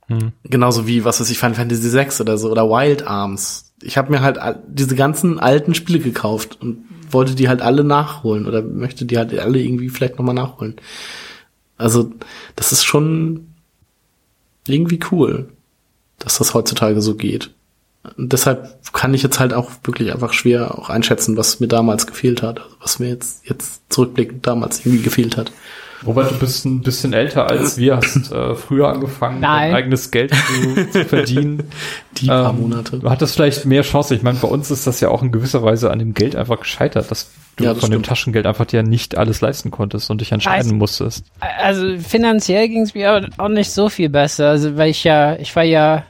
Hm. 0.08 0.32
Genauso 0.44 0.86
wie, 0.86 1.04
was 1.04 1.20
weiß 1.20 1.30
ich, 1.30 1.38
Final 1.38 1.56
Fantasy 1.56 1.92
VI 1.92 2.20
oder 2.20 2.38
so 2.38 2.50
oder 2.50 2.68
Wild 2.68 3.06
Arms. 3.06 3.72
Ich 3.82 3.96
habe 3.96 4.10
mir 4.10 4.22
halt 4.22 4.38
diese 4.68 4.96
ganzen 4.96 5.38
alten 5.38 5.74
Spiele 5.74 5.98
gekauft 5.98 6.58
und 6.60 6.84
wollte 7.10 7.34
die 7.34 7.48
halt 7.48 7.62
alle 7.62 7.84
nachholen 7.84 8.46
oder 8.46 8.62
möchte 8.62 9.04
die 9.04 9.18
halt 9.18 9.36
alle 9.38 9.60
irgendwie 9.60 9.88
vielleicht 9.88 10.18
nochmal 10.18 10.34
nachholen. 10.34 10.76
Also, 11.76 12.12
das 12.54 12.72
ist 12.72 12.84
schon 12.84 13.48
irgendwie 14.66 15.00
cool, 15.10 15.50
dass 16.18 16.38
das 16.38 16.54
heutzutage 16.54 17.00
so 17.02 17.14
geht. 17.14 17.50
Deshalb 18.16 18.78
kann 18.92 19.14
ich 19.14 19.22
jetzt 19.22 19.40
halt 19.40 19.52
auch 19.52 19.70
wirklich 19.84 20.12
einfach 20.12 20.32
schwer 20.32 20.78
auch 20.78 20.90
einschätzen, 20.90 21.36
was 21.36 21.60
mir 21.60 21.68
damals 21.68 22.06
gefehlt 22.06 22.42
hat, 22.42 22.60
also 22.60 22.76
was 22.80 22.98
mir 22.98 23.08
jetzt, 23.08 23.46
jetzt 23.48 23.82
zurückblickend 23.92 24.46
damals 24.46 24.80
irgendwie 24.80 25.02
gefehlt 25.02 25.36
hat. 25.36 25.52
Robert, 26.04 26.30
du 26.30 26.38
bist 26.38 26.64
ein 26.64 26.82
bisschen 26.82 27.12
älter 27.12 27.48
als 27.48 27.78
wir, 27.78 27.96
hast 27.96 28.30
äh, 28.30 28.54
früher 28.54 28.88
angefangen, 28.88 29.40
dein 29.40 29.74
eigenes 29.74 30.10
Geld 30.10 30.32
zu, 30.34 30.90
zu 30.90 31.04
verdienen. 31.04 31.62
Die 32.18 32.26
paar 32.26 32.50
ähm, 32.50 32.60
Monate. 32.60 32.98
Du 32.98 33.10
hattest 33.10 33.34
vielleicht 33.34 33.64
mehr 33.64 33.82
Chance. 33.82 34.14
Ich 34.14 34.22
meine, 34.22 34.38
bei 34.38 34.48
uns 34.48 34.70
ist 34.70 34.86
das 34.86 35.00
ja 35.00 35.08
auch 35.08 35.22
in 35.22 35.32
gewisser 35.32 35.62
Weise 35.62 35.90
an 35.90 35.98
dem 35.98 36.14
Geld 36.14 36.36
einfach 36.36 36.60
gescheitert, 36.60 37.10
dass 37.10 37.30
du 37.56 37.64
ja, 37.64 37.70
das 37.70 37.80
von 37.80 37.88
stimmt. 37.88 38.04
dem 38.04 38.08
Taschengeld 38.08 38.46
einfach 38.46 38.66
dir 38.66 38.82
nicht 38.82 39.16
alles 39.16 39.40
leisten 39.40 39.70
konntest 39.70 40.10
und 40.10 40.20
dich 40.20 40.32
entscheiden 40.32 40.66
also, 40.66 40.74
musstest. 40.74 41.24
Also 41.40 41.98
finanziell 41.98 42.68
ging 42.68 42.82
es 42.82 42.94
mir 42.94 43.28
auch 43.38 43.48
nicht 43.48 43.70
so 43.70 43.88
viel 43.88 44.08
besser. 44.08 44.50
Also 44.50 44.76
weil 44.76 44.90
ich 44.90 45.04
ja, 45.04 45.36
ich 45.36 45.54
war 45.56 45.64
ja 45.64 46.04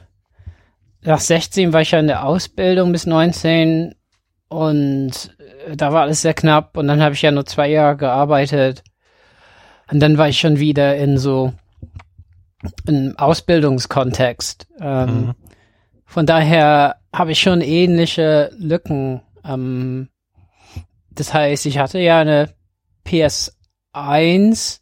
nach 1.03 1.19
16 1.19 1.73
war 1.73 1.81
ich 1.81 1.91
ja 1.91 1.99
in 1.99 2.07
der 2.07 2.25
Ausbildung 2.25 2.91
bis 2.91 3.05
19 3.05 3.95
und 4.49 5.11
äh, 5.67 5.75
da 5.75 5.93
war 5.93 6.01
alles 6.03 6.21
sehr 6.21 6.33
knapp 6.33 6.77
und 6.77 6.87
dann 6.87 7.01
habe 7.01 7.15
ich 7.15 7.21
ja 7.21 7.31
nur 7.31 7.45
zwei 7.45 7.69
Jahre 7.69 7.97
gearbeitet 7.97 8.83
und 9.91 9.99
dann 9.99 10.17
war 10.17 10.29
ich 10.29 10.39
schon 10.39 10.59
wieder 10.59 10.95
in 10.97 11.17
so 11.17 11.53
einem 12.87 13.17
Ausbildungskontext. 13.17 14.67
Ähm, 14.79 15.09
mhm. 15.09 15.35
Von 16.05 16.25
daher 16.25 16.97
habe 17.13 17.31
ich 17.31 17.39
schon 17.39 17.61
ähnliche 17.61 18.51
Lücken. 18.57 19.21
Ähm, 19.45 20.09
das 21.11 21.33
heißt, 21.33 21.65
ich 21.65 21.77
hatte 21.77 21.99
ja 21.99 22.19
eine 22.19 22.49
PS1, 23.05 24.81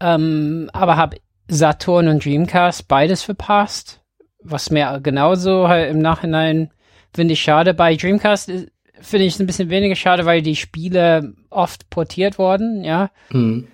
ähm, 0.00 0.70
aber 0.72 0.96
habe 0.96 1.16
Saturn 1.48 2.08
und 2.08 2.24
Dreamcast 2.24 2.88
beides 2.88 3.22
verpasst 3.22 4.03
was 4.44 4.70
mir 4.70 5.00
genauso 5.02 5.68
halt 5.68 5.90
im 5.90 5.98
Nachhinein 5.98 6.70
finde 7.14 7.34
ich 7.34 7.42
schade. 7.42 7.74
Bei 7.74 7.96
Dreamcast 7.96 8.50
finde 9.00 9.24
ich 9.26 9.34
es 9.34 9.40
ein 9.40 9.46
bisschen 9.46 9.70
weniger 9.70 9.96
schade, 9.96 10.26
weil 10.26 10.42
die 10.42 10.56
Spiele 10.56 11.34
oft 11.50 11.90
portiert 11.90 12.38
wurden, 12.38 12.84
ja. 12.84 13.10
Mhm. 13.30 13.68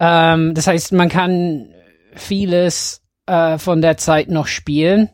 Ähm, 0.00 0.54
das 0.54 0.66
heißt, 0.66 0.92
man 0.92 1.08
kann 1.08 1.68
vieles 2.14 3.02
äh, 3.26 3.58
von 3.58 3.82
der 3.82 3.96
Zeit 3.96 4.28
noch 4.28 4.46
spielen. 4.46 5.10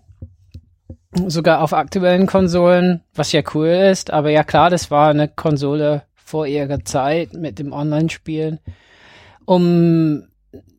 Sogar 1.27 1.63
auf 1.63 1.73
aktuellen 1.73 2.27
Konsolen, 2.27 3.03
was 3.15 3.33
ja 3.33 3.43
cool 3.55 3.69
ist. 3.69 4.11
Aber 4.11 4.31
ja 4.31 4.43
klar, 4.43 4.69
das 4.71 4.91
war 4.91 5.11
eine 5.11 5.29
Konsole 5.29 6.03
vor 6.15 6.47
ihrer 6.47 6.85
Zeit 6.85 7.35
mit 7.35 7.59
dem 7.59 7.73
Online-Spielen. 7.73 8.59
Um 9.45 10.25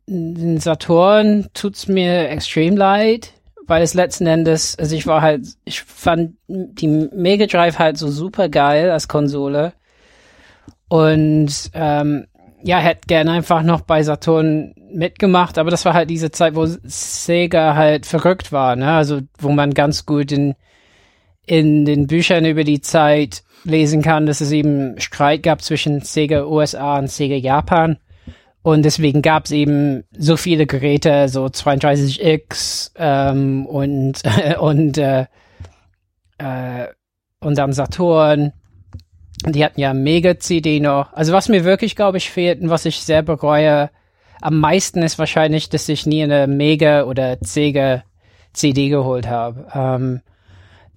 den 0.06 0.58
Saturn 0.58 1.48
tut's 1.54 1.88
mir 1.88 2.28
extrem 2.28 2.76
leid 2.76 3.32
weil 3.66 3.82
es 3.82 3.94
letzten 3.94 4.26
Endes, 4.26 4.78
also 4.78 4.94
ich 4.94 5.06
war 5.06 5.22
halt, 5.22 5.46
ich 5.64 5.82
fand 5.82 6.34
die 6.48 6.88
Mega 6.88 7.46
Drive 7.46 7.78
halt 7.78 7.98
so 7.98 8.10
super 8.10 8.48
geil 8.48 8.90
als 8.90 9.08
Konsole 9.08 9.72
und 10.88 11.70
ähm, 11.74 12.26
ja, 12.62 12.78
hätte 12.78 13.06
gerne 13.06 13.32
einfach 13.32 13.62
noch 13.62 13.82
bei 13.82 14.02
Saturn 14.02 14.74
mitgemacht, 14.92 15.58
aber 15.58 15.70
das 15.70 15.84
war 15.84 15.94
halt 15.94 16.10
diese 16.10 16.30
Zeit, 16.30 16.54
wo 16.54 16.66
Sega 16.66 17.74
halt 17.74 18.06
verrückt 18.06 18.52
war, 18.52 18.76
ne? 18.76 18.92
Also 18.92 19.20
wo 19.38 19.50
man 19.50 19.74
ganz 19.74 20.06
gut 20.06 20.32
in 20.32 20.54
in 21.46 21.84
den 21.84 22.08
Büchern 22.08 22.44
über 22.44 22.64
die 22.64 22.80
Zeit 22.80 23.44
lesen 23.62 24.02
kann, 24.02 24.26
dass 24.26 24.40
es 24.40 24.50
eben 24.50 24.98
Streit 25.00 25.44
gab 25.44 25.62
zwischen 25.62 26.00
Sega 26.00 26.44
USA 26.44 26.98
und 26.98 27.08
Sega 27.08 27.36
Japan 27.36 27.98
und 28.66 28.82
deswegen 28.82 29.22
gab 29.22 29.44
es 29.44 29.52
eben 29.52 30.02
so 30.10 30.36
viele 30.36 30.66
Geräte, 30.66 31.28
so 31.28 31.44
32X 31.44 32.90
ähm, 32.96 33.64
und 33.64 34.24
und 34.58 34.98
äh, 34.98 35.26
äh, 36.38 36.88
und 37.38 37.58
dann 37.58 37.72
Saturn. 37.72 38.52
Die 39.46 39.64
hatten 39.64 39.78
ja 39.78 39.94
Mega-CD 39.94 40.80
noch. 40.80 41.12
Also 41.12 41.32
was 41.32 41.48
mir 41.48 41.64
wirklich, 41.64 41.94
glaube 41.94 42.18
ich, 42.18 42.28
fehlt 42.28 42.60
und 42.60 42.68
was 42.68 42.86
ich 42.86 43.04
sehr 43.04 43.22
bereue, 43.22 43.88
am 44.40 44.58
meisten 44.58 45.00
ist 45.04 45.20
wahrscheinlich, 45.20 45.68
dass 45.68 45.88
ich 45.88 46.04
nie 46.04 46.24
eine 46.24 46.48
Mega 46.48 47.04
oder 47.04 47.38
Sega 47.42 48.02
CD 48.52 48.88
geholt 48.88 49.28
habe. 49.28 49.68
Ähm, 49.74 50.22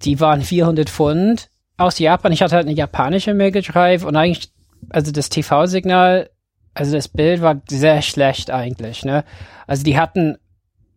die 0.02 0.18
waren 0.18 0.42
400 0.42 0.90
Pfund 0.90 1.50
aus 1.76 2.00
Japan. 2.00 2.32
Ich 2.32 2.42
hatte 2.42 2.56
halt 2.56 2.66
eine 2.66 2.74
japanische 2.74 3.32
Mega 3.32 3.60
Drive 3.60 4.04
und 4.04 4.16
eigentlich, 4.16 4.50
also 4.88 5.12
das 5.12 5.28
TV-Signal 5.28 6.30
also 6.74 6.92
das 6.92 7.08
Bild 7.08 7.42
war 7.42 7.60
sehr 7.68 8.02
schlecht 8.02 8.50
eigentlich, 8.50 9.04
ne? 9.04 9.24
Also 9.66 9.82
die 9.84 9.98
hatten 9.98 10.36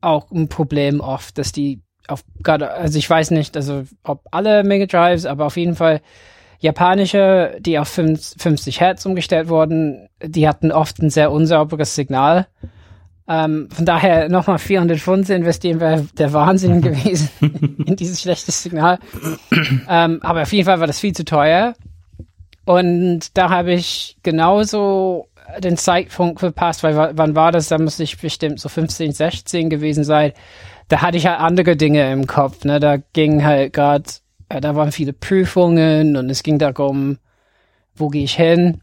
auch 0.01 0.31
ein 0.31 0.49
Problem 0.49 0.99
oft, 0.99 1.37
dass 1.37 1.51
die 1.51 1.81
auf 2.07 2.23
gerade, 2.41 2.71
also 2.71 2.97
ich 2.99 3.09
weiß 3.09 3.31
nicht, 3.31 3.55
also 3.55 3.83
ob 4.03 4.23
alle 4.31 4.63
Mega 4.63 4.85
Drives, 4.85 5.25
aber 5.25 5.45
auf 5.45 5.57
jeden 5.57 5.75
Fall 5.75 6.01
japanische, 6.59 7.57
die 7.59 7.79
auf 7.79 7.87
50 7.87 8.79
Hertz 8.79 9.05
umgestellt 9.05 9.49
wurden, 9.49 10.07
die 10.21 10.47
hatten 10.47 10.71
oft 10.71 10.99
ein 10.99 11.09
sehr 11.09 11.31
unsauberes 11.31 11.95
Signal. 11.95 12.47
Ähm, 13.27 13.69
von 13.71 13.85
daher 13.85 14.27
nochmal 14.27 14.59
400 14.59 14.99
Pfund 14.99 15.27
zu 15.27 15.35
investieren 15.35 15.79
wäre 15.79 16.05
der 16.17 16.33
Wahnsinn 16.33 16.81
gewesen 16.81 17.29
in 17.85 17.95
dieses 17.95 18.21
schlechte 18.21 18.51
Signal. 18.51 18.99
ähm, 19.89 20.19
aber 20.21 20.41
auf 20.41 20.51
jeden 20.51 20.65
Fall 20.65 20.79
war 20.79 20.87
das 20.87 20.99
viel 20.99 21.13
zu 21.13 21.25
teuer. 21.25 21.73
Und 22.65 23.37
da 23.37 23.49
habe 23.49 23.73
ich 23.73 24.17
genauso 24.23 25.27
den 25.59 25.77
Zeitpunkt 25.77 26.39
verpasst, 26.39 26.83
weil 26.83 27.17
wann 27.17 27.35
war 27.35 27.51
das? 27.51 27.67
Da 27.67 27.77
muss 27.77 27.99
ich 27.99 28.19
bestimmt 28.19 28.59
so 28.59 28.69
15, 28.69 29.11
16 29.11 29.69
gewesen 29.69 30.03
sein. 30.03 30.33
Da 30.87 31.01
hatte 31.01 31.17
ich 31.17 31.27
halt 31.27 31.39
andere 31.39 31.75
Dinge 31.75 32.11
im 32.11 32.27
Kopf. 32.27 32.65
Ne? 32.65 32.79
Da 32.79 32.97
ging 32.97 33.43
halt 33.43 33.73
gerade, 33.73 34.05
äh, 34.49 34.61
da 34.61 34.75
waren 34.75 34.91
viele 34.91 35.13
Prüfungen 35.13 36.17
und 36.17 36.29
es 36.29 36.43
ging 36.43 36.59
darum, 36.59 37.17
wo 37.95 38.09
gehe 38.09 38.23
ich 38.23 38.35
hin? 38.35 38.81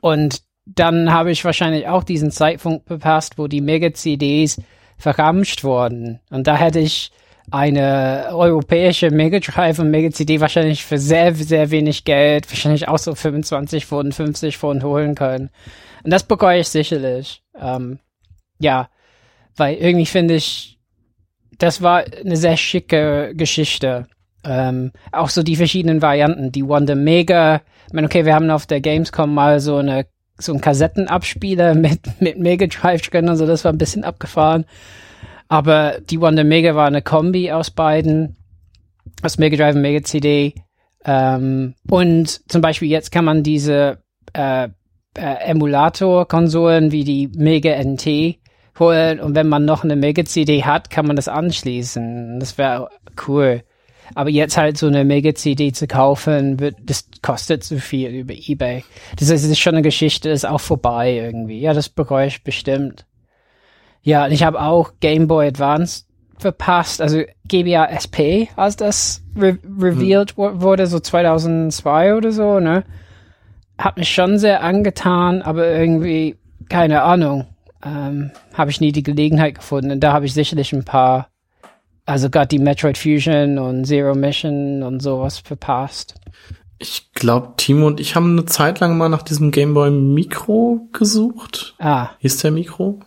Und 0.00 0.42
dann 0.66 1.12
habe 1.12 1.30
ich 1.30 1.44
wahrscheinlich 1.44 1.88
auch 1.88 2.04
diesen 2.04 2.30
Zeitpunkt 2.30 2.86
verpasst, 2.86 3.38
wo 3.38 3.46
die 3.46 3.60
Mega-CDs 3.60 4.60
verramscht 4.96 5.64
wurden. 5.64 6.20
Und 6.30 6.46
da 6.46 6.56
hätte 6.56 6.78
ich 6.78 7.10
eine 7.50 8.28
europäische 8.32 9.10
Mega 9.10 9.38
Drive 9.40 9.78
und 9.78 9.90
Mega 9.90 10.10
CD 10.10 10.40
wahrscheinlich 10.40 10.84
für 10.84 10.98
sehr, 10.98 11.34
sehr 11.34 11.70
wenig 11.70 12.04
Geld, 12.04 12.50
wahrscheinlich 12.50 12.88
auch 12.88 12.98
so 12.98 13.14
25 13.14 13.86
Pfund, 13.86 14.14
50 14.14 14.56
Pfund 14.56 14.84
holen 14.84 15.14
können. 15.14 15.50
Und 16.04 16.12
das 16.12 16.22
bereue 16.22 16.60
ich 16.60 16.68
sicherlich. 16.68 17.42
Ähm, 17.60 17.98
ja, 18.58 18.88
weil 19.56 19.76
irgendwie 19.76 20.06
finde 20.06 20.34
ich, 20.34 20.78
das 21.58 21.82
war 21.82 22.04
eine 22.24 22.36
sehr 22.36 22.56
schicke 22.56 23.32
Geschichte. 23.34 24.06
Ähm, 24.44 24.92
auch 25.12 25.28
so 25.28 25.42
die 25.42 25.56
verschiedenen 25.56 26.00
Varianten, 26.00 26.52
die 26.52 26.66
Wonder 26.66 26.94
Mega. 26.94 27.60
Ich 27.86 27.92
meine, 27.92 28.06
okay, 28.06 28.24
wir 28.24 28.34
haben 28.34 28.50
auf 28.50 28.66
der 28.66 28.80
Gamescom 28.80 29.34
mal 29.34 29.60
so 29.60 29.76
eine 29.76 30.06
so 30.42 30.54
ein 30.54 30.60
Kassettenabspieler 30.60 31.74
mit, 31.74 32.20
mit 32.20 32.38
Mega 32.38 32.66
Drive 32.66 33.02
drin 33.02 33.28
und 33.28 33.36
so, 33.36 33.46
das 33.46 33.64
war 33.64 33.72
ein 33.72 33.78
bisschen 33.78 34.04
abgefahren. 34.04 34.64
Aber 35.50 35.98
die 36.00 36.20
Wonder 36.20 36.44
Mega 36.44 36.76
war 36.76 36.86
eine 36.86 37.02
Kombi 37.02 37.50
aus 37.50 37.72
beiden, 37.72 38.36
aus 39.20 39.36
Mega 39.36 39.56
Drive 39.56 39.74
und 39.74 39.82
Mega 39.82 40.02
CD. 40.04 40.54
Ähm, 41.04 41.74
und 41.88 42.48
zum 42.48 42.62
Beispiel 42.62 42.88
jetzt 42.88 43.10
kann 43.10 43.24
man 43.24 43.42
diese 43.42 43.98
äh, 44.32 44.68
äh, 45.18 45.34
Emulator-Konsolen 45.50 46.92
wie 46.92 47.02
die 47.02 47.28
Mega 47.34 47.72
NT 47.82 48.38
holen 48.78 49.18
und 49.18 49.34
wenn 49.34 49.48
man 49.48 49.64
noch 49.64 49.82
eine 49.82 49.96
Mega 49.96 50.24
CD 50.24 50.62
hat, 50.62 50.88
kann 50.88 51.06
man 51.06 51.16
das 51.16 51.26
anschließen. 51.26 52.38
Das 52.38 52.56
wäre 52.56 52.88
cool. 53.26 53.64
Aber 54.14 54.30
jetzt 54.30 54.56
halt 54.56 54.78
so 54.78 54.86
eine 54.86 55.04
Mega 55.04 55.34
CD 55.34 55.72
zu 55.72 55.88
kaufen, 55.88 56.60
wird, 56.60 56.76
das 56.84 57.08
kostet 57.22 57.64
zu 57.64 57.80
viel 57.80 58.10
über 58.10 58.34
Ebay. 58.34 58.84
Das 59.18 59.30
ist, 59.30 59.42
das 59.42 59.50
ist 59.50 59.58
schon 59.58 59.74
eine 59.74 59.82
Geschichte, 59.82 60.30
ist 60.30 60.46
auch 60.46 60.60
vorbei 60.60 61.12
irgendwie. 61.12 61.58
Ja, 61.58 61.74
das 61.74 61.88
bereue 61.88 62.28
ich 62.28 62.44
bestimmt. 62.44 63.04
Ja, 64.02 64.24
und 64.24 64.32
ich 64.32 64.42
habe 64.42 64.60
auch 64.60 64.92
Game 65.00 65.28
Boy 65.28 65.48
Advance 65.48 66.04
verpasst, 66.38 67.02
also 67.02 67.22
GBA 67.46 67.86
SP, 67.92 68.48
als 68.56 68.76
das 68.76 69.22
re 69.36 69.58
revealed 69.78 70.36
hm. 70.36 70.60
wurde, 70.60 70.86
so 70.86 70.98
2002 70.98 72.14
oder 72.14 72.32
so, 72.32 72.60
ne? 72.60 72.84
Hat 73.78 73.96
mich 73.96 74.12
schon 74.12 74.38
sehr 74.38 74.62
angetan, 74.62 75.42
aber 75.42 75.70
irgendwie, 75.70 76.36
keine 76.68 77.02
Ahnung, 77.02 77.46
ähm, 77.82 78.30
habe 78.54 78.70
ich 78.70 78.80
nie 78.80 78.92
die 78.92 79.02
Gelegenheit 79.02 79.56
gefunden. 79.56 79.90
Und 79.90 80.00
da 80.00 80.12
habe 80.12 80.26
ich 80.26 80.34
sicherlich 80.34 80.72
ein 80.72 80.84
paar, 80.84 81.28
also 82.04 82.28
gerade 82.28 82.48
die 82.48 82.58
Metroid 82.58 82.98
Fusion 82.98 83.58
und 83.58 83.86
Zero 83.86 84.14
Mission 84.14 84.82
und 84.82 85.00
sowas 85.00 85.38
verpasst. 85.38 86.14
Ich 86.78 87.12
glaube, 87.12 87.54
Timo 87.56 87.86
und 87.86 88.00
ich 88.00 88.16
haben 88.16 88.32
eine 88.32 88.46
Zeit 88.46 88.80
lang 88.80 88.96
mal 88.96 89.08
nach 89.08 89.22
diesem 89.22 89.50
Gameboy 89.50 89.90
Mikro 89.90 90.88
gesucht. 90.92 91.74
Ah. 91.78 92.10
Hieß 92.18 92.38
der 92.38 92.50
Mikro? 92.50 93.00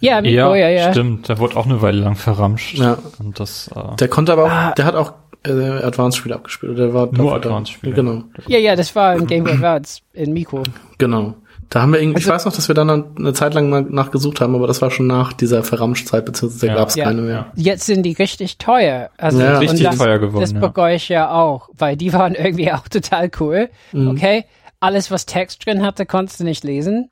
Ja, 0.00 0.20
Mikro, 0.20 0.54
ja, 0.54 0.68
ja, 0.68 0.68
ja. 0.68 0.92
Stimmt, 0.92 1.28
der 1.28 1.38
wurde 1.38 1.56
auch 1.56 1.66
eine 1.66 1.82
Weile 1.82 2.00
lang 2.00 2.16
verramscht. 2.16 2.78
Ja. 2.78 2.98
Und 3.18 3.38
das, 3.38 3.70
äh, 3.74 3.96
der 3.96 4.08
konnte 4.08 4.32
aber 4.32 4.44
auch, 4.44 4.50
ah. 4.50 4.72
der 4.72 4.84
hat 4.86 4.94
auch 4.94 5.12
äh, 5.46 5.50
Advanced-Spiele 5.50 6.34
abgespielt. 6.34 6.72
Oder 6.72 6.86
der 6.86 6.94
war 6.94 7.08
nur 7.12 7.34
Advanced-Spiele. 7.34 7.94
Genau. 7.94 8.24
Ja, 8.46 8.58
ja, 8.58 8.76
das 8.76 8.94
war 8.96 9.14
im 9.14 9.26
Game 9.26 9.44
Boy 9.44 9.54
Advance 9.54 10.00
in 10.12 10.32
Mikro. 10.32 10.62
Genau. 10.98 11.34
Da 11.70 11.82
haben 11.82 11.92
wir 11.92 12.00
irgendwie, 12.00 12.16
also, 12.16 12.28
ich 12.28 12.34
weiß 12.34 12.44
noch, 12.46 12.52
dass 12.52 12.66
wir 12.66 12.74
dann 12.74 13.16
eine 13.16 13.32
Zeit 13.32 13.54
lang 13.54 13.70
mal 13.70 13.82
nachgesucht 13.82 14.40
haben, 14.40 14.56
aber 14.56 14.66
das 14.66 14.82
war 14.82 14.90
schon 14.90 15.06
nach 15.06 15.32
dieser 15.32 15.62
Verramschzeit, 15.62 16.24
beziehungsweise 16.24 16.66
ja. 16.66 16.74
gab 16.74 16.88
es 16.88 16.96
ja. 16.96 17.04
keine 17.04 17.22
mehr. 17.22 17.52
Jetzt 17.54 17.86
sind 17.86 18.02
die 18.02 18.12
richtig 18.12 18.58
teuer. 18.58 19.10
Also 19.18 19.40
ja. 19.40 19.58
richtig 19.58 19.84
das, 19.84 19.96
teuer 19.96 20.18
geworden. 20.18 20.40
Das 20.40 20.52
bereue 20.52 20.96
ich 20.96 21.08
ja 21.08 21.30
auch, 21.30 21.68
weil 21.78 21.96
die 21.96 22.12
waren 22.12 22.34
irgendwie 22.38 22.72
auch 22.72 22.88
total 22.88 23.30
cool. 23.38 23.70
Mhm. 23.92 24.08
Okay, 24.08 24.44
alles 24.80 25.12
was 25.12 25.26
Text 25.26 25.64
drin 25.64 25.86
hatte, 25.86 26.06
konntest 26.06 26.40
du 26.40 26.44
nicht 26.44 26.64
lesen. 26.64 27.10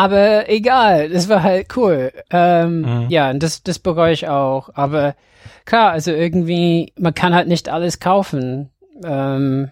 Aber 0.00 0.48
egal, 0.48 1.10
das 1.10 1.28
war 1.28 1.42
halt 1.42 1.76
cool. 1.76 2.10
Ähm, 2.30 2.80
mhm. 2.80 3.10
Ja, 3.10 3.28
und 3.28 3.42
das, 3.42 3.62
das 3.62 3.78
bereue 3.78 4.14
ich 4.14 4.28
auch. 4.28 4.70
Aber 4.72 5.14
klar, 5.66 5.90
also 5.90 6.10
irgendwie, 6.10 6.94
man 6.98 7.12
kann 7.12 7.34
halt 7.34 7.48
nicht 7.48 7.68
alles 7.68 8.00
kaufen. 8.00 8.70
Ähm, 9.04 9.70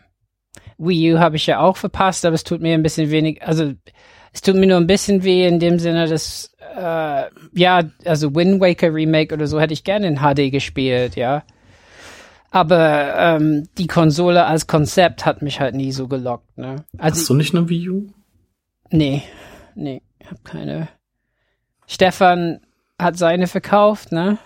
Wii 0.77 1.15
U 1.15 1.19
habe 1.19 1.37
ich 1.37 1.47
ja 1.47 1.61
auch 1.61 1.79
verpasst, 1.79 2.27
aber 2.27 2.35
es 2.35 2.45
tut 2.45 2.61
mir 2.61 2.75
ein 2.75 2.83
bisschen 2.83 3.11
wenig, 3.11 3.43
also 3.43 3.73
es 4.35 4.43
tut 4.43 4.57
mir 4.57 4.67
nur 4.67 4.77
ein 4.77 4.87
bisschen 4.87 5.25
weh 5.25 5.49
in 5.49 5.61
dem 5.61 5.79
Sinne, 5.79 6.07
dass, 6.07 6.55
äh, 6.77 7.23
ja, 7.55 7.85
also 8.05 8.35
Wind 8.35 8.61
Waker 8.61 8.93
Remake 8.93 9.35
oder 9.35 9.47
so 9.47 9.59
hätte 9.59 9.73
ich 9.73 9.83
gerne 9.83 10.09
in 10.09 10.19
HD 10.19 10.53
gespielt, 10.53 11.17
ja. 11.17 11.43
Aber 12.51 13.15
ähm, 13.17 13.67
die 13.79 13.87
Konsole 13.87 14.45
als 14.45 14.67
Konzept 14.67 15.25
hat 15.25 15.41
mich 15.41 15.59
halt 15.59 15.75
nie 15.75 15.91
so 15.91 16.07
gelockt, 16.07 16.59
ne? 16.59 16.85
Also, 16.99 17.21
Hast 17.21 17.31
du 17.31 17.35
nicht 17.35 17.55
eine 17.55 17.67
Wii 17.71 17.89
U? 17.89 18.07
Nee, 18.91 19.23
nee, 19.75 20.03
ich 20.29 20.33
hab 20.33 20.45
keine. 20.45 20.89
Stefan 21.87 22.61
hat 22.99 23.17
seine 23.17 23.47
verkauft, 23.47 24.13
ne? 24.13 24.39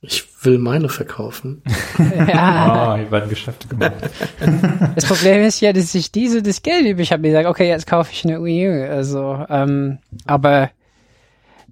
Ich 0.00 0.24
will 0.44 0.58
meine 0.58 0.88
verkaufen. 0.88 1.62
ja. 1.98 2.92
Ah, 2.92 2.96
hier 2.96 3.10
werden 3.10 3.28
Geschäfte 3.28 3.68
gemacht. 3.68 3.94
Das 4.94 5.06
Problem 5.06 5.42
ist 5.42 5.60
ja, 5.60 5.72
dass 5.72 5.94
ich 5.94 6.12
diese 6.12 6.42
das 6.42 6.62
Geld 6.62 6.86
übrig 6.86 7.08
ich 7.08 7.12
habe 7.12 7.22
mir 7.22 7.28
gesagt, 7.28 7.48
okay, 7.48 7.68
jetzt 7.68 7.86
kaufe 7.86 8.12
ich 8.12 8.24
eine 8.24 8.42
Wii 8.42 8.68
U. 8.68 8.90
Also, 8.90 9.44
ähm, 9.48 9.98
aber 10.24 10.70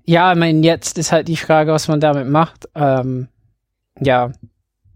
ja, 0.05 0.33
ich 0.33 0.39
meine, 0.39 0.61
jetzt 0.61 0.99
ist 0.99 1.13
halt 1.13 1.29
die 1.29 1.37
Frage, 1.37 1.73
was 1.73 1.89
man 1.89 2.01
damit 2.01 2.29
macht. 2.29 2.69
Ähm, 2.75 3.29
ja, 4.01 4.33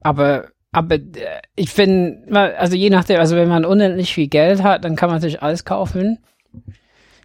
aber 0.01 0.49
aber 0.73 0.97
äh, 0.97 1.41
ich 1.57 1.71
finde, 1.71 2.57
also 2.59 2.77
je 2.77 2.91
nachdem, 2.91 3.19
also 3.21 3.37
wenn 3.37 3.49
man 3.49 3.65
unendlich 3.65 4.15
viel 4.15 4.29
Geld 4.29 4.63
hat, 4.63 4.85
dann 4.85 4.97
kann 4.97 5.09
man 5.09 5.17
natürlich 5.17 5.43
alles 5.43 5.65
kaufen. 5.65 6.19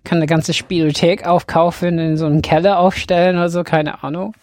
Kann 0.06 0.20
eine 0.20 0.28
ganze 0.28 0.54
Spielothek 0.54 1.28
aufkaufen, 1.28 2.00
in 2.00 2.16
so 2.16 2.26
einen 2.26 2.42
Keller 2.42 2.80
aufstellen 2.80 3.36
oder 3.36 3.50
so, 3.50 3.64
keine 3.64 4.04
Ahnung. 4.04 4.34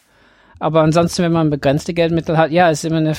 Aber 0.58 0.82
ansonsten, 0.82 1.22
wenn 1.22 1.32
man 1.32 1.48
begrenzte 1.48 1.94
Geldmittel 1.94 2.36
hat, 2.36 2.50
ja, 2.50 2.68
ist 2.68 2.84
immer 2.84 2.98
eine 2.98 3.14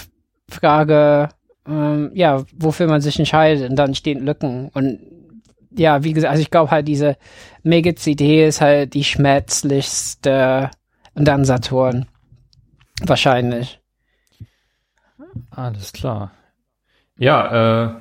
Frage, 0.49 1.29
ähm, 1.67 2.11
ja, 2.13 2.43
wofür 2.55 2.87
man 2.87 3.01
sich 3.01 3.17
entscheidet. 3.17 3.69
Und 3.69 3.75
dann 3.75 3.89
entstehen 3.89 4.25
Lücken. 4.25 4.69
Und 4.73 4.99
ja, 5.71 6.03
wie 6.03 6.13
gesagt, 6.13 6.31
also 6.31 6.41
ich 6.41 6.51
glaube 6.51 6.71
halt, 6.71 6.87
diese 6.87 7.17
Mega-CD 7.63 8.47
ist 8.47 8.61
halt 8.61 8.93
die 8.93 9.03
schmerzlichste 9.03 10.69
und 11.15 11.27
dann 11.27 11.45
Saturn. 11.45 12.07
Wahrscheinlich. 13.01 13.79
Alles 15.51 15.93
klar. 15.93 16.31
Ja, 17.17 17.85
äh, 17.85 17.95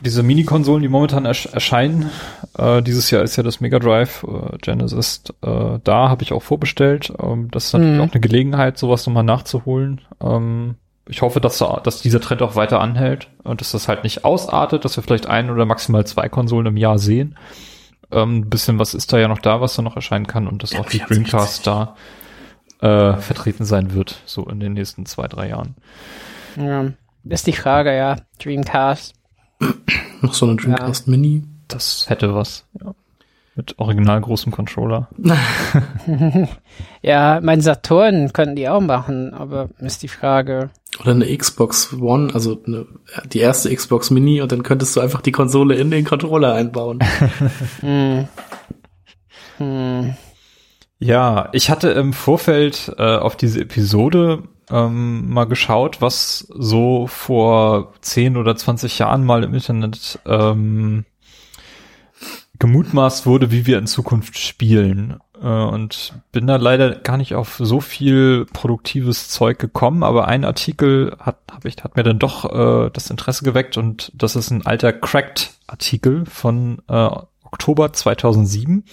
diese 0.00 0.22
Mini-Konsolen, 0.22 0.82
die 0.82 0.88
momentan 0.88 1.24
ersch 1.24 1.46
erscheinen, 1.46 2.10
äh, 2.56 2.82
dieses 2.82 3.10
Jahr 3.10 3.22
ist 3.22 3.36
ja 3.36 3.42
das 3.42 3.60
Mega 3.60 3.78
Drive 3.78 4.24
äh, 4.24 4.56
Genesis 4.58 5.22
äh, 5.42 5.78
da, 5.82 6.08
habe 6.08 6.22
ich 6.22 6.32
auch 6.32 6.42
vorbestellt. 6.42 7.12
Ähm, 7.20 7.50
das 7.50 7.66
ist 7.66 7.72
natürlich 7.72 7.96
mhm. 7.96 8.00
auch 8.02 8.12
eine 8.12 8.20
Gelegenheit, 8.20 8.78
sowas 8.78 9.06
nochmal 9.06 9.24
nachzuholen. 9.24 10.00
Ähm, 10.22 10.76
ich 11.08 11.22
hoffe, 11.22 11.40
dass, 11.40 11.58
dass 11.58 12.02
dieser 12.02 12.20
Trend 12.20 12.42
auch 12.42 12.54
weiter 12.54 12.80
anhält 12.80 13.28
und 13.42 13.60
dass 13.60 13.72
das 13.72 13.88
halt 13.88 14.04
nicht 14.04 14.24
ausartet, 14.24 14.84
dass 14.84 14.96
wir 14.96 15.02
vielleicht 15.02 15.26
ein 15.26 15.50
oder 15.50 15.64
maximal 15.64 16.06
zwei 16.06 16.28
Konsolen 16.28 16.66
im 16.66 16.76
Jahr 16.76 16.98
sehen. 16.98 17.36
Ähm, 18.10 18.38
ein 18.38 18.50
bisschen 18.50 18.78
was 18.78 18.94
ist 18.94 19.12
da 19.12 19.18
ja 19.18 19.28
noch 19.28 19.38
da, 19.38 19.60
was 19.60 19.74
da 19.74 19.82
noch 19.82 19.96
erscheinen 19.96 20.26
kann 20.26 20.46
und 20.46 20.62
dass 20.62 20.74
auch 20.76 20.88
die 20.88 20.98
Dreamcast 20.98 21.66
da 21.66 21.96
äh, 22.80 23.14
vertreten 23.14 23.64
sein 23.64 23.94
wird, 23.94 24.20
so 24.26 24.46
in 24.48 24.60
den 24.60 24.74
nächsten 24.74 25.06
zwei, 25.06 25.26
drei 25.26 25.48
Jahren. 25.48 25.76
Ja, 26.56 26.92
ist 27.24 27.46
die 27.46 27.52
Frage, 27.52 27.96
ja. 27.96 28.16
Dreamcast 28.42 29.17
Noch 30.22 30.34
so 30.34 30.46
eine 30.46 30.56
Dreamcast 30.56 31.06
ja. 31.06 31.10
Mini. 31.10 31.44
Das 31.68 32.08
hätte 32.08 32.34
was, 32.34 32.64
ja. 32.80 32.94
Mit 33.54 33.76
original 33.78 34.20
großem 34.20 34.52
Controller. 34.52 35.08
ja, 37.02 37.40
mein 37.42 37.60
Saturn 37.60 38.32
könnten 38.32 38.54
die 38.54 38.68
auch 38.68 38.80
machen, 38.80 39.34
aber 39.34 39.68
ist 39.80 40.04
die 40.04 40.08
Frage. 40.08 40.70
Oder 41.00 41.10
eine 41.10 41.36
Xbox 41.36 41.92
One, 41.92 42.32
also 42.32 42.62
eine, 42.64 42.86
die 43.32 43.40
erste 43.40 43.74
Xbox 43.74 44.10
Mini 44.10 44.40
und 44.40 44.52
dann 44.52 44.62
könntest 44.62 44.94
du 44.94 45.00
einfach 45.00 45.22
die 45.22 45.32
Konsole 45.32 45.74
in 45.74 45.90
den 45.90 46.04
Controller 46.04 46.54
einbauen. 46.54 47.00
hm. 47.80 48.28
Hm. 49.56 50.14
Ja, 51.00 51.48
ich 51.52 51.68
hatte 51.68 51.90
im 51.90 52.12
Vorfeld 52.12 52.94
äh, 52.96 53.16
auf 53.16 53.34
diese 53.34 53.60
Episode 53.60 54.44
ähm, 54.70 55.30
mal 55.30 55.44
geschaut, 55.44 56.00
was 56.00 56.46
so 56.50 57.06
vor 57.06 57.92
10 58.00 58.36
oder 58.36 58.56
20 58.56 58.98
Jahren 58.98 59.24
mal 59.24 59.44
im 59.44 59.54
Internet 59.54 60.18
ähm, 60.26 61.04
gemutmaßt 62.58 63.26
wurde, 63.26 63.50
wie 63.50 63.66
wir 63.66 63.78
in 63.78 63.86
Zukunft 63.86 64.38
spielen. 64.38 65.18
Äh, 65.40 65.46
und 65.46 66.14
bin 66.32 66.46
da 66.46 66.56
leider 66.56 66.96
gar 66.96 67.16
nicht 67.16 67.34
auf 67.34 67.56
so 67.58 67.80
viel 67.80 68.46
produktives 68.52 69.28
Zeug 69.28 69.58
gekommen, 69.58 70.02
aber 70.02 70.28
ein 70.28 70.44
Artikel 70.44 71.16
hat, 71.20 71.38
hab 71.50 71.64
ich, 71.64 71.76
hat 71.82 71.96
mir 71.96 72.02
dann 72.02 72.18
doch 72.18 72.44
äh, 72.44 72.90
das 72.90 73.10
Interesse 73.10 73.44
geweckt 73.44 73.76
und 73.76 74.12
das 74.14 74.36
ist 74.36 74.50
ein 74.50 74.66
alter 74.66 74.92
Cracked-Artikel 74.92 76.26
von 76.26 76.82
äh, 76.88 77.08
Oktober 77.44 77.92
2007 77.92 78.84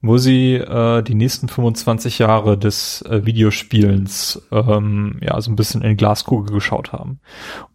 wo 0.00 0.16
sie 0.16 0.54
äh, 0.54 1.02
die 1.02 1.14
nächsten 1.14 1.48
25 1.48 2.20
Jahre 2.20 2.56
des 2.56 3.02
äh, 3.02 3.26
Videospielens 3.26 4.46
ähm, 4.52 5.18
ja 5.20 5.40
so 5.40 5.50
ein 5.50 5.56
bisschen 5.56 5.82
in 5.82 5.96
Glaskugel 5.96 6.52
geschaut 6.52 6.92
haben 6.92 7.18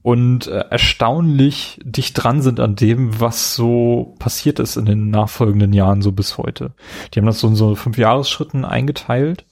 und 0.01 0.47
äh, 0.47 0.65
erstaunlich 0.69 1.79
dicht 1.83 2.23
dran 2.23 2.41
sind 2.41 2.61
an 2.61 2.75
dem, 2.75 3.19
was 3.19 3.55
so 3.55 4.15
passiert 4.19 4.59
ist 4.59 4.77
in 4.77 4.85
den 4.85 5.09
nachfolgenden 5.09 5.73
Jahren 5.73 6.01
so 6.01 6.13
bis 6.13 6.37
heute. 6.37 6.71
Die 7.13 7.19
haben 7.19 7.25
das 7.25 7.39
so 7.39 7.47
in 7.47 7.55
so 7.55 7.75
fünf 7.75 7.97
Jahresschritten 7.97 8.63
eingeteilt. 8.63 9.45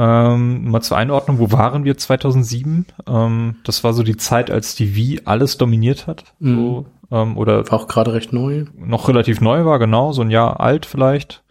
Ähm, 0.00 0.70
mal 0.70 0.80
zur 0.80 0.96
Einordnung, 0.96 1.40
wo 1.40 1.50
waren 1.50 1.82
wir 1.82 1.98
2007? 1.98 2.86
Ähm, 3.08 3.56
das 3.64 3.82
war 3.82 3.94
so 3.94 4.04
die 4.04 4.16
Zeit, 4.16 4.48
als 4.48 4.76
die 4.76 4.94
Wii 4.94 5.22
alles 5.24 5.58
dominiert 5.58 6.06
hat. 6.06 6.34
Mhm. 6.38 6.54
So 6.54 6.86
ähm, 7.10 7.36
oder 7.36 7.70
war 7.70 7.80
auch 7.80 7.88
gerade 7.88 8.12
recht 8.12 8.32
neu. 8.32 8.64
Noch 8.76 9.08
relativ 9.08 9.40
neu 9.40 9.64
war, 9.64 9.78
genau, 9.78 10.12
so 10.12 10.22
ein 10.22 10.30
Jahr 10.30 10.60
alt 10.60 10.86
vielleicht. 10.86 11.42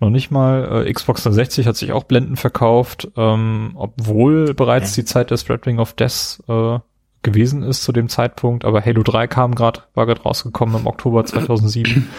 Noch 0.00 0.10
nicht 0.10 0.30
mal. 0.30 0.86
Äh, 0.86 0.92
Xbox 0.92 1.22
360 1.24 1.66
hat 1.66 1.76
sich 1.76 1.92
auch 1.92 2.04
blendend 2.04 2.38
verkauft, 2.38 3.08
ähm, 3.16 3.72
obwohl 3.74 4.54
bereits 4.54 4.92
die 4.92 5.04
Zeit 5.04 5.30
des 5.30 5.48
Red 5.48 5.66
Ring 5.66 5.78
of 5.78 5.92
Death 5.92 6.42
äh, 6.48 6.78
gewesen 7.22 7.62
ist 7.62 7.84
zu 7.84 7.92
dem 7.92 8.08
Zeitpunkt. 8.08 8.64
Aber 8.64 8.84
Halo 8.84 9.02
3 9.02 9.26
kam 9.26 9.54
gerade, 9.54 9.82
war 9.94 10.06
gerade 10.06 10.22
rausgekommen 10.22 10.80
im 10.80 10.86
Oktober 10.86 11.24
2007. 11.24 12.08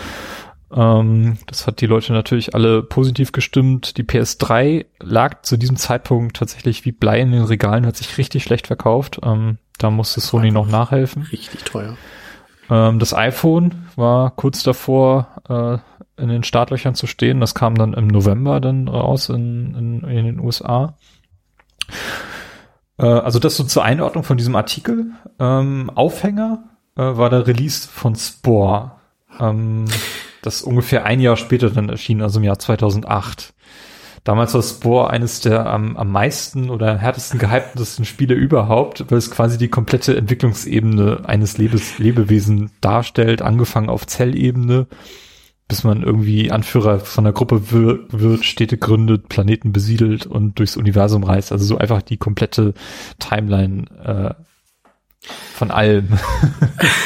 Ähm, 0.75 1.37
das 1.45 1.67
hat 1.67 1.81
die 1.81 1.85
Leute 1.85 2.13
natürlich 2.13 2.55
alle 2.55 2.81
positiv 2.81 3.31
gestimmt. 3.31 3.97
Die 3.97 4.03
PS3 4.03 4.87
lag 4.99 5.43
zu 5.43 5.55
diesem 5.55 5.75
Zeitpunkt 5.77 6.37
tatsächlich 6.37 6.83
wie 6.83 6.91
Blei 6.91 7.19
in 7.19 7.31
den 7.31 7.43
Regalen, 7.43 7.85
hat 7.85 7.95
sich 7.95 8.17
richtig 8.17 8.41
schlecht 8.41 8.65
verkauft. 8.65 9.19
Ähm, 9.23 9.59
da 9.77 9.91
musste 9.91 10.19
Sony 10.19 10.49
noch 10.49 10.67
nachhelfen. 10.67 11.27
Richtig 11.31 11.63
teuer. 11.63 11.95
Ähm, 12.69 12.99
das 12.99 13.13
iPhone 13.13 13.87
war 13.95 14.31
kurz 14.31 14.63
davor, 14.63 15.27
äh, 15.49 16.21
in 16.21 16.29
den 16.29 16.43
Startlöchern 16.43 16.95
zu 16.95 17.07
stehen. 17.07 17.39
Das 17.39 17.55
kam 17.55 17.75
dann 17.75 17.93
im 17.93 18.07
November 18.07 18.61
dann 18.61 18.87
raus 18.87 19.29
in, 19.29 19.75
in, 19.75 20.03
in 20.03 20.25
den 20.25 20.39
USA. 20.39 20.95
Äh, 22.97 23.05
also 23.05 23.39
das 23.39 23.57
so 23.57 23.63
zur 23.63 23.83
Einordnung 23.83 24.23
von 24.23 24.37
diesem 24.37 24.55
Artikel. 24.55 25.11
Ähm, 25.39 25.89
Aufhänger 25.93 26.63
äh, 26.95 27.01
war 27.01 27.29
der 27.29 27.47
Release 27.47 27.87
von 27.87 28.15
Spore. 28.15 28.91
Ähm, 29.39 29.85
das 30.41 30.61
ungefähr 30.61 31.05
ein 31.05 31.19
Jahr 31.19 31.37
später 31.37 31.69
dann 31.69 31.89
erschien, 31.89 32.21
also 32.21 32.39
im 32.39 32.45
Jahr 32.45 32.59
2008. 32.59 33.52
Damals 34.23 34.53
war 34.53 34.63
Spore 34.63 35.09
eines 35.09 35.41
der 35.41 35.65
am, 35.65 35.97
am 35.97 36.11
meisten 36.11 36.69
oder 36.69 36.97
härtesten 36.97 37.39
gehyptesten 37.39 38.05
Spiele 38.05 38.35
überhaupt, 38.35 39.05
weil 39.09 39.17
es 39.17 39.31
quasi 39.31 39.57
die 39.57 39.67
komplette 39.67 40.15
Entwicklungsebene 40.15 41.23
eines 41.25 41.57
Lebes, 41.57 41.99
Lebewesen 41.99 42.71
darstellt, 42.79 43.41
angefangen 43.41 43.89
auf 43.89 44.07
Zellebene, 44.07 44.87
bis 45.67 45.83
man 45.83 46.03
irgendwie 46.03 46.51
Anführer 46.51 46.99
von 46.99 47.25
einer 47.25 47.33
Gruppe 47.33 47.69
wird, 47.69 48.45
Städte 48.45 48.77
gründet, 48.77 49.27
Planeten 49.27 49.73
besiedelt 49.73 50.25
und 50.25 50.57
durchs 50.57 50.77
Universum 50.77 51.23
reist. 51.23 51.51
Also 51.51 51.65
so 51.65 51.77
einfach 51.77 52.01
die 52.01 52.17
komplette 52.17 52.73
Timeline 53.19 53.87
äh, 54.05 54.33
von 55.53 55.69
allem. 55.69 56.07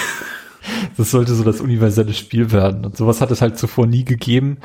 das 0.98 1.11
sollte 1.11 1.34
so 1.34 1.44
das 1.44 1.61
universelle 1.61 2.14
Spiel 2.14 2.52
werden. 2.52 2.85
Und 2.85 2.95
sowas 2.98 3.22
hat 3.22 3.31
es 3.31 3.41
halt 3.41 3.57
zuvor 3.57 3.88
nie 3.88 4.06
gegeben. 4.06 4.57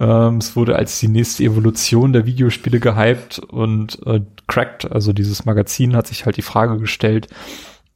Ähm, 0.00 0.38
es 0.38 0.56
wurde 0.56 0.76
als 0.76 0.98
die 0.98 1.08
nächste 1.08 1.44
Evolution 1.44 2.14
der 2.14 2.24
Videospiele 2.24 2.80
gehypt 2.80 3.38
und 3.38 4.04
äh, 4.06 4.22
Cracked, 4.48 4.90
also 4.90 5.12
dieses 5.12 5.44
Magazin, 5.44 5.94
hat 5.94 6.06
sich 6.06 6.24
halt 6.24 6.38
die 6.38 6.42
Frage 6.42 6.78
gestellt, 6.78 7.28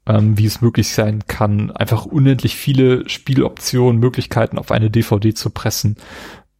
ähm, 0.06 0.36
wie 0.36 0.44
es 0.44 0.60
möglich 0.60 0.92
sein 0.92 1.26
kann, 1.26 1.70
einfach 1.70 2.04
unendlich 2.04 2.56
viele 2.56 3.08
Spieloptionen, 3.08 3.98
Möglichkeiten 3.98 4.58
auf 4.58 4.70
eine 4.70 4.90
DVD 4.90 5.32
zu 5.32 5.48
pressen, 5.48 5.96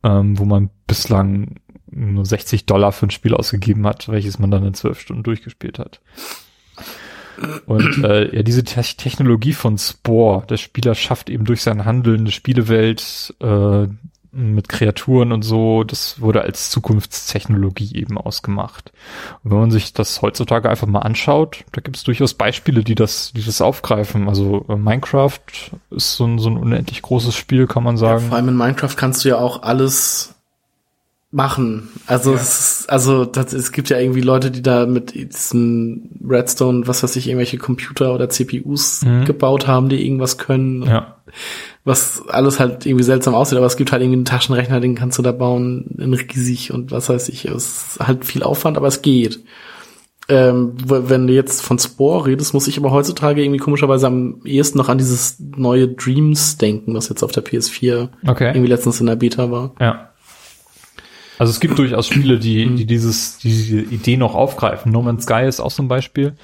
ähm, 0.03 0.39
wo 0.39 0.47
man 0.47 0.71
bislang 0.87 1.57
nur 1.91 2.25
60 2.25 2.65
Dollar 2.65 2.93
für 2.93 3.07
ein 3.07 3.11
Spiel 3.11 3.35
ausgegeben 3.35 3.87
hat, 3.87 4.09
welches 4.09 4.39
man 4.39 4.51
dann 4.51 4.65
in 4.65 4.75
zwölf 4.75 4.99
Stunden 4.99 5.23
durchgespielt 5.23 5.79
hat. 5.79 6.01
Und 7.67 8.03
äh, 8.05 8.35
ja, 8.35 8.43
diese 8.43 8.65
Te 8.65 8.81
Technologie 8.81 9.53
von 9.53 9.77
Spore, 9.77 10.47
der 10.47 10.57
Spieler 10.57 10.95
schafft 10.95 11.29
eben 11.29 11.45
durch 11.45 11.63
sein 11.63 11.85
Handeln 11.85 12.21
eine 12.21 12.31
Spielewelt, 12.31 13.35
äh, 13.41 13.89
mit 14.35 14.69
Kreaturen 14.69 15.33
und 15.33 15.43
so, 15.43 15.85
das 15.85 16.21
wurde 16.21 16.43
als 16.43 16.71
Zukunftstechnologie 16.71 17.97
eben 17.97 18.19
ausgemacht. 18.19 18.93
Und 19.43 19.53
wenn 19.53 19.59
man 19.59 19.71
sich 19.71 19.93
das 19.93 20.23
heutzutage 20.23 20.69
einfach 20.69 20.87
mal 20.87 21.01
anschaut, 21.01 21.65
da 21.73 21.81
gibt 21.81 21.97
es 21.97 22.05
durchaus 22.05 22.35
Beispiele, 22.35 22.83
die 22.83 22.95
das, 22.95 23.33
die 23.33 23.45
das 23.45 23.61
aufgreifen. 23.61 24.29
Also 24.29 24.65
äh, 24.69 24.77
Minecraft 24.77 25.41
ist 25.91 26.17
so 26.17 26.27
ein, 26.27 26.39
so 26.39 26.51
ein 26.51 26.57
unendlich 26.57 27.03
großes 27.03 27.35
Spiel, 27.35 27.67
kann 27.67 27.85
man 27.85 27.97
sagen. 27.97 28.23
Ja, 28.23 28.29
vor 28.29 28.37
allem 28.37 28.49
in 28.49 28.57
Minecraft 28.57 28.97
kannst 28.97 29.25
du 29.25 29.29
ja 29.29 29.39
auch 29.39 29.63
alles 29.63 30.35
machen. 31.31 31.89
Also 32.07 32.33
ja. 32.33 32.37
es, 32.37 32.87
also 32.89 33.25
das, 33.25 33.53
es 33.53 33.73
gibt 33.73 33.91
ja 33.91 33.99
irgendwie 33.99 34.21
Leute, 34.21 34.51
die 34.51 34.63
da 34.63 34.87
mit 34.87 35.15
diesem 35.15 36.11
Redstone, 36.29 36.87
was 36.87 37.03
weiß 37.03 37.17
ich, 37.17 37.29
irgendwelche 37.29 37.59
Computer 37.59 38.15
oder 38.15 38.29
CPUs 38.29 39.03
mhm. 39.03 39.25
gebaut 39.25 39.67
haben, 39.67 39.89
die 39.89 40.05
irgendwas 40.05 40.39
können. 40.39 40.83
Ja 40.83 41.17
was 41.85 42.27
alles 42.29 42.59
halt 42.59 42.87
irgendwie 42.87 43.05
seltsam 43.05 43.35
aussieht, 43.35 43.59
aber 43.59 43.67
es 43.67 43.77
gibt 43.77 43.93
halt 43.93 44.03
irgendwie 44.03 44.17
einen 44.17 44.25
Taschenrechner, 44.25 44.81
den 44.81 44.95
kannst 44.95 45.19
du 45.19 45.23
da 45.23 45.33
bauen, 45.33 45.95
in 45.99 46.15
riesig 46.15 46.73
und 46.73 46.91
was 46.91 47.11
weiß 47.11 47.29
ich. 47.29 47.45
Es 47.45 47.95
ist 47.95 48.01
halt 48.01 48.25
viel 48.25 48.43
Aufwand, 48.43 48.79
aber 48.79 48.89
es 48.89 49.03
geht. 49.03 49.41
Ähm, 50.27 50.73
wenn 50.87 51.27
du 51.27 51.35
jetzt 51.35 51.61
von 51.61 51.79
Spore 51.79 52.27
redest, 52.27 52.55
muss 52.55 52.67
ich 52.67 52.79
aber 52.79 52.91
heutzutage 52.91 53.43
irgendwie 53.43 53.59
komischerweise 53.59 54.07
am 54.07 54.41
ehesten 54.47 54.79
noch 54.79 54.89
an 54.89 54.97
dieses 54.97 55.37
neue 55.39 55.89
Dreams 55.89 56.57
denken, 56.57 56.95
was 56.95 57.11
jetzt 57.11 57.23
auf 57.23 57.33
der 57.33 57.45
PS4 57.45 58.09
okay. 58.27 58.49
irgendwie 58.49 58.71
letztens 58.71 59.01
in 59.01 59.07
der 59.07 59.17
Beta 59.17 59.51
war. 59.51 59.75
Ja. 59.79 60.11
Also 61.39 61.51
es 61.51 61.61
gibt 61.61 61.79
durchaus 61.79 62.07
Spiele, 62.07 62.39
die, 62.39 62.65
mhm. 62.65 62.77
die 62.77 62.87
dieses, 62.87 63.37
diese 63.37 63.81
Idee 63.81 64.17
noch 64.17 64.35
aufgreifen. 64.35 64.91
No 64.91 65.03
Man's 65.03 65.25
Sky 65.25 65.45
ist 65.47 65.61
auch 65.61 65.71
so 65.71 65.83
ein 65.83 65.89
Beispiel, 65.89 66.37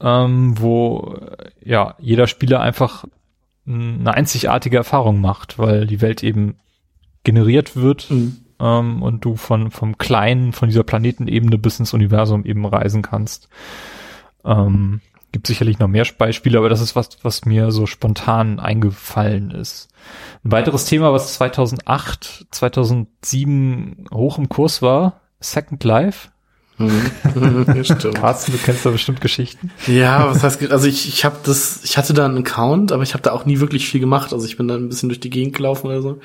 ähm, 0.00 0.54
wo 0.60 1.16
ja 1.64 1.96
jeder 1.98 2.28
Spieler 2.28 2.60
einfach 2.60 3.06
eine 3.66 4.14
einzigartige 4.14 4.76
Erfahrung 4.76 5.20
macht, 5.20 5.58
weil 5.58 5.86
die 5.86 6.00
Welt 6.00 6.22
eben 6.22 6.56
generiert 7.24 7.76
wird 7.76 8.10
mhm. 8.10 8.36
ähm, 8.60 9.02
und 9.02 9.24
du 9.24 9.36
von 9.36 9.70
vom 9.70 9.98
kleinen, 9.98 10.52
von 10.52 10.68
dieser 10.68 10.84
Planetenebene 10.84 11.58
bis 11.58 11.80
ins 11.80 11.92
Universum 11.92 12.44
eben 12.44 12.64
reisen 12.64 13.02
kannst. 13.02 13.48
Ähm, 14.44 15.00
gibt 15.32 15.48
sicherlich 15.48 15.78
noch 15.78 15.88
mehr 15.88 16.06
Beispiele, 16.16 16.56
aber 16.56 16.68
das 16.68 16.80
ist 16.80 16.96
was, 16.96 17.18
was 17.22 17.44
mir 17.44 17.70
so 17.70 17.84
spontan 17.86 18.58
eingefallen 18.58 19.50
ist. 19.50 19.88
Ein 20.44 20.52
weiteres 20.52 20.86
Thema, 20.86 21.12
was 21.12 21.34
2008, 21.34 22.46
2007 22.50 24.06
hoch 24.14 24.38
im 24.38 24.48
Kurs 24.48 24.80
war, 24.80 25.20
Second 25.40 25.84
Life. 25.84 26.28
Mhm. 26.78 27.84
Stimmt. 27.84 28.16
Carsten, 28.16 28.52
du 28.52 28.58
kennst 28.58 28.84
da 28.84 28.90
bestimmt 28.90 29.20
Geschichten. 29.20 29.70
Ja, 29.86 30.28
was 30.28 30.42
heißt, 30.42 30.70
also 30.70 30.86
ich, 30.86 31.08
ich 31.08 31.24
habe 31.24 31.36
das, 31.44 31.80
ich 31.84 31.96
hatte 31.96 32.12
da 32.12 32.26
einen 32.26 32.38
Account, 32.38 32.92
aber 32.92 33.02
ich 33.02 33.14
habe 33.14 33.22
da 33.22 33.32
auch 33.32 33.46
nie 33.46 33.60
wirklich 33.60 33.88
viel 33.88 34.00
gemacht. 34.00 34.32
Also 34.32 34.46
ich 34.46 34.56
bin 34.56 34.68
da 34.68 34.74
ein 34.74 34.88
bisschen 34.88 35.08
durch 35.08 35.20
die 35.20 35.30
Gegend 35.30 35.56
gelaufen 35.56 35.86
oder 35.86 36.02
so. 36.02 36.18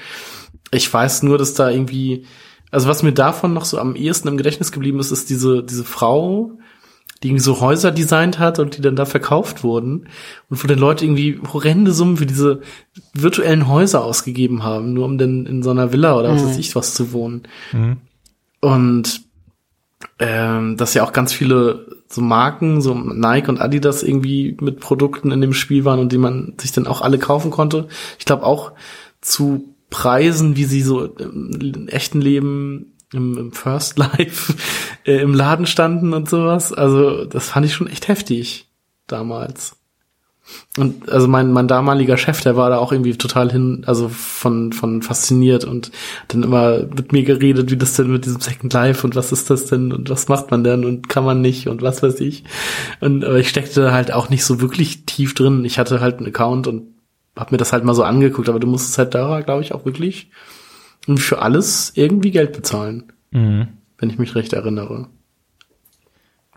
Ich 0.71 0.91
weiß 0.91 1.23
nur, 1.23 1.37
dass 1.37 1.53
da 1.53 1.69
irgendwie, 1.69 2.25
also 2.69 2.87
was 2.87 3.03
mir 3.03 3.13
davon 3.13 3.53
noch 3.53 3.65
so 3.65 3.77
am 3.77 3.95
ehesten 3.95 4.27
im 4.27 4.37
Gedächtnis 4.37 4.71
geblieben 4.71 4.99
ist, 4.99 5.11
ist 5.11 5.29
diese, 5.29 5.63
diese 5.63 5.83
Frau, 5.83 6.57
die 7.23 7.27
irgendwie 7.29 7.43
so 7.43 7.61
Häuser 7.61 7.91
designt 7.91 8.39
hat 8.39 8.59
und 8.59 8.77
die 8.77 8.81
dann 8.81 8.95
da 8.95 9.05
verkauft 9.05 9.63
wurden 9.63 10.07
und 10.49 10.63
wo 10.63 10.67
dann 10.67 10.79
Leute 10.79 11.05
irgendwie 11.05 11.39
horrende 11.53 11.91
Summen 11.91 12.17
für 12.17 12.25
diese 12.25 12.61
virtuellen 13.13 13.67
Häuser 13.67 14.03
ausgegeben 14.03 14.63
haben, 14.63 14.93
nur 14.93 15.05
um 15.05 15.17
dann 15.17 15.45
in 15.45 15.61
so 15.61 15.69
einer 15.69 15.93
Villa 15.93 16.17
oder 16.17 16.33
was 16.33 16.41
mhm. 16.41 16.47
weiß 16.47 16.57
ich 16.57 16.75
was 16.75 16.93
zu 16.93 17.13
wohnen. 17.13 17.43
Mhm. 17.73 17.97
Und 18.59 19.30
ähm, 20.19 20.77
dass 20.77 20.93
ja 20.93 21.03
auch 21.03 21.13
ganz 21.13 21.33
viele 21.33 21.87
so 22.07 22.21
Marken, 22.21 22.81
so 22.81 22.93
Nike 22.93 23.49
und 23.49 23.59
Adidas 23.59 24.03
irgendwie 24.03 24.57
mit 24.59 24.79
Produkten 24.79 25.31
in 25.31 25.41
dem 25.41 25.53
Spiel 25.53 25.85
waren 25.85 25.99
und 25.99 26.11
die 26.11 26.17
man 26.17 26.53
sich 26.59 26.71
dann 26.71 26.87
auch 26.87 27.01
alle 27.01 27.19
kaufen 27.19 27.51
konnte. 27.51 27.87
Ich 28.19 28.25
glaube 28.25 28.45
auch 28.45 28.73
zu 29.21 29.75
Preisen, 29.89 30.55
wie 30.55 30.65
sie 30.65 30.81
so 30.81 31.05
im 31.05 31.87
echten 31.87 32.21
Leben 32.21 32.93
im, 33.13 33.37
im 33.37 33.51
First 33.51 33.97
Life 33.97 34.53
äh, 35.05 35.21
im 35.21 35.33
Laden 35.33 35.65
standen 35.65 36.13
und 36.13 36.29
sowas. 36.29 36.73
Also 36.73 37.25
das 37.25 37.49
fand 37.49 37.65
ich 37.65 37.73
schon 37.73 37.87
echt 37.87 38.07
heftig 38.07 38.69
damals. 39.07 39.80
Und 40.77 41.09
also 41.09 41.27
mein, 41.27 41.51
mein 41.51 41.67
damaliger 41.67 42.15
Chef, 42.15 42.39
der 42.41 42.55
war 42.55 42.69
da 42.69 42.77
auch 42.77 42.93
irgendwie 42.93 43.17
total 43.17 43.51
hin, 43.51 43.83
also 43.85 44.07
von, 44.07 44.71
von 44.71 45.01
fasziniert 45.01 45.65
und 45.65 45.91
dann 46.29 46.43
immer 46.43 46.83
mit 46.83 47.11
mir 47.11 47.23
geredet, 47.23 47.71
wie 47.71 47.77
das 47.77 47.95
denn 47.95 48.09
mit 48.09 48.25
diesem 48.25 48.39
Second 48.39 48.71
Life 48.71 49.05
und 49.05 49.15
was 49.15 49.33
ist 49.33 49.49
das 49.49 49.65
denn 49.65 49.91
und 49.91 50.09
was 50.09 50.29
macht 50.29 50.49
man 50.49 50.63
denn 50.63 50.85
und 50.85 51.09
kann 51.09 51.25
man 51.25 51.41
nicht 51.41 51.67
und 51.67 51.81
was 51.81 52.01
weiß 52.01 52.21
ich. 52.21 52.45
Und 53.01 53.25
aber 53.25 53.37
ich 53.37 53.49
steckte 53.49 53.91
halt 53.91 54.13
auch 54.13 54.29
nicht 54.29 54.45
so 54.45 54.61
wirklich 54.61 55.05
tief 55.05 55.33
drin. 55.33 55.65
Ich 55.65 55.77
hatte 55.77 55.99
halt 55.99 56.19
einen 56.19 56.27
Account 56.27 56.67
und 56.67 56.83
hab 57.35 57.51
mir 57.51 57.57
das 57.57 57.73
halt 57.73 57.83
mal 57.83 57.95
so 57.95 58.03
angeguckt, 58.03 58.47
aber 58.47 58.59
du 58.59 58.67
musstest 58.67 58.97
halt 58.97 59.13
da, 59.13 59.41
glaube 59.41 59.63
ich, 59.63 59.73
auch 59.73 59.83
wirklich 59.83 60.29
für 61.17 61.41
alles 61.41 61.91
irgendwie 61.95 62.31
Geld 62.31 62.53
bezahlen. 62.53 63.11
Mhm. 63.31 63.67
Wenn 63.97 64.09
ich 64.09 64.17
mich 64.17 64.35
recht 64.35 64.53
erinnere. 64.53 65.09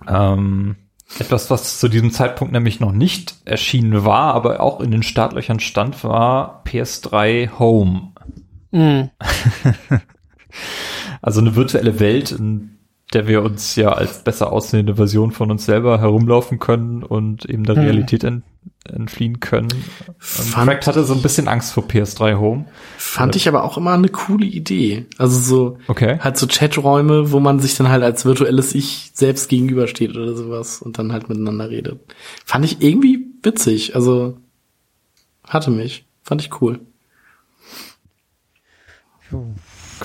Ähm 0.06 0.76
etwas, 1.18 1.50
was 1.50 1.78
zu 1.78 1.88
diesem 1.88 2.10
Zeitpunkt 2.10 2.52
nämlich 2.52 2.80
noch 2.80 2.92
nicht 2.92 3.36
erschienen 3.44 4.04
war, 4.04 4.34
aber 4.34 4.60
auch 4.60 4.80
in 4.80 4.90
den 4.90 5.02
Startlöchern 5.02 5.60
stand, 5.60 6.02
war 6.02 6.62
PS3 6.66 7.58
Home. 7.58 8.12
Mhm. 8.70 9.10
also 11.22 11.40
eine 11.40 11.54
virtuelle 11.56 12.00
Welt, 12.00 12.32
in 12.32 12.78
der 13.12 13.28
wir 13.28 13.42
uns 13.42 13.76
ja 13.76 13.92
als 13.92 14.24
besser 14.24 14.52
aussehende 14.52 14.96
Version 14.96 15.30
von 15.30 15.50
uns 15.50 15.66
selber 15.66 16.00
herumlaufen 16.00 16.58
können 16.58 17.02
und 17.02 17.44
eben 17.44 17.64
der 17.64 17.76
mhm. 17.76 17.82
Realität 17.82 18.24
ent 18.24 18.44
entfliehen 18.84 19.40
können. 19.40 19.68
Fand 20.18 20.68
Cracked 20.68 20.86
hatte 20.86 21.04
so 21.04 21.14
ein 21.14 21.22
bisschen 21.22 21.48
Angst 21.48 21.72
vor 21.72 21.84
PS3 21.84 22.38
Home. 22.38 22.66
Fand 22.98 23.34
ich 23.34 23.48
aber 23.48 23.64
auch 23.64 23.78
immer 23.78 23.92
eine 23.92 24.08
coole 24.08 24.44
Idee. 24.44 25.06
Also 25.16 25.38
so 25.40 25.78
okay. 25.88 26.18
halt 26.20 26.36
so 26.36 26.46
Chaträume, 26.46 27.32
wo 27.32 27.40
man 27.40 27.60
sich 27.60 27.76
dann 27.76 27.88
halt 27.88 28.02
als 28.02 28.24
virtuelles 28.24 28.74
Ich 28.74 29.12
selbst 29.14 29.48
gegenübersteht 29.48 30.16
oder 30.16 30.34
sowas 30.34 30.82
und 30.82 30.98
dann 30.98 31.12
halt 31.12 31.28
miteinander 31.28 31.70
redet. 31.70 32.00
Fand 32.44 32.64
ich 32.64 32.82
irgendwie 32.82 33.26
witzig. 33.42 33.94
Also 33.94 34.36
hatte 35.46 35.70
mich. 35.70 36.04
Fand 36.22 36.42
ich 36.42 36.60
cool. 36.60 36.80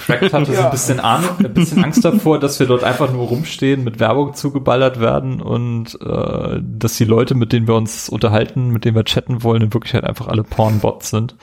Cracked 0.05 0.34
hatte 0.34 0.51
ja. 0.51 0.57
so 0.57 0.63
ein 0.65 0.71
bisschen, 0.71 0.99
Ahnung, 0.99 1.30
ein 1.39 1.53
bisschen 1.53 1.84
Angst 1.84 2.03
davor, 2.03 2.39
dass 2.39 2.59
wir 2.59 2.67
dort 2.67 2.84
einfach 2.84 3.11
nur 3.11 3.27
rumstehen, 3.27 3.84
mit 3.84 3.99
Werbung 3.99 4.34
zugeballert 4.34 4.99
werden 4.99 5.41
und 5.41 5.99
äh, 6.01 6.59
dass 6.61 6.97
die 6.97 7.05
Leute, 7.05 7.35
mit 7.35 7.53
denen 7.53 7.67
wir 7.67 7.76
uns 7.76 8.09
unterhalten, 8.09 8.69
mit 8.69 8.85
denen 8.85 8.95
wir 8.95 9.03
chatten 9.03 9.43
wollen, 9.43 9.63
in 9.63 9.73
Wirklichkeit 9.73 10.03
einfach 10.03 10.27
alle 10.27 10.43
Pornbots 10.43 11.09
sind, 11.09 11.35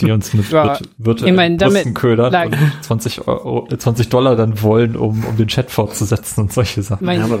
die 0.00 0.10
uns 0.10 0.34
mit 0.34 0.50
ja, 0.50 0.78
virtuellen 0.98 1.56
Brüsten 1.56 1.94
ködern 1.94 2.34
und 2.46 2.56
20, 2.82 3.26
Euro, 3.26 3.68
20 3.76 4.08
Dollar 4.08 4.36
dann 4.36 4.62
wollen, 4.62 4.96
um, 4.96 5.24
um 5.24 5.36
den 5.36 5.48
Chat 5.48 5.70
fortzusetzen 5.70 6.42
und 6.42 6.52
solche 6.52 6.82
Sachen. 6.82 7.04
Mein, 7.04 7.20
ja, 7.20 7.38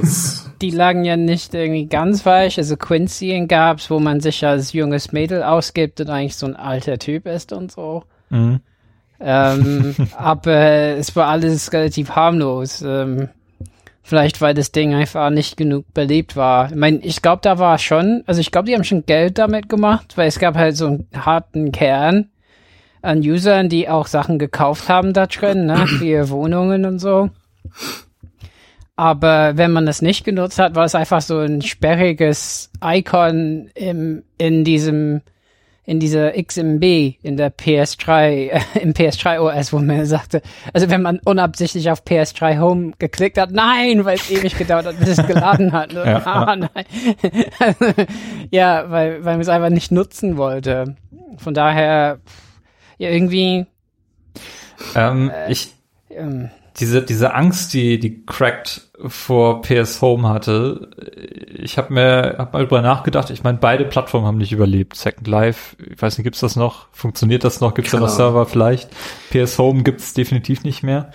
die 0.60 0.70
lagen 0.70 1.04
ja 1.04 1.16
nicht 1.16 1.54
irgendwie 1.54 1.86
ganz 1.86 2.22
falsch. 2.22 2.58
Also 2.58 2.76
Quincy 2.76 3.44
gab's, 3.48 3.90
wo 3.90 4.00
man 4.00 4.20
sich 4.20 4.44
als 4.44 4.72
junges 4.72 5.12
Mädel 5.12 5.42
ausgibt 5.42 6.00
und 6.00 6.10
eigentlich 6.10 6.36
so 6.36 6.46
ein 6.46 6.56
alter 6.56 6.98
Typ 6.98 7.26
ist 7.26 7.52
und 7.52 7.72
so. 7.72 8.04
Mhm. 8.30 8.60
Ähm, 9.20 9.94
aber 10.16 10.96
es 10.96 11.14
war 11.16 11.28
alles 11.28 11.72
relativ 11.72 12.10
harmlos. 12.10 12.82
Ähm, 12.82 13.28
vielleicht, 14.02 14.40
weil 14.40 14.54
das 14.54 14.70
Ding 14.70 14.94
einfach 14.94 15.30
nicht 15.30 15.56
genug 15.56 15.92
belebt 15.94 16.36
war. 16.36 16.70
Ich 16.70 16.76
meine, 16.76 16.98
ich 16.98 17.22
glaube, 17.22 17.40
da 17.42 17.58
war 17.58 17.78
schon, 17.78 18.22
also 18.26 18.40
ich 18.40 18.52
glaube, 18.52 18.66
die 18.66 18.74
haben 18.74 18.84
schon 18.84 19.06
Geld 19.06 19.38
damit 19.38 19.68
gemacht, 19.68 20.16
weil 20.16 20.28
es 20.28 20.38
gab 20.38 20.56
halt 20.56 20.76
so 20.76 20.86
einen 20.86 21.08
harten 21.14 21.72
Kern 21.72 22.28
an 23.02 23.18
Usern, 23.18 23.68
die 23.68 23.88
auch 23.88 24.06
Sachen 24.06 24.38
gekauft 24.38 24.88
haben 24.88 25.12
da 25.12 25.26
drin, 25.26 25.66
ne, 25.66 25.86
für 25.86 26.28
Wohnungen 26.30 26.84
und 26.84 26.98
so. 26.98 27.30
Aber 28.96 29.56
wenn 29.56 29.72
man 29.72 29.86
das 29.86 30.02
nicht 30.02 30.24
genutzt 30.24 30.58
hat, 30.58 30.74
war 30.74 30.84
es 30.84 30.94
einfach 30.94 31.20
so 31.20 31.38
ein 31.38 31.62
sperriges 31.62 32.70
Icon 32.82 33.70
im, 33.74 34.22
in 34.38 34.64
diesem 34.64 35.22
in 35.86 36.00
dieser 36.00 36.32
XMB 36.32 36.82
in 37.22 37.36
der 37.36 37.52
PS3, 37.54 38.48
äh, 38.48 38.60
im 38.80 38.94
PS3 38.94 39.40
OS, 39.40 39.72
wo 39.72 39.78
man 39.78 40.06
sagte, 40.06 40.40
also 40.72 40.88
wenn 40.88 41.02
man 41.02 41.20
unabsichtlich 41.24 41.90
auf 41.90 42.02
PS3 42.04 42.58
Home 42.58 42.92
geklickt 42.98 43.36
hat, 43.38 43.50
nein, 43.50 44.04
weil 44.04 44.16
es 44.16 44.30
ewig 44.30 44.56
gedauert 44.56 44.86
hat, 44.86 44.98
bis 44.98 45.18
es 45.18 45.26
geladen 45.26 45.72
hat. 45.72 45.92
Ne? 45.92 46.04
Ja, 46.04 46.18
ah, 46.24 46.56
nein. 46.56 46.84
ja, 48.50 48.90
weil, 48.90 49.24
weil 49.24 49.34
man 49.34 49.40
es 49.40 49.48
einfach 49.48 49.70
nicht 49.70 49.90
nutzen 49.90 50.36
wollte. 50.36 50.96
Von 51.38 51.54
daher, 51.54 52.20
ja, 52.98 53.10
irgendwie. 53.10 53.66
Ähm, 54.94 55.30
äh, 55.30 55.50
ich, 55.50 55.74
ähm, 56.10 56.50
diese, 56.80 57.02
diese 57.02 57.34
Angst, 57.34 57.72
die, 57.72 58.00
die 58.00 58.24
Cracked 58.26 58.88
vor 59.06 59.62
PS 59.62 60.00
Home 60.02 60.28
hatte, 60.28 60.90
ich 61.54 61.78
habe 61.78 61.92
mir 61.92 62.34
hab 62.38 62.52
mal 62.52 62.64
drüber 62.64 62.82
nachgedacht, 62.82 63.30
ich 63.30 63.44
meine, 63.44 63.58
beide 63.58 63.84
Plattformen 63.84 64.26
haben 64.26 64.38
nicht 64.38 64.52
überlebt. 64.52 64.96
Second 64.96 65.28
Life, 65.28 65.76
ich 65.78 66.00
weiß 66.00 66.18
nicht, 66.18 66.24
gibt's 66.24 66.40
das 66.40 66.56
noch? 66.56 66.86
Funktioniert 66.92 67.44
das 67.44 67.60
noch? 67.60 67.74
Gibt's 67.74 67.92
da 67.92 68.00
noch 68.00 68.08
Server 68.08 68.46
vielleicht? 68.46 68.90
PS 69.30 69.58
Home 69.58 69.82
gibt's 69.82 70.14
definitiv 70.14 70.64
nicht 70.64 70.82
mehr. 70.82 71.12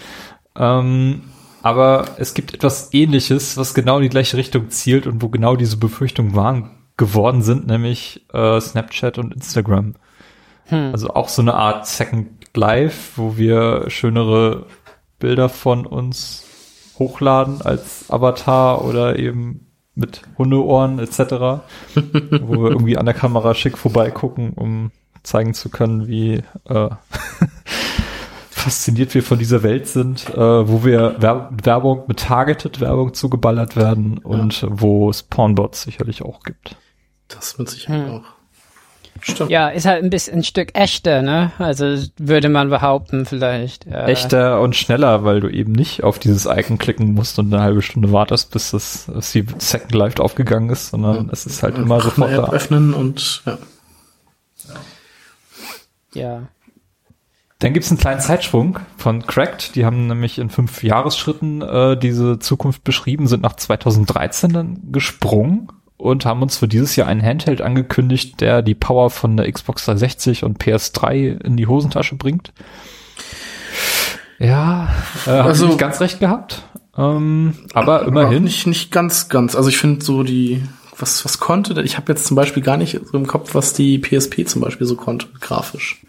Ähm, 0.55 1.23
aber 1.61 2.05
es 2.17 2.33
gibt 2.33 2.53
etwas 2.53 2.93
ähnliches, 2.93 3.57
was 3.57 3.73
genau 3.73 3.97
in 3.97 4.03
die 4.03 4.09
gleiche 4.09 4.37
Richtung 4.37 4.69
zielt 4.69 5.07
und 5.07 5.21
wo 5.21 5.27
genau 5.29 5.55
diese 5.57 5.77
Befürchtungen 5.77 6.35
waren 6.35 6.71
geworden 6.95 7.41
sind, 7.41 7.67
nämlich 7.67 8.25
äh, 8.33 8.59
Snapchat 8.59 9.17
und 9.17 9.33
Instagram. 9.33 9.95
Hm. 10.65 10.91
Also 10.91 11.09
auch 11.09 11.29
so 11.29 11.41
eine 11.41 11.53
Art 11.53 11.87
Second 11.87 12.27
Life, 12.55 13.13
wo 13.15 13.37
wir 13.37 13.89
schönere 13.89 14.65
Bilder 15.19 15.49
von 15.49 15.85
uns 15.85 16.45
hochladen 16.97 17.61
als 17.61 18.09
Avatar 18.09 18.83
oder 18.83 19.17
eben 19.17 19.67
mit 19.95 20.21
Hundeohren 20.37 20.99
etc., 20.99 21.19
wo 22.41 22.63
wir 22.63 22.71
irgendwie 22.71 22.97
an 22.97 23.05
der 23.05 23.15
Kamera 23.15 23.53
schick 23.53 23.77
vorbeigucken, 23.77 24.53
um 24.53 24.91
zeigen 25.23 25.53
zu 25.53 25.69
können, 25.69 26.07
wie 26.07 26.41
äh, 26.65 26.89
fasziniert 28.49 29.13
wir 29.13 29.23
von 29.23 29.39
dieser 29.39 29.63
Welt 29.63 29.87
sind, 29.87 30.29
äh, 30.29 30.67
wo 30.67 30.83
wir 30.83 31.15
Wer 31.19 31.49
Werbung 31.63 32.03
mit 32.07 32.19
Targeted 32.19 32.79
Werbung 32.79 33.13
zugeballert 33.13 33.75
werden 33.75 34.17
und 34.17 34.61
ja. 34.61 34.67
wo 34.71 35.09
es 35.09 35.23
Pornbots 35.23 35.83
sicherlich 35.83 36.23
auch 36.23 36.43
gibt. 36.43 36.75
Das 37.27 37.57
mit 37.57 37.69
Sicherheit 37.69 38.07
hm. 38.07 38.15
auch. 38.15 38.38
Stimmt. 39.21 39.49
Ja, 39.49 39.69
ist 39.69 39.85
halt 39.85 40.03
ein 40.03 40.09
bisschen 40.09 40.37
ein 40.37 40.43
Stück 40.43 40.77
echter, 40.77 41.21
ne? 41.21 41.51
Also 41.57 41.97
würde 42.17 42.49
man 42.49 42.69
behaupten 42.69 43.25
vielleicht. 43.25 43.85
Äh, 43.87 44.05
echter 44.05 44.61
und 44.61 44.75
schneller, 44.75 45.23
weil 45.23 45.39
du 45.39 45.49
eben 45.49 45.71
nicht 45.71 46.03
auf 46.03 46.19
dieses 46.19 46.45
Icon 46.45 46.77
klicken 46.77 47.13
musst 47.13 47.39
und 47.39 47.53
eine 47.53 47.63
halbe 47.63 47.81
Stunde 47.81 48.11
wartest, 48.11 48.51
bis 48.51 48.71
das 48.71 49.09
bis 49.13 49.31
die 49.31 49.45
Second 49.57 49.93
Life 49.93 50.21
aufgegangen 50.21 50.69
ist, 50.69 50.89
sondern 50.89 51.27
ja. 51.27 51.33
es 51.33 51.45
ist 51.45 51.63
halt 51.63 51.77
immer 51.77 52.01
sofort 52.01 52.31
da. 52.31 52.49
öffnen 52.49 52.93
und 52.93 53.43
ja. 53.45 53.57
Ja. 56.13 56.41
Dann 57.59 57.73
gibt's 57.73 57.91
einen 57.91 57.99
kleinen 57.99 58.21
Zeitsprung 58.21 58.79
von 58.95 59.25
Cracked. 59.27 59.75
Die 59.75 59.85
haben 59.85 60.07
nämlich 60.07 60.39
in 60.39 60.49
fünf 60.49 60.81
Jahresschritten 60.81 61.61
äh, 61.61 61.97
diese 61.97 62.39
Zukunft 62.39 62.85
beschrieben, 62.85 63.27
sind 63.27 63.43
nach 63.43 63.55
2013 63.55 64.53
dann 64.53 64.79
gesprungen 64.91 65.67
und 65.99 66.25
haben 66.25 66.41
uns 66.41 66.57
für 66.57 66.67
dieses 66.67 66.95
Jahr 66.95 67.07
einen 67.07 67.21
Handheld 67.21 67.61
angekündigt, 67.61 68.41
der 68.41 68.61
die 68.61 68.73
Power 68.73 69.09
von 69.09 69.37
der 69.37 69.51
Xbox 69.51 69.85
360 69.85 70.43
und 70.43 70.57
PS3 70.57 71.43
in 71.43 71.57
die 71.57 71.67
Hosentasche 71.67 72.15
bringt. 72.15 72.53
Ja, 74.39 74.95
äh, 75.27 75.31
also 75.31 75.67
nicht 75.67 75.77
ganz 75.77 75.99
recht 75.99 76.21
gehabt. 76.21 76.63
Ähm, 76.97 77.53
aber 77.73 78.05
immerhin. 78.05 78.45
Nicht, 78.45 78.65
nicht 78.65 78.91
ganz, 78.91 79.27
ganz. 79.27 79.55
Also 79.55 79.67
ich 79.67 79.77
finde 79.77 80.03
so 80.03 80.23
die, 80.23 80.63
was, 80.97 81.25
was 81.25 81.39
konnte, 81.39 81.79
ich 81.81 81.97
habe 81.97 82.13
jetzt 82.13 82.25
zum 82.25 82.35
Beispiel 82.35 82.63
gar 82.63 82.77
nicht 82.77 82.99
so 83.11 83.17
im 83.17 83.27
Kopf, 83.27 83.53
was 83.53 83.73
die 83.73 83.99
PSP 83.99 84.47
zum 84.47 84.61
Beispiel 84.61 84.87
so 84.87 84.95
konnte, 84.95 85.27
grafisch. 85.41 86.01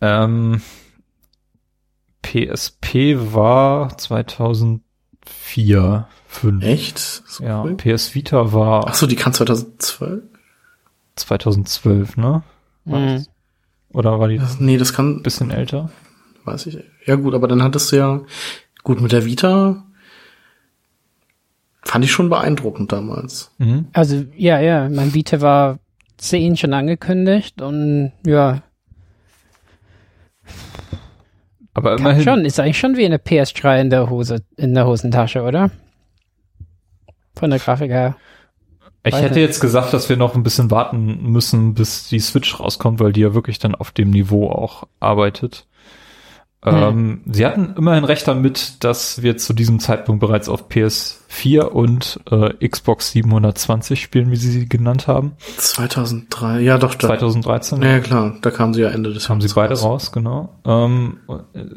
Ähm, 0.00 0.62
PSP 2.22 3.34
war 3.34 3.98
2004 3.98 6.08
Fünf. 6.32 6.64
Echt? 6.64 6.98
So 6.98 7.44
ja, 7.44 7.62
cool. 7.62 7.76
PS 7.76 8.14
Vita 8.14 8.54
war. 8.54 8.88
Ach 8.88 8.94
so, 8.94 9.06
die 9.06 9.16
kann 9.16 9.34
2012? 9.34 10.22
2012, 11.16 12.16
ne? 12.16 12.42
Mhm. 12.86 13.26
Oder 13.92 14.18
war 14.18 14.28
die? 14.28 14.38
Das, 14.38 14.58
nee, 14.58 14.78
das 14.78 14.94
kann. 14.94 15.22
Bisschen 15.22 15.50
älter? 15.50 15.90
Weiß 16.46 16.66
ich. 16.66 16.78
Ja, 17.04 17.16
gut, 17.16 17.34
aber 17.34 17.48
dann 17.48 17.62
hattest 17.62 17.92
du 17.92 17.96
ja, 17.96 18.22
gut, 18.82 19.02
mit 19.02 19.12
der 19.12 19.26
Vita 19.26 19.84
fand 21.82 22.04
ich 22.04 22.10
schon 22.10 22.30
beeindruckend 22.30 22.92
damals. 22.92 23.50
Mhm. 23.58 23.88
Also, 23.92 24.24
ja, 24.34 24.58
ja, 24.58 24.88
mein 24.88 25.12
Vita 25.12 25.42
war 25.42 25.80
10 26.16 26.56
schon 26.56 26.72
angekündigt 26.72 27.60
und 27.60 28.12
ja. 28.24 28.62
Aber 31.74 31.98
immerhin. 31.98 32.22
Schon, 32.22 32.44
ist 32.46 32.58
eigentlich 32.58 32.78
schon 32.78 32.96
wie 32.96 33.04
eine 33.04 33.18
PS3 33.18 33.82
in 33.82 33.90
der 33.90 34.08
Hose, 34.08 34.42
in 34.56 34.72
der 34.72 34.86
Hosentasche, 34.86 35.42
oder? 35.42 35.70
Von 37.34 37.50
der 37.50 37.58
Grafik 37.58 37.90
her. 37.90 38.16
Ich 39.04 39.14
hätte 39.16 39.40
jetzt 39.40 39.60
gesagt, 39.60 39.92
dass 39.92 40.08
wir 40.08 40.16
noch 40.16 40.36
ein 40.36 40.44
bisschen 40.44 40.70
warten 40.70 41.30
müssen, 41.32 41.74
bis 41.74 42.06
die 42.08 42.20
Switch 42.20 42.60
rauskommt, 42.60 43.00
weil 43.00 43.12
die 43.12 43.22
ja 43.22 43.34
wirklich 43.34 43.58
dann 43.58 43.74
auf 43.74 43.90
dem 43.90 44.10
Niveau 44.10 44.48
auch 44.48 44.84
arbeitet. 45.00 45.66
Hm. 46.64 46.74
Ähm, 46.74 47.20
sie 47.26 47.44
hatten 47.44 47.74
immerhin 47.76 48.04
recht 48.04 48.28
damit, 48.28 48.84
dass 48.84 49.20
wir 49.22 49.36
zu 49.36 49.52
diesem 49.52 49.80
Zeitpunkt 49.80 50.20
bereits 50.20 50.48
auf 50.48 50.68
PS4 50.68 51.62
und 51.62 52.20
äh, 52.30 52.68
Xbox 52.68 53.10
720 53.10 54.00
spielen, 54.00 54.30
wie 54.30 54.36
sie 54.36 54.52
sie 54.52 54.68
genannt 54.68 55.08
haben. 55.08 55.32
2003, 55.56 56.60
ja 56.60 56.78
doch. 56.78 56.94
Da, 56.94 57.08
2013. 57.08 57.82
Ja 57.82 57.98
klar, 57.98 58.36
da 58.40 58.52
kamen 58.52 58.74
sie 58.74 58.82
ja 58.82 58.90
Ende 58.90 59.12
des 59.12 59.24
Jahres. 59.24 59.30
Haben 59.30 59.40
sie 59.40 59.52
beide 59.52 59.74
raus, 59.74 59.82
raus 59.82 60.12
genau. 60.12 60.50
Ähm, 60.64 61.18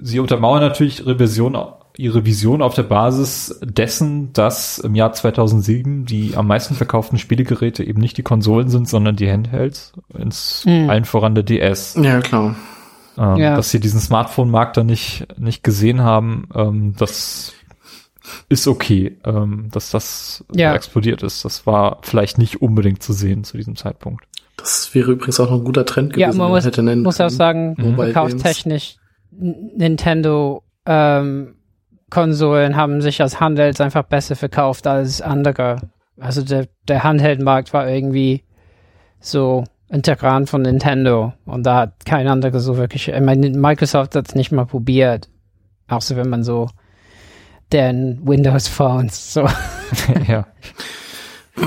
sie 0.04 0.20
untermauern 0.20 0.62
natürlich 0.62 1.00
ihre 1.00 1.18
Version 1.18 1.56
ihre 1.98 2.26
Vision 2.26 2.62
auf 2.62 2.74
der 2.74 2.84
Basis 2.84 3.60
dessen, 3.64 4.34
dass 4.34 4.80
im 4.80 4.96
Jahr 4.96 5.14
2007 5.14 6.06
die 6.06 6.36
am 6.36 6.48
meisten 6.48 6.76
verkauften 6.76 7.18
Spielegeräte 7.18 7.84
eben 7.84 8.02
nicht 8.02 8.18
die 8.18 8.24
Konsolen 8.24 8.70
sind, 8.70 8.88
sondern 8.88 9.16
die 9.16 9.30
Handhelds, 9.30 9.94
ins 10.18 10.64
mhm. 10.66 10.90
allen 10.90 11.06
voran 11.06 11.36
der 11.36 11.44
DS. 11.44 11.98
Ja, 12.02 12.22
klar. 12.22 12.56
Ähm, 13.18 13.36
ja. 13.38 13.56
Dass 13.56 13.72
sie 13.72 13.80
diesen 13.80 14.00
Smartphone-Markt 14.00 14.78
da 14.78 14.84
nicht, 14.84 15.28
nicht 15.38 15.64
gesehen 15.64 16.02
haben, 16.02 16.50
ähm, 16.54 16.96
das 16.98 17.54
ist 18.50 18.68
okay, 18.68 19.18
ähm, 19.24 19.70
dass 19.72 19.92
das 19.92 20.44
ja. 20.54 20.74
explodiert 20.74 21.24
ist. 21.24 21.46
Das 21.46 21.66
war 21.66 22.00
vielleicht 22.02 22.38
nicht 22.38 22.62
unbedingt 22.62 23.04
zu 23.04 23.14
sehen 23.14 23.44
zu 23.44 23.58
diesem 23.58 23.76
Zeitpunkt. 23.76 24.26
Das 24.58 24.94
wäre 24.94 25.12
übrigens 25.12 25.40
auch 25.40 25.50
noch 25.50 25.60
ein 25.60 25.64
guter 25.64 25.86
Trend 25.86 26.14
gewesen. 26.14 26.32
Ja, 26.32 26.38
man 26.38 26.50
muss, 26.50 26.66
hätte 26.66 26.82
nennen 26.82 27.04
muss 27.04 27.22
auch 27.22 27.30
sagen, 27.30 27.76
verkaufstechnisch 27.96 28.96
Nintendo 29.32 30.64
ähm, 30.86 31.56
Konsolen 32.10 32.76
haben 32.76 33.02
sich 33.02 33.22
als 33.22 33.40
Handhelds 33.40 33.82
einfach 33.82 34.04
besser 34.04 34.36
verkauft 34.36 34.88
als 34.88 35.22
andere. 35.22 35.78
Also 36.20 36.44
der, 36.44 36.68
der 36.88 37.04
Handheldmarkt 37.04 37.74
war 37.74 37.88
irgendwie 37.90 38.44
so 39.20 39.64
integral 39.90 40.46
von 40.48 40.62
Nintendo 40.62 41.34
und 41.46 41.64
da 41.66 41.76
hat 41.78 42.06
kein 42.06 42.28
anderer 42.28 42.60
so 42.60 42.78
wirklich, 42.78 43.08
ich 43.08 43.20
meine, 43.20 43.50
Microsoft 43.50 44.16
hat 44.16 44.30
es 44.30 44.36
nicht 44.36 44.52
mal 44.52 44.66
probiert. 44.66 45.30
Außer 45.88 46.16
wenn 46.16 46.30
man 46.30 46.44
so 46.44 46.70
den 47.72 48.22
Windows 48.26 48.68
Phones 48.68 49.34
so. 49.34 49.48
ja. 50.28 50.48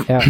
ja. 0.07 0.21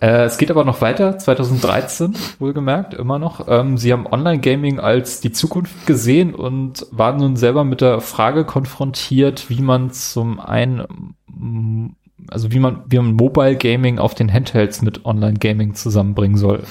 Äh, 0.00 0.24
es 0.24 0.38
geht 0.38 0.50
aber 0.50 0.64
noch 0.64 0.80
weiter, 0.80 1.18
2013, 1.18 2.14
wohlgemerkt, 2.38 2.94
immer 2.94 3.18
noch. 3.18 3.46
Ähm, 3.48 3.76
sie 3.76 3.92
haben 3.92 4.06
Online-Gaming 4.06 4.80
als 4.80 5.20
die 5.20 5.32
Zukunft 5.32 5.86
gesehen 5.86 6.34
und 6.34 6.86
waren 6.90 7.18
nun 7.18 7.36
selber 7.36 7.64
mit 7.64 7.82
der 7.82 8.00
Frage 8.00 8.44
konfrontiert, 8.44 9.50
wie 9.50 9.60
man 9.60 9.90
zum 9.90 10.40
einen, 10.40 11.14
mm, 11.26 11.88
also 12.28 12.50
wie 12.50 12.60
man, 12.60 12.82
wie 12.86 12.96
man 12.96 13.12
Mobile 13.12 13.56
Gaming 13.56 13.98
auf 13.98 14.14
den 14.14 14.32
Handhelds 14.32 14.80
mit 14.80 15.04
Online-Gaming 15.04 15.74
zusammenbringen 15.74 16.38
soll. 16.38 16.62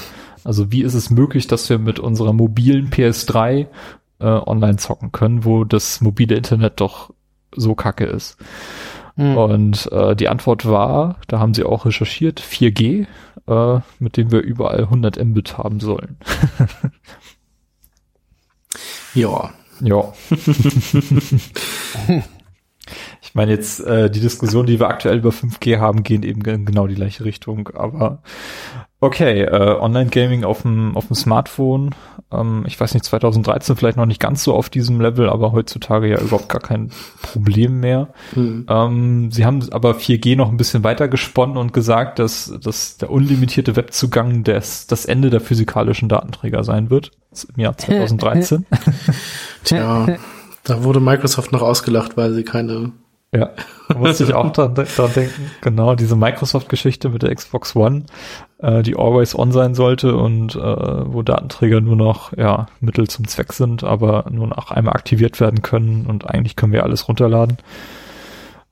Also 0.43 0.71
wie 0.71 0.81
ist 0.81 0.95
es 0.95 1.11
möglich, 1.11 1.45
dass 1.45 1.69
wir 1.69 1.77
mit 1.77 1.99
unserer 1.99 2.33
mobilen 2.33 2.89
PS3 2.89 3.67
äh, 4.19 4.25
online 4.25 4.77
zocken 4.77 5.11
können, 5.11 5.45
wo 5.45 5.65
das 5.65 6.01
mobile 6.01 6.35
Internet 6.35 6.79
doch 6.81 7.11
so 7.55 7.75
kacke 7.75 8.05
ist. 8.05 8.37
Hm. 9.19 9.35
Und 9.35 9.91
äh, 9.91 10.15
die 10.15 10.29
Antwort 10.29 10.65
war, 10.65 11.17
da 11.27 11.39
haben 11.39 11.53
sie 11.53 11.65
auch 11.65 11.85
recherchiert, 11.85 12.39
4G, 12.39 13.05
äh, 13.47 13.81
mit 13.99 14.15
dem 14.15 14.31
wir 14.31 14.39
überall 14.39 14.79
100 14.79 15.21
Mbit 15.21 15.57
haben 15.57 15.81
sollen. 15.81 16.15
ja. 19.13 19.49
Ja. 19.81 20.13
ich 23.21 23.35
meine 23.35 23.51
jetzt, 23.51 23.81
äh, 23.81 24.09
die 24.09 24.21
Diskussion, 24.21 24.65
die 24.65 24.79
wir 24.79 24.87
aktuell 24.87 25.17
über 25.17 25.31
5G 25.31 25.79
haben, 25.79 26.03
gehen 26.03 26.23
eben 26.23 26.41
in 26.45 26.65
genau 26.65 26.87
die 26.87 26.95
gleiche 26.95 27.25
Richtung. 27.25 27.67
Aber 27.73 28.23
Okay, 29.01 29.43
äh, 29.43 29.79
Online-Gaming 29.79 30.43
auf 30.43 30.63
dem 30.63 30.97
auf 30.97 31.07
dem 31.07 31.15
Smartphone. 31.15 31.91
Ähm, 32.31 32.65
ich 32.67 32.77
weiß 32.77 32.93
nicht, 32.93 33.05
2013 33.05 33.77
vielleicht 33.77 33.95
noch 33.95 34.05
nicht 34.05 34.19
ganz 34.19 34.43
so 34.43 34.53
auf 34.53 34.69
diesem 34.69 34.99
Level, 34.99 35.29
aber 35.29 35.53
heutzutage 35.53 36.09
ja 36.09 36.19
überhaupt 36.19 36.49
gar 36.49 36.59
kein 36.59 36.91
Problem 37.21 37.79
mehr. 37.79 38.09
Mhm. 38.35 38.65
Ähm, 38.67 39.31
sie 39.31 39.45
haben 39.45 39.65
aber 39.71 39.91
4G 39.95 40.35
noch 40.35 40.49
ein 40.49 40.57
bisschen 40.57 40.83
weiter 40.83 41.07
gesponnen 41.07 41.55
und 41.55 41.71
gesagt, 41.71 42.19
dass, 42.19 42.53
dass 42.61 42.97
der 42.97 43.09
unlimitierte 43.09 43.77
Webzugang 43.77 44.43
des, 44.43 44.87
das 44.87 45.05
Ende 45.05 45.29
der 45.29 45.39
physikalischen 45.39 46.09
Datenträger 46.09 46.65
sein 46.65 46.89
wird 46.89 47.11
im 47.55 47.61
Jahr 47.61 47.77
2013. 47.77 48.65
Tja, 49.63 50.17
da 50.65 50.83
wurde 50.83 50.99
Microsoft 50.99 51.53
noch 51.53 51.61
ausgelacht, 51.61 52.17
weil 52.17 52.33
sie 52.33 52.43
keine 52.43 52.91
ja, 53.31 53.51
da 53.89 53.97
musste 53.97 54.23
ich 54.23 54.33
auch 54.33 54.51
dran, 54.51 54.73
dran 54.73 55.13
denken. 55.13 55.51
Genau, 55.61 55.95
diese 55.95 56.15
Microsoft-Geschichte 56.15 57.09
mit 57.09 57.23
der 57.23 57.33
Xbox 57.33 57.75
One, 57.75 58.05
äh, 58.57 58.81
die 58.81 58.95
always 58.95 59.37
on 59.37 59.51
sein 59.51 59.75
sollte 59.75 60.15
und 60.15 60.55
äh, 60.55 60.59
wo 60.59 61.21
Datenträger 61.21 61.81
nur 61.81 61.95
noch 61.95 62.35
ja, 62.37 62.67
Mittel 62.79 63.07
zum 63.07 63.27
Zweck 63.27 63.53
sind, 63.53 63.83
aber 63.83 64.25
nur 64.31 64.47
noch 64.47 64.71
einmal 64.71 64.93
aktiviert 64.93 65.39
werden 65.39 65.61
können 65.61 66.07
und 66.07 66.27
eigentlich 66.27 66.55
können 66.55 66.73
wir 66.73 66.83
alles 66.83 67.07
runterladen. 67.07 67.57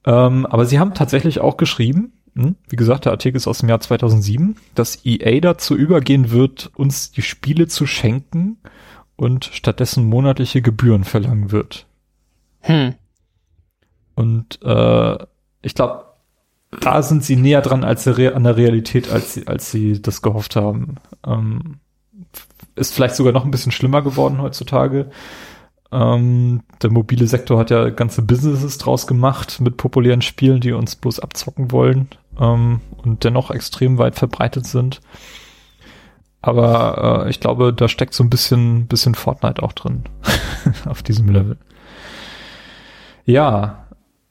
Ähm, 0.05 0.45
aber 0.45 0.65
sie 0.65 0.79
haben 0.79 0.93
tatsächlich 0.93 1.39
auch 1.39 1.57
geschrieben, 1.57 2.13
hm, 2.35 2.55
wie 2.69 2.75
gesagt, 2.75 3.05
der 3.05 3.11
Artikel 3.11 3.37
ist 3.37 3.47
aus 3.47 3.59
dem 3.59 3.69
Jahr 3.69 3.79
2007, 3.79 4.55
dass 4.73 5.05
EA 5.05 5.39
dazu 5.39 5.75
übergehen 5.75 6.31
wird, 6.31 6.71
uns 6.75 7.11
die 7.11 7.23
Spiele 7.23 7.67
zu 7.67 7.85
schenken 7.85 8.57
und 9.15 9.45
stattdessen 9.45 10.07
monatliche 10.07 10.61
Gebühren 10.61 11.03
verlangen 11.03 11.51
wird. 11.51 11.87
Hm. 12.61 12.95
Und 14.17 14.59
äh, 14.63 15.17
ich 15.61 15.75
glaube, 15.75 16.05
da 16.81 17.03
sind 17.03 17.23
sie 17.23 17.35
näher 17.35 17.61
dran 17.61 17.83
als 17.83 18.03
sie 18.03 18.33
an 18.33 18.43
der 18.43 18.57
Realität, 18.57 19.11
als 19.11 19.35
sie, 19.35 19.47
als 19.47 19.69
sie 19.69 20.01
das 20.01 20.23
gehofft 20.23 20.55
haben. 20.55 20.95
Ähm, 21.23 21.77
ist 22.75 22.95
vielleicht 22.95 23.15
sogar 23.15 23.31
noch 23.31 23.45
ein 23.45 23.51
bisschen 23.51 23.71
schlimmer 23.71 24.01
geworden 24.01 24.41
heutzutage. 24.41 25.11
Ähm, 25.91 26.63
der 26.81 26.91
mobile 26.91 27.27
Sektor 27.27 27.59
hat 27.59 27.69
ja 27.69 27.91
ganze 27.91 28.23
Businesses 28.23 28.79
draus 28.79 29.05
gemacht 29.05 29.61
mit 29.61 29.77
populären 29.77 30.23
Spielen, 30.23 30.61
die 30.61 30.71
uns 30.71 30.95
bloß 30.95 31.19
abzocken 31.19 31.71
wollen 31.71 32.09
ähm, 32.39 32.81
und 33.03 33.23
dennoch 33.23 33.51
extrem 33.51 33.99
weit 33.99 34.15
verbreitet 34.15 34.65
sind. 34.65 34.99
Aber 36.41 37.25
äh, 37.25 37.29
ich 37.29 37.39
glaube, 37.39 37.71
da 37.71 37.87
steckt 37.87 38.15
so 38.15 38.23
ein 38.23 38.31
bisschen, 38.31 38.87
bisschen 38.87 39.13
Fortnite 39.13 39.61
auch 39.61 39.73
drin 39.73 40.05
auf 40.85 41.03
diesem 41.03 41.29
Level. 41.29 41.57
Ja, 43.25 43.86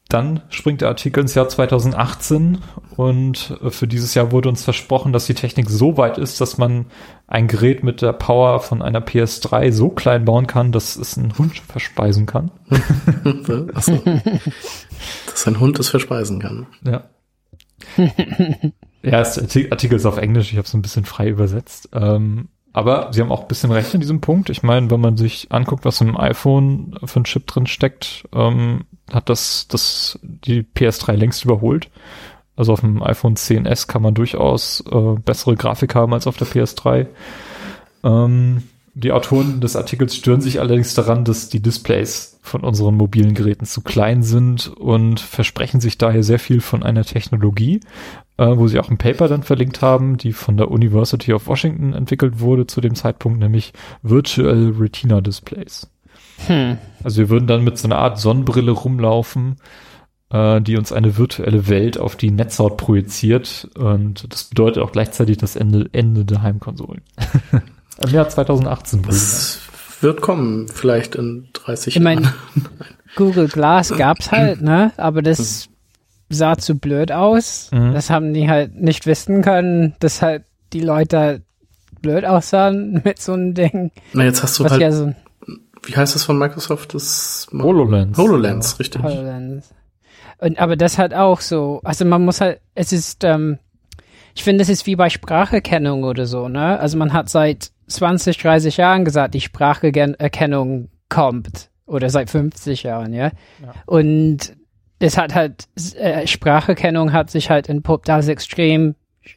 dann 0.08 0.42
springt 0.50 0.82
der 0.82 0.88
Artikel 0.88 1.20
ins 1.20 1.34
Jahr 1.34 1.48
2018 1.48 2.58
und 2.96 3.58
äh, 3.62 3.70
für 3.70 3.88
dieses 3.88 4.14
Jahr 4.14 4.30
wurde 4.30 4.48
uns 4.48 4.62
versprochen, 4.62 5.12
dass 5.12 5.26
die 5.26 5.34
Technik 5.34 5.68
so 5.68 5.96
weit 5.96 6.16
ist, 6.16 6.40
dass 6.40 6.58
man 6.58 6.86
ein 7.26 7.48
Gerät 7.48 7.82
mit 7.82 8.02
der 8.02 8.12
Power 8.12 8.60
von 8.60 8.82
einer 8.82 9.00
PS3 9.00 9.72
so 9.72 9.88
klein 9.88 10.24
bauen 10.24 10.46
kann, 10.46 10.70
dass 10.70 10.96
es 10.96 11.18
einen 11.18 11.36
Hund 11.36 11.58
verspeisen 11.58 12.26
kann. 12.26 12.52
Achso. 13.74 14.00
dass 15.26 15.46
ein 15.46 15.58
Hund 15.58 15.78
es 15.80 15.88
verspeisen 15.88 16.40
kann. 16.40 16.66
Ja. 16.84 17.04
ja, 19.02 19.22
der 19.22 19.72
Artikel 19.72 19.96
ist 19.96 20.06
auf 20.06 20.18
Englisch, 20.18 20.52
ich 20.52 20.58
habe 20.58 20.66
es 20.66 20.74
ein 20.74 20.82
bisschen 20.82 21.04
frei 21.04 21.28
übersetzt. 21.28 21.88
Ähm, 21.92 22.48
aber 22.76 23.10
sie 23.10 23.22
haben 23.22 23.32
auch 23.32 23.40
ein 23.40 23.48
bisschen 23.48 23.72
recht 23.72 23.94
in 23.94 24.02
diesem 24.02 24.20
Punkt. 24.20 24.50
Ich 24.50 24.62
meine, 24.62 24.90
wenn 24.90 25.00
man 25.00 25.16
sich 25.16 25.46
anguckt, 25.50 25.86
was 25.86 26.02
im 26.02 26.14
iPhone 26.14 26.94
für 27.06 27.20
ein 27.20 27.24
Chip 27.24 27.46
drin 27.46 27.66
steckt, 27.66 28.24
ähm, 28.34 28.84
hat 29.10 29.30
das, 29.30 29.66
das 29.66 30.18
die 30.22 30.62
PS3 30.62 31.14
längst 31.14 31.42
überholt. 31.42 31.88
Also 32.54 32.74
auf 32.74 32.80
dem 32.80 33.02
iPhone 33.02 33.34
10s 33.34 33.86
kann 33.86 34.02
man 34.02 34.12
durchaus 34.12 34.84
äh, 34.92 35.14
bessere 35.24 35.56
Grafik 35.56 35.94
haben 35.94 36.12
als 36.12 36.26
auf 36.26 36.36
der 36.36 36.48
PS3. 36.48 37.06
Ähm, 38.04 38.64
die 38.92 39.12
Autoren 39.12 39.62
des 39.62 39.74
Artikels 39.74 40.14
stören 40.14 40.42
sich 40.42 40.60
allerdings 40.60 40.92
daran, 40.92 41.24
dass 41.24 41.48
die 41.48 41.60
Displays 41.60 42.38
von 42.42 42.60
unseren 42.60 42.94
mobilen 42.94 43.32
Geräten 43.32 43.64
zu 43.64 43.80
klein 43.80 44.22
sind 44.22 44.68
und 44.68 45.20
versprechen 45.20 45.80
sich 45.80 45.96
daher 45.96 46.22
sehr 46.22 46.38
viel 46.38 46.60
von 46.60 46.82
einer 46.82 47.04
Technologie, 47.06 47.80
äh, 48.38 48.56
wo 48.56 48.68
sie 48.68 48.78
auch 48.78 48.90
ein 48.90 48.98
Paper 48.98 49.28
dann 49.28 49.42
verlinkt 49.42 49.82
haben, 49.82 50.16
die 50.16 50.32
von 50.32 50.56
der 50.56 50.70
University 50.70 51.32
of 51.32 51.46
Washington 51.46 51.92
entwickelt 51.92 52.40
wurde 52.40 52.66
zu 52.66 52.80
dem 52.80 52.94
Zeitpunkt, 52.94 53.38
nämlich 53.38 53.72
Virtual 54.02 54.74
Retina 54.78 55.20
Displays. 55.20 55.90
Hm. 56.46 56.78
Also 57.02 57.18
wir 57.18 57.30
würden 57.30 57.46
dann 57.46 57.64
mit 57.64 57.78
so 57.78 57.88
einer 57.88 57.98
Art 57.98 58.18
Sonnenbrille 58.18 58.72
rumlaufen, 58.72 59.56
äh, 60.30 60.60
die 60.60 60.76
uns 60.76 60.92
eine 60.92 61.16
virtuelle 61.16 61.68
Welt 61.68 61.98
auf 61.98 62.16
die 62.16 62.30
Netzhaut 62.30 62.76
projiziert. 62.76 63.68
Und 63.76 64.32
das 64.32 64.44
bedeutet 64.44 64.82
auch 64.82 64.92
gleichzeitig 64.92 65.38
das 65.38 65.56
Ende, 65.56 65.88
Ende 65.92 66.24
der 66.24 66.42
Heimkonsolen. 66.42 67.02
Im 68.02 68.10
Jahr 68.10 68.28
2018. 68.28 69.02
Das 69.02 69.60
wird 70.00 70.20
kommen, 70.20 70.68
vielleicht 70.68 71.14
in 71.14 71.48
30 71.54 71.96
ich 71.96 72.02
Jahren. 72.02 72.22
Mein, 72.54 72.74
Google 73.14 73.48
Glass 73.48 73.96
gab's 73.96 74.30
halt, 74.30 74.60
ne? 74.60 74.92
Aber 74.98 75.22
das 75.22 75.70
sah 76.28 76.56
zu 76.56 76.76
blöd 76.76 77.12
aus. 77.12 77.70
Mhm. 77.72 77.92
Das 77.92 78.10
haben 78.10 78.34
die 78.34 78.48
halt 78.48 78.74
nicht 78.74 79.06
wissen 79.06 79.42
können, 79.42 79.94
dass 80.00 80.22
halt 80.22 80.44
die 80.72 80.80
Leute 80.80 81.18
halt 81.18 81.42
blöd 82.02 82.24
aussahen 82.24 83.00
mit 83.04 83.20
so 83.20 83.32
einem 83.32 83.54
Ding. 83.54 83.90
Na, 84.12 84.24
jetzt 84.24 84.42
hast 84.42 84.58
du 84.58 84.64
halt 84.64 84.80
ja 84.80 84.92
so 84.92 85.12
wie 85.86 85.96
heißt 85.96 86.14
das 86.14 86.24
von 86.24 86.38
Microsoft? 86.38 86.94
Das 86.94 87.46
HoloLens. 87.52 88.18
HoloLens, 88.18 88.78
richtig. 88.78 89.02
HoloLens. 89.02 89.72
Und, 90.38 90.58
aber 90.58 90.76
das 90.76 90.98
hat 90.98 91.14
auch 91.14 91.40
so, 91.40 91.80
also 91.84 92.04
man 92.04 92.24
muss 92.24 92.40
halt, 92.40 92.60
es 92.74 92.92
ist, 92.92 93.24
ähm, 93.24 93.58
ich 94.34 94.44
finde, 94.44 94.62
es 94.62 94.68
ist 94.68 94.86
wie 94.86 94.96
bei 94.96 95.08
Spracherkennung 95.08 96.04
oder 96.04 96.26
so, 96.26 96.48
ne? 96.48 96.78
Also 96.78 96.98
man 96.98 97.12
hat 97.12 97.30
seit 97.30 97.70
20, 97.86 98.36
30 98.36 98.76
Jahren 98.76 99.04
gesagt, 99.04 99.34
die 99.34 99.40
Spracherkennung 99.40 100.90
kommt. 101.08 101.70
Oder 101.86 102.10
seit 102.10 102.30
50 102.30 102.82
Jahren, 102.82 103.12
ja. 103.12 103.30
ja. 103.62 103.74
Und 103.86 104.55
es 104.98 105.18
hat 105.18 105.34
halt, 105.34 105.64
äh, 105.98 106.26
Spracherkennung 106.26 107.12
hat 107.12 107.30
sich 107.30 107.50
halt 107.50 107.68
entpuppt 107.68 108.08
als 108.08 108.28
extrem 108.28 108.94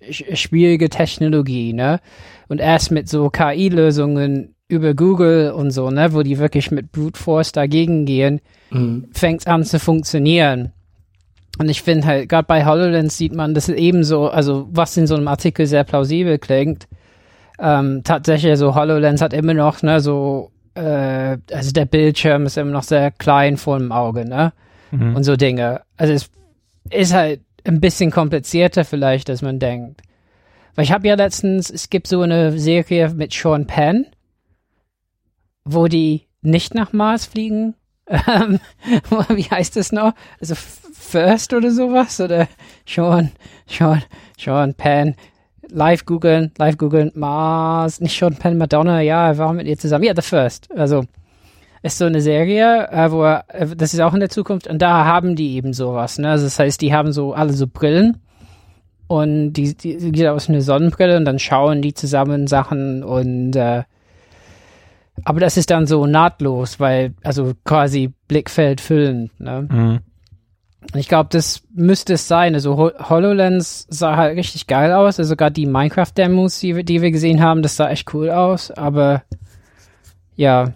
schwierige 0.10 0.90
Technologie, 0.90 1.74
ne? 1.74 2.00
Und 2.48 2.60
erst 2.60 2.92
mit 2.92 3.10
so 3.10 3.30
KI-Lösungen 3.30 4.56
über 4.68 4.94
Google 4.94 5.52
und 5.52 5.72
so, 5.72 5.90
ne, 5.90 6.14
wo 6.14 6.22
die 6.22 6.38
wirklich 6.38 6.72
mit 6.72 6.92
Brute 6.92 7.20
Force 7.20 7.52
dagegen 7.52 8.06
gehen, 8.06 8.40
mhm. 8.70 9.08
fängt 9.12 9.48
an 9.48 9.64
zu 9.64 9.80
funktionieren. 9.80 10.72
Und 11.58 11.70
ich 11.70 11.82
finde 11.82 12.08
halt, 12.08 12.30
gerade 12.30 12.46
bei 12.46 12.66
HoloLens 12.66 13.18
sieht 13.18 13.34
man, 13.34 13.54
dass 13.54 13.68
es 13.68 13.76
ebenso, 13.76 14.30
also 14.30 14.68
was 14.72 14.96
in 14.96 15.08
so 15.08 15.16
einem 15.16 15.28
Artikel 15.28 15.66
sehr 15.66 15.84
plausibel 15.84 16.38
klingt, 16.38 16.88
ähm, 17.60 18.02
tatsächlich, 18.04 18.58
so 18.58 18.76
HoloLens 18.76 19.22
hat 19.22 19.34
immer 19.34 19.56
noch, 19.56 19.82
ne, 19.82 20.00
so, 20.00 20.52
äh, 20.76 21.38
also 21.52 21.72
der 21.74 21.86
Bildschirm 21.86 22.46
ist 22.46 22.58
immer 22.58 22.72
noch 22.72 22.84
sehr 22.84 23.12
klein 23.12 23.58
vor 23.58 23.78
dem 23.80 23.92
Auge, 23.92 24.24
ne? 24.24 24.54
Mhm. 24.92 25.16
Und 25.16 25.24
so 25.24 25.36
Dinge. 25.36 25.82
Also 25.98 26.14
es 26.14 26.30
ist 26.90 27.14
halt 27.14 27.42
ein 27.66 27.80
bisschen 27.80 28.12
komplizierter 28.12 28.86
vielleicht, 28.86 29.30
als 29.30 29.42
man 29.42 29.60
denkt. 29.60 30.02
Weil 30.76 30.86
ich 30.86 30.92
habe 30.92 31.08
ja 31.08 31.16
letztens, 31.16 31.70
es 31.70 31.90
gibt 31.90 32.08
so 32.08 32.22
eine 32.22 32.58
Serie 32.58 33.10
mit 33.10 33.34
Sean 33.34 33.68
Penn, 33.68 34.06
wo 35.66 35.88
die 35.88 36.28
nicht 36.42 36.74
nach 36.76 36.94
Mars 36.94 37.26
fliegen. 37.26 37.76
Ähm, 38.28 38.60
wie 39.30 39.44
heißt 39.44 39.76
das 39.76 39.92
noch? 39.92 40.14
Also 40.42 40.56
First 40.56 41.54
oder 41.54 41.70
sowas? 41.70 42.20
Oder 42.20 42.48
Sean, 42.88 43.32
Sean, 43.68 44.02
Sean 44.36 44.74
Penn. 44.74 45.16
Live 45.68 46.06
googeln, 46.06 46.52
live 46.58 46.78
googeln, 46.78 47.12
Mars, 47.14 48.02
nicht 48.02 48.18
Sean 48.18 48.36
Penn, 48.36 48.58
Madonna, 48.58 49.02
ja, 49.02 49.28
er 49.28 49.38
war 49.38 49.54
mit 49.54 49.68
ihr 49.68 49.78
zusammen. 49.78 50.06
Ja, 50.06 50.16
The 50.16 50.24
First. 50.24 50.76
Also, 50.76 51.06
ist 51.82 51.98
so 51.98 52.06
eine 52.06 52.22
Serie, 52.22 52.90
äh, 52.92 53.12
wo 53.12 53.24
er, 53.24 53.46
äh, 53.48 53.68
das 53.76 53.94
ist 53.94 54.00
auch 54.00 54.14
in 54.14 54.20
der 54.20 54.30
Zukunft, 54.30 54.68
und 54.68 54.82
da 54.82 55.06
haben 55.06 55.36
die 55.36 55.56
eben 55.56 55.74
sowas, 55.74 56.20
ne? 56.20 56.30
Also, 56.30 56.46
das 56.46 56.60
heißt, 56.60 56.82
die 56.82 56.94
haben 56.94 57.12
so 57.12 57.34
alle 57.34 57.54
so 57.54 57.68
Brillen 57.68 58.18
und 59.08 59.54
die, 59.54 59.76
die, 59.76 60.12
geht 60.12 60.28
aus 60.28 60.50
einer 60.50 60.62
Sonnenbrille 60.62 61.18
und 61.18 61.26
dann 61.26 61.40
schauen 61.40 61.82
die 61.82 61.94
zusammen 61.94 62.48
Sachen 62.48 63.04
und 63.04 63.56
äh, 63.56 63.84
aber 65.26 65.40
das 65.40 65.58
ist 65.58 65.70
dann 65.70 65.86
so 65.86 66.06
nahtlos, 66.06 66.80
weil, 66.80 67.14
also 67.24 67.54
quasi 67.66 68.14
Blickfeld 68.28 68.82
füllend, 68.82 69.38
ne? 69.40 69.68
Mhm. 69.70 70.00
Ich 70.96 71.08
glaube, 71.08 71.30
das 71.32 71.62
müsste 71.74 72.14
es 72.14 72.28
sein. 72.28 72.56
Also 72.56 72.78
Hol 72.78 72.94
HoloLens 72.98 73.86
sah 73.90 74.16
halt 74.16 74.38
richtig 74.38 74.66
geil 74.66 74.94
aus. 74.94 75.20
Also 75.20 75.30
sogar 75.30 75.52
die 75.52 75.66
Minecraft-Demos, 75.66 76.60
die, 76.60 76.84
die 76.84 77.02
wir 77.02 77.12
gesehen 77.12 77.42
haben, 77.42 77.62
das 77.62 77.76
sah 77.76 77.90
echt 77.90 78.12
cool 78.14 78.30
aus. 78.32 78.72
Aber 78.72 79.24
ja, 80.36 80.74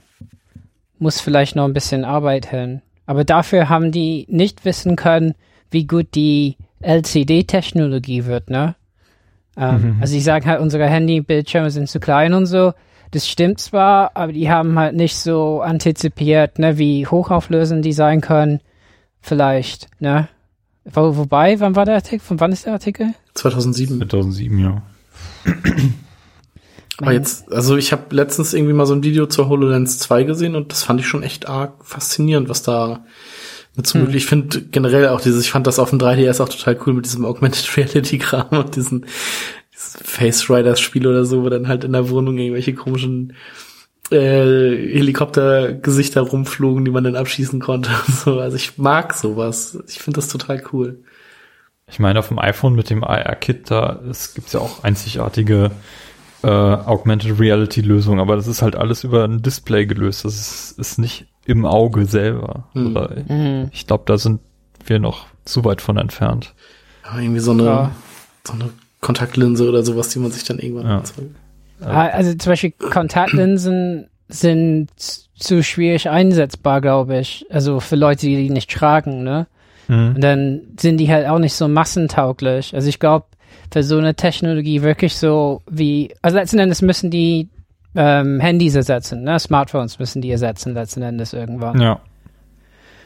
muss 1.00 1.20
vielleicht 1.20 1.56
noch 1.56 1.66
ein 1.66 1.74
bisschen 1.74 2.06
Arbeit 2.06 2.50
hin. 2.50 2.82
Aber 3.06 3.24
dafür 3.24 3.70
haben 3.70 3.92
die 3.92 4.26
nicht 4.30 4.66
wissen 4.66 4.96
können, 4.96 5.36
wie 5.72 5.86
gut 5.86 6.16
die 6.16 6.58
LCD-Technologie 6.82 8.26
wird, 8.26 8.50
ne? 8.50 8.76
Ähm, 9.58 9.96
mhm. 9.96 9.98
Also 10.02 10.16
ich 10.16 10.24
sage 10.24 10.46
halt, 10.46 10.62
unsere 10.62 10.88
Handy-Bildschirme 10.88 11.70
sind 11.70 11.90
zu 11.90 12.00
klein 12.00 12.34
und 12.34 12.46
so. 12.46 12.74
Das 13.12 13.28
stimmt 13.30 13.60
zwar, 13.60 14.16
aber 14.16 14.32
die 14.32 14.50
haben 14.50 14.78
halt 14.80 14.96
nicht 14.96 15.16
so 15.16 15.62
antizipiert, 15.62 16.58
ne, 16.58 16.80
wie 16.80 17.06
hochauflösend 17.06 17.86
die 17.86 17.94
sein 17.94 18.22
können. 18.22 18.60
Vielleicht, 19.22 19.88
ne? 20.00 20.30
Wo, 20.86 21.16
wobei, 21.16 21.60
wann 21.60 21.76
war 21.76 21.86
der 21.86 21.96
Artikel? 21.96 22.20
Von 22.20 22.40
wann 22.40 22.52
ist 22.52 22.66
der 22.66 22.74
Artikel? 22.74 23.14
2007. 23.36 23.98
2007, 23.98 24.58
ja. 24.58 24.82
Aber 26.98 27.12
jetzt, 27.12 27.52
also 27.52 27.76
ich 27.76 27.92
habe 27.92 28.16
letztens 28.16 28.54
irgendwie 28.54 28.74
mal 28.74 28.86
so 28.86 28.94
ein 28.94 29.04
Video 29.04 29.26
zur 29.26 29.50
HoloLens 29.50 29.98
2 30.00 30.24
gesehen 30.24 30.56
und 30.56 30.72
das 30.72 30.84
fand 30.84 31.00
ich 31.00 31.08
schon 31.08 31.24
echt 31.24 31.50
arg 31.50 31.84
faszinierend, 31.84 32.50
was 32.50 32.62
da 32.62 33.04
mit 33.76 33.88
so 33.88 33.96
hm. 33.96 34.02
möglich. 34.02 34.24
Ich 34.24 34.30
finde 34.30 34.62
generell 34.62 35.08
auch 35.08 35.22
dieses, 35.22 35.44
ich 35.44 35.52
fand 35.52 35.66
das 35.66 35.80
auf 35.80 35.90
dem 35.90 36.00
3DS 36.00 36.42
auch 36.42 36.50
total 36.50 36.80
cool 36.86 36.94
mit 36.94 37.06
diesem 37.06 37.26
Augmented 37.26 37.68
Reality 37.78 38.20
Kram 38.20 38.50
und 38.52 38.76
diesen, 38.76 39.06
Face 39.76 40.50
Riders 40.50 40.80
Spiel 40.80 41.08
oder 41.08 41.26
so, 41.26 41.44
wo 41.44 41.50
dann 41.50 41.68
halt 41.68 41.84
in 41.84 41.94
der 41.94 42.10
Wohnung 42.10 42.38
irgendwelche 42.38 42.74
komischen 42.74 43.34
äh, 44.12 44.16
Helikoptergesichter 44.16 46.22
rumflogen, 46.22 46.86
die 46.86 46.92
man 46.92 47.04
dann 47.04 47.16
abschießen 47.16 47.60
konnte. 47.60 47.90
so. 48.08 48.40
Also 48.40 48.56
ich 48.56 48.78
mag 48.78 49.14
sowas. 49.14 49.80
Ich 49.88 50.00
finde 50.00 50.20
das 50.20 50.30
total 50.30 50.64
cool. 50.72 51.00
Ich 51.88 52.00
meine, 52.00 52.20
auf 52.20 52.30
dem 52.30 52.40
iPhone 52.40 52.76
mit 52.76 52.90
dem 52.90 53.04
AR-Kit, 53.04 53.70
da 53.70 54.00
es 54.10 54.34
gibt 54.34 54.54
ja 54.54 54.62
auch 54.62 54.84
einzigartige 54.84 55.72
äh, 56.44 56.48
Augmented 56.48 57.40
Reality 57.40 57.82
Lösungen, 57.82 58.20
aber 58.20 58.36
das 58.36 58.48
ist 58.48 58.62
halt 58.62 58.76
alles 58.76 59.04
über 59.04 59.24
ein 59.24 59.42
Display 59.42 59.86
gelöst. 59.86 60.26
Das 60.26 60.36
ist, 60.36 60.80
ist 60.80 61.00
nicht 61.00 61.28
im 61.46 61.66
Auge 61.66 62.06
selber. 62.06 62.68
Mhm. 62.74 62.98
mhm. 63.28 63.70
Ich 63.72 63.88
glaube, 63.88 64.04
da 64.06 64.18
sind 64.18 64.42
wir 64.86 65.00
noch 65.00 65.28
zu 65.46 65.64
weit 65.66 65.82
von 65.82 65.98
entfernt. 65.98 66.54
Ja, 67.06 67.20
irgendwie 67.20 67.40
so 67.40 67.52
eine, 67.52 67.64
ja. 67.64 67.92
so 68.46 68.54
eine 68.54 68.70
Kontaktlinse 69.02 69.68
oder 69.68 69.84
sowas, 69.84 70.10
die 70.10 70.20
man 70.20 70.32
sich 70.32 70.44
dann 70.44 70.60
irgendwann 70.60 70.88
ja. 70.88 70.98
anzeigt. 71.00 71.36
Ah, 71.82 72.08
also 72.08 72.34
zum 72.36 72.52
Beispiel 72.52 72.72
Kontaktlinsen 72.72 74.08
sind 74.30 74.90
zu 74.98 75.64
schwierig 75.64 76.10
einsetzbar, 76.10 76.82
glaube 76.82 77.20
ich. 77.20 77.46
Also 77.50 77.80
für 77.80 77.96
Leute, 77.96 78.22
die 78.22 78.36
die 78.36 78.50
nicht 78.50 78.72
tragen, 78.72 79.24
ne? 79.24 79.48
Mhm. 79.88 80.16
Und 80.16 80.22
dann 80.22 80.62
sind 80.80 80.98
die 80.98 81.12
halt 81.12 81.28
auch 81.28 81.40
nicht 81.40 81.54
so 81.54 81.68
massentauglich. 81.68 82.74
Also 82.74 82.88
ich 82.88 83.00
glaube, 83.00 83.26
für 83.72 83.84
so 83.84 83.98
eine 83.98 84.16
Technologie 84.16 84.82
wirklich 84.82 85.16
so 85.16 85.62
wie, 85.70 86.14
also 86.22 86.38
letzten 86.38 86.60
Endes 86.60 86.82
müssen 86.82 87.10
die 87.10 87.50
ähm, 87.96 88.40
Handys 88.40 88.76
ersetzen, 88.76 89.24
ne? 89.24 89.40
Smartphones 89.40 90.00
müssen 90.00 90.22
die 90.22 90.32
ersetzen 90.32 90.74
letzten 90.74 91.02
Endes 91.02 91.34
irgendwann. 91.34 91.80
Ja. 91.80 92.00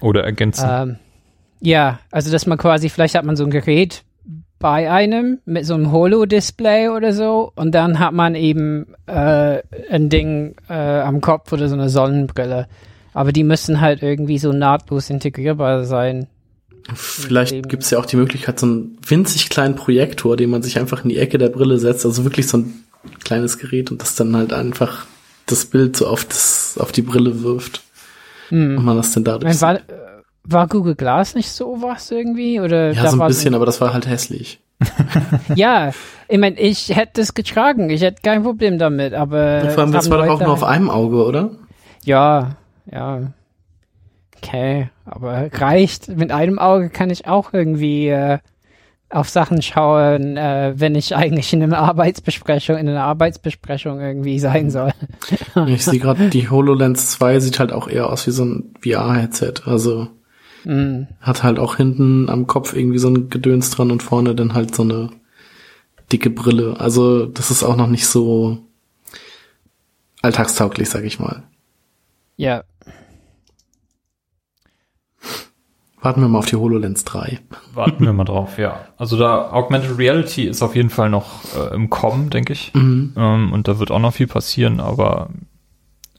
Oder 0.02 0.24
ergänzen. 0.24 0.68
Ähm, 0.70 0.96
ja, 1.60 2.00
also 2.12 2.32
dass 2.32 2.46
man 2.46 2.58
quasi, 2.58 2.90
vielleicht 2.90 3.16
hat 3.16 3.26
man 3.26 3.36
so 3.36 3.44
ein 3.44 3.52
Gerät, 3.52 4.04
bei 4.60 4.92
einem 4.92 5.40
mit 5.46 5.66
so 5.66 5.76
einem 5.76 5.92
Holo-Display 5.92 6.90
oder 6.90 7.14
so 7.14 7.52
und 7.56 7.76
dann 7.76 8.00
hat 8.00 8.14
man 8.14 8.36
eben 8.36 8.96
äh, 9.06 9.62
ein 9.92 10.10
Ding 10.10 10.56
äh, 10.68 10.74
am 10.74 11.22
Kopf 11.22 11.54
oder 11.54 11.68
so 11.68 11.76
eine 11.76 11.90
Sonnenbrille. 11.90 12.68
Aber 13.14 13.32
die 13.32 13.44
müssen 13.44 13.82
halt 13.82 14.02
irgendwie 14.04 14.38
so 14.38 14.52
nahtlos 14.52 15.10
integrierbar 15.10 15.86
sein. 15.86 16.28
Vielleicht 16.94 17.68
gibt 17.70 17.84
es 17.84 17.90
ja 17.90 18.00
auch 18.00 18.06
die 18.06 18.16
Möglichkeit, 18.16 18.60
so 18.60 18.66
einen 18.66 18.98
winzig 19.06 19.50
kleinen 19.50 19.76
Projektor, 19.76 20.38
den 20.38 20.50
man 20.50 20.64
sich 20.64 20.80
einfach 20.80 21.04
in 21.04 21.10
die 21.10 21.18
Ecke 21.18 21.38
der 21.38 21.50
Brille 21.50 21.80
setzt, 21.80 22.06
also 22.06 22.24
wirklich 22.24 22.48
so 22.48 22.58
ein 22.58 22.86
kleines 23.24 23.58
Gerät 23.58 23.92
und 23.92 24.02
das 24.02 24.16
dann 24.16 24.36
halt 24.36 24.54
einfach 24.54 25.06
das 25.46 25.66
Bild 25.66 25.98
so 25.98 26.08
auf, 26.08 26.26
das, 26.26 26.78
auf 26.80 26.92
die 26.92 27.02
Brille 27.02 27.44
wirft. 27.44 27.82
Mhm. 28.50 28.78
Und 28.78 28.86
man 28.86 28.98
das 28.98 29.12
dann 29.12 29.24
dadurch. 29.24 29.62
War, 29.62 29.80
war 30.44 30.68
Google 30.68 30.96
Glass 30.96 31.36
nicht 31.36 31.50
sowas 31.50 32.10
irgendwie? 32.12 32.60
Oder 32.60 32.92
ja, 32.92 33.10
so 33.10 33.22
ein 33.22 33.28
bisschen, 33.28 33.54
aber 33.54 33.66
das 33.66 33.82
war 33.82 33.94
halt 33.94 34.08
hässlich. 34.08 34.60
ja, 35.56 35.92
ich 36.28 36.38
meine, 36.38 36.60
ich 36.60 36.96
hätte 36.96 37.22
es 37.22 37.34
getragen, 37.34 37.90
ich 37.90 38.02
hätte 38.02 38.22
kein 38.22 38.44
Problem 38.44 38.78
damit, 38.78 39.14
aber. 39.14 39.62
Und 39.64 39.72
vor 39.72 39.84
allem, 39.84 39.92
das 39.92 40.10
war 40.10 40.20
doch 40.20 40.36
auch 40.36 40.40
nur 40.40 40.54
auf 40.54 40.64
einem 40.64 40.90
Auge, 40.90 41.26
oder? 41.26 41.52
Ja, 42.04 42.58
ja. 42.92 43.34
Okay, 44.38 44.90
aber 45.08 45.50
reicht. 45.54 46.10
Mit 46.10 46.32
einem 46.32 46.60
Auge 46.60 46.90
kann 46.90 47.10
ich 47.10 47.28
auch 47.28 47.54
irgendwie 47.54 48.10
äh, 48.10 48.40
auf 49.10 49.30
Sachen 49.30 49.62
schauen, 49.62 50.36
äh, 50.36 50.74
wenn 50.76 50.96
ich 50.96 51.16
eigentlich 51.16 51.54
in 51.54 51.64
einer 51.64 51.80
Arbeitsbesprechung, 51.80 52.78
in 52.78 52.90
einer 52.90 53.04
Arbeitsbesprechung 53.04 54.02
irgendwie 54.02 54.40
sein 54.40 54.70
soll. 54.70 54.92
ich 55.68 55.86
sehe 55.86 56.00
gerade, 56.00 56.30
die 56.30 56.50
HoloLens 56.50 57.12
2 57.12 57.40
sieht 57.40 57.60
halt 57.60 57.72
auch 57.72 57.88
eher 57.88 58.10
aus 58.10 58.28
wie 58.28 58.32
so 58.32 58.44
ein 58.44 58.74
VR-Headset, 58.84 59.54
also. 59.66 60.08
Mhm. 60.66 61.08
Hat 61.22 61.44
halt 61.44 61.60
auch 61.60 61.78
hinten 61.78 62.30
am 62.30 62.48
Kopf 62.48 62.76
irgendwie 62.76 62.98
so 62.98 63.08
ein 63.08 63.30
Gedöns 63.30 63.70
dran 63.70 63.92
und 63.92 64.04
vorne 64.04 64.36
dann 64.36 64.54
halt 64.54 64.76
so 64.76 64.84
eine 64.84 65.12
dicke 66.12 66.30
Brille. 66.30 66.78
Also 66.80 67.26
das 67.26 67.52
ist 67.52 67.64
auch 67.64 67.78
noch 67.78 67.88
nicht 67.88 68.08
so 68.08 68.58
alltagstauglich, 70.22 70.90
sag 70.90 71.06
ich 71.06 71.20
mal. 71.20 71.44
Ja. 72.36 72.64
Warten 76.00 76.22
wir 76.22 76.28
mal 76.28 76.40
auf 76.40 76.46
die 76.46 76.56
HoloLens 76.56 77.06
3. 77.06 77.40
Warten 77.74 78.06
wir 78.06 78.14
mal 78.14 78.24
drauf, 78.24 78.60
ja. 78.60 78.82
Also 78.98 79.18
da 79.18 79.52
Augmented 79.52 79.98
Reality 79.98 80.44
ist 80.44 80.62
auf 80.62 80.76
jeden 80.76 80.92
Fall 80.92 81.10
noch 81.10 81.44
äh, 81.56 81.74
im 81.74 81.90
Kommen, 81.90 82.30
denke 82.30 82.54
ich. 82.54 82.72
Mhm. 82.76 83.14
Ähm, 83.18 83.52
und 83.52 83.68
da 83.68 83.80
wird 83.80 83.90
auch 83.90 84.00
noch 84.00 84.14
viel 84.14 84.28
passieren, 84.28 84.80
aber 84.80 85.30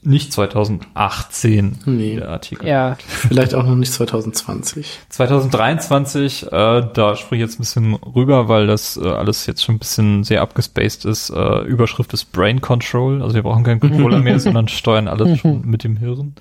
nicht 0.01 0.31
2018, 0.31 1.79
nee. 1.85 2.15
der 2.15 2.29
Artikel. 2.29 2.67
Ja. 2.67 2.97
Vielleicht 3.05 3.53
auch 3.53 3.63
noch 3.63 3.75
nicht 3.75 3.91
2020. 3.91 4.99
2023, 5.09 6.51
äh, 6.51 6.87
da 6.93 7.15
sprich 7.17 7.39
ich 7.39 7.41
jetzt 7.41 7.55
ein 7.55 7.63
bisschen 7.63 7.95
rüber, 7.95 8.47
weil 8.47 8.67
das 8.67 8.95
äh, 8.95 9.07
alles 9.07 9.45
jetzt 9.45 9.63
schon 9.63 9.75
ein 9.75 9.79
bisschen 9.79 10.23
sehr 10.23 10.41
abgespaced 10.41 11.05
ist. 11.05 11.31
Äh, 11.31 11.63
Überschrift 11.63 12.13
ist 12.13 12.31
Brain 12.31 12.61
Control, 12.61 13.21
also 13.21 13.35
wir 13.35 13.43
brauchen 13.43 13.63
keinen 13.63 13.81
Controller 13.81 14.19
mehr, 14.19 14.39
sondern 14.39 14.69
steuern 14.69 15.09
alles 15.09 15.39
schon 15.39 15.65
mit 15.65 15.83
dem 15.83 15.97
Hirn. 15.97 16.35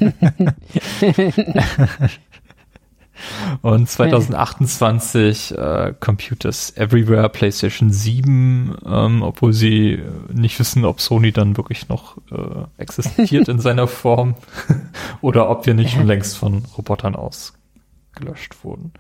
Und 3.63 3.89
2028 3.89 5.57
äh, 5.57 5.95
Computers 5.99 6.77
Everywhere, 6.77 7.29
PlayStation 7.29 7.91
7, 7.91 8.77
ähm, 8.87 9.23
obwohl 9.23 9.53
sie 9.53 10.03
nicht 10.33 10.59
wissen, 10.59 10.85
ob 10.85 11.01
Sony 11.01 11.33
dann 11.33 11.57
wirklich 11.57 11.89
noch 11.89 12.19
äh, 12.31 12.65
existiert 12.79 13.49
in 13.49 13.59
seiner 13.61 13.87
Form 13.87 14.35
oder 15.21 15.49
ob 15.51 15.67
wir 15.67 15.75
nicht 15.75 15.93
schon 15.93 16.07
längst 16.07 16.37
von 16.37 16.65
Robotern 16.77 17.17
ausgelöscht 17.17 18.63
wurden. 18.63 18.93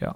Ja. 0.00 0.14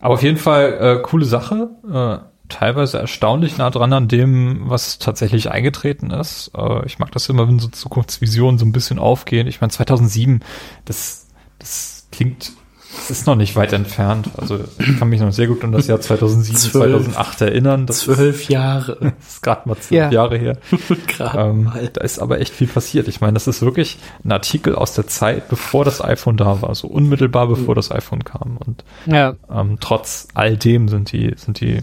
Aber 0.00 0.14
auf 0.14 0.22
jeden 0.22 0.38
Fall 0.38 0.72
äh, 0.80 1.02
coole 1.02 1.24
Sache. 1.24 1.70
Äh, 1.90 2.34
teilweise 2.48 2.98
erstaunlich 2.98 3.56
nah 3.56 3.70
dran 3.70 3.92
an 3.92 4.08
dem, 4.08 4.68
was 4.68 4.98
tatsächlich 4.98 5.50
eingetreten 5.50 6.10
ist. 6.10 6.50
Äh, 6.56 6.84
ich 6.86 6.98
mag 6.98 7.10
das 7.12 7.28
immer, 7.28 7.48
wenn 7.48 7.58
so 7.58 7.68
Zukunftsvisionen 7.68 8.58
so 8.58 8.66
ein 8.66 8.72
bisschen 8.72 8.98
aufgehen. 8.98 9.46
Ich 9.46 9.60
meine, 9.60 9.70
2007, 9.70 10.40
das, 10.84 11.28
das 11.58 11.93
klingt, 12.16 12.52
es 12.96 13.10
ist 13.10 13.26
noch 13.26 13.34
nicht 13.34 13.56
weit 13.56 13.72
entfernt. 13.72 14.30
Also 14.36 14.60
ich 14.78 14.98
kann 14.98 15.08
mich 15.08 15.20
noch 15.20 15.32
sehr 15.32 15.48
gut 15.48 15.64
an 15.64 15.72
das 15.72 15.86
Jahr 15.88 16.00
2007, 16.00 16.56
12, 16.56 16.72
2008 16.72 17.40
erinnern. 17.40 17.86
Das 17.86 18.00
zwölf 18.00 18.48
Jahre. 18.48 18.98
Das 19.18 19.28
ist 19.34 19.42
gerade 19.42 19.68
mal 19.68 19.76
zwölf 19.76 19.90
ja. 19.90 20.10
Jahre 20.10 20.38
her. 20.38 20.58
ähm, 21.34 21.72
da 21.92 22.00
ist 22.02 22.18
aber 22.18 22.40
echt 22.40 22.54
viel 22.54 22.66
passiert. 22.66 23.08
Ich 23.08 23.20
meine, 23.20 23.34
das 23.34 23.46
ist 23.46 23.62
wirklich 23.62 23.98
ein 24.24 24.32
Artikel 24.32 24.74
aus 24.74 24.94
der 24.94 25.06
Zeit, 25.06 25.48
bevor 25.48 25.84
das 25.84 26.02
iPhone 26.02 26.36
da 26.36 26.62
war, 26.62 26.74
so 26.74 26.86
unmittelbar 26.86 27.48
bevor 27.48 27.74
das 27.74 27.90
iPhone 27.90 28.24
kam. 28.24 28.58
Und 28.64 28.84
ja. 29.06 29.34
ähm, 29.50 29.78
trotz 29.80 30.28
all 30.34 30.56
dem 30.56 30.88
sind 30.88 31.12
die, 31.12 31.34
sind 31.36 31.60
die 31.60 31.80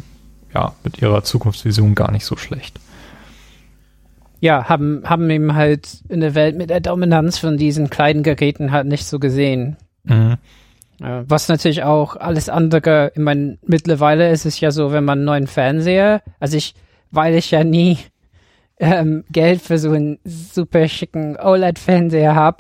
ja 0.54 0.74
mit 0.84 1.02
ihrer 1.02 1.24
Zukunftsvision 1.24 1.96
gar 1.96 2.12
nicht 2.12 2.26
so 2.26 2.38
schlecht 2.38 2.80
ja, 4.42 4.68
haben, 4.68 5.04
haben 5.06 5.30
eben 5.30 5.54
halt 5.54 6.00
in 6.10 6.20
der 6.20 6.34
Welt 6.34 6.58
mit 6.58 6.72
der 6.72 6.80
Dominanz 6.80 7.38
von 7.38 7.58
diesen 7.58 7.92
kleinen 7.92 8.24
Geräten 8.24 8.72
halt 8.72 8.88
nicht 8.88 9.06
so 9.06 9.20
gesehen. 9.20 9.78
Mhm. 10.04 10.38
Was 11.00 11.48
natürlich 11.50 11.84
auch 11.84 12.16
alles 12.16 12.48
andere, 12.48 13.12
ich 13.16 13.22
meine, 13.22 13.58
mittlerweile 13.66 14.30
ist 14.30 14.46
es 14.46 14.60
ja 14.60 14.70
so, 14.70 14.92
wenn 14.92 15.04
man 15.04 15.20
einen 15.20 15.26
neuen 15.26 15.48
Fernseher, 15.48 16.22
also 16.40 16.58
ich, 16.58 16.76
weil 17.10 17.34
ich 17.34 17.50
ja 17.50 17.64
nie 17.64 17.98
ähm, 18.80 19.24
Geld 19.32 19.62
für 19.62 19.80
so 19.80 19.92
einen 19.92 20.20
super 20.24 20.88
schicken 20.88 21.38
OLED-Fernseher 21.38 22.36
habe, 22.36 22.58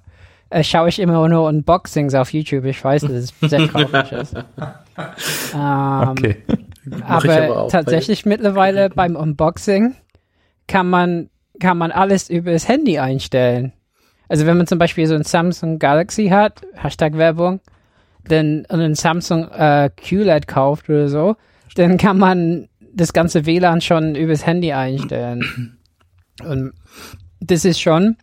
äh, 0.49 0.63
schaue 0.63 0.89
ich 0.89 0.97
immer 0.99 1.27
nur 1.29 1.47
Unboxings 1.47 2.15
auf 2.15 2.33
YouTube. 2.33 2.65
Ich 2.65 2.83
weiß, 2.83 3.03
dass 3.03 3.11
es 3.11 3.33
sehr 3.41 3.67
traurig 3.69 4.11
ist. 4.11 4.35
Ähm, 4.35 6.15
Okay. 6.17 6.37
aber, 7.07 7.43
aber 7.43 7.67
tatsächlich 7.69 8.25
mittlerweile 8.25 8.89
beim 8.89 9.15
Unboxing 9.15 9.95
kann 10.67 10.89
man, 10.89 11.29
kann 11.59 11.77
man 11.77 11.91
alles 11.91 12.29
über 12.29 12.51
das 12.51 12.67
Handy 12.67 12.97
einstellen. 12.97 13.71
Also 14.31 14.45
wenn 14.45 14.55
man 14.55 14.65
zum 14.65 14.79
Beispiel 14.79 15.05
so 15.07 15.13
ein 15.15 15.23
Samsung 15.23 15.77
Galaxy 15.77 16.29
hat, 16.29 16.61
Hashtag 16.73 17.17
Werbung, 17.17 17.59
dann 18.25 18.65
und 18.69 18.79
ein 18.79 18.95
Samsung 18.95 19.49
äh, 19.51 19.89
QLED 19.97 20.47
kauft 20.47 20.89
oder 20.89 21.09
so, 21.09 21.35
dann 21.75 21.97
kann 21.97 22.17
man 22.17 22.69
das 22.93 23.11
ganze 23.11 23.45
WLAN 23.45 23.81
schon 23.81 24.15
übers 24.15 24.45
Handy 24.45 24.71
einstellen. 24.71 25.77
Und 26.47 26.71
das 27.41 27.65
ist 27.65 27.81
schon, 27.81 28.15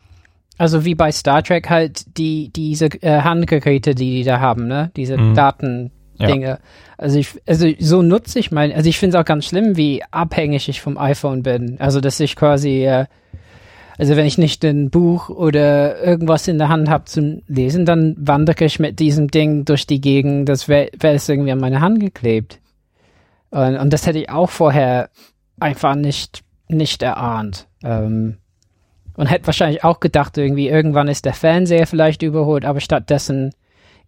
also 0.57 0.87
wie 0.87 0.95
bei 0.95 1.13
Star 1.13 1.43
Trek 1.43 1.69
halt 1.69 2.17
die 2.17 2.51
diese 2.57 2.87
äh, 3.03 3.21
Handgeräte, 3.21 3.95
die 3.95 4.17
die 4.17 4.25
da 4.25 4.41
haben, 4.41 4.67
ne? 4.67 4.91
Diese 4.97 5.19
Mhm. 5.19 5.35
Datendinge. 5.35 6.59
Also 6.97 7.19
ich, 7.19 7.29
also 7.47 7.69
so 7.79 8.01
nutze 8.01 8.39
ich 8.39 8.51
mein, 8.51 8.73
also 8.73 8.89
ich 8.89 8.99
finde 8.99 9.17
es 9.17 9.21
auch 9.21 9.27
ganz 9.27 9.45
schlimm, 9.45 9.77
wie 9.77 10.03
abhängig 10.11 10.71
ich 10.71 10.81
vom 10.81 10.97
iPhone 10.97 11.43
bin. 11.43 11.77
Also 11.81 12.01
dass 12.01 12.19
ich 12.19 12.35
quasi, 12.35 12.87
äh, 12.87 13.05
also 13.99 14.17
wenn 14.17 14.27
ich 14.27 14.39
nicht 14.39 14.65
ein 14.65 14.91
Buch 14.91 15.29
oder 15.29 16.01
irgendwas 16.01 16.47
in 16.47 16.59
der 16.59 16.69
Hand 16.69 16.89
habe 16.89 17.07
zum 17.07 17.43
Lesen, 17.49 17.85
dann 17.85 18.15
wandere 18.17 18.65
ich 18.65 18.79
mit 18.79 19.01
diesem 19.01 19.29
Ding 19.29 19.65
durch 19.65 19.87
die 19.89 20.01
Gegend, 20.01 20.49
das 20.49 20.69
wäre 20.69 20.91
wär 20.99 21.15
es 21.15 21.29
irgendwie 21.29 21.51
an 21.51 21.59
meine 21.59 21.81
Hand 21.81 21.99
geklebt. 21.99 22.61
Und, 23.51 23.77
und 23.77 23.93
das 23.93 24.07
hätte 24.07 24.21
ich 24.21 24.31
auch 24.31 24.51
vorher 24.51 25.11
einfach 25.59 25.97
nicht, 25.97 26.43
nicht 26.69 27.03
erahnt. 27.03 27.67
Ähm, 27.83 28.39
und 29.17 29.27
hätte 29.27 29.49
wahrscheinlich 29.49 29.83
auch 29.83 29.99
gedacht, 29.99 30.39
irgendwie 30.39 30.69
irgendwann 30.69 31.09
ist 31.09 31.25
der 31.25 31.35
Fernseher 31.35 31.89
vielleicht 31.89 32.23
überholt, 32.23 32.65
aber 32.65 32.79
stattdessen 32.79 33.53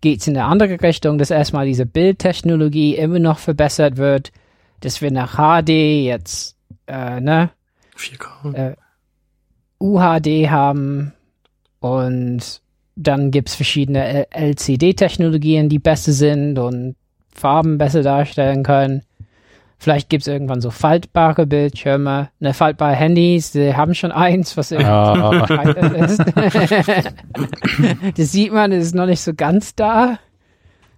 geht's 0.01 0.29
in 0.29 0.37
eine 0.37 0.47
andere 0.47 0.81
Richtung, 0.81 1.19
dass 1.19 1.33
erstmal 1.33 1.67
diese 1.67 1.85
Bildtechnologie 1.85 2.95
immer 2.95 3.19
noch 3.19 3.41
verbessert 3.41 3.97
wird, 3.97 4.31
dass 4.81 5.03
wir 5.03 5.11
nach 5.11 5.35
HD 5.35 5.71
jetzt, 6.05 6.57
äh, 6.87 7.21
ne, 7.21 7.51
4K. 7.97 8.55
UHD 9.81 10.51
haben 10.51 11.13
und 11.81 12.61
dann 12.97 13.31
gibt's 13.31 13.55
verschiedene 13.55 14.31
LCD-Technologien, 14.31 15.69
die 15.69 15.79
besser 15.79 16.13
sind 16.13 16.59
und 16.59 16.97
Farben 17.35 17.79
besser 17.79 18.03
darstellen 18.03 18.63
können. 18.63 19.03
Vielleicht 19.79 20.11
gibt's 20.11 20.27
irgendwann 20.27 20.61
so 20.61 20.71
faltbare 20.71 21.47
Bildschirme, 21.47 22.29
ne, 22.39 22.53
faltbare 22.53 22.95
Handys, 22.95 23.53
die 23.53 23.75
haben 23.75 23.95
schon 23.95 24.13
eins, 24.13 24.55
was 24.59 24.73
irgendwie 24.73 25.47
scheiße 25.47 25.79
ist. 25.97 27.15
das 28.19 28.33
sieht 28.33 28.53
man, 28.53 28.73
das 28.73 28.85
ist 28.85 28.95
noch 28.95 29.07
nicht 29.07 29.23
so 29.23 29.33
ganz 29.33 29.75
da. 29.75 30.19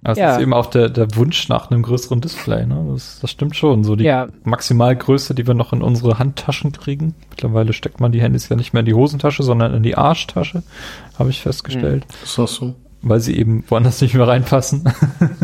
Das 0.05 0.19
Ja. 0.19 0.35
ist 0.37 0.43
eben 0.43 0.53
auch 0.53 0.67
der, 0.67 0.89
der 0.89 1.15
Wunsch 1.17 1.49
nach 1.49 1.71
einem 1.71 1.83
größeren 1.83 2.21
Display, 2.21 2.67
ne? 2.67 2.85
Das, 2.93 3.19
das 3.21 3.31
stimmt 3.31 3.55
schon. 3.57 3.85
So 3.85 3.95
die 3.97 4.05
Ja. 4.05 4.29
Maximalgröße, 4.45 5.35
die 5.35 5.47
wir 5.47 5.55
noch 5.55 5.73
in 5.73 5.81
unsere 5.83 6.19
Handtaschen 6.19 6.73
kriegen. 6.73 7.15
Mittlerweile 7.31 7.73
steckt 7.73 8.01
man 8.01 8.11
die 8.13 8.21
Handys 8.21 8.49
ja 8.49 8.57
nicht 8.57 8.73
mehr 8.73 8.81
in 8.81 8.87
die 8.87 8.95
Hosentasche, 8.95 9.43
sondern 9.43 9.73
in 9.75 9.83
die 9.83 9.97
Arschtasche, 9.97 10.63
habe 11.19 11.31
ich 11.31 11.41
festgestellt. 11.41 12.05
Ist 12.23 12.39
das 12.39 12.55
so? 12.55 12.75
weil 13.05 13.19
sie 13.19 13.37
eben 13.37 13.65
woanders 13.67 14.01
nicht 14.01 14.15
mehr 14.15 14.29
reinpassen. 14.29 14.85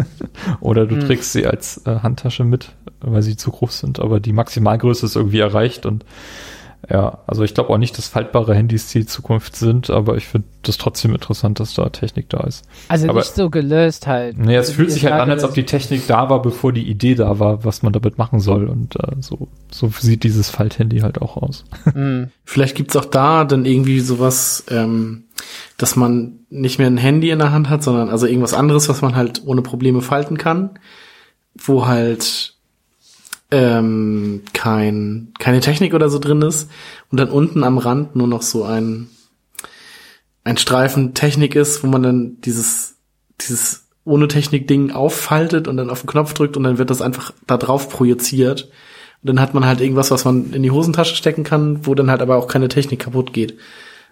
Oder 0.60 0.86
du 0.86 0.94
Hm. 0.94 1.00
trägst 1.06 1.32
sie 1.32 1.44
als 1.44 1.78
äh, 1.86 2.00
Handtasche 2.04 2.44
mit, 2.44 2.70
weil 3.00 3.22
sie 3.22 3.36
zu 3.36 3.50
groß 3.50 3.80
sind, 3.80 3.98
aber 3.98 4.20
die 4.20 4.32
Maximalgröße 4.32 5.06
ist 5.06 5.16
irgendwie 5.16 5.40
erreicht 5.40 5.84
und 5.84 6.04
ja, 6.90 7.18
also 7.26 7.42
ich 7.44 7.52
glaube 7.52 7.70
auch 7.70 7.76
nicht, 7.78 7.98
dass 7.98 8.08
faltbare 8.08 8.54
Handys 8.54 8.88
die 8.88 9.04
Zukunft 9.04 9.56
sind, 9.56 9.90
aber 9.90 10.16
ich 10.16 10.26
finde 10.26 10.48
das 10.62 10.78
trotzdem 10.78 11.12
interessant, 11.12 11.60
dass 11.60 11.74
da 11.74 11.90
Technik 11.90 12.30
da 12.30 12.40
ist. 12.40 12.64
Also 12.88 13.08
Aber- 13.08 13.18
nicht 13.20 13.34
so 13.34 13.50
gelöst 13.50 14.06
halt. 14.06 14.38
Nee, 14.38 14.56
es 14.56 14.72
fühlt 14.72 14.90
sich 14.90 15.04
halt 15.04 15.20
an, 15.20 15.30
als 15.30 15.44
ob 15.44 15.52
die 15.52 15.64
Technik 15.64 16.06
da 16.06 16.30
war, 16.30 16.40
bevor 16.40 16.72
die 16.72 16.88
Idee 16.88 17.14
da 17.14 17.38
war, 17.38 17.64
was 17.64 17.82
man 17.82 17.92
damit 17.92 18.16
machen 18.16 18.40
soll 18.40 18.68
und 18.68 18.96
äh, 18.96 19.16
so, 19.20 19.48
so 19.70 19.92
sieht 19.98 20.24
dieses 20.24 20.48
Falthandy 20.48 21.00
halt 21.00 21.20
auch 21.20 21.36
aus. 21.36 21.64
Hm. 21.92 22.30
Vielleicht 22.44 22.76
gibt's 22.76 22.96
auch 22.96 23.04
da 23.04 23.44
dann 23.44 23.66
irgendwie 23.66 24.00
sowas, 24.00 24.64
ähm, 24.70 25.24
dass 25.76 25.94
man 25.94 26.40
nicht 26.48 26.78
mehr 26.78 26.88
ein 26.88 26.96
Handy 26.96 27.30
in 27.30 27.38
der 27.38 27.52
Hand 27.52 27.68
hat, 27.68 27.82
sondern 27.82 28.08
also 28.08 28.26
irgendwas 28.26 28.54
anderes, 28.54 28.88
was 28.88 29.02
man 29.02 29.14
halt 29.14 29.42
ohne 29.44 29.60
Probleme 29.62 30.00
falten 30.00 30.38
kann, 30.38 30.78
wo 31.54 31.86
halt 31.86 32.54
ähm, 33.50 34.42
kein, 34.52 35.32
keine 35.38 35.60
Technik 35.60 35.94
oder 35.94 36.10
so 36.10 36.18
drin 36.18 36.42
ist 36.42 36.70
und 37.10 37.18
dann 37.18 37.30
unten 37.30 37.64
am 37.64 37.78
Rand 37.78 38.14
nur 38.16 38.26
noch 38.26 38.42
so 38.42 38.64
ein, 38.64 39.08
ein 40.44 40.56
Streifen 40.56 41.14
Technik 41.14 41.54
ist, 41.54 41.82
wo 41.82 41.86
man 41.86 42.02
dann 42.02 42.36
dieses, 42.42 42.96
dieses 43.40 43.88
ohne 44.04 44.28
Technik-Ding 44.28 44.90
auffaltet 44.92 45.68
und 45.68 45.76
dann 45.76 45.90
auf 45.90 46.00
den 46.02 46.08
Knopf 46.08 46.34
drückt 46.34 46.56
und 46.56 46.62
dann 46.64 46.78
wird 46.78 46.90
das 46.90 47.02
einfach 47.02 47.32
da 47.46 47.56
drauf 47.56 47.90
projiziert. 47.90 48.70
Und 49.22 49.26
dann 49.26 49.40
hat 49.40 49.52
man 49.52 49.66
halt 49.66 49.80
irgendwas, 49.80 50.10
was 50.10 50.24
man 50.24 50.52
in 50.52 50.62
die 50.62 50.70
Hosentasche 50.70 51.16
stecken 51.16 51.44
kann, 51.44 51.86
wo 51.86 51.94
dann 51.94 52.10
halt 52.10 52.22
aber 52.22 52.36
auch 52.36 52.46
keine 52.46 52.68
Technik 52.68 53.00
kaputt 53.00 53.32
geht. 53.32 53.58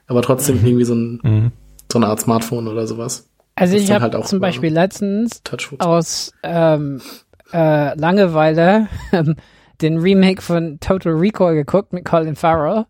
Aber 0.06 0.20
trotzdem 0.20 0.64
irgendwie 0.64 0.84
so, 0.84 0.94
ein, 0.94 1.20
Mhm. 1.22 1.52
so 1.90 1.98
eine 1.98 2.08
Art 2.08 2.20
Smartphone 2.20 2.68
oder 2.68 2.86
sowas. 2.86 3.28
Also 3.54 3.74
Das 3.74 3.82
ich 3.82 3.90
habe 3.90 4.02
halt 4.02 4.16
auch 4.16 4.26
zum 4.26 4.40
Beispiel 4.40 4.70
letztens 4.70 5.40
aus 5.78 6.32
ähm, 6.42 7.00
äh, 7.52 7.98
Langeweile 7.98 8.88
ähm, 9.12 9.36
den 9.82 9.98
Remake 9.98 10.42
von 10.42 10.80
Total 10.80 11.12
Recall 11.12 11.54
geguckt 11.54 11.92
mit 11.92 12.04
Colin 12.04 12.36
Farrell. 12.36 12.86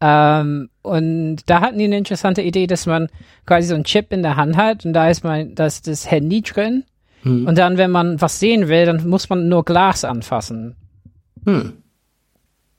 Ähm, 0.00 0.70
und 0.82 1.38
da 1.46 1.60
hatten 1.60 1.78
die 1.78 1.84
eine 1.84 1.98
interessante 1.98 2.42
Idee, 2.42 2.66
dass 2.66 2.86
man 2.86 3.08
quasi 3.46 3.68
so 3.68 3.74
einen 3.74 3.84
Chip 3.84 4.12
in 4.12 4.22
der 4.22 4.36
Hand 4.36 4.56
hat 4.56 4.84
und 4.84 4.92
da 4.92 5.08
ist 5.08 5.24
man, 5.24 5.54
da 5.54 5.66
ist 5.66 5.86
das 5.86 6.10
Handy 6.10 6.42
drin. 6.42 6.84
Hm. 7.22 7.46
Und 7.46 7.56
dann, 7.58 7.78
wenn 7.78 7.90
man 7.90 8.20
was 8.20 8.38
sehen 8.38 8.68
will, 8.68 8.86
dann 8.86 9.08
muss 9.08 9.28
man 9.30 9.48
nur 9.48 9.64
Glas 9.64 10.04
anfassen. 10.04 10.76
Hm. 11.44 11.72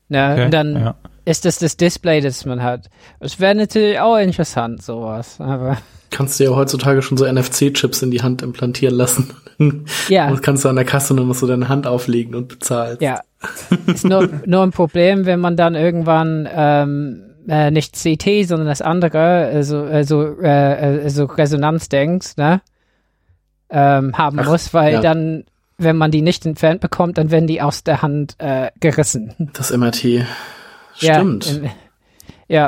Ne? 0.10 0.32
Okay, 0.32 0.46
und 0.46 0.54
dann 0.54 0.76
ja. 0.76 0.96
Ist 1.26 1.46
das 1.46 1.60
das 1.60 1.78
Display, 1.78 2.22
das 2.22 2.46
man 2.46 2.64
hat. 2.64 2.90
Das 3.20 3.40
wäre 3.40 3.56
natürlich 3.56 4.00
auch 4.00 4.18
interessant, 4.18 4.82
sowas. 4.82 5.40
Aber 5.40 5.78
Kannst 6.12 6.40
du 6.40 6.46
ja 6.46 6.52
heutzutage 6.52 7.02
schon 7.02 7.18
so 7.18 7.26
NFC-Chips 7.26 8.02
in 8.02 8.12
die 8.12 8.22
Hand 8.22 8.42
implantieren 8.42 8.96
lassen. 8.96 9.34
ja. 10.08 10.30
Und 10.30 10.42
kannst 10.44 10.64
du 10.64 10.70
an 10.70 10.76
der 10.76 10.86
Kasse 10.86 11.14
nur 11.14 11.26
noch 11.26 11.36
so 11.36 11.48
deine 11.48 11.68
Hand 11.68 11.88
auflegen 11.88 12.36
und 12.36 12.48
bezahlst. 12.48 13.02
Ja. 13.02 13.20
Ist 13.88 14.06
nur, 14.06 14.30
nur 14.46 14.64
ein 14.64 14.72
Problem, 14.72 15.26
wenn 15.26 15.40
man 15.40 15.58
dann 15.58 15.76
irgendwann 15.76 16.48
ähm, 16.52 17.24
äh, 17.48 17.72
nicht 17.72 17.96
CT, 17.96 18.48
sondern 18.48 18.68
das 18.68 18.82
andere, 18.82 19.20
also, 19.20 19.80
also, 19.80 20.40
äh, 20.42 21.02
also 21.04 21.26
Resonanzdings, 21.26 22.38
ne? 22.38 22.62
Ähm, 23.70 24.18
haben 24.18 24.40
Ach, 24.40 24.48
muss, 24.48 24.74
weil 24.74 24.94
ja. 24.94 25.02
dann, 25.02 25.44
wenn 25.78 25.98
man 25.98 26.12
die 26.12 26.22
nicht 26.22 26.46
entfernt 26.46 26.82
bekommt, 26.82 27.18
dann 27.18 27.32
werden 27.32 27.48
die 27.48 27.62
aus 27.62 27.84
der 27.84 28.02
Hand 28.02 28.36
äh, 28.38 28.70
gerissen. 28.80 29.34
Das 29.54 29.76
MRT. 29.76 30.26
Ja, 31.00 31.16
Stimmt. 31.16 31.48
im- 31.64 31.70
Ja, 32.48 32.68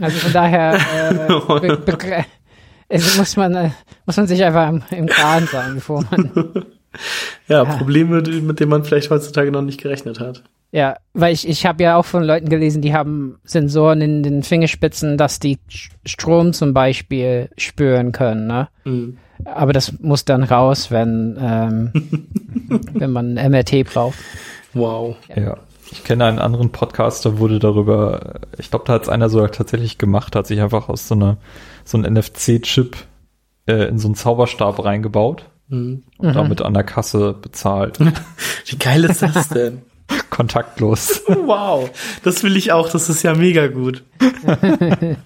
also 0.00 0.18
von 0.18 0.32
daher 0.32 0.74
äh, 0.74 1.26
be 1.28 1.76
begre- 1.92 2.24
also 2.88 3.18
muss 3.18 3.36
man 3.36 3.54
äh, 3.54 3.70
muss 4.06 4.16
man 4.16 4.26
sich 4.26 4.42
einfach 4.42 4.68
im, 4.70 4.82
im 4.90 5.06
Klaren 5.06 5.46
sein, 5.46 5.74
bevor 5.76 6.04
man 6.10 6.30
ja, 7.48 7.64
Probleme, 7.64 8.22
die- 8.22 8.40
mit 8.40 8.58
denen 8.60 8.70
man 8.70 8.84
vielleicht 8.84 9.10
heutzutage 9.10 9.50
noch 9.52 9.62
nicht 9.62 9.80
gerechnet 9.80 10.20
hat. 10.20 10.42
Ja, 10.72 10.96
weil 11.14 11.32
ich, 11.34 11.48
ich 11.48 11.66
habe 11.66 11.82
ja 11.82 11.96
auch 11.96 12.04
von 12.04 12.22
Leuten 12.22 12.48
gelesen, 12.48 12.80
die 12.80 12.94
haben 12.94 13.38
Sensoren 13.44 14.00
in 14.00 14.22
den 14.22 14.42
Fingerspitzen, 14.44 15.18
dass 15.18 15.40
die 15.40 15.58
Strom 16.06 16.52
zum 16.52 16.72
Beispiel 16.74 17.50
spüren 17.56 18.12
können, 18.12 18.46
ne? 18.46 18.68
Hm. 18.84 19.18
Aber 19.46 19.72
das 19.72 19.98
muss 20.00 20.24
dann 20.24 20.44
raus, 20.44 20.90
wenn, 20.92 21.36
ähm, 21.40 21.90
wenn 22.92 23.10
man 23.10 23.36
ein 23.36 23.50
MRT 23.50 23.84
braucht. 23.84 24.18
Wow. 24.74 25.16
Ja. 25.34 25.56
Ich 25.92 26.04
kenne 26.04 26.24
einen 26.24 26.38
anderen 26.38 26.70
Podcast, 26.70 27.26
da 27.26 27.38
wurde 27.38 27.58
darüber, 27.58 28.40
ich 28.58 28.70
glaube, 28.70 28.84
da 28.86 28.92
hat 28.94 29.02
es 29.02 29.08
einer 29.08 29.28
sogar 29.28 29.50
tatsächlich 29.50 29.98
gemacht, 29.98 30.36
hat 30.36 30.46
sich 30.46 30.60
einfach 30.60 30.88
aus 30.88 31.08
so 31.08 31.14
einer 31.14 31.38
so 31.84 31.98
einem 31.98 32.14
NFC-Chip 32.14 32.96
äh, 33.66 33.88
in 33.88 33.98
so 33.98 34.08
einen 34.08 34.14
Zauberstab 34.14 34.84
reingebaut 34.84 35.46
Hm. 35.70 36.02
und 36.18 36.34
damit 36.34 36.62
an 36.62 36.74
der 36.74 36.82
Kasse 36.82 37.32
bezahlt. 37.32 37.98
Wie 38.66 38.76
geil 38.76 39.04
ist 39.04 39.22
das 39.22 39.48
denn? 39.48 39.82
Kontaktlos. 40.30 41.22
wow. 41.28 41.88
Das 42.24 42.42
will 42.42 42.56
ich 42.56 42.72
auch. 42.72 42.90
Das 42.90 43.08
ist 43.08 43.22
ja 43.22 43.34
mega 43.34 43.68
gut. 43.68 44.02
ja, 44.28 45.16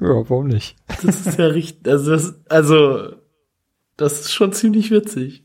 warum 0.00 0.46
nicht? 0.46 0.76
Das 1.02 1.26
ist 1.26 1.38
ja 1.38 1.46
richtig. 1.46 1.86
Also, 1.86 2.10
das, 2.12 2.34
also, 2.48 3.12
das 3.98 4.20
ist 4.20 4.32
schon 4.32 4.54
ziemlich 4.54 4.90
witzig. 4.90 5.44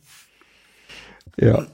Ja. 1.38 1.66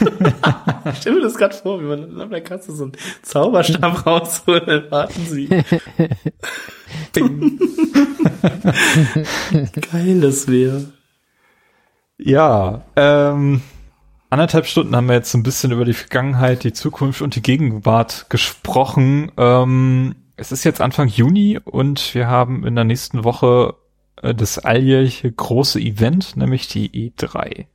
Ich 0.00 0.98
stell 0.98 1.14
mir 1.14 1.20
das 1.20 1.34
gerade 1.34 1.54
vor, 1.54 1.80
wie 1.80 1.84
man 1.84 2.20
an 2.20 2.30
der 2.30 2.42
Kasse 2.42 2.74
so 2.74 2.84
einen 2.84 2.92
Zauberstab 3.22 4.06
rausholt, 4.06 4.66
dann 4.66 4.90
warten 4.90 5.26
sie. 5.26 5.48
Bing. 7.12 7.58
Geil, 9.90 10.20
das 10.20 10.48
wäre. 10.48 10.92
Ja, 12.18 12.84
ähm, 12.96 13.62
anderthalb 14.30 14.66
Stunden 14.66 14.94
haben 14.96 15.08
wir 15.08 15.14
jetzt 15.14 15.30
so 15.30 15.38
ein 15.38 15.42
bisschen 15.42 15.72
über 15.72 15.84
die 15.84 15.92
Vergangenheit, 15.92 16.64
die 16.64 16.72
Zukunft 16.72 17.22
und 17.22 17.36
die 17.36 17.42
Gegenwart 17.42 18.26
gesprochen. 18.28 19.30
Ähm, 19.36 20.16
es 20.36 20.52
ist 20.52 20.64
jetzt 20.64 20.80
Anfang 20.80 21.08
Juni 21.08 21.58
und 21.64 22.14
wir 22.14 22.28
haben 22.28 22.66
in 22.66 22.74
der 22.74 22.84
nächsten 22.84 23.24
Woche 23.24 23.74
äh, 24.22 24.34
das 24.34 24.58
alljährliche 24.58 25.30
große 25.30 25.80
Event, 25.80 26.36
nämlich 26.36 26.68
die 26.68 27.10
E3. 27.10 27.66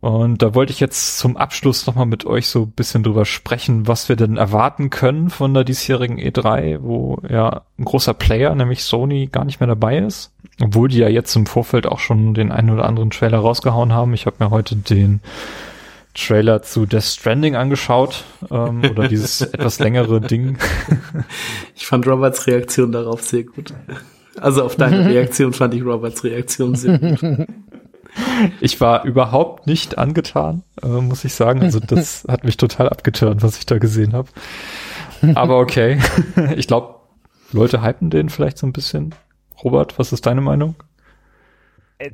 Und 0.00 0.40
da 0.40 0.54
wollte 0.54 0.72
ich 0.72 0.80
jetzt 0.80 1.18
zum 1.18 1.36
Abschluss 1.36 1.86
nochmal 1.86 2.06
mit 2.06 2.24
euch 2.24 2.46
so 2.46 2.62
ein 2.62 2.70
bisschen 2.70 3.02
drüber 3.02 3.26
sprechen, 3.26 3.86
was 3.86 4.08
wir 4.08 4.16
denn 4.16 4.38
erwarten 4.38 4.88
können 4.88 5.28
von 5.28 5.52
der 5.52 5.62
diesjährigen 5.62 6.18
E3, 6.18 6.78
wo 6.80 7.18
ja 7.28 7.62
ein 7.78 7.84
großer 7.84 8.14
Player, 8.14 8.54
nämlich 8.54 8.82
Sony, 8.82 9.28
gar 9.30 9.44
nicht 9.44 9.60
mehr 9.60 9.66
dabei 9.66 9.98
ist. 9.98 10.32
Obwohl 10.58 10.88
die 10.88 10.98
ja 10.98 11.08
jetzt 11.08 11.36
im 11.36 11.44
Vorfeld 11.44 11.86
auch 11.86 11.98
schon 11.98 12.32
den 12.32 12.50
einen 12.50 12.70
oder 12.70 12.86
anderen 12.86 13.10
Trailer 13.10 13.38
rausgehauen 13.38 13.92
haben. 13.92 14.14
Ich 14.14 14.24
habe 14.24 14.36
mir 14.38 14.50
heute 14.50 14.74
den 14.74 15.20
Trailer 16.14 16.62
zu 16.62 16.86
Death 16.86 17.04
Stranding 17.04 17.54
angeschaut 17.54 18.24
ähm, 18.50 18.82
oder 18.90 19.06
dieses 19.06 19.40
etwas 19.52 19.80
längere 19.80 20.22
Ding. 20.22 20.58
Ich 21.76 21.86
fand 21.86 22.06
Roberts 22.06 22.46
Reaktion 22.46 22.90
darauf 22.90 23.22
sehr 23.22 23.44
gut. 23.44 23.74
Also 24.40 24.64
auf 24.64 24.76
deine 24.76 25.04
Reaktion 25.10 25.52
fand 25.52 25.74
ich 25.74 25.84
Roberts 25.84 26.24
Reaktion 26.24 26.74
sehr 26.74 26.98
gut. 26.98 27.20
Ich 28.60 28.80
war 28.80 29.04
überhaupt 29.04 29.66
nicht 29.66 29.98
angetan, 29.98 30.62
äh, 30.82 30.86
muss 30.86 31.24
ich 31.24 31.34
sagen. 31.34 31.62
Also 31.62 31.80
das 31.80 32.24
hat 32.28 32.44
mich 32.44 32.56
total 32.56 32.88
abgeturnt, 32.88 33.42
was 33.42 33.58
ich 33.58 33.66
da 33.66 33.78
gesehen 33.78 34.12
habe. 34.12 34.28
Aber 35.34 35.58
okay. 35.58 35.98
Ich 36.56 36.66
glaube, 36.66 36.96
Leute 37.52 37.82
hypen 37.82 38.10
den 38.10 38.28
vielleicht 38.28 38.58
so 38.58 38.66
ein 38.66 38.72
bisschen. 38.72 39.14
Robert, 39.62 39.98
was 39.98 40.12
ist 40.12 40.26
deine 40.26 40.40
Meinung? 40.40 40.74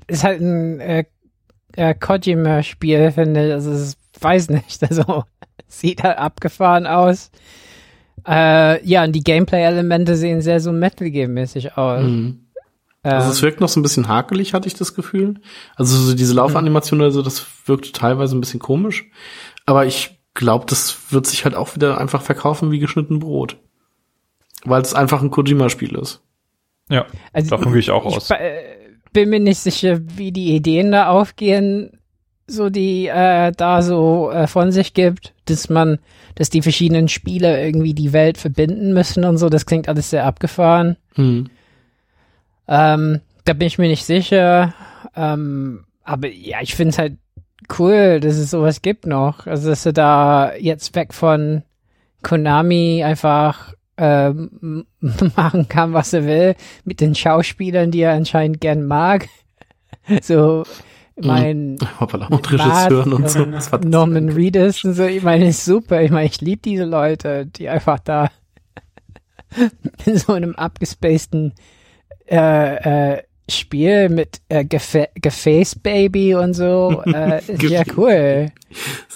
Ist 0.06 0.24
halt 0.24 0.40
ein 0.40 0.81
äh, 0.81 1.05
äh, 1.77 1.94
Kojima-Spiel, 1.94 3.12
finde 3.12 3.47
ich. 3.47 3.52
Also, 3.52 3.70
es 3.70 3.97
weiß 4.20 4.51
nicht. 4.51 4.82
Also, 4.89 5.24
sieht 5.68 6.02
halt 6.02 6.18
abgefahren 6.18 6.86
aus. 6.86 7.31
Äh, 8.27 8.85
ja, 8.85 9.05
und 9.05 9.12
die 9.12 9.23
Gameplay-Elemente 9.23 10.16
sehen 10.16 10.40
sehr 10.40 10.60
so 10.60 10.73
Metal 10.73 11.10
Gear-mäßig 11.10 11.77
aus. 11.77 12.02
Mhm. 12.02 12.45
Also 13.12 13.30
es 13.30 13.42
wirkt 13.42 13.60
noch 13.60 13.68
so 13.68 13.78
ein 13.78 13.82
bisschen 13.82 14.08
hakelig, 14.08 14.54
hatte 14.54 14.68
ich 14.68 14.74
das 14.74 14.94
Gefühl. 14.94 15.34
Also 15.76 15.96
so 15.96 16.14
diese 16.14 16.34
Laufanimation 16.34 17.00
oder 17.00 17.10
so, 17.10 17.22
das 17.22 17.46
wirkt 17.66 17.94
teilweise 17.94 18.36
ein 18.36 18.40
bisschen 18.40 18.60
komisch. 18.60 19.04
Aber 19.64 19.86
ich 19.86 20.18
glaube, 20.34 20.66
das 20.68 21.12
wird 21.12 21.26
sich 21.26 21.44
halt 21.44 21.54
auch 21.54 21.74
wieder 21.74 21.98
einfach 21.98 22.22
verkaufen 22.22 22.70
wie 22.70 22.78
geschnitten 22.78 23.18
Brot. 23.18 23.58
Weil 24.64 24.82
es 24.82 24.94
einfach 24.94 25.22
ein 25.22 25.30
Kojima-Spiel 25.30 25.96
ist. 25.96 26.22
Ja, 26.88 27.06
also 27.32 27.50
davon 27.50 27.72
gehe 27.72 27.80
ich 27.80 27.90
auch 27.90 28.04
aus. 28.04 28.30
Ich 28.30 28.36
äh, 28.36 28.76
bin 29.12 29.30
mir 29.30 29.40
nicht 29.40 29.58
sicher, 29.58 29.98
wie 30.16 30.32
die 30.32 30.54
Ideen 30.54 30.92
da 30.92 31.08
aufgehen, 31.08 31.98
so 32.46 32.70
die 32.70 33.08
äh, 33.08 33.52
da 33.52 33.82
so 33.82 34.30
äh, 34.30 34.46
von 34.46 34.70
sich 34.70 34.94
gibt, 34.94 35.34
dass 35.46 35.68
man, 35.68 35.98
dass 36.36 36.50
die 36.50 36.62
verschiedenen 36.62 37.08
Spiele 37.08 37.64
irgendwie 37.64 37.94
die 37.94 38.12
Welt 38.12 38.38
verbinden 38.38 38.92
müssen 38.92 39.24
und 39.24 39.38
so. 39.38 39.48
Das 39.48 39.66
klingt 39.66 39.88
alles 39.88 40.10
sehr 40.10 40.24
abgefahren. 40.24 40.96
Hm. 41.14 41.48
Ähm, 42.68 43.20
da 43.44 43.52
bin 43.52 43.66
ich 43.66 43.78
mir 43.78 43.88
nicht 43.88 44.05
sicher. 44.05 44.74
Ähm, 45.14 45.84
aber 46.05 46.28
ja, 46.28 46.59
ich 46.60 46.74
finde 46.74 46.90
es 46.90 46.98
halt 46.98 47.18
cool, 47.78 48.20
dass 48.20 48.36
es 48.36 48.51
sowas 48.51 48.82
gibt 48.82 49.06
noch. 49.06 49.47
Also, 49.47 49.70
dass 49.70 49.86
er 49.86 49.93
da 49.93 50.55
jetzt 50.55 50.94
weg 50.94 51.14
von 51.14 51.62
Konami 52.22 53.02
einfach 53.05 53.74
ähm, 53.97 54.86
machen 55.36 55.68
kann, 55.68 55.93
was 55.93 56.12
er 56.12 56.26
will, 56.26 56.55
mit 56.84 57.01
den 57.01 57.14
Schauspielern, 57.14 57.90
die 57.90 58.01
er 58.01 58.12
anscheinend 58.12 58.60
gern 58.60 58.84
mag. 58.84 59.28
so, 60.22 60.64
mein 61.18 61.78
Hoppala, 61.98 62.26
und 62.26 62.52
Regisseuren 62.52 63.12
und 63.12 63.30
so. 63.30 63.47
Norman 63.84 64.28
Reedus 64.28 64.84
und 64.84 64.94
so. 64.94 65.05
Ich 65.05 65.22
meine, 65.22 65.48
ist 65.48 65.64
super. 65.64 66.02
Ich 66.02 66.10
meine, 66.10 66.26
ich 66.26 66.40
liebe 66.40 66.60
diese 66.62 66.84
Leute, 66.84 67.47
die 67.47 67.68
einfach 67.68 67.98
da 68.01 68.30
in 70.05 70.18
so 70.18 70.34
einem 70.34 70.55
abgespaceden 70.55 71.55
äh, 72.31 73.15
äh, 73.15 73.23
Spiel 73.48 74.09
mit 74.09 74.40
äh, 74.48 74.65
Gefä 74.65 75.09
Gefäß 75.15 75.77
Baby 75.77 76.35
und 76.35 76.55
so. 76.55 77.03
Äh, 77.07 77.40
ist 77.47 77.62
ja 77.62 77.82
cool. 77.97 78.51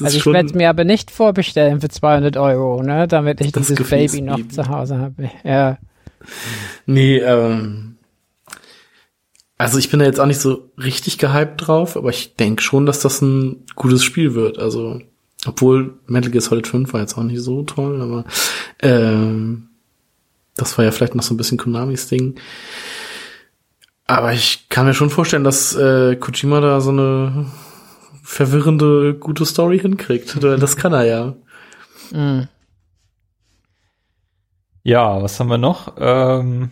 Also 0.01 0.17
ich 0.17 0.27
werde 0.27 0.49
es 0.49 0.55
mir 0.55 0.71
aber 0.71 0.85
nicht 0.85 1.11
vorbestellen 1.11 1.81
für 1.81 1.89
200 1.89 2.37
Euro, 2.37 2.83
ne, 2.83 3.09
damit 3.09 3.41
ich 3.41 3.53
dieses 3.53 3.91
Baby 3.91 4.23
noch 4.23 4.47
zu 4.49 4.69
Hause 4.69 4.99
habe. 4.99 5.31
Ja. 5.43 5.79
Nee, 6.87 7.19
ähm, 7.19 7.97
also 9.59 9.79
ich 9.79 9.91
bin 9.91 10.01
da 10.01 10.07
jetzt 10.07 10.21
auch 10.21 10.27
nicht 10.27 10.41
so 10.41 10.71
richtig 10.79 11.19
gehypt 11.19 11.67
drauf, 11.67 11.97
aber 11.97 12.11
ich 12.11 12.37
denke 12.37 12.63
schon, 12.63 12.87
dass 12.87 13.01
das 13.01 13.21
ein 13.21 13.65
gutes 13.75 14.05
Spiel 14.05 14.35
wird. 14.35 14.59
Also, 14.59 15.01
obwohl 15.47 15.99
Metal 16.07 16.31
Gear 16.31 16.41
Solid 16.41 16.67
5 16.67 16.93
war 16.93 17.01
jetzt 17.01 17.19
auch 17.19 17.25
nicht 17.25 17.43
so 17.43 17.63
toll, 17.65 18.01
aber 18.01 18.25
ähm, 18.81 19.70
das 20.61 20.77
war 20.79 20.85
ja 20.85 20.93
vielleicht 20.93 21.15
noch 21.15 21.23
so 21.23 21.35
ein 21.35 21.37
bisschen 21.37 21.59
Konamis 21.59 22.09
Ding. 22.09 22.39
Aber 24.07 24.33
ich 24.33 24.69
kann 24.69 24.87
mir 24.87 24.95
schon 24.95 25.11
vorstellen, 25.11 25.45
dass 25.45 25.75
äh, 25.75 26.17
Kojima 26.17 26.61
da 26.61 26.81
so 26.81 26.91
eine 26.91 27.47
verwirrende, 28.25 29.15
gute 29.15 29.47
Story 29.47 29.79
hinkriegt. 29.79 30.43
Das 30.43 30.77
kann 30.77 30.93
er 30.93 31.05
ja. 31.05 31.35
Mhm. 32.13 32.49
Ja, 34.83 35.23
was 35.23 35.39
haben 35.39 35.49
wir 35.49 35.59
noch? 35.59 35.95
Ähm, 35.99 36.71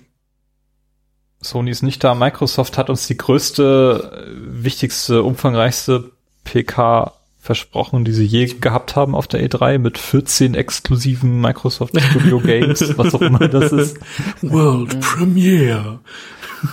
Sony 1.40 1.70
ist 1.70 1.82
nicht 1.82 2.02
da. 2.02 2.14
Microsoft 2.14 2.78
hat 2.78 2.90
uns 2.90 3.06
die 3.06 3.16
größte, 3.16 4.26
wichtigste, 4.36 5.22
umfangreichste 5.22 6.10
PK 6.44 7.12
versprochen, 7.48 8.04
die 8.04 8.12
sie 8.12 8.26
je 8.26 8.44
gehabt 8.44 8.94
haben 8.94 9.14
auf 9.14 9.26
der 9.26 9.42
E3 9.42 9.78
mit 9.78 9.96
14 9.96 10.54
exklusiven 10.54 11.40
Microsoft 11.40 11.98
Studio 11.98 12.40
Games, 12.44 12.98
was 12.98 13.14
auch 13.14 13.22
immer 13.22 13.48
das 13.48 13.72
ist. 13.72 13.98
World 14.42 15.00
Premiere. 15.00 16.00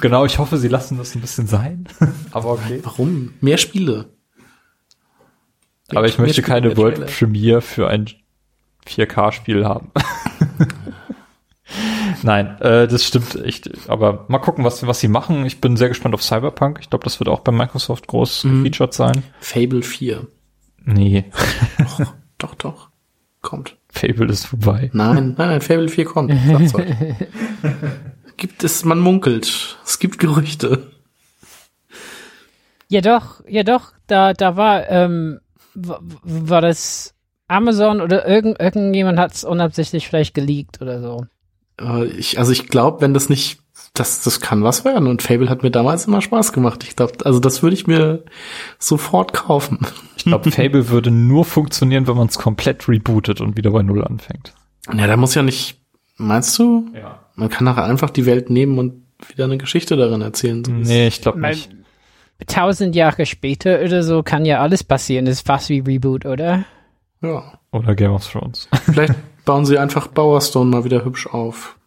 Genau, 0.02 0.26
ich 0.26 0.38
hoffe, 0.38 0.58
sie 0.58 0.68
lassen 0.68 0.98
das 0.98 1.16
ein 1.16 1.22
bisschen 1.22 1.48
sein. 1.48 1.88
Aber 2.32 2.52
okay. 2.52 2.82
Warum? 2.84 3.36
Mehr 3.40 3.58
Spiele. 3.58 4.10
Aber 5.92 6.08
ich 6.08 6.20
möchte 6.20 6.42
keine 6.42 6.76
World 6.76 7.06
Premiere 7.06 7.62
für 7.62 7.88
ein 7.88 8.08
4K-Spiel 8.86 9.64
haben. 9.64 9.92
Nein, 12.22 12.60
äh, 12.60 12.86
das 12.86 13.06
stimmt 13.06 13.42
echt. 13.46 13.70
Aber 13.88 14.26
mal 14.28 14.40
gucken, 14.40 14.66
was, 14.66 14.86
was 14.86 15.00
sie 15.00 15.08
machen. 15.08 15.46
Ich 15.46 15.62
bin 15.62 15.78
sehr 15.78 15.88
gespannt 15.88 16.16
auf 16.16 16.22
Cyberpunk. 16.22 16.80
Ich 16.82 16.90
glaube, 16.90 17.06
das 17.06 17.22
wird 17.22 17.30
auch 17.30 17.40
bei 17.40 17.54
Microsoft 17.54 18.08
groß 18.08 18.44
mhm. 18.44 18.64
gefeatured 18.64 18.94
sein. 18.94 19.24
Fable 19.40 19.82
4. 19.82 20.28
Nee. 20.86 21.26
doch, 21.78 22.14
doch, 22.38 22.56
doch. 22.56 22.90
Kommt. 23.42 23.78
Fable 23.90 24.32
ist 24.32 24.48
vorbei. 24.48 24.90
Nein, 24.94 25.36
nein, 25.38 25.50
nein, 25.50 25.62
Fable 25.62 25.88
4 25.88 26.06
kommt. 26.06 26.34
gibt 28.38 28.64
es, 28.64 28.84
man 28.86 29.00
munkelt. 29.00 29.78
Es 29.86 30.00
gibt 30.00 30.20
Gerüchte. 30.20 30.92
Ja 32.88 33.02
doch, 33.02 33.42
ja 33.48 33.64
doch, 33.64 33.94
da, 34.08 34.34
da 34.34 34.56
war, 34.56 34.90
ähm, 34.90 35.40
war 35.74 36.62
das 36.62 37.14
Amazon 37.48 38.02
oder 38.02 38.28
irgend, 38.28 38.60
irgendjemand 38.60 39.20
hat 39.20 39.34
es 39.34 39.44
unabsichtlich 39.44 40.08
vielleicht 40.08 40.34
geleakt 40.34 40.82
oder 40.82 41.02
so. 41.02 41.26
Äh, 41.80 42.06
ich, 42.06 42.40
also 42.40 42.52
ich 42.52 42.68
glaube, 42.68 43.02
wenn 43.02 43.14
das 43.14 43.30
nicht, 43.30 43.60
das, 43.96 44.22
das 44.22 44.40
kann 44.40 44.64
was 44.64 44.86
werden. 44.86 45.08
Und 45.08 45.22
Fable 45.22 45.50
hat 45.50 45.64
mir 45.64 45.72
damals 45.72 46.06
immer 46.06 46.22
Spaß 46.22 46.54
gemacht. 46.54 46.84
Ich 46.84 46.96
glaube, 46.96 47.14
also 47.26 47.40
das 47.40 47.64
würde 47.64 47.76
ich 47.76 47.88
mir 47.88 48.24
sofort 48.80 49.34
kaufen. 49.34 49.80
Ich 50.18 50.26
glaube, 50.26 50.52
Fable 50.52 50.90
würde 50.90 51.12
nur 51.12 51.46
funktionieren, 51.46 52.08
wenn 52.08 52.18
man 52.18 52.28
es 52.28 52.38
komplett 52.38 52.88
rebootet 52.88 53.42
und 53.42 53.58
wieder 53.58 53.72
bei 53.72 53.82
Null 53.82 54.04
anfängt. 54.04 54.54
Ja, 54.94 55.08
da 55.08 55.18
muss 55.18 55.36
ja 55.36 55.42
nicht, 55.42 55.80
meinst 56.18 56.58
du? 56.60 56.88
Ja. 56.94 57.20
Man 57.36 57.50
kann 57.50 57.66
nachher 57.66 57.86
einfach 57.86 58.10
die 58.10 58.26
Welt 58.26 58.50
nehmen 58.50 58.78
und 58.78 59.04
wieder 59.30 59.46
eine 59.46 59.58
Geschichte 59.58 59.96
darin 59.98 60.22
erzählen. 60.22 60.64
So 60.64 60.72
nee, 60.72 61.08
ich 61.08 61.22
glaube 61.22 61.40
nicht. 61.40 61.70
Tausend 62.48 62.96
Jahre 62.96 63.26
später 63.26 63.82
oder 63.82 64.04
so 64.04 64.22
kann 64.22 64.46
ja 64.46 64.60
alles 64.60 64.84
passieren. 64.84 65.26
Das 65.26 65.36
ist 65.36 65.48
fast 65.48 65.70
wie 65.70 65.80
Reboot, 65.80 66.26
oder? 66.26 66.66
Ja. 67.22 67.60
Oder 67.72 67.96
Game 67.96 68.12
of 68.12 68.30
Thrones. 68.30 68.68
Vielleicht 68.86 69.16
bauen 69.46 69.66
sie 69.66 69.78
einfach 69.78 70.08
Bowerstone 70.08 70.70
mal 70.70 70.84
wieder 70.84 71.06
hübsch 71.06 71.28
auf. 71.28 71.78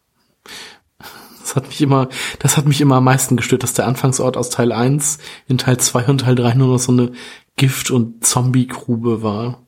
Das 1.49 1.55
hat 1.55 1.67
mich 1.67 1.81
immer, 1.81 2.09
das 2.37 2.57
hat 2.57 2.67
mich 2.67 2.79
immer 2.79 2.97
am 2.97 3.05
meisten 3.05 3.35
gestört, 3.35 3.63
dass 3.63 3.73
der 3.73 3.87
Anfangsort 3.87 4.37
aus 4.37 4.51
Teil 4.51 4.71
1 4.71 5.17
in 5.47 5.57
Teil 5.57 5.77
2 5.77 6.05
und 6.05 6.19
Teil 6.19 6.35
3 6.35 6.53
nur 6.53 6.67
noch 6.67 6.77
so 6.77 6.91
eine 6.91 7.11
Gift- 7.55 7.89
und 7.89 8.23
Zombie-Grube 8.23 9.23
war. 9.23 9.65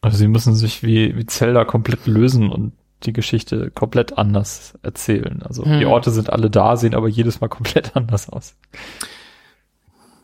Also 0.00 0.18
sie 0.18 0.28
müssen 0.28 0.54
sich 0.54 0.84
wie, 0.84 1.16
wie 1.16 1.26
Zelda 1.26 1.64
komplett 1.64 2.06
lösen 2.06 2.50
und 2.50 2.74
die 3.02 3.12
Geschichte 3.12 3.72
komplett 3.72 4.18
anders 4.18 4.78
erzählen. 4.82 5.42
Also 5.42 5.64
hm. 5.64 5.80
die 5.80 5.86
Orte 5.86 6.12
sind 6.12 6.30
alle 6.30 6.48
da, 6.48 6.76
sehen 6.76 6.94
aber 6.94 7.08
jedes 7.08 7.40
Mal 7.40 7.48
komplett 7.48 7.96
anders 7.96 8.28
aus. 8.28 8.56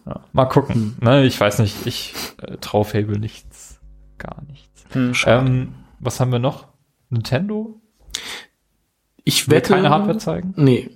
Ja, 0.06 0.20
mal 0.32 0.44
gucken. 0.44 0.74
Hm. 0.74 0.96
Ne, 1.00 1.24
ich 1.24 1.40
weiß 1.40 1.58
nicht, 1.58 1.84
ich 1.84 2.14
äh, 2.42 2.58
traue 2.58 2.84
Fable 2.84 3.18
nichts. 3.18 3.80
Gar 4.18 4.44
nichts. 4.46 4.84
Hm, 4.92 5.12
ähm, 5.26 5.74
was 5.98 6.20
haben 6.20 6.30
wir 6.30 6.38
noch? 6.38 6.68
Nintendo? 7.10 7.80
Ich 9.24 9.50
wette. 9.50 9.74
keine 9.74 9.90
Hardware 9.90 10.18
zeigen? 10.18 10.54
Nee. 10.56 10.90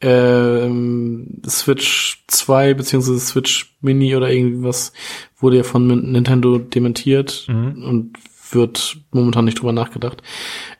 Ähm, 0.00 1.40
Switch 1.48 2.24
2 2.26 2.74
beziehungsweise 2.74 3.20
Switch 3.20 3.76
Mini 3.80 4.14
oder 4.16 4.30
irgendwas 4.30 4.92
wurde 5.38 5.58
ja 5.58 5.62
von 5.62 5.86
Nintendo 5.86 6.58
dementiert 6.58 7.46
mhm. 7.48 7.84
und 7.84 8.18
wird 8.50 8.98
momentan 9.12 9.46
nicht 9.46 9.60
drüber 9.60 9.72
nachgedacht. 9.72 10.22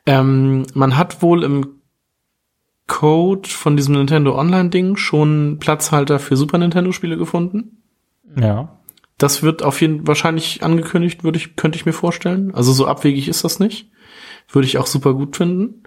Ähm, 0.05 0.67
man 0.75 0.97
hat 0.97 1.23
wohl 1.23 1.43
im 1.45 1.81
Code 2.87 3.49
von 3.49 3.77
diesem 3.77 3.95
Nintendo 3.95 4.39
Online-Ding 4.39 4.97
schon 4.97 5.59
Platzhalter 5.59 6.19
für 6.19 6.37
Super 6.37 6.59
Nintendo-Spiele 6.59 7.17
gefunden. 7.17 7.83
Ja. 8.39 8.79
Das 9.17 9.43
wird 9.43 9.63
auf 9.63 9.81
jeden 9.81 9.99
Fall 9.99 10.09
wahrscheinlich 10.09 10.63
angekündigt, 10.63 11.25
würde 11.25 11.39
ich, 11.39 11.57
könnte 11.57 11.77
ich 11.77 11.87
mir 11.87 11.93
vorstellen. 11.93 12.55
Also 12.55 12.73
so 12.73 12.87
abwegig 12.87 13.29
ist 13.29 13.45
das 13.45 13.59
nicht. 13.59 13.91
Würde 14.51 14.67
ich 14.67 14.77
auch 14.77 14.87
super 14.87 15.15
gut 15.15 15.37
finden. 15.37 15.84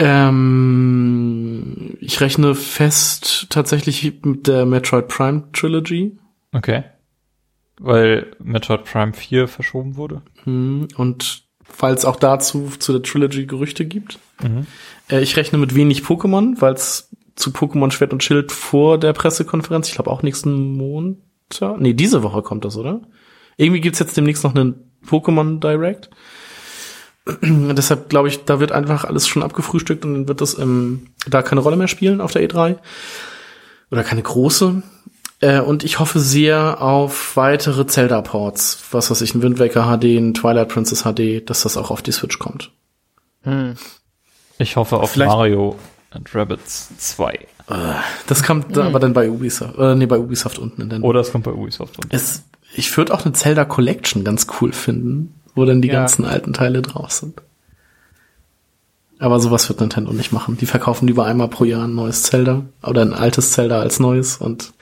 Ähm, 0.00 1.96
ich 2.00 2.20
rechne 2.22 2.54
fest 2.54 3.48
tatsächlich 3.50 4.24
mit 4.24 4.46
der 4.46 4.64
Metroid 4.64 5.08
Prime 5.08 5.44
Trilogy. 5.52 6.18
Okay. 6.52 6.84
Weil 7.78 8.34
Metroid 8.38 8.84
Prime 8.84 9.12
4 9.12 9.46
verschoben 9.46 9.96
wurde. 9.96 10.22
Hm, 10.44 10.88
und 10.96 11.42
falls 11.62 12.06
auch 12.06 12.16
dazu 12.16 12.70
zu 12.78 12.92
der 12.92 13.02
Trilogy 13.02 13.44
Gerüchte 13.44 13.84
gibt. 13.84 14.18
Mhm. 14.42 14.66
Äh, 15.10 15.20
ich 15.20 15.36
rechne 15.36 15.58
mit 15.58 15.74
wenig 15.74 16.02
Pokémon, 16.02 16.60
weil 16.60 16.72
es 16.72 17.10
zu 17.36 17.50
Pokémon 17.50 17.90
Schwert 17.90 18.14
und 18.14 18.24
Schild 18.24 18.52
vor 18.52 18.98
der 18.98 19.12
Pressekonferenz, 19.12 19.88
ich 19.88 19.94
glaube 19.94 20.10
auch 20.10 20.22
nächsten 20.22 20.76
Montag, 20.76 21.78
nee, 21.78 21.92
diese 21.92 22.22
Woche 22.22 22.42
kommt 22.42 22.64
das, 22.64 22.76
oder? 22.76 23.02
Irgendwie 23.58 23.80
gibt's 23.82 23.98
jetzt 23.98 24.16
demnächst 24.16 24.44
noch 24.44 24.54
einen 24.54 24.90
Pokémon 25.06 25.60
Direct. 25.60 26.08
Deshalb 27.42 28.08
glaube 28.08 28.28
ich, 28.28 28.44
da 28.44 28.60
wird 28.60 28.72
einfach 28.72 29.04
alles 29.04 29.26
schon 29.26 29.42
abgefrühstückt 29.42 30.04
und 30.04 30.14
dann 30.14 30.28
wird 30.28 30.40
das 30.40 30.58
ähm, 30.58 31.08
da 31.26 31.42
keine 31.42 31.60
Rolle 31.60 31.76
mehr 31.76 31.88
spielen 31.88 32.20
auf 32.20 32.32
der 32.32 32.48
E3. 32.48 32.76
Oder 33.90 34.04
keine 34.04 34.22
große. 34.22 34.82
Äh, 35.40 35.60
und 35.60 35.84
ich 35.84 35.98
hoffe 35.98 36.20
sehr 36.20 36.82
auf 36.82 37.36
weitere 37.36 37.86
Zelda-Ports. 37.86 38.84
Was 38.90 39.10
weiß 39.10 39.20
ich, 39.22 39.34
ein 39.34 39.42
Wind 39.42 39.58
Waker 39.58 39.84
HD, 39.84 40.04
ein 40.16 40.34
Twilight 40.34 40.68
Princess 40.68 41.02
HD, 41.02 41.48
dass 41.48 41.62
das 41.62 41.76
auch 41.76 41.90
auf 41.90 42.02
die 42.02 42.12
Switch 42.12 42.38
kommt. 42.38 42.70
Hm. 43.42 43.74
Ich 44.58 44.76
hoffe 44.76 44.98
auf 44.98 45.12
Vielleicht 45.12 45.30
Mario 45.30 45.76
and 46.10 46.34
Rabbits 46.34 46.90
2. 46.98 47.32
Äh, 47.34 47.46
das 48.26 48.42
kommt 48.42 48.76
hm. 48.76 48.82
aber 48.82 49.00
dann 49.00 49.14
bei 49.14 49.30
Ubisoft, 49.30 49.78
äh, 49.78 49.94
nee, 49.94 50.06
bei 50.06 50.18
Ubisoft 50.18 50.58
unten. 50.58 50.88
Dann. 50.88 51.02
Oder 51.02 51.20
es 51.20 51.32
kommt 51.32 51.44
bei 51.44 51.52
Ubisoft 51.52 51.96
unten. 51.96 52.14
Es, 52.14 52.42
ich 52.74 52.94
würde 52.96 53.14
auch 53.14 53.24
eine 53.24 53.32
Zelda 53.32 53.64
Collection 53.64 54.24
ganz 54.24 54.46
cool 54.60 54.72
finden, 54.72 55.39
wo 55.60 55.66
dann 55.66 55.82
die 55.82 55.88
ja. 55.88 55.94
ganzen 55.94 56.24
alten 56.24 56.52
Teile 56.54 56.80
drauf 56.80 57.12
sind. 57.12 57.42
Aber 59.18 59.38
sowas 59.38 59.68
wird 59.68 59.80
Nintendo 59.80 60.12
nicht 60.12 60.32
machen. 60.32 60.56
Die 60.56 60.64
verkaufen 60.64 61.06
lieber 61.06 61.26
einmal 61.26 61.48
pro 61.48 61.64
Jahr 61.64 61.84
ein 61.84 61.94
neues 61.94 62.22
Zelda 62.22 62.64
oder 62.82 63.02
ein 63.02 63.12
altes 63.12 63.52
Zelda 63.52 63.78
als 63.78 64.00
neues 64.00 64.38
und 64.38 64.72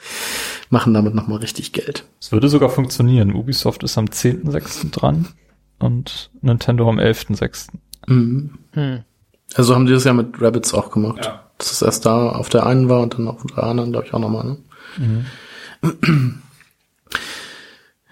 machen 0.69 0.93
damit 0.93 1.13
nochmal 1.13 1.39
richtig 1.39 1.73
Geld. 1.73 2.05
Es 2.21 2.31
würde 2.31 2.47
sogar 2.47 2.69
funktionieren. 2.69 3.33
Ubisoft 3.35 3.83
ist 3.83 3.97
am 3.97 4.05
10.6. 4.05 4.91
dran 4.91 5.27
und 5.77 6.31
Nintendo 6.41 6.87
am 6.87 6.99
11.6. 6.99 7.67
Mhm. 8.07 8.51
Hm. 8.71 8.99
Also 9.55 9.75
haben 9.75 9.85
die 9.85 9.91
das 9.93 10.05
ja 10.05 10.13
mit 10.13 10.41
Rabbits 10.41 10.73
auch 10.73 10.89
gemacht. 10.91 11.25
Ja. 11.25 11.43
Dass 11.57 11.73
es 11.73 11.81
erst 11.81 12.05
da 12.05 12.29
auf 12.29 12.47
der 12.47 12.65
einen 12.65 12.87
war 12.87 13.01
und 13.01 13.15
dann 13.15 13.27
auf 13.27 13.43
der 13.53 13.65
anderen, 13.65 13.91
glaube 13.91 14.07
ich, 14.07 14.13
auch 14.13 14.19
nochmal. 14.19 14.45
Ne? 14.45 15.25
Mhm. 15.91 16.41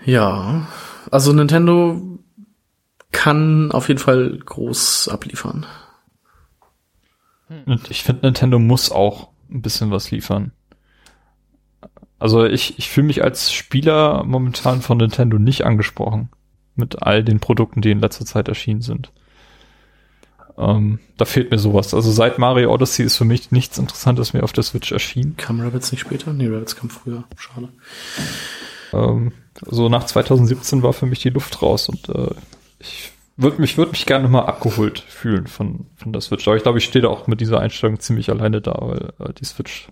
Ja, 0.04 0.68
also 1.12 1.34
Nintendo 1.34 2.02
kann 3.18 3.72
auf 3.72 3.88
jeden 3.88 4.00
Fall 4.00 4.38
groß 4.38 5.08
abliefern. 5.08 5.66
Und 7.66 7.90
ich 7.90 8.04
finde, 8.04 8.28
Nintendo 8.28 8.60
muss 8.60 8.92
auch 8.92 9.30
ein 9.50 9.64
bisschen 9.64 9.90
was 9.90 10.12
liefern. 10.12 10.52
Also 12.20 12.46
ich, 12.46 12.78
ich 12.78 12.92
fühle 12.92 13.08
mich 13.08 13.24
als 13.24 13.52
Spieler 13.52 14.24
momentan 14.24 14.84
von 14.84 15.00
Nintendo 15.00 15.40
nicht 15.40 15.66
angesprochen 15.66 16.30
mit 16.76 17.02
all 17.02 17.24
den 17.24 17.40
Produkten, 17.40 17.82
die 17.82 17.90
in 17.90 18.02
letzter 18.02 18.26
Zeit 18.26 18.50
erschienen 18.50 18.82
sind. 18.82 19.12
Ähm, 20.56 21.00
da 21.18 21.26
fehlt 21.26 21.50
mir 21.50 21.58
sowas. 21.58 21.96
Also 21.96 22.12
seit 22.12 22.38
Mario 22.38 22.72
Odyssey 22.72 23.04
ist 23.04 23.18
für 23.18 23.26
mich 23.26 23.52
nichts 23.52 23.80
Interessantes 23.80 24.34
mehr 24.34 24.44
auf 24.44 24.54
der 24.54 24.64
Switch 24.64 24.92
erschienen. 24.92 25.38
Kam 25.38 25.60
Rabbits 25.60 25.92
nicht 25.92 26.02
später? 26.02 26.34
Nee, 26.34 26.48
Rabbits 26.48 26.76
kam 26.76 26.92
früher. 26.92 27.24
Schade. 27.36 27.70
Ähm, 28.94 29.32
so 29.66 29.90
nach 29.90 30.06
2017 30.06 30.84
war 30.84 30.94
für 30.94 31.08
mich 31.08 31.20
die 31.20 31.32
Luft 31.32 31.64
raus 31.64 31.90
und 31.90 32.10
äh, 32.10 32.36
ich 32.80 33.12
würde 33.38 33.62
mich, 33.62 33.78
würde 33.78 33.92
mich 33.92 34.06
gerne 34.08 34.28
mal 34.28 34.46
abgeholt 34.46 35.00
fühlen 35.00 35.46
von, 35.46 35.86
von 35.96 36.12
der 36.12 36.22
Switch. 36.22 36.48
Aber 36.48 36.58
ich 36.58 36.64
glaube, 36.64 36.80
ich 36.80 36.86
stehe 36.86 37.04
da 37.04 37.10
auch 37.10 37.28
mit 37.28 37.40
dieser 37.40 37.60
Einstellung 37.60 38.00
ziemlich 38.00 38.32
alleine 38.32 38.62
da, 38.62 38.76
weil 38.82 39.14
äh, 39.20 39.34
die 39.34 39.46
Switch 39.46 39.88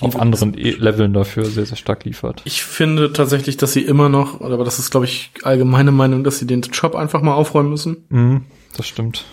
auf 0.00 0.18
anderen 0.18 0.56
e 0.56 0.70
Leveln 0.70 1.12
dafür 1.12 1.44
sehr, 1.44 1.66
sehr 1.66 1.76
stark 1.76 2.04
liefert. 2.04 2.40
Ich 2.46 2.64
finde 2.64 3.12
tatsächlich, 3.12 3.58
dass 3.58 3.74
sie 3.74 3.82
immer 3.82 4.08
noch, 4.08 4.40
aber 4.40 4.64
das 4.64 4.78
ist, 4.78 4.90
glaube 4.90 5.04
ich, 5.04 5.30
allgemeine 5.42 5.92
Meinung, 5.92 6.24
dass 6.24 6.38
sie 6.38 6.46
den 6.46 6.64
Shop 6.72 6.94
einfach 6.94 7.20
mal 7.20 7.34
aufräumen 7.34 7.68
müssen. 7.68 8.06
Mhm, 8.08 8.44
das 8.74 8.86
stimmt. 8.86 9.26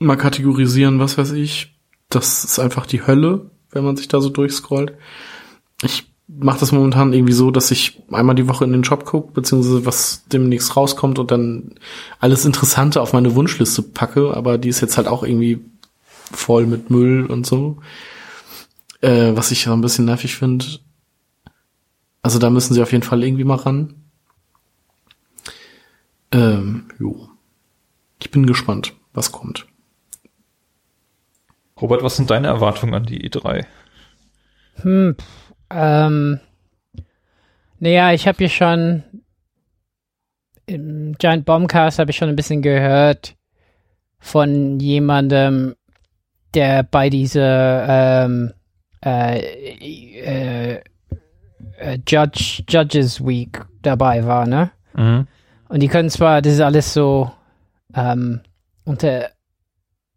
Mal 0.00 0.16
kategorisieren, 0.16 0.98
was 0.98 1.16
weiß 1.16 1.32
ich. 1.32 1.78
Das 2.08 2.42
ist 2.42 2.58
einfach 2.58 2.86
die 2.86 3.06
Hölle, 3.06 3.52
wenn 3.70 3.84
man 3.84 3.96
sich 3.96 4.08
da 4.08 4.20
so 4.20 4.30
durchscrollt. 4.30 4.94
Ich 5.84 6.09
mache 6.38 6.60
das 6.60 6.72
momentan 6.72 7.12
irgendwie 7.12 7.32
so, 7.32 7.50
dass 7.50 7.70
ich 7.70 8.02
einmal 8.10 8.34
die 8.34 8.48
Woche 8.48 8.64
in 8.64 8.72
den 8.72 8.84
Shop 8.84 9.04
gucke, 9.04 9.32
beziehungsweise 9.32 9.86
was 9.86 10.24
demnächst 10.32 10.76
rauskommt 10.76 11.18
und 11.18 11.30
dann 11.30 11.74
alles 12.18 12.44
Interessante 12.44 13.00
auf 13.00 13.12
meine 13.12 13.34
Wunschliste 13.34 13.82
packe, 13.82 14.34
aber 14.34 14.58
die 14.58 14.68
ist 14.68 14.80
jetzt 14.80 14.96
halt 14.96 15.08
auch 15.08 15.22
irgendwie 15.22 15.60
voll 16.32 16.66
mit 16.66 16.90
Müll 16.90 17.26
und 17.26 17.46
so. 17.46 17.78
Äh, 19.00 19.34
was 19.34 19.50
ich 19.50 19.64
so 19.64 19.72
ein 19.72 19.80
bisschen 19.80 20.04
nervig 20.04 20.36
finde. 20.36 20.66
Also 22.22 22.38
da 22.38 22.50
müssen 22.50 22.74
sie 22.74 22.82
auf 22.82 22.92
jeden 22.92 23.04
Fall 23.04 23.22
irgendwie 23.24 23.44
mal 23.44 23.56
ran. 23.56 23.94
Ähm, 26.32 26.90
jo. 26.98 27.28
Ich 28.20 28.30
bin 28.30 28.46
gespannt, 28.46 28.92
was 29.14 29.32
kommt. 29.32 29.66
Robert, 31.80 32.02
was 32.02 32.16
sind 32.16 32.30
deine 32.30 32.48
Erwartungen 32.48 32.92
an 32.92 33.04
die 33.04 33.26
E3? 33.28 33.64
Hm, 34.82 35.16
ähm, 35.70 36.40
naja, 37.78 38.12
ich 38.12 38.28
habe 38.28 38.38
hier 38.38 38.48
schon 38.48 39.02
im 40.66 41.14
Giant 41.18 41.44
Bombcast 41.44 41.98
habe 41.98 42.10
ich 42.10 42.16
schon 42.16 42.28
ein 42.28 42.36
bisschen 42.36 42.62
gehört 42.62 43.34
von 44.18 44.78
jemandem, 44.78 45.74
der 46.54 46.82
bei 46.84 47.10
dieser 47.10 48.24
ähm, 48.24 48.52
äh, 49.04 49.38
äh, 50.20 50.80
äh, 51.78 51.98
Judge, 52.06 52.62
Judges 52.68 53.24
Week 53.24 53.60
dabei 53.82 54.24
war, 54.24 54.46
ne? 54.46 54.70
Mhm. 54.94 55.26
Und 55.68 55.80
die 55.80 55.88
können 55.88 56.10
zwar, 56.10 56.42
das 56.42 56.54
ist 56.54 56.60
alles 56.60 56.92
so 56.92 57.30
ähm, 57.94 58.40
unter 58.84 59.30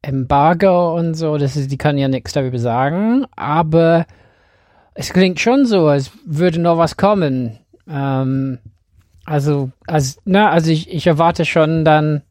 Embargo 0.02 0.98
und 0.98 1.14
so, 1.14 1.38
das 1.38 1.56
ist, 1.56 1.72
die 1.72 1.78
können 1.78 1.98
ja 1.98 2.08
nichts 2.08 2.34
darüber 2.34 2.60
sagen, 2.60 3.26
aber 3.36 4.06
es 4.96 5.12
klingt 5.12 5.40
schon 5.40 5.66
so, 5.66 5.88
als 5.88 6.12
würde 6.26 6.60
noch 6.60 6.78
was 6.78 6.98
kommen. 6.98 7.60
Ähm, 7.88 8.60
also, 9.26 9.72
also, 9.88 10.20
na, 10.26 10.50
also 10.50 10.72
ich, 10.72 10.92
ich 10.92 11.08
erwarte 11.08 11.46
schon 11.46 11.86
dann 11.86 12.22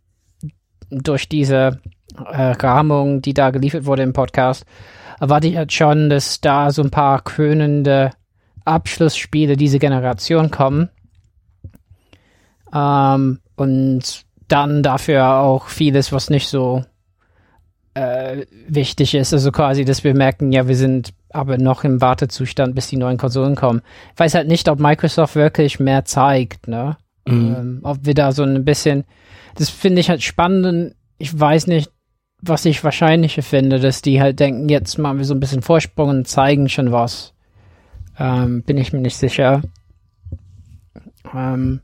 durch 0.91 1.29
diese 1.29 1.81
äh, 2.17 2.51
Rahmung, 2.53 3.23
die 3.23 3.35
da 3.35 3.51
geliefert 3.51 3.87
wurde 3.87 4.03
im 4.03 4.13
Podcast, 4.13 4.65
erwarte 5.21 5.49
ich 5.49 5.57
halt 5.57 5.73
schon, 5.73 6.11
dass 6.11 6.41
da 6.41 6.71
so 6.71 6.83
ein 6.83 6.91
paar 6.91 7.23
krönende 7.23 8.11
Abschlussspiele 8.65 9.57
dieser 9.57 9.79
Generation 9.79 10.51
kommen. 10.51 10.91
Ähm, 12.75 13.41
und 13.57 14.25
dann 14.49 14.83
dafür 14.83 15.37
auch 15.37 15.69
vieles, 15.69 16.13
was 16.13 16.31
nicht 16.31 16.49
so 16.49 16.85
äh, 17.95 18.47
wichtig 18.69 19.15
ist. 19.15 19.33
Also 19.33 19.51
quasi, 19.51 19.85
dass 19.85 20.05
wir 20.05 20.15
merken, 20.15 20.53
ja, 20.53 20.69
wir 20.69 20.77
sind 20.77 21.15
aber 21.35 21.59
noch 21.59 21.85
im 21.85 22.01
Wartezustand, 22.01 22.75
bis 22.75 22.89
die 22.89 22.97
neuen 22.97 23.19
Konsolen 23.19 23.57
kommen. 23.57 23.83
Ich 24.15 24.21
weiß 24.21 24.35
halt 24.35 24.49
nicht, 24.49 24.69
ob 24.69 24.79
Microsoft 24.81 25.35
wirklich 25.35 25.81
mehr 25.81 26.05
zeigt, 26.05 26.69
ne? 26.69 26.97
Mhm. 27.27 27.57
Ähm, 27.57 27.81
ob 27.83 27.99
wir 28.03 28.15
da 28.15 28.33
so 28.33 28.43
ein 28.43 28.65
bisschen, 28.65 29.05
das 29.55 29.71
finde 29.71 30.01
ich 30.01 30.11
halt 30.11 30.23
spannend. 30.23 30.95
Ich 31.19 31.39
weiß 31.39 31.67
nicht, 31.69 31.91
was 32.41 32.65
ich 32.65 32.83
wahrscheinlicher 32.83 33.43
finde, 33.43 33.79
dass 33.79 34.03
die 34.03 34.21
halt 34.21 34.41
denken, 34.41 34.69
jetzt 34.69 34.99
machen 34.99 35.19
wir 35.19 35.25
so 35.25 35.35
ein 35.35 35.41
bisschen 35.41 35.63
Vorsprung 35.63 36.09
und 36.09 36.29
zeigen 36.29 36.69
schon 36.69 36.91
was. 36.91 37.33
Ähm, 38.19 38.63
bin 38.63 38.77
ich 38.77 38.93
mir 38.93 39.01
nicht 39.01 39.17
sicher. 39.17 39.63
Ähm, 41.33 41.81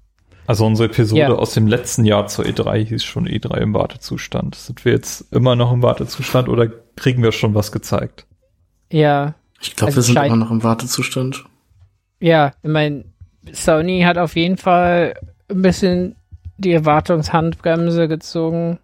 also 0.49 0.66
unsere 0.66 0.89
Episode 0.89 1.20
ja. 1.20 1.33
aus 1.33 1.53
dem 1.53 1.66
letzten 1.66 2.05
Jahr 2.05 2.27
zur 2.27 2.47
E3 2.47 2.87
hieß 2.87 3.05
schon 3.05 3.29
E3 3.29 3.59
im 3.59 3.75
Wartezustand. 3.75 4.55
Sind 4.55 4.85
wir 4.85 4.93
jetzt 4.93 5.33
immer 5.33 5.57
noch 5.57 5.73
im 5.73 5.83
Wartezustand 5.83 6.49
oder 6.49 6.69
kriegen 6.97 7.23
wir 7.23 7.33
schon 7.33 7.55
was 7.55 7.70
gezeigt? 7.70 8.27
Ja. 8.91 9.35
Ich 9.61 9.77
glaube, 9.77 9.95
also 9.95 9.97
wir 9.97 10.03
sind 10.03 10.17
immer 10.17 10.37
noch 10.37 10.51
im 10.51 10.63
Wartezustand. 10.63 11.45
Ja, 12.21 12.53
ich 12.63 12.71
meine, 12.71 13.05
Sony 13.53 14.03
hat 14.03 14.19
auf 14.19 14.37
jeden 14.37 14.57
Fall 14.57 15.15
ein 15.49 15.63
bisschen 15.63 16.17
die 16.59 16.73
Erwartungshandbremse 16.73 18.09
gezogen. 18.09 18.79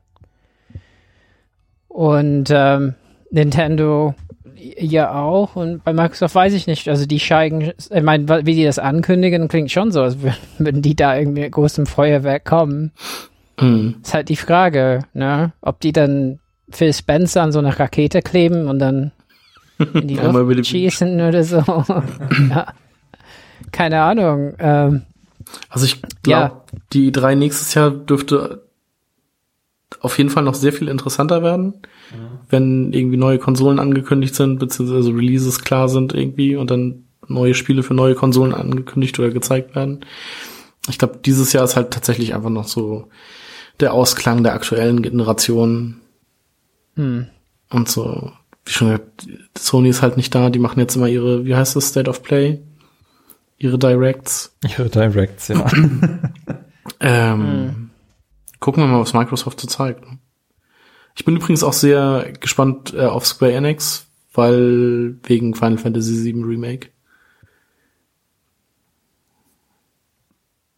Und 1.89 2.51
ähm, 2.51 2.95
Nintendo 3.31 4.15
ja 4.79 5.13
auch. 5.13 5.57
Und 5.57 5.85
bei 5.85 5.93
Microsoft 5.93 6.35
weiß 6.35 6.55
ich 6.55 6.67
nicht. 6.67 6.89
Also 6.89 7.07
die 7.07 7.21
scheiden, 7.21 7.73
ich 7.79 8.03
meine, 8.03 8.47
wie 8.47 8.55
die 8.55 8.65
das 8.65 8.79
ankündigen, 8.79 9.49
klingt 9.49 9.71
schon 9.71 9.93
so, 9.93 10.03
als 10.03 10.19
würden 10.59 10.83
die 10.83 10.97
da 10.97 11.17
irgendwie 11.17 11.43
mit 11.43 11.53
großem 11.53 11.87
Feuerwerk 11.87 12.45
kommen. 12.45 12.93
Mhm. 13.61 13.97
Ist 14.03 14.15
halt 14.15 14.29
die 14.29 14.37
Frage, 14.37 15.05
ne? 15.13 15.53
Ob 15.61 15.81
die 15.81 15.93
dann 15.93 16.41
Phil 16.71 16.93
Spencer 16.93 17.43
an 17.43 17.53
so 17.53 17.59
einer 17.59 17.79
Rakete 17.79 18.23
kleben 18.23 18.69
und 18.69 18.79
dann 18.79 19.13
in 19.79 20.09
die 20.09 20.15
Luft 20.23 20.67
schießen 20.67 21.21
oder 21.21 21.45
so. 21.45 21.59
ja. 22.51 22.73
Keine 23.73 24.03
Ahnung. 24.03 24.55
Ähm, 24.59 25.03
also 25.69 25.87
ich 25.87 26.01
glaube, 26.23 26.55
ja. 26.55 26.63
die 26.93 27.13
drei 27.13 27.35
nächstes 27.35 27.75
Jahr 27.75 27.91
dürfte 27.91 28.63
auf 30.01 30.19
jeden 30.19 30.31
Fall 30.31 30.43
noch 30.43 30.55
sehr 30.55 30.73
viel 30.73 30.89
interessanter 30.89 31.43
werden, 31.43 31.75
ja. 32.11 32.19
wenn 32.51 32.93
irgendwie 32.93 33.17
neue 33.17 33.39
Konsolen 33.39 33.79
angekündigt 33.79 34.35
sind, 34.35 34.59
beziehungsweise 34.59 35.11
Releases 35.11 35.61
klar 35.61 35.89
sind 35.89 36.15
irgendwie 36.15 36.57
und 36.57 36.71
dann 36.71 37.05
neue 37.27 37.55
Spiele 37.55 37.83
für 37.83 37.95
neue 37.95 38.15
Konsolen 38.15 38.55
angekündigt 38.55 39.19
oder 39.19 39.31
gezeigt 39.31 39.75
werden. 39.75 40.05
Ich 40.89 40.99
glaube, 40.99 41.21
dieses 41.25 41.53
Jahr 41.53 41.65
ist 41.65 41.77
halt 41.77 41.93
tatsächlich 41.93 42.35
einfach 42.35 42.51
noch 42.51 42.69
so 42.69 43.09
der 43.81 43.95
Ausklang 43.95 44.43
der 44.43 44.53
aktuellen 44.53 45.03
Generation. 45.03 46.01
Hm. 46.97 47.27
Und 47.71 47.89
so, 47.89 48.33
wie 48.65 48.73
schon 48.73 48.89
gesagt, 48.89 49.29
Sony 49.59 49.89
ist 49.89 50.03
halt 50.03 50.17
nicht 50.17 50.35
da, 50.35 50.51
die 50.51 50.59
machen 50.59 50.81
jetzt 50.81 50.97
immer 50.97 51.09
ihre, 51.09 51.45
wie 51.45 51.55
heißt 51.55 51.77
das, 51.77 51.89
State 51.89 52.09
of 52.09 52.23
Play? 52.23 52.61
Ihre 53.59 53.79
Directs. 53.79 54.57
Ihre 54.63 54.89
Directs, 54.89 55.49
ja. 55.49 55.67
ähm, 57.01 57.41
hm. 57.41 57.91
Gucken 58.61 58.83
wir 58.83 58.87
mal, 58.87 59.01
was 59.01 59.13
Microsoft 59.13 59.61
so 59.61 59.69
zeigt. 59.69 60.05
Ich 61.15 61.25
bin 61.25 61.37
übrigens 61.37 61.63
auch 61.63 61.73
sehr 61.73 62.33
gespannt 62.41 62.95
äh, 62.95 63.07
auf 63.07 63.27
Square 63.27 63.53
Enix, 63.53 64.07
weil 64.33 65.17
wegen 65.23 65.55
Final 65.55 65.79
Fantasy 65.79 66.25
VII 66.25 66.43
Remake. 66.43 66.89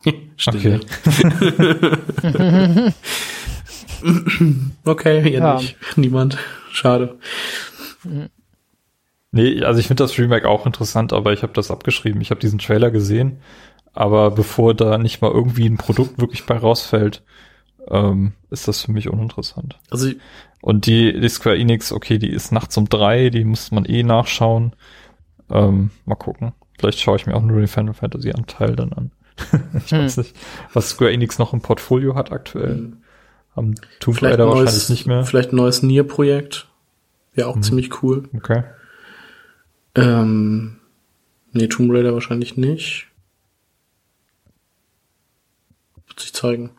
Still. 0.36 0.80
Okay. 2.24 2.92
okay, 4.84 5.22
hier 5.22 5.38
ja. 5.38 5.54
nicht. 5.54 5.76
Niemand. 5.96 6.38
Schade. 6.72 7.18
Nee, 9.32 9.62
also 9.62 9.80
ich 9.80 9.86
finde 9.86 10.04
das 10.04 10.18
Remake 10.18 10.48
auch 10.48 10.66
interessant, 10.66 11.12
aber 11.12 11.32
ich 11.32 11.42
habe 11.42 11.52
das 11.52 11.70
abgeschrieben. 11.70 12.20
Ich 12.20 12.30
habe 12.30 12.40
diesen 12.40 12.58
Trailer 12.58 12.90
gesehen, 12.90 13.40
aber 13.92 14.30
bevor 14.30 14.74
da 14.74 14.98
nicht 14.98 15.20
mal 15.20 15.30
irgendwie 15.30 15.66
ein 15.66 15.76
Produkt 15.76 16.20
wirklich 16.20 16.46
bei 16.46 16.56
rausfällt, 16.56 17.22
ähm, 17.88 18.32
ist 18.50 18.68
das 18.68 18.82
für 18.82 18.92
mich 18.92 19.08
uninteressant. 19.08 19.78
Also 19.90 20.10
und 20.62 20.86
die, 20.86 21.20
die 21.20 21.28
Square 21.28 21.58
Enix, 21.58 21.92
okay, 21.92 22.18
die 22.18 22.30
ist 22.30 22.50
nachts 22.50 22.76
um 22.76 22.88
drei, 22.88 23.30
die 23.30 23.44
muss 23.44 23.70
man 23.70 23.84
eh 23.84 24.02
nachschauen. 24.02 24.72
Ähm, 25.50 25.90
mal 26.04 26.16
gucken. 26.16 26.52
Vielleicht 26.78 27.00
schaue 27.00 27.16
ich 27.16 27.26
mir 27.26 27.36
auch 27.36 27.42
nur 27.42 27.58
den 27.58 27.68
Final 27.68 27.94
Fantasy 27.94 28.32
Anteil 28.32 28.74
dann 28.74 28.92
an. 28.92 29.12
ich 29.84 29.92
hm. 29.92 29.98
weiß 30.00 30.16
nicht, 30.18 30.34
was 30.72 30.90
Square 30.90 31.12
Enix 31.12 31.38
noch 31.38 31.52
im 31.52 31.60
Portfolio 31.60 32.14
hat 32.14 32.32
aktuell. 32.32 32.76
Hm. 32.76 32.96
Haben 33.54 33.74
Tomb 34.00 34.20
Raider 34.22 34.46
neues, 34.46 34.58
wahrscheinlich 34.58 34.88
nicht 34.90 35.06
mehr. 35.06 35.24
Vielleicht 35.24 35.52
ein 35.52 35.56
neues 35.56 35.82
Nier-Projekt. 35.82 36.65
Wäre 37.36 37.48
auch 37.48 37.54
hm. 37.54 37.62
ziemlich 37.62 38.02
cool. 38.02 38.28
Okay. 38.34 38.64
Ähm, 39.94 40.78
nee, 41.52 41.68
Tomb 41.68 41.92
Raider 41.92 42.12
wahrscheinlich 42.14 42.56
nicht. 42.56 43.06
Wird 46.06 46.20
sich 46.20 46.32
zeigen. 46.32 46.70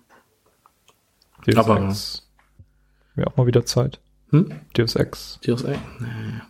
Deus 1.46 1.56
Aber 1.58 1.88
Ex. 1.88 2.28
Wäre 3.16 3.28
auch 3.28 3.38
mal 3.38 3.48
wieder 3.48 3.66
Zeit. 3.66 4.00
Hm? 4.32 4.52
Deus 4.74 4.96
Ex. 4.96 5.40
Deus 5.46 5.64
Ex? 5.64 5.80
Nee. 6.00 6.42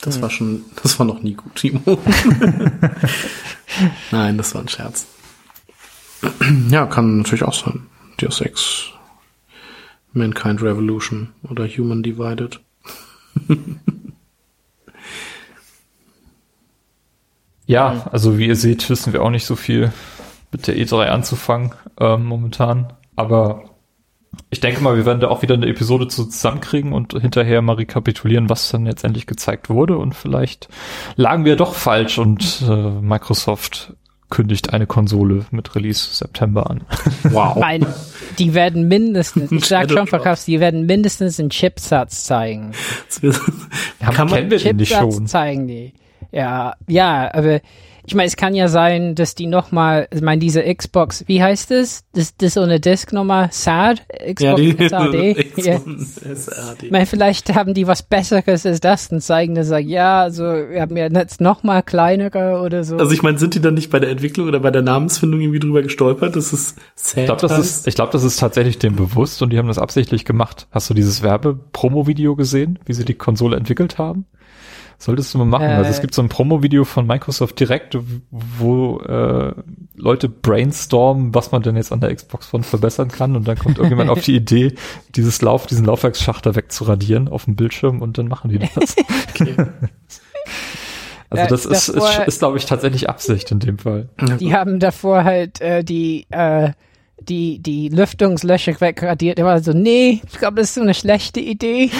Das 0.00 0.16
hm. 0.16 0.22
war 0.22 0.30
schon, 0.30 0.64
das 0.82 0.98
war 0.98 1.06
noch 1.06 1.22
nie 1.22 1.34
gut, 1.34 1.54
Timo. 1.54 1.82
Nein, 4.10 4.38
das 4.38 4.54
war 4.54 4.62
ein 4.62 4.68
Scherz. 4.68 5.06
Ja, 6.70 6.86
kann 6.86 7.18
natürlich 7.18 7.44
auch 7.44 7.54
sein. 7.54 7.86
Deus 8.18 8.40
Ex, 8.40 8.90
Mankind 10.12 10.62
Revolution 10.62 11.32
oder 11.42 11.66
Human 11.66 12.02
Divided. 12.02 12.60
ja, 17.66 18.08
also 18.10 18.38
wie 18.38 18.46
ihr 18.46 18.56
seht, 18.56 18.88
wissen 18.90 19.12
wir 19.12 19.22
auch 19.22 19.30
nicht 19.30 19.44
so 19.46 19.56
viel 19.56 19.92
mit 20.52 20.66
der 20.66 20.76
E3 20.76 21.06
anzufangen 21.06 21.74
ähm, 21.98 22.24
momentan. 22.24 22.92
Aber 23.16 23.64
ich 24.50 24.60
denke 24.60 24.82
mal, 24.82 24.96
wir 24.96 25.06
werden 25.06 25.20
da 25.20 25.28
auch 25.28 25.42
wieder 25.42 25.54
eine 25.54 25.66
Episode 25.66 26.08
zusammenkriegen 26.08 26.92
und 26.92 27.12
hinterher 27.12 27.62
mal 27.62 27.76
rekapitulieren, 27.76 28.48
was 28.48 28.70
dann 28.70 28.86
jetzt 28.86 29.04
endlich 29.04 29.26
gezeigt 29.26 29.70
wurde. 29.70 29.96
Und 29.96 30.14
vielleicht 30.14 30.68
lagen 31.16 31.44
wir 31.44 31.56
doch 31.56 31.74
falsch 31.74 32.18
und 32.18 32.62
äh, 32.68 32.90
Microsoft 33.00 33.94
kündigt 34.30 34.72
eine 34.72 34.86
Konsole 34.86 35.44
mit 35.50 35.74
Release 35.74 36.14
September 36.14 36.70
an. 36.70 36.82
Wow. 37.30 37.56
Nein, 37.56 37.86
die 38.38 38.54
werden 38.54 38.88
mindestens, 38.88 39.52
ich 39.52 39.66
sag 39.66 39.90
schon 39.90 40.06
verkaufst, 40.06 40.46
die 40.46 40.58
werden 40.58 40.86
mindestens 40.86 41.38
einen 41.38 41.50
Chipsatz 41.50 42.24
zeigen. 42.24 42.72
ja, 43.20 43.30
Kann 44.10 44.28
man, 44.28 44.38
kennen 44.38 44.50
wir 44.50 44.58
Chipsatz 44.58 44.76
nicht 44.78 44.94
schon. 44.94 45.26
zeigen 45.26 45.66
die. 45.68 45.92
Ja, 46.32 46.74
ja, 46.88 47.32
aber 47.32 47.60
ich 48.06 48.14
meine, 48.14 48.26
es 48.26 48.36
kann 48.36 48.54
ja 48.54 48.68
sein, 48.68 49.14
dass 49.14 49.34
die 49.34 49.46
nochmal, 49.46 50.08
ich 50.12 50.20
meine, 50.20 50.40
diese 50.40 50.62
Xbox, 50.62 51.24
wie 51.26 51.42
heißt 51.42 51.70
es? 51.70 52.04
Das, 52.12 52.36
das 52.36 52.54
so 52.54 52.62
eine 52.62 52.80
Disk 52.80 53.12
nochmal? 53.12 53.48
SAD? 53.52 54.02
Xbox 54.08 54.42
ja, 54.42 54.54
die, 54.54 54.88
SAD? 54.88 55.64
ja. 55.64 55.80
SAD. 56.34 56.82
Ich 56.82 56.90
meine, 56.90 57.06
vielleicht 57.06 57.54
haben 57.54 57.74
die 57.74 57.86
was 57.86 58.02
Besseres 58.02 58.66
als 58.66 58.80
das 58.80 59.10
und 59.12 59.20
zeigen 59.20 59.54
dann 59.54 59.64
sagen, 59.64 59.88
ja, 59.88 60.22
also 60.22 60.44
wir 60.44 60.80
haben 60.80 60.96
ja 60.96 61.08
jetzt 61.08 61.40
nochmal 61.40 61.82
kleinere 61.82 62.60
oder 62.62 62.84
so. 62.84 62.96
Also 62.96 63.12
ich 63.12 63.22
meine, 63.22 63.38
sind 63.38 63.54
die 63.54 63.60
dann 63.60 63.74
nicht 63.74 63.90
bei 63.90 64.00
der 64.00 64.10
Entwicklung 64.10 64.48
oder 64.48 64.60
bei 64.60 64.70
der 64.70 64.82
Namensfindung 64.82 65.40
irgendwie 65.40 65.60
drüber 65.60 65.82
gestolpert? 65.82 66.36
Das 66.36 66.52
ist 66.52 66.76
sad. 66.94 67.18
Ich 67.18 67.24
glaube, 67.26 67.40
das 67.40 67.58
ist, 67.58 67.86
ich 67.86 67.94
glaube, 67.94 68.12
das 68.12 68.24
ist 68.24 68.38
tatsächlich 68.38 68.78
dem 68.78 68.96
bewusst 68.96 69.42
und 69.42 69.52
die 69.52 69.58
haben 69.58 69.68
das 69.68 69.78
absichtlich 69.78 70.24
gemacht. 70.24 70.66
Hast 70.70 70.90
du 70.90 70.94
dieses 70.94 71.22
Werbe-Promo-Video 71.22 72.36
gesehen, 72.36 72.78
wie 72.86 72.92
sie 72.92 73.04
die 73.04 73.14
Konsole 73.14 73.56
entwickelt 73.56 73.98
haben? 73.98 74.26
Solltest 75.00 75.32
du 75.32 75.38
mal 75.38 75.46
machen. 75.46 75.64
Äh, 75.64 75.72
also 75.72 75.90
es 75.90 75.98
äh. 75.98 76.02
gibt 76.02 76.14
so 76.14 76.20
ein 76.20 76.28
Promo-Video 76.28 76.84
von 76.84 77.06
Microsoft 77.06 77.58
direkt, 77.58 77.96
wo 78.30 78.98
äh, 78.98 79.54
Leute 79.96 80.28
brainstormen, 80.28 81.34
was 81.34 81.52
man 81.52 81.62
denn 81.62 81.74
jetzt 81.74 81.90
an 81.90 82.00
der 82.00 82.14
Xbox 82.14 82.52
One 82.52 82.64
verbessern 82.64 83.08
kann 83.08 83.34
und 83.34 83.48
dann 83.48 83.58
kommt 83.58 83.78
irgendjemand 83.78 84.10
auf 84.10 84.20
die 84.20 84.36
Idee, 84.36 84.74
dieses 85.16 85.40
Lauf, 85.40 85.66
diesen 85.66 85.86
Laufwerksschachter 85.86 86.54
wegzuradieren 86.54 87.28
auf 87.28 87.46
dem 87.46 87.56
Bildschirm 87.56 88.02
und 88.02 88.18
dann 88.18 88.28
machen 88.28 88.50
die 88.50 88.58
das. 88.58 88.94
okay. 89.40 89.56
Also 91.32 91.46
das 91.46 91.62
ja, 91.62 91.70
ist, 91.70 91.88
davor, 91.90 92.10
ist, 92.10 92.26
ist 92.26 92.38
glaube 92.40 92.58
ich, 92.58 92.66
tatsächlich 92.66 93.08
Absicht 93.08 93.52
in 93.52 93.60
dem 93.60 93.78
Fall. 93.78 94.08
Die 94.40 94.52
haben 94.52 94.80
davor 94.80 95.22
halt 95.22 95.60
äh, 95.60 95.84
die 95.84 96.26
äh, 96.30 96.72
die, 97.20 97.60
die 97.60 97.88
Lüftungslöcher 97.88 98.80
wegradiert. 98.80 99.38
Er 99.38 99.44
war 99.44 99.62
so, 99.62 99.72
nee, 99.72 100.20
ich 100.26 100.38
glaube, 100.40 100.56
das 100.56 100.70
ist 100.70 100.74
so 100.74 100.80
eine 100.80 100.94
schlechte 100.94 101.38
Idee. 101.38 101.92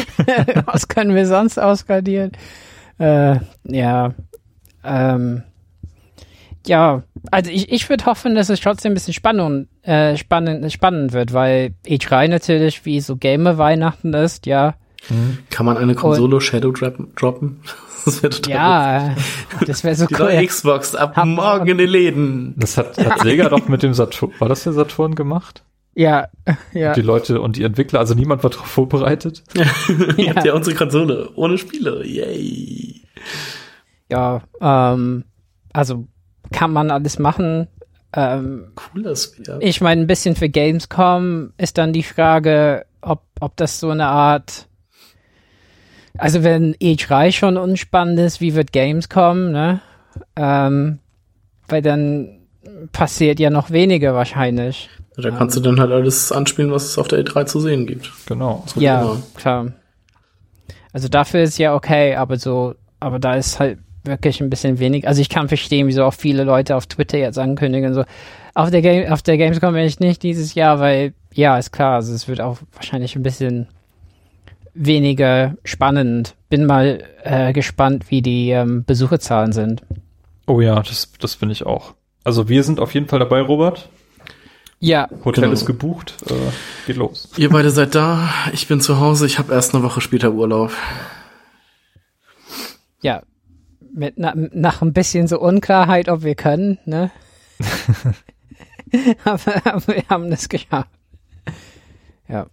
Was 0.64 0.88
können 0.88 1.14
wir 1.14 1.28
sonst 1.28 1.58
ausradieren? 1.58 2.32
Äh, 3.00 3.40
ja, 3.64 4.12
ähm, 4.84 5.42
ja, 6.66 7.02
also 7.30 7.50
ich, 7.50 7.72
ich 7.72 7.88
würde 7.88 8.04
hoffen, 8.04 8.34
dass 8.34 8.50
es 8.50 8.60
trotzdem 8.60 8.92
ein 8.92 8.94
bisschen 8.94 9.14
spannend, 9.14 9.68
äh, 9.82 10.16
spannend, 10.18 10.70
spannend 10.72 11.12
wird, 11.12 11.32
weil 11.32 11.72
E3 11.86 12.28
natürlich 12.28 12.84
wie 12.84 13.00
so 13.00 13.16
Gamer 13.16 13.56
Weihnachten 13.56 14.12
ist, 14.12 14.44
ja. 14.46 14.74
Mhm. 15.08 15.38
Kann 15.48 15.64
man 15.64 15.78
eine 15.78 15.94
Konsole 15.94 16.36
Und, 16.36 16.42
Shadow 16.42 16.72
droppen? 16.72 17.60
Das 18.06 18.22
wäre 18.22 18.30
total 18.32 18.50
Ja, 18.54 19.08
lustig. 19.08 19.68
das 19.68 19.84
wäre 19.84 19.94
so 19.94 20.06
Die 20.06 20.14
cool. 20.18 20.46
Xbox 20.46 20.94
ab 20.94 21.16
Hab, 21.16 21.26
morgen 21.26 21.68
in 21.68 21.76
den 21.76 21.90
Läden. 21.90 22.54
Das 22.56 22.78
hat, 22.78 22.96
hat 22.96 23.20
Sega 23.20 23.50
doch 23.50 23.68
mit 23.68 23.82
dem 23.82 23.92
Saturn, 23.92 24.32
war 24.38 24.48
das 24.48 24.62
der 24.64 24.72
Saturn 24.72 25.14
gemacht? 25.14 25.64
Ja, 25.94 26.28
ja. 26.72 26.88
Und 26.88 26.96
die 26.96 27.02
Leute 27.02 27.40
und 27.40 27.56
die 27.56 27.64
Entwickler, 27.64 28.00
also 28.00 28.14
niemand 28.14 28.42
war 28.42 28.50
darauf 28.50 28.66
vorbereitet. 28.66 29.42
Ihr 30.16 30.24
ja. 30.24 30.34
habt 30.34 30.46
ja 30.46 30.54
unsere 30.54 30.76
Konsole 30.76 31.30
ohne 31.34 31.58
Spiele. 31.58 32.06
Yay. 32.06 33.02
Ja, 34.10 34.42
ähm, 34.60 35.24
also 35.72 36.06
kann 36.52 36.72
man 36.72 36.90
alles 36.90 37.18
machen. 37.18 37.68
Ähm, 38.12 38.72
Cooles 38.74 39.36
ja. 39.46 39.58
Ich 39.60 39.80
meine, 39.80 40.00
ein 40.00 40.06
bisschen 40.06 40.34
für 40.34 40.48
Gamescom 40.48 41.52
ist 41.58 41.78
dann 41.78 41.92
die 41.92 42.02
Frage, 42.02 42.86
ob, 43.02 43.22
ob 43.40 43.56
das 43.56 43.78
so 43.78 43.90
eine 43.90 44.06
Art 44.06 44.68
also 46.18 46.42
wenn 46.42 46.74
E3 46.74 47.32
schon 47.32 47.56
unspannend 47.56 48.18
ist, 48.18 48.40
wie 48.40 48.54
wird 48.54 48.72
Gamescom, 48.72 49.52
ne? 49.52 49.80
Ähm, 50.36 50.98
weil 51.68 51.82
dann 51.82 52.40
passiert 52.92 53.40
ja 53.40 53.50
noch 53.50 53.70
weniger 53.70 54.14
wahrscheinlich. 54.14 54.90
Da 55.20 55.30
kannst 55.30 55.56
du 55.56 55.60
dann 55.60 55.80
halt 55.80 55.92
alles 55.92 56.32
anspielen, 56.32 56.70
was 56.70 56.84
es 56.84 56.98
auf 56.98 57.08
der 57.08 57.24
E3 57.24 57.46
zu 57.46 57.60
sehen 57.60 57.86
gibt. 57.86 58.10
Genau. 58.26 58.64
Ja, 58.76 59.02
immer. 59.02 59.22
klar. 59.34 59.72
Also 60.92 61.08
dafür 61.08 61.42
ist 61.42 61.58
ja 61.58 61.74
okay, 61.74 62.16
aber 62.16 62.36
so, 62.36 62.74
aber 62.98 63.18
da 63.18 63.34
ist 63.34 63.60
halt 63.60 63.78
wirklich 64.04 64.40
ein 64.40 64.50
bisschen 64.50 64.78
wenig. 64.78 65.06
Also 65.06 65.20
ich 65.20 65.28
kann 65.28 65.48
verstehen, 65.48 65.86
wieso 65.86 66.04
auch 66.04 66.14
viele 66.14 66.44
Leute 66.44 66.76
auf 66.76 66.86
Twitter 66.86 67.18
jetzt 67.18 67.38
ankündigen, 67.38 67.94
so, 67.94 68.04
auf 68.54 68.70
der 68.70 68.82
Game, 68.82 69.12
auf 69.12 69.22
der 69.22 69.36
Gamescom 69.36 69.74
bin 69.74 69.84
ich 69.84 70.00
nicht 70.00 70.22
dieses 70.22 70.54
Jahr, 70.54 70.80
weil, 70.80 71.14
ja, 71.32 71.58
ist 71.58 71.72
klar, 71.72 71.96
also 71.96 72.12
es 72.12 72.28
wird 72.28 72.40
auch 72.40 72.58
wahrscheinlich 72.74 73.14
ein 73.14 73.22
bisschen 73.22 73.68
weniger 74.74 75.56
spannend. 75.64 76.34
Bin 76.48 76.66
mal 76.66 77.04
äh, 77.22 77.52
gespannt, 77.52 78.10
wie 78.10 78.22
die 78.22 78.50
ähm, 78.50 78.84
Besucherzahlen 78.84 79.52
sind. 79.52 79.82
Oh 80.46 80.60
ja, 80.60 80.82
das, 80.82 81.12
das 81.20 81.36
bin 81.36 81.50
ich 81.50 81.64
auch. 81.64 81.94
Also 82.24 82.48
wir 82.48 82.62
sind 82.64 82.80
auf 82.80 82.94
jeden 82.94 83.06
Fall 83.06 83.18
dabei, 83.18 83.40
Robert. 83.40 83.88
Ja. 84.82 85.08
Hotel 85.24 85.42
Genau. 85.44 85.52
ist 85.52 85.66
gebucht, 85.66 86.16
äh, 86.28 86.34
geht 86.86 86.96
los. 86.96 87.28
Ihr 87.36 87.50
beide 87.50 87.70
seid 87.70 87.94
da, 87.94 88.30
ich 88.52 88.66
bin 88.66 88.80
zu 88.80 88.98
Hause, 88.98 89.26
ich 89.26 89.38
habe 89.38 89.52
erst 89.52 89.74
eine 89.74 89.84
Woche 89.84 90.00
später 90.00 90.32
Urlaub. 90.32 90.72
Ja. 93.02 93.22
Mit, 93.92 94.14
na, 94.16 94.32
nach 94.34 94.80
ein 94.82 94.92
bisschen 94.94 95.26
so 95.28 95.38
Unklarheit, 95.40 96.08
ob 96.08 96.22
wir 96.22 96.34
können, 96.34 96.78
ne? 96.86 97.10
aber, 99.24 99.66
aber 99.66 99.86
wir 99.88 100.04
haben 100.08 100.30
das 100.30 100.48
geschafft. 100.48 100.88
Ja. 102.28 102.46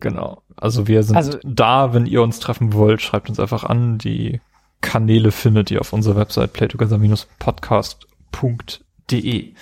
Genau. 0.00 0.42
Also 0.56 0.88
wir 0.88 1.02
sind 1.04 1.16
Also- 1.16 1.38
da, 1.44 1.92
wenn 1.94 2.06
ihr 2.06 2.22
uns 2.22 2.40
treffen 2.40 2.72
wollt, 2.72 3.02
schreibt 3.02 3.28
uns 3.28 3.38
einfach 3.38 3.62
an. 3.64 3.98
Die 3.98 4.40
Kanäle 4.80 5.30
findet 5.30 5.70
ihr 5.70 5.80
auf 5.80 5.92
unserer 5.92 6.16
Website 6.16 6.52
playtogether-podcast.de. 6.54 9.54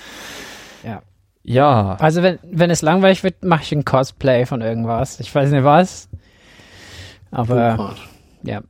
Ja. 1.44 1.96
Also 1.98 2.22
wenn, 2.22 2.38
wenn 2.42 2.70
es 2.70 2.82
langweilig 2.82 3.24
wird, 3.24 3.44
mache 3.44 3.62
ich 3.62 3.72
ein 3.72 3.84
Cosplay 3.84 4.46
von 4.46 4.60
irgendwas. 4.60 5.18
Ich 5.20 5.34
weiß 5.34 5.50
nicht 5.50 5.64
was. 5.64 6.08
Aber 7.30 7.76
Hart. 7.78 8.08
ja. 8.42 8.60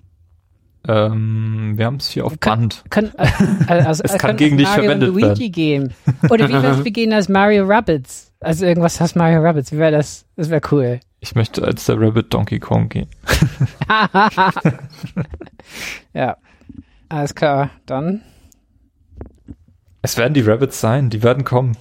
ähm, 0.89 1.75
wir 1.77 1.85
haben 1.87 1.97
es 1.97 2.09
hier 2.09 2.25
auf 2.25 2.39
Kann- 2.41 2.61
Band. 2.61 2.85
Können, 2.91 3.13
äh, 3.19 3.27
also, 3.67 4.03
Es 4.05 4.15
äh, 4.15 4.19
kann 4.19 4.37
gegen 4.37 4.57
dich 4.57 4.67
Mario 4.69 4.85
verwendet 4.85 5.09
und 5.11 5.21
Luigi 5.21 5.51
gehen. 5.51 5.93
Oder 6.31 6.49
wie 6.49 6.63
wär's, 6.63 6.85
wir 6.85 6.91
gehen 6.93 7.13
als 7.13 7.29
Mario 7.29 7.65
Rabbits? 7.67 8.33
Also 8.41 8.65
irgendwas 8.65 9.01
als 9.01 9.15
Mario 9.15 9.41
Rabbits. 9.41 9.73
Wie 9.73 9.79
wäre 9.79 9.93
das? 9.93 10.25
Das 10.37 10.49
wäre 10.49 10.63
cool. 10.71 11.01
Ich 11.21 11.35
möchte 11.35 11.63
als 11.63 11.85
der 11.87 12.01
Rabbit 12.01 12.33
Donkey 12.33 12.59
Kong 12.59 12.89
gehen. 12.89 13.09
ja. 16.15 16.37
Alles 17.09 17.35
klar. 17.35 17.71
Dann. 17.87 18.23
Es 20.01 20.17
werden 20.17 20.35
die 20.35 20.41
Rabbits 20.41 20.81
sein, 20.81 21.11
die 21.11 21.23
werden 21.23 21.45
kommen. 21.45 21.77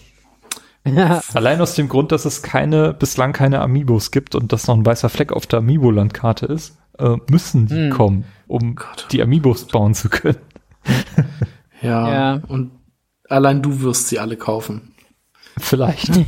Allein 1.33 1.61
aus 1.61 1.75
dem 1.75 1.87
Grund, 1.89 2.11
dass 2.11 2.25
es 2.25 2.41
keine, 2.41 2.93
bislang 2.93 3.33
keine 3.33 3.61
Amiibos 3.61 4.09
gibt 4.11 4.33
und 4.35 4.51
das 4.51 4.67
noch 4.67 4.75
ein 4.75 4.85
weißer 4.85 5.09
Fleck 5.09 5.31
auf 5.31 5.45
der 5.45 5.59
Amiibo-Landkarte 5.59 6.47
ist, 6.47 6.77
äh, 6.97 7.17
müssen 7.29 7.67
die 7.67 7.75
Hm. 7.75 7.89
kommen, 7.91 8.25
um 8.47 8.75
Gott. 8.75 9.07
die 9.11 9.21
Amiibos 9.21 9.65
bauen 9.67 9.93
zu 9.93 10.09
können. 10.09 10.37
Ja, 11.83 12.11
Ja. 12.35 12.41
und 12.47 12.71
allein 13.29 13.61
du 13.63 13.81
wirst 13.81 14.07
sie 14.09 14.19
alle 14.19 14.37
kaufen. 14.37 14.93
Vielleicht. 15.57 16.09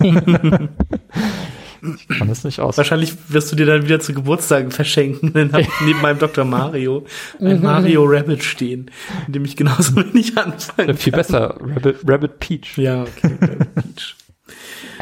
ich 1.97 2.07
kann 2.07 2.29
es 2.29 2.43
nicht 2.43 2.59
aus. 2.59 2.77
Wahrscheinlich 2.77 3.13
wirst 3.29 3.51
du 3.51 3.55
dir 3.55 3.65
dann 3.67 3.83
wieder 3.83 3.99
zu 3.99 4.13
Geburtstagen 4.13 4.71
verschenken. 4.71 5.31
Dann 5.33 5.51
hab 5.53 5.61
ich 5.61 5.69
neben 5.85 6.01
meinem 6.01 6.17
Dr. 6.19 6.43
Mario 6.45 7.05
ein 7.39 7.61
Mario 7.61 8.03
Rabbit 8.05 8.43
stehen, 8.43 8.89
mit 9.27 9.35
dem 9.35 9.45
ich 9.45 9.55
genauso 9.55 9.95
wenig 9.95 10.37
anfangen 10.37 10.97
Viel 10.97 11.13
besser. 11.13 11.55
Rabbit, 11.59 11.97
Rabbit 12.07 12.39
Peach. 12.39 12.77
Ja, 12.77 13.03
okay. 13.03 13.35
Rabbit 13.41 13.75
Peach. 13.75 14.15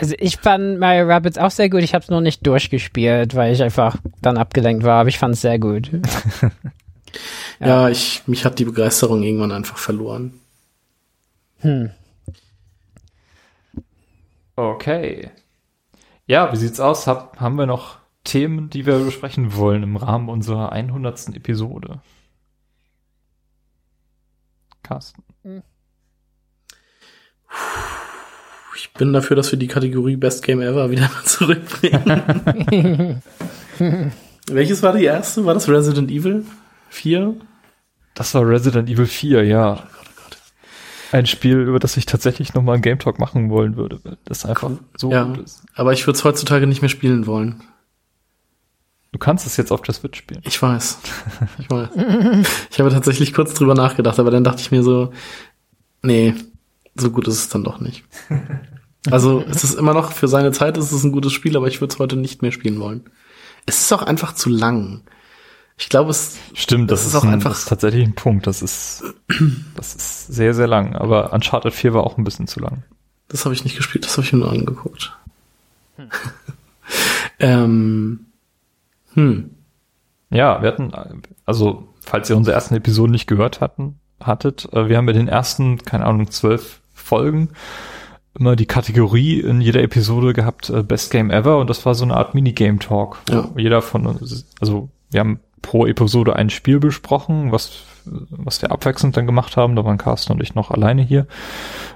Also 0.02 0.16
ich 0.20 0.38
fand 0.38 0.80
Mario 0.80 1.06
Rabbits 1.06 1.38
auch 1.38 1.52
sehr 1.52 1.70
gut. 1.70 1.82
Ich 1.82 1.94
habe 1.94 2.04
es 2.04 2.10
nur 2.10 2.22
nicht 2.22 2.46
durchgespielt, 2.46 3.36
weil 3.36 3.54
ich 3.54 3.62
einfach 3.62 3.98
dann 4.22 4.38
abgelenkt 4.38 4.84
war. 4.84 5.02
Aber 5.02 5.10
ich 5.10 5.20
fand 5.20 5.36
es 5.36 5.42
sehr 5.42 5.60
gut. 5.60 5.92
Ja, 7.60 7.90
ich, 7.90 8.28
mich 8.28 8.46
hat 8.46 8.58
die 8.58 8.66
Begeisterung 8.66 9.22
irgendwann 9.22 9.52
einfach 9.52 9.78
verloren. 9.78 10.40
Hm. 11.60 11.92
Okay. 14.56 15.30
Ja, 16.26 16.52
wie 16.52 16.58
sieht's 16.58 16.80
aus? 16.80 17.08
Hab, 17.08 17.40
haben 17.40 17.58
wir 17.58 17.68
noch 17.68 17.98
Themen, 18.24 18.70
die 18.70 18.86
wir 18.86 18.98
besprechen 19.00 19.56
wollen 19.56 19.84
im 19.84 19.96
Rahmen 19.96 20.30
unserer 20.30 20.72
100. 20.72 21.36
Episode? 21.36 22.02
Carsten. 24.82 25.24
Ich 28.76 28.94
bin 28.94 29.12
dafür, 29.14 29.36
dass 29.36 29.52
wir 29.52 29.60
die 29.60 29.68
Kategorie 29.68 30.16
Best 30.16 30.44
Game 30.44 30.62
Ever 30.62 30.90
wieder 30.92 31.04
mal 31.14 31.24
zurückbringen. 31.26 33.22
Welches 34.48 34.82
war 34.84 34.94
die 34.96 35.04
erste? 35.06 35.46
War 35.46 35.54
das 35.54 35.68
Resident 35.70 36.10
Evil 36.12 36.46
4? 36.90 37.36
Das 38.14 38.34
war 38.34 38.48
Resident 38.48 38.90
Evil 38.90 39.06
4, 39.06 39.44
ja. 39.46 39.76
Gott, 39.76 39.86
oh 39.86 40.10
Gott. 40.24 40.38
Ein 41.12 41.26
Spiel, 41.26 41.58
über 41.60 41.80
das 41.80 41.96
ich 41.98 42.06
tatsächlich 42.06 42.54
nochmal 42.54 42.76
einen 42.76 42.82
Game 42.82 43.00
Talk 43.00 43.20
machen 43.20 43.50
wollen 43.50 43.76
würde, 43.76 44.00
weil 44.04 44.18
das 44.26 44.46
einfach 44.46 44.72
so 44.98 45.12
Ja. 45.12 45.24
gut 45.24 45.40
ist. 45.40 45.64
Aber 45.76 45.94
ich 45.94 46.06
würde 46.08 46.18
es 46.18 46.24
heutzutage 46.24 46.68
nicht 46.68 46.82
mehr 46.82 46.90
spielen 46.90 47.26
wollen. 47.28 47.62
Du 49.14 49.20
kannst 49.20 49.46
es 49.46 49.58
jetzt 49.58 49.72
auf 49.74 49.82
der 49.82 49.94
Switch 49.94 50.18
spielen. 50.20 50.42
Ich 50.46 50.62
weiß. 50.62 51.00
Ich 51.60 51.70
weiß. 51.70 51.90
ich 52.72 52.80
habe 52.80 52.90
tatsächlich 52.92 53.34
kurz 53.34 53.54
drüber 53.54 53.74
nachgedacht, 53.76 54.20
aber 54.20 54.32
dann 54.32 54.46
dachte 54.46 54.62
ich 54.62 54.72
mir 54.72 54.84
so, 54.84 55.12
nee, 56.02 56.34
so 56.96 57.10
gut 57.12 57.28
ist 57.28 57.36
es 57.36 57.50
dann 57.50 57.64
doch 57.64 57.80
nicht. 57.80 58.04
Also 59.10 59.44
es 59.50 59.64
ist 59.64 59.74
immer 59.76 59.94
noch, 59.94 60.12
für 60.12 60.28
seine 60.28 60.52
Zeit 60.52 60.78
ist 60.78 60.92
es 60.92 61.04
ein 61.04 61.12
gutes 61.12 61.34
Spiel, 61.34 61.58
aber 61.58 61.68
ich 61.68 61.82
würde 61.82 61.94
es 61.94 62.00
heute 62.00 62.16
nicht 62.18 62.42
mehr 62.42 62.52
spielen 62.52 62.80
wollen. 62.80 63.06
Es 63.66 63.82
ist 63.82 63.92
auch 63.94 64.04
einfach 64.04 64.34
zu 64.36 64.50
lang. 64.50 65.02
Ich 65.78 65.90
glaube, 65.90 66.12
es, 66.12 66.38
Stimmt, 66.54 66.92
das, 66.92 67.00
Das 67.02 67.08
ist, 67.08 67.16
auch 67.16 67.24
ein, 67.24 67.34
einfach- 67.34 67.50
das 67.52 67.60
ist 67.60 67.70
tatsächlich 67.70 68.04
ein 68.06 68.14
Punkt. 68.14 68.46
Das 68.46 68.62
ist, 68.62 69.04
das 69.76 69.96
ist 69.96 70.28
sehr, 70.28 70.54
sehr 70.54 70.68
lang. 70.68 70.96
Aber 70.96 71.34
Uncharted 71.34 71.74
4 71.74 71.94
war 71.94 72.04
auch 72.04 72.18
ein 72.18 72.24
bisschen 72.24 72.48
zu 72.48 72.60
lang. 72.60 72.84
das 73.30 73.46
habe 73.46 73.56
ich 73.56 73.64
nicht 73.64 73.76
gespielt, 73.78 74.06
das 74.06 74.18
habe 74.18 74.26
ich 74.26 74.34
mir 74.34 74.40
nur 74.40 74.52
angeguckt. 74.52 75.18
ähm, 77.40 78.26
hm. 79.14 79.50
Ja, 80.30 80.62
wir 80.62 80.68
hatten, 80.70 80.92
also, 81.46 81.88
falls 82.02 82.30
ihr 82.30 82.38
unsere 82.38 82.54
ersten 82.56 82.76
Episoden 82.76 83.12
nicht 83.12 83.28
gehört 83.28 83.60
hatten, 83.62 84.00
hattet, 84.20 84.72
äh, 84.74 84.88
wir 84.88 84.98
haben 84.98 85.08
in 85.10 85.16
den 85.18 85.28
ersten, 85.28 85.80
keine 85.80 86.06
Ahnung, 86.06 86.30
zwölf 86.32 86.81
Folgen 87.12 87.50
immer 88.40 88.56
die 88.56 88.66
Kategorie 88.66 89.42
in 89.42 89.60
jeder 89.60 89.84
Episode 89.84 90.32
gehabt, 90.32 90.70
äh, 90.70 90.84
Best 90.84 91.12
Game 91.12 91.30
Ever, 91.30 91.58
und 91.58 91.70
das 91.70 91.86
war 91.86 91.94
so 91.96 92.06
eine 92.06 92.16
Art 92.16 92.34
Minigame-Talk, 92.34 93.18
wo 93.28 93.34
Ja. 93.34 93.50
jeder 93.58 93.82
von 93.82 94.06
uns, 94.08 94.46
also, 94.62 94.88
wir 95.10 95.20
haben 95.20 95.40
pro 95.62 95.86
Episode 95.86 96.38
ein 96.38 96.50
Spiel 96.50 96.80
besprochen, 96.80 97.52
was, 97.52 97.82
was 98.06 98.62
wir 98.62 98.72
abwechselnd 98.72 99.16
dann 99.18 99.26
gemacht 99.28 99.58
haben. 99.58 99.76
Da 99.76 99.84
waren 99.84 99.98
Carsten 99.98 100.32
und 100.32 100.42
ich 100.42 100.56
noch 100.56 100.72
alleine 100.72 101.02
hier 101.04 101.28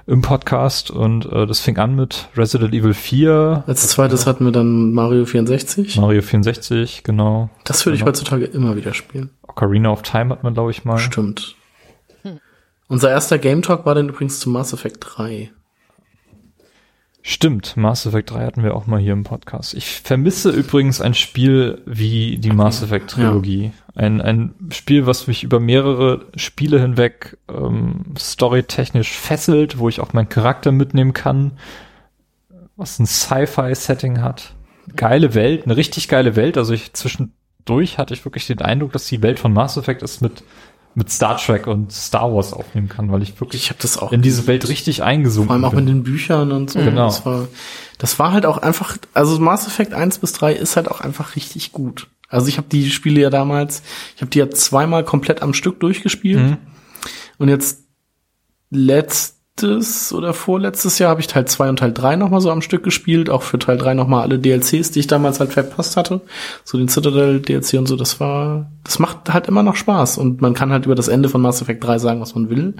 im 0.06 0.20
Podcast 0.20 0.90
und 0.90 1.24
äh, 1.32 1.46
das 1.46 1.58
fing 1.60 1.78
an 1.78 1.96
mit 1.96 2.28
Resident 2.36 2.74
Evil 2.74 2.92
4, 2.94 3.64
Als 3.66 3.88
zweites 3.88 4.26
hatten 4.26 4.44
wir 4.44 4.52
dann 4.52 4.92
Mario 4.92 5.24
64. 5.24 5.96
Mario 5.98 6.20
64, 6.20 7.02
genau. 7.02 7.48
Das 7.64 7.84
würde 7.86 7.94
ich 7.94 8.00
Genau. 8.02 8.10
heutzutage 8.10 8.44
immer 8.44 8.76
wieder 8.76 8.92
spielen. 8.92 9.30
Ocarina 9.48 9.90
of 9.90 10.02
Time 10.02 10.28
hat 10.30 10.44
man, 10.44 10.52
glaube 10.54 10.70
ich, 10.70 10.84
mal. 10.84 10.98
Stimmt. 10.98 11.56
Unser 12.88 13.10
erster 13.10 13.38
Game 13.38 13.62
Talk 13.62 13.84
war 13.84 13.94
dann 13.94 14.08
übrigens 14.08 14.38
zu 14.38 14.48
Mass 14.48 14.72
Effect 14.72 14.98
3. 15.00 15.50
Stimmt, 17.28 17.76
Mass 17.76 18.06
Effect 18.06 18.30
3 18.30 18.46
hatten 18.46 18.62
wir 18.62 18.76
auch 18.76 18.86
mal 18.86 19.00
hier 19.00 19.12
im 19.12 19.24
Podcast. 19.24 19.74
Ich 19.74 20.00
vermisse 20.00 20.50
übrigens 20.50 21.00
ein 21.00 21.12
Spiel 21.14 21.82
wie 21.84 22.38
die 22.38 22.52
Mass 22.52 22.84
Effect 22.84 23.10
Trilogie. 23.10 23.72
Ein, 23.96 24.20
ein 24.20 24.54
Spiel, 24.70 25.06
was 25.06 25.26
mich 25.26 25.42
über 25.42 25.58
mehrere 25.58 26.26
Spiele 26.36 26.80
hinweg 26.80 27.36
ähm, 27.48 28.14
storytechnisch 28.16 29.10
fesselt, 29.10 29.78
wo 29.78 29.88
ich 29.88 29.98
auch 29.98 30.12
meinen 30.12 30.28
Charakter 30.28 30.70
mitnehmen 30.70 31.14
kann, 31.14 31.58
was 32.76 33.00
ein 33.00 33.06
Sci-Fi-Setting 33.06 34.20
hat. 34.20 34.54
Geile 34.94 35.34
Welt, 35.34 35.64
eine 35.64 35.76
richtig 35.76 36.06
geile 36.06 36.36
Welt. 36.36 36.56
Also 36.56 36.74
ich 36.74 36.92
zwischendurch 36.92 37.98
hatte 37.98 38.14
ich 38.14 38.24
wirklich 38.24 38.46
den 38.46 38.62
Eindruck, 38.62 38.92
dass 38.92 39.08
die 39.08 39.22
Welt 39.22 39.40
von 39.40 39.52
Mass 39.52 39.76
Effect 39.76 40.04
es 40.04 40.20
mit 40.20 40.44
mit 40.96 41.10
Star 41.10 41.36
Trek 41.36 41.66
und 41.66 41.92
Star 41.92 42.34
Wars 42.34 42.54
aufnehmen 42.54 42.88
kann, 42.88 43.12
weil 43.12 43.22
ich 43.22 43.38
wirklich 43.38 43.64
Ich 43.64 43.68
habe 43.68 43.78
das 43.82 43.98
auch 43.98 44.12
in 44.12 44.22
diese 44.22 44.46
Welt 44.46 44.66
richtig 44.66 45.02
eingesunken 45.02 45.48
Vor 45.48 45.54
allem 45.54 45.64
auch 45.66 45.74
bin. 45.74 45.84
mit 45.84 45.94
den 45.94 46.02
Büchern 46.02 46.52
und 46.52 46.70
so. 46.70 46.78
Genau. 46.78 47.04
Das 47.04 47.26
war, 47.26 47.48
das 47.98 48.18
war 48.18 48.32
halt 48.32 48.46
auch 48.46 48.56
einfach, 48.56 48.96
also 49.12 49.38
Mass 49.38 49.66
Effect 49.66 49.92
1 49.92 50.18
bis 50.18 50.32
3 50.32 50.54
ist 50.54 50.74
halt 50.76 50.90
auch 50.90 51.02
einfach 51.02 51.36
richtig 51.36 51.72
gut. 51.72 52.08
Also 52.30 52.48
ich 52.48 52.56
habe 52.56 52.68
die 52.72 52.90
Spiele 52.90 53.20
ja 53.20 53.28
damals, 53.28 53.82
ich 54.16 54.22
habe 54.22 54.30
die 54.30 54.38
ja 54.38 54.50
zweimal 54.50 55.04
komplett 55.04 55.42
am 55.42 55.52
Stück 55.52 55.80
durchgespielt. 55.80 56.40
Mhm. 56.40 56.56
Und 57.36 57.48
jetzt 57.48 57.84
letztes 59.62 60.12
oder 60.12 60.34
vorletztes 60.34 60.98
Jahr 60.98 61.10
habe 61.10 61.20
ich 61.20 61.26
Teil 61.26 61.46
2 61.46 61.70
und 61.70 61.78
Teil 61.78 61.92
3 61.92 62.16
nochmal 62.16 62.40
so 62.40 62.50
am 62.50 62.62
Stück 62.62 62.82
gespielt. 62.82 63.30
Auch 63.30 63.42
für 63.42 63.58
Teil 63.58 63.78
3 63.78 63.94
nochmal 63.94 64.22
alle 64.22 64.38
DLCs, 64.38 64.90
die 64.90 65.00
ich 65.00 65.06
damals 65.06 65.40
halt 65.40 65.52
verpasst 65.52 65.96
hatte. 65.96 66.20
So 66.64 66.78
den 66.78 66.88
Citadel 66.88 67.40
DLC 67.40 67.74
und 67.74 67.86
so, 67.86 67.96
das 67.96 68.20
war, 68.20 68.70
das 68.84 68.98
macht 68.98 69.32
halt 69.32 69.48
immer 69.48 69.62
noch 69.62 69.76
Spaß. 69.76 70.18
Und 70.18 70.40
man 70.42 70.54
kann 70.54 70.72
halt 70.72 70.84
über 70.84 70.94
das 70.94 71.08
Ende 71.08 71.28
von 71.28 71.40
Mass 71.40 71.62
Effect 71.62 71.82
3 71.82 71.98
sagen, 71.98 72.20
was 72.20 72.34
man 72.34 72.50
will. 72.50 72.74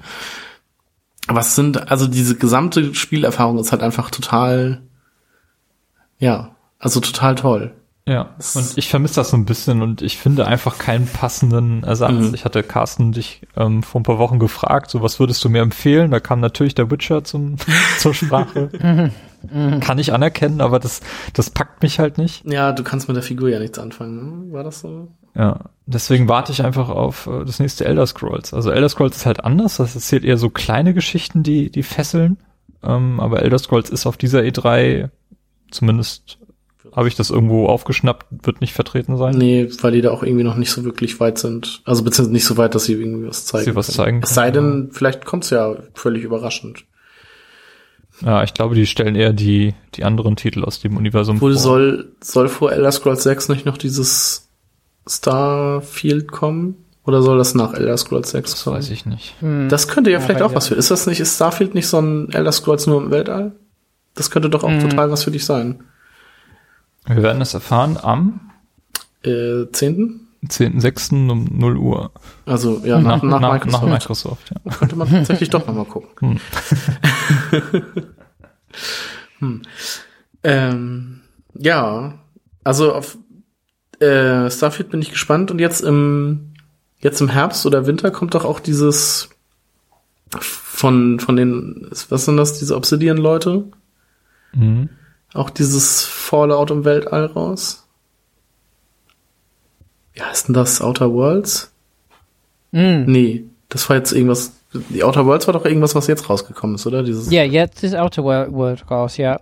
Was 1.28 1.56
sind, 1.56 1.90
also 1.90 2.06
diese 2.06 2.36
gesamte 2.36 2.94
Spielerfahrung 2.94 3.58
ist 3.58 3.72
halt 3.72 3.82
einfach 3.82 4.10
total, 4.10 4.82
ja, 6.18 6.56
also 6.78 7.00
total 7.00 7.34
toll. 7.36 7.72
Ja, 8.08 8.36
und 8.54 8.78
ich 8.78 8.88
vermisse 8.88 9.16
das 9.16 9.30
so 9.30 9.36
ein 9.36 9.46
bisschen 9.46 9.82
und 9.82 10.00
ich 10.00 10.16
finde 10.16 10.46
einfach 10.46 10.78
keinen 10.78 11.08
passenden 11.08 11.82
Ersatz. 11.82 12.12
Mhm. 12.12 12.34
Ich 12.34 12.44
hatte 12.44 12.62
Carsten 12.62 13.10
dich 13.10 13.42
ähm, 13.56 13.82
vor 13.82 14.00
ein 14.00 14.04
paar 14.04 14.18
Wochen 14.18 14.38
gefragt, 14.38 14.92
so 14.92 15.02
was 15.02 15.18
würdest 15.18 15.42
du 15.44 15.48
mir 15.48 15.60
empfehlen? 15.60 16.12
Da 16.12 16.20
kam 16.20 16.38
natürlich 16.38 16.76
der 16.76 16.88
Witcher 16.88 17.24
zum, 17.24 17.56
zur 17.98 18.14
Sprache. 18.14 19.10
Kann 19.80 19.98
ich 19.98 20.12
anerkennen, 20.12 20.60
aber 20.60 20.78
das, 20.78 21.00
das 21.32 21.50
packt 21.50 21.82
mich 21.82 21.98
halt 21.98 22.16
nicht. 22.16 22.48
Ja, 22.48 22.70
du 22.72 22.84
kannst 22.84 23.08
mit 23.08 23.16
der 23.16 23.24
Figur 23.24 23.48
ja 23.48 23.58
nichts 23.58 23.78
anfangen, 23.78 24.46
ne? 24.46 24.52
War 24.52 24.62
das 24.62 24.80
so? 24.80 25.08
Ja, 25.34 25.64
deswegen 25.86 26.28
warte 26.28 26.52
ich 26.52 26.64
einfach 26.64 26.88
auf 26.88 27.26
äh, 27.26 27.44
das 27.44 27.58
nächste 27.58 27.86
Elder 27.86 28.06
Scrolls. 28.06 28.54
Also 28.54 28.70
Elder 28.70 28.88
Scrolls 28.88 29.16
ist 29.16 29.26
halt 29.26 29.44
anders, 29.44 29.78
das 29.78 29.96
erzählt 29.96 30.24
eher 30.24 30.38
so 30.38 30.48
kleine 30.48 30.94
Geschichten, 30.94 31.42
die, 31.42 31.70
die 31.70 31.82
fesseln. 31.82 32.38
ähm, 32.84 33.18
aber 33.18 33.42
Elder 33.42 33.58
Scrolls 33.58 33.90
ist 33.90 34.06
auf 34.06 34.16
dieser 34.16 34.40
E3 34.40 35.10
zumindest 35.70 36.38
habe 36.96 37.08
ich 37.08 37.14
das 37.14 37.28
irgendwo 37.28 37.66
aufgeschnappt, 37.66 38.26
wird 38.30 38.62
nicht 38.62 38.72
vertreten 38.72 39.18
sein? 39.18 39.36
Nee, 39.36 39.68
weil 39.82 39.92
die 39.92 40.00
da 40.00 40.10
auch 40.10 40.22
irgendwie 40.22 40.44
noch 40.44 40.56
nicht 40.56 40.70
so 40.70 40.84
wirklich 40.84 41.20
weit 41.20 41.38
sind. 41.38 41.82
Also 41.84 42.02
beziehungsweise 42.02 42.32
nicht 42.32 42.46
so 42.46 42.56
weit, 42.56 42.74
dass 42.74 42.84
sie 42.84 42.94
irgendwie 42.94 43.28
was 43.28 43.44
zeigen. 43.44 43.66
Sie 43.66 43.76
was 43.76 43.88
zeigen 43.88 44.22
es 44.22 44.34
sei 44.34 44.50
denn, 44.50 44.88
vielleicht 44.92 45.26
kommt's 45.26 45.50
ja 45.50 45.76
völlig 45.92 46.24
überraschend. 46.24 46.84
Ja, 48.24 48.42
ich 48.42 48.54
glaube, 48.54 48.74
die 48.74 48.86
stellen 48.86 49.14
eher 49.14 49.34
die, 49.34 49.74
die 49.94 50.04
anderen 50.04 50.36
Titel 50.36 50.64
aus 50.64 50.80
dem 50.80 50.96
Universum 50.96 51.38
Wohl 51.42 51.52
vor. 51.52 51.60
soll, 51.60 52.12
soll 52.22 52.48
vor 52.48 52.72
Elder 52.72 52.90
Scrolls 52.90 53.24
6 53.24 53.50
nicht 53.50 53.66
noch 53.66 53.76
dieses 53.76 54.48
Starfield 55.06 56.32
kommen? 56.32 56.76
Oder 57.04 57.20
soll 57.20 57.36
das 57.36 57.54
nach 57.54 57.74
Elder 57.74 57.98
Scrolls 57.98 58.30
6 58.30 58.50
das 58.50 58.64
kommen? 58.64 58.76
weiß 58.76 58.88
ich 58.88 59.04
nicht. 59.04 59.34
Hm. 59.40 59.68
Das 59.68 59.86
könnte 59.86 60.10
ja, 60.10 60.18
ja 60.18 60.24
vielleicht 60.24 60.40
auch 60.40 60.54
was 60.54 60.68
für. 60.68 60.74
Ist 60.76 60.90
das 60.90 61.06
nicht, 61.06 61.20
ist 61.20 61.36
Starfield 61.36 61.74
nicht 61.74 61.88
so 61.88 61.98
ein 61.98 62.32
Elder 62.32 62.52
Scrolls 62.52 62.86
nur 62.86 63.02
im 63.02 63.10
Weltall? 63.10 63.52
Das 64.14 64.30
könnte 64.30 64.48
doch 64.48 64.64
auch 64.64 64.70
hm. 64.70 64.80
total 64.80 65.10
was 65.10 65.24
für 65.24 65.30
dich 65.30 65.44
sein. 65.44 65.84
Wir 67.06 67.22
werden 67.22 67.40
es 67.42 67.54
erfahren 67.54 67.96
am 68.00 68.40
äh, 69.22 69.66
10. 69.70 70.20
10.6. 70.44 71.30
um 71.30 71.48
0 71.52 71.76
Uhr. 71.76 72.10
Also 72.44 72.80
ja, 72.84 73.00
nach, 73.00 73.22
nach, 73.22 73.40
nach 73.40 73.52
Microsoft. 73.52 73.82
Nach 73.82 73.90
Microsoft 73.90 74.50
ja. 74.50 74.56
Das 74.64 74.78
könnte 74.78 74.96
man 74.96 75.08
tatsächlich 75.08 75.50
doch 75.50 75.66
nochmal 75.66 75.86
gucken. 75.86 76.10
Hm. 76.20 76.40
hm. 79.38 79.62
Ähm, 80.42 81.20
ja, 81.54 82.18
also 82.64 82.94
auf 82.94 83.18
äh, 84.00 84.50
Starfield 84.50 84.90
bin 84.90 85.02
ich 85.02 85.10
gespannt 85.10 85.50
und 85.50 85.58
jetzt 85.58 85.80
im 85.80 86.52
jetzt 86.98 87.20
im 87.20 87.28
Herbst 87.28 87.64
oder 87.66 87.86
Winter 87.86 88.10
kommt 88.10 88.34
doch 88.34 88.44
auch 88.44 88.60
dieses 88.60 89.30
von 90.30 91.18
von 91.18 91.36
den 91.36 91.88
was 92.08 92.24
sind 92.24 92.36
das 92.36 92.58
diese 92.58 92.76
Obsidian 92.76 93.16
Leute? 93.16 93.64
Mhm. 94.52 94.90
Auch 95.34 95.50
dieses 95.50 96.04
Fallout 96.04 96.70
im 96.70 96.84
Weltall 96.84 97.26
raus. 97.26 97.86
Wie 100.14 100.22
heißt 100.22 100.48
denn 100.48 100.54
das? 100.54 100.80
Outer 100.80 101.12
Worlds? 101.12 101.72
Mm. 102.72 103.04
Nee, 103.06 103.44
das 103.68 103.88
war 103.88 103.96
jetzt 103.96 104.12
irgendwas. 104.12 104.52
Die 104.72 105.04
Outer 105.04 105.26
Worlds 105.26 105.46
war 105.46 105.54
doch 105.54 105.64
irgendwas, 105.64 105.94
was 105.94 106.06
jetzt 106.06 106.28
rausgekommen 106.28 106.76
ist, 106.76 106.86
oder? 106.86 107.02
Dieses 107.02 107.30
ja, 107.30 107.44
jetzt 107.44 107.82
ist 107.84 107.94
Outer 107.94 108.24
World 108.24 108.90
raus, 108.90 109.16
ja. 109.16 109.40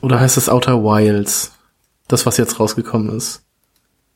Oder 0.00 0.20
heißt 0.20 0.36
es 0.36 0.48
Outer 0.48 0.82
Wilds? 0.82 1.52
Das, 2.08 2.26
was 2.26 2.36
jetzt 2.36 2.60
rausgekommen 2.60 3.16
ist. 3.16 3.42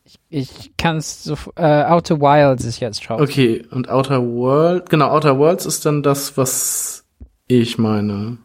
Ich, 0.05 0.19
ich 0.31 0.77
kann 0.77 0.99
es 0.99 1.25
so. 1.25 1.35
Äh, 1.57 1.85
Outer 1.85 2.21
Wilds 2.21 2.65
ist 2.65 2.81
jetzt 2.81 3.09
raus. 3.09 3.21
Okay, 3.21 3.65
und 3.71 3.89
Outer 3.89 4.23
World. 4.23 4.91
Genau, 4.91 5.09
Outer 5.11 5.39
Worlds 5.39 5.65
ist 5.65 5.87
dann 5.87 6.03
das, 6.03 6.37
was 6.37 7.05
ich 7.47 7.79
meine. 7.79 8.39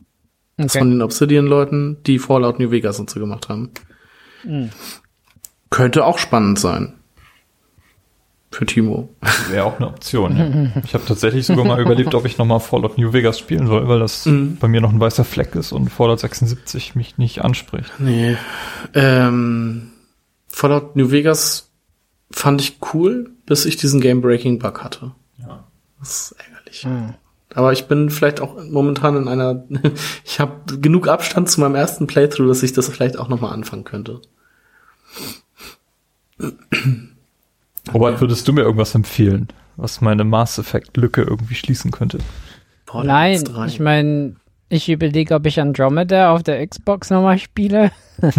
Okay. 0.58 0.68
Das 0.68 0.78
von 0.78 0.90
den 0.92 1.02
Obsidian-Leuten, 1.02 1.98
die 2.06 2.20
Fallout 2.20 2.60
New 2.60 2.70
Vegas 2.70 3.00
und 3.00 3.10
so 3.10 3.20
gemacht 3.20 3.50
haben. 3.50 3.72
Mhm. 4.44 4.70
Könnte 5.70 6.06
auch 6.06 6.20
spannend 6.20 6.60
sein. 6.60 6.94
Für 8.52 8.68
Timo. 8.68 9.10
Wäre 9.50 9.66
auch 9.66 9.78
eine 9.78 9.88
Option. 9.88 10.38
Ja. 10.38 10.82
Ich 10.86 10.94
habe 10.94 11.04
tatsächlich 11.08 11.48
sogar 11.48 11.66
mal 11.66 11.82
überlegt, 11.82 12.14
ob 12.14 12.26
ich 12.26 12.38
nochmal 12.38 12.60
Fallout 12.60 13.00
New 13.00 13.12
Vegas 13.12 13.40
spielen 13.40 13.66
soll, 13.66 13.88
weil 13.88 13.98
das 13.98 14.28
mhm. 14.28 14.58
bei 14.58 14.68
mir 14.68 14.80
noch 14.80 14.94
ein 14.94 15.00
weißer 15.00 15.26
Fleck 15.26 15.56
ist 15.56 15.72
und 15.72 15.90
Fallout 15.90 16.20
76 16.20 16.94
mich 16.94 17.18
nicht 17.18 17.44
anspricht. 17.44 17.92
Nee. 17.98 18.38
Ähm, 18.94 19.90
Fallout 20.50 20.96
New 20.96 21.10
Vegas 21.10 21.72
fand 22.30 22.62
ich 22.62 22.78
cool, 22.94 23.32
bis 23.48 23.66
ich 23.66 23.78
diesen 23.78 24.00
Game-Breaking-Bug 24.02 24.84
hatte. 24.84 25.14
Ja. 25.40 25.64
Das 25.98 26.32
ist 26.32 26.36
ärgerlich. 26.38 26.86
Mhm. 26.86 27.16
Aber 27.56 27.72
ich 27.72 27.88
bin 27.88 28.10
vielleicht 28.10 28.42
auch 28.42 28.58
momentan 28.70 29.16
in 29.16 29.28
einer, 29.28 29.64
ich 30.26 30.40
habe 30.40 30.78
genug 30.80 31.08
Abstand 31.08 31.50
zu 31.50 31.60
meinem 31.62 31.76
ersten 31.76 32.08
Playthrough, 32.08 32.48
dass 32.48 32.64
ich 32.64 32.74
das 32.74 32.90
vielleicht 32.90 33.18
auch 33.18 33.30
nochmal 33.30 33.54
anfangen 33.54 33.84
könnte. 33.84 34.22
Robert, 37.94 38.22
würdest 38.22 38.48
du 38.48 38.54
mir 38.54 38.62
irgendwas 38.62 38.96
empfehlen, 38.96 39.50
was 39.76 40.02
meine 40.02 40.24
Mass 40.24 40.58
Effect 40.58 40.98
Lücke 40.98 41.22
irgendwie 41.22 41.56
schließen 41.56 41.92
könnte? 41.92 42.20
Nein, 42.94 43.44
ich 43.68 43.80
meine, 43.80 44.36
ich 44.70 44.90
überlege, 44.90 45.36
ob 45.36 45.46
ich 45.46 45.60
Andromeda 45.60 46.34
auf 46.34 46.44
der 46.44 46.66
Xbox 46.66 47.10
nochmal 47.10 47.40
spiele. 47.40 47.92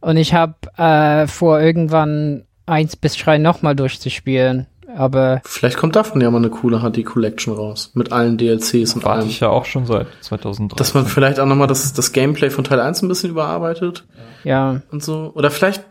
Und 0.00 0.16
ich 0.16 0.34
habe 0.34 0.54
äh, 0.76 1.26
vor, 1.26 1.60
irgendwann 1.60 2.44
eins 2.66 2.96
bis 2.96 3.16
drei 3.16 3.38
nochmal 3.38 3.74
durchzuspielen 3.74 4.66
aber. 4.88 5.40
Vielleicht 5.44 5.76
kommt 5.76 5.96
davon 5.96 6.20
ja 6.20 6.30
mal 6.30 6.38
eine 6.38 6.50
coole 6.50 6.80
HD 6.80 7.04
Collection 7.04 7.54
raus. 7.54 7.90
Mit 7.94 8.12
allen 8.12 8.38
DLCs 8.38 8.94
und 8.94 9.04
allem. 9.04 9.18
Warte 9.18 9.26
ich 9.26 9.40
ja 9.40 9.48
auch 9.48 9.64
schon 9.64 9.86
seit 9.86 10.06
2003. 10.20 10.76
Dass 10.76 10.94
man 10.94 11.06
vielleicht 11.06 11.40
auch 11.40 11.46
nochmal 11.46 11.66
das, 11.66 11.92
das 11.92 12.12
Gameplay 12.12 12.50
von 12.50 12.64
Teil 12.64 12.80
1 12.80 13.02
ein 13.02 13.08
bisschen 13.08 13.30
überarbeitet. 13.30 14.04
Ja. 14.44 14.82
Und 14.90 15.02
so. 15.02 15.32
Oder 15.34 15.50
vielleicht, 15.50 15.84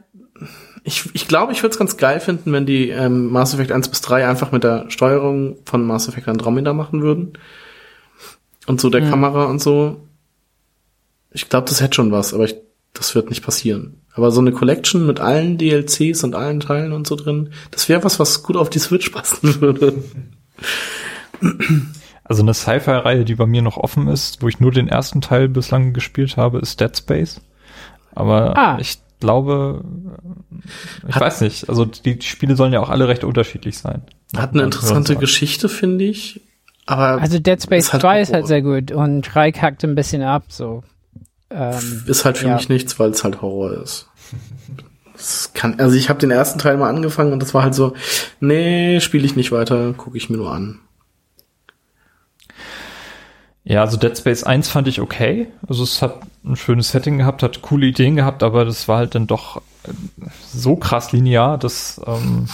ich, 0.84 1.10
ich 1.14 1.28
glaube, 1.28 1.52
ich 1.53 1.64
würde 1.64 1.74
es 1.74 1.80
ganz 1.80 1.98
geil 1.98 2.20
finden, 2.20 2.52
wenn 2.52 2.65
die 2.65 2.90
ähm, 2.90 3.32
Mass 3.32 3.53
Effect 3.53 3.72
1 3.72 3.90
bis 3.90 4.02
3 4.02 4.28
einfach 4.28 4.52
mit 4.52 4.64
der 4.64 4.90
Steuerung 4.90 5.57
von 5.65 5.86
Mass 5.86 6.07
Effect 6.07 6.28
Andromeda 6.28 6.74
machen 6.74 7.02
würden. 7.02 7.34
Und 8.68 8.80
so 8.80 8.90
der 8.90 9.02
mhm. 9.02 9.10
Kamera 9.10 9.45
und 9.45 9.61
so. 9.61 10.07
Ich 11.32 11.49
glaube, 11.49 11.68
das 11.68 11.82
hätte 11.82 11.95
schon 11.95 12.11
was, 12.11 12.34
aber 12.34 12.45
ich, 12.45 12.56
das 12.94 13.15
wird 13.15 13.30
nicht 13.30 13.44
passieren. 13.44 14.02
Aber 14.15 14.31
so 14.31 14.41
eine 14.41 14.52
Collection 14.52 15.06
mit 15.06 15.19
allen 15.19 15.57
DLCs 15.57 16.23
und 16.23 16.35
allen 16.35 16.60
Teilen 16.60 16.94
und 16.94 17.07
so 17.07 17.15
drin, 17.15 17.49
das 17.72 17.90
wäre 17.90 18.03
was, 18.03 18.19
was 18.19 18.44
gut 18.44 18.57
auf 18.57 18.69
die 18.69 18.80
Switch 18.80 19.10
passen 19.10 19.61
würde. 19.61 19.95
Also 22.23 22.41
eine 22.41 22.53
Sci-Fi-Reihe, 22.53 23.26
die 23.26 23.35
bei 23.35 23.45
mir 23.45 23.61
noch 23.61 23.77
offen 23.77 24.07
ist, 24.07 24.41
wo 24.41 24.48
ich 24.48 24.60
nur 24.60 24.72
den 24.72 24.88
ersten 24.88 25.22
Teil 25.22 25.49
bislang 25.49 25.94
gespielt 25.94 26.38
habe, 26.38 26.60
ist 26.60 26.80
Dead 26.80 26.95
Space. 26.95 27.41
Aber 28.15 28.57
ah. 28.57 28.77
ich 28.80 28.99
glaube, 29.19 29.84
ich 31.07 31.15
hat, 31.15 31.23
weiß 31.23 31.41
nicht, 31.41 31.68
also 31.69 31.85
die 31.85 32.22
Spiele 32.22 32.56
sollen 32.56 32.73
ja 32.73 32.81
auch 32.81 32.90
alle 32.90 33.07
recht 33.07 33.23
unterschiedlich 33.23 33.77
sein. 33.77 34.03
Hat 34.35 34.53
eine 34.53 34.64
interessante 34.64 35.15
Geschichte, 35.15 35.69
finde 35.69 36.06
ich. 36.06 36.41
Aber 36.85 37.22
also 37.22 37.40
Dead 37.40 37.61
Space 37.61 37.88
2 37.88 37.99
halt 38.02 38.22
ist 38.22 38.34
halt 38.34 38.48
sehr 38.48 38.61
gut 38.61 38.91
und 38.91 39.22
3 39.22 39.52
kackt 39.52 39.84
ein 39.84 39.95
bisschen 39.95 40.22
ab, 40.22 40.44
so. 40.49 40.84
Ähm, 41.53 42.03
ist 42.07 42.25
halt 42.25 42.38
für 42.39 42.47
ja. 42.47 42.55
mich 42.55 42.69
nichts, 42.69 42.99
weil 42.99 43.11
es 43.11 43.23
halt 43.23 43.41
Horror 43.41 43.81
ist. 43.81 44.07
Das 45.13 45.51
kann, 45.53 45.80
also 45.80 45.95
ich 45.95 46.09
habe 46.09 46.19
den 46.19 46.31
ersten 46.31 46.59
Teil 46.59 46.77
mal 46.77 46.89
angefangen 46.89 47.34
und 47.34 47.39
das 47.41 47.53
war 47.53 47.63
halt 47.63 47.75
so, 47.75 47.93
nee, 48.39 48.99
spiele 48.99 49.25
ich 49.25 49.35
nicht 49.35 49.51
weiter, 49.51 49.93
gucke 49.93 50.17
ich 50.17 50.30
mir 50.30 50.38
nur 50.38 50.51
an. 50.51 50.80
Ja, 53.63 53.81
also 53.81 53.95
Dead 53.95 54.17
Space 54.17 54.43
1 54.43 54.67
fand 54.67 54.88
ich 54.88 54.99
okay. 54.99 55.47
Also 55.67 55.84
es 55.84 56.01
hat 56.01 56.21
ein 56.43 56.55
schönes 56.55 56.89
Setting 56.89 57.19
gehabt, 57.19 57.43
hat 57.43 57.61
coole 57.61 57.85
Ideen 57.85 58.15
gehabt, 58.15 58.43
aber 58.43 58.65
das 58.65 58.88
war 58.88 58.97
halt 58.97 59.15
dann 59.15 59.27
doch 59.27 59.57
äh, 59.57 59.91
so 60.53 60.75
krass 60.75 61.13
linear, 61.13 61.57
dass 61.57 62.01
ähm, 62.05 62.47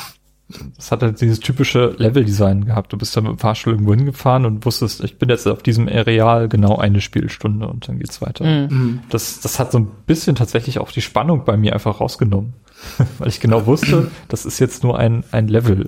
das 0.75 0.91
hat 0.91 1.03
halt 1.03 1.21
dieses 1.21 1.39
typische 1.39 1.93
Level-Design 1.97 2.65
gehabt. 2.65 2.91
Du 2.91 2.97
bist 2.97 3.15
da 3.15 3.21
mit 3.21 3.31
dem 3.31 3.37
Fahrstuhl 3.37 3.73
irgendwo 3.73 3.93
hingefahren 3.93 4.45
und 4.45 4.65
wusstest, 4.65 5.03
ich 5.03 5.19
bin 5.19 5.29
jetzt 5.29 5.47
auf 5.47 5.61
diesem 5.61 5.87
Areal 5.87 6.49
genau 6.49 6.77
eine 6.77 7.01
Spielstunde 7.01 7.67
und 7.67 7.87
dann 7.87 7.99
geht's 7.99 8.21
weiter. 8.21 8.45
Mhm. 8.45 9.01
Das, 9.09 9.41
das 9.41 9.59
hat 9.59 9.71
so 9.71 9.79
ein 9.79 9.91
bisschen 10.07 10.35
tatsächlich 10.35 10.79
auch 10.79 10.91
die 10.91 11.01
Spannung 11.01 11.45
bei 11.45 11.55
mir 11.55 11.73
einfach 11.73 12.01
rausgenommen. 12.01 12.53
Weil 13.19 13.27
ich 13.27 13.39
genau 13.39 13.67
wusste, 13.67 14.09
das 14.27 14.45
ist 14.45 14.59
jetzt 14.59 14.83
nur 14.83 14.97
ein, 14.97 15.23
ein 15.31 15.47
Level. 15.47 15.85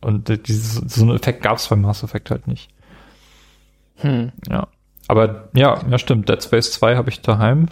Und 0.00 0.46
dieses, 0.46 0.74
so 0.74 1.02
einen 1.02 1.16
Effekt 1.16 1.42
gab's 1.42 1.68
beim 1.68 1.80
Mass 1.80 2.04
Effect 2.04 2.30
halt 2.30 2.46
nicht. 2.46 2.70
Hm. 3.96 4.30
Ja. 4.48 4.68
Aber 5.08 5.48
ja, 5.54 5.80
ja 5.88 5.98
stimmt. 5.98 6.28
Dead 6.28 6.42
Space 6.42 6.72
2 6.72 6.96
habe 6.96 7.10
ich 7.10 7.20
daheim. 7.20 7.68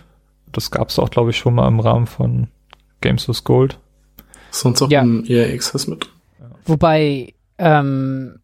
Das 0.50 0.72
gab's 0.72 0.98
auch, 0.98 1.10
glaube 1.10 1.30
ich, 1.30 1.38
schon 1.38 1.54
mal 1.54 1.68
im 1.68 1.78
Rahmen 1.78 2.06
von 2.06 2.48
Games 3.00 3.28
with 3.28 3.44
Gold. 3.44 3.78
Sonst 4.50 4.82
auch 4.82 4.90
ja. 4.90 5.02
ein 5.02 5.24
EA 5.26 5.52
Access 5.54 5.86
mit. 5.86 6.08
Wobei 6.66 7.34
ähm, 7.58 8.40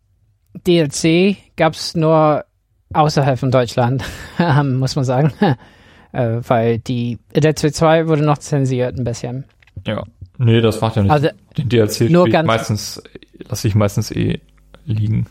DLC 0.67 1.37
gab 1.57 1.75
es 1.75 1.95
nur 1.95 2.45
außerhalb 2.93 3.39
von 3.39 3.51
Deutschland, 3.51 4.05
ähm, 4.39 4.79
muss 4.79 4.97
man 4.97 5.05
sagen. 5.05 5.33
äh, 6.13 6.41
weil 6.47 6.79
die 6.79 7.19
Dead 7.35 7.59
Space 7.59 7.75
2 7.75 8.09
wurde 8.09 8.25
noch 8.25 8.39
zensiert 8.39 8.97
ein 8.97 9.05
bisschen. 9.05 9.45
Ja. 9.87 10.05
Nee, 10.39 10.61
das 10.61 10.81
macht 10.81 10.97
ja 10.97 11.03
nicht. 11.03 11.13
Also, 11.13 11.29
Den 11.57 11.69
DLC 11.69 12.11
nur 12.11 12.29
ganz 12.29 12.47
meistens 12.47 13.03
lasse 13.49 13.69
ich 13.69 13.75
meistens 13.75 14.11
eh 14.11 14.41
liegen. 14.85 15.27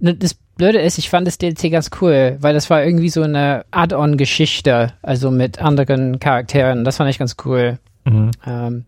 Das 0.00 0.34
Blöde 0.56 0.80
ist, 0.80 0.98
ich 0.98 1.10
fand 1.10 1.26
das 1.26 1.38
DLC 1.38 1.70
ganz 1.70 1.90
cool, 2.00 2.36
weil 2.40 2.54
das 2.54 2.70
war 2.70 2.84
irgendwie 2.84 3.08
so 3.08 3.22
eine 3.22 3.64
Add-on-Geschichte, 3.70 4.92
also 5.02 5.30
mit 5.30 5.60
anderen 5.60 6.18
Charakteren. 6.18 6.84
Das 6.84 6.96
fand 6.96 7.10
ich 7.10 7.18
ganz 7.18 7.36
cool. 7.44 7.78
Mhm. 8.04 8.30
Ähm, 8.46 8.84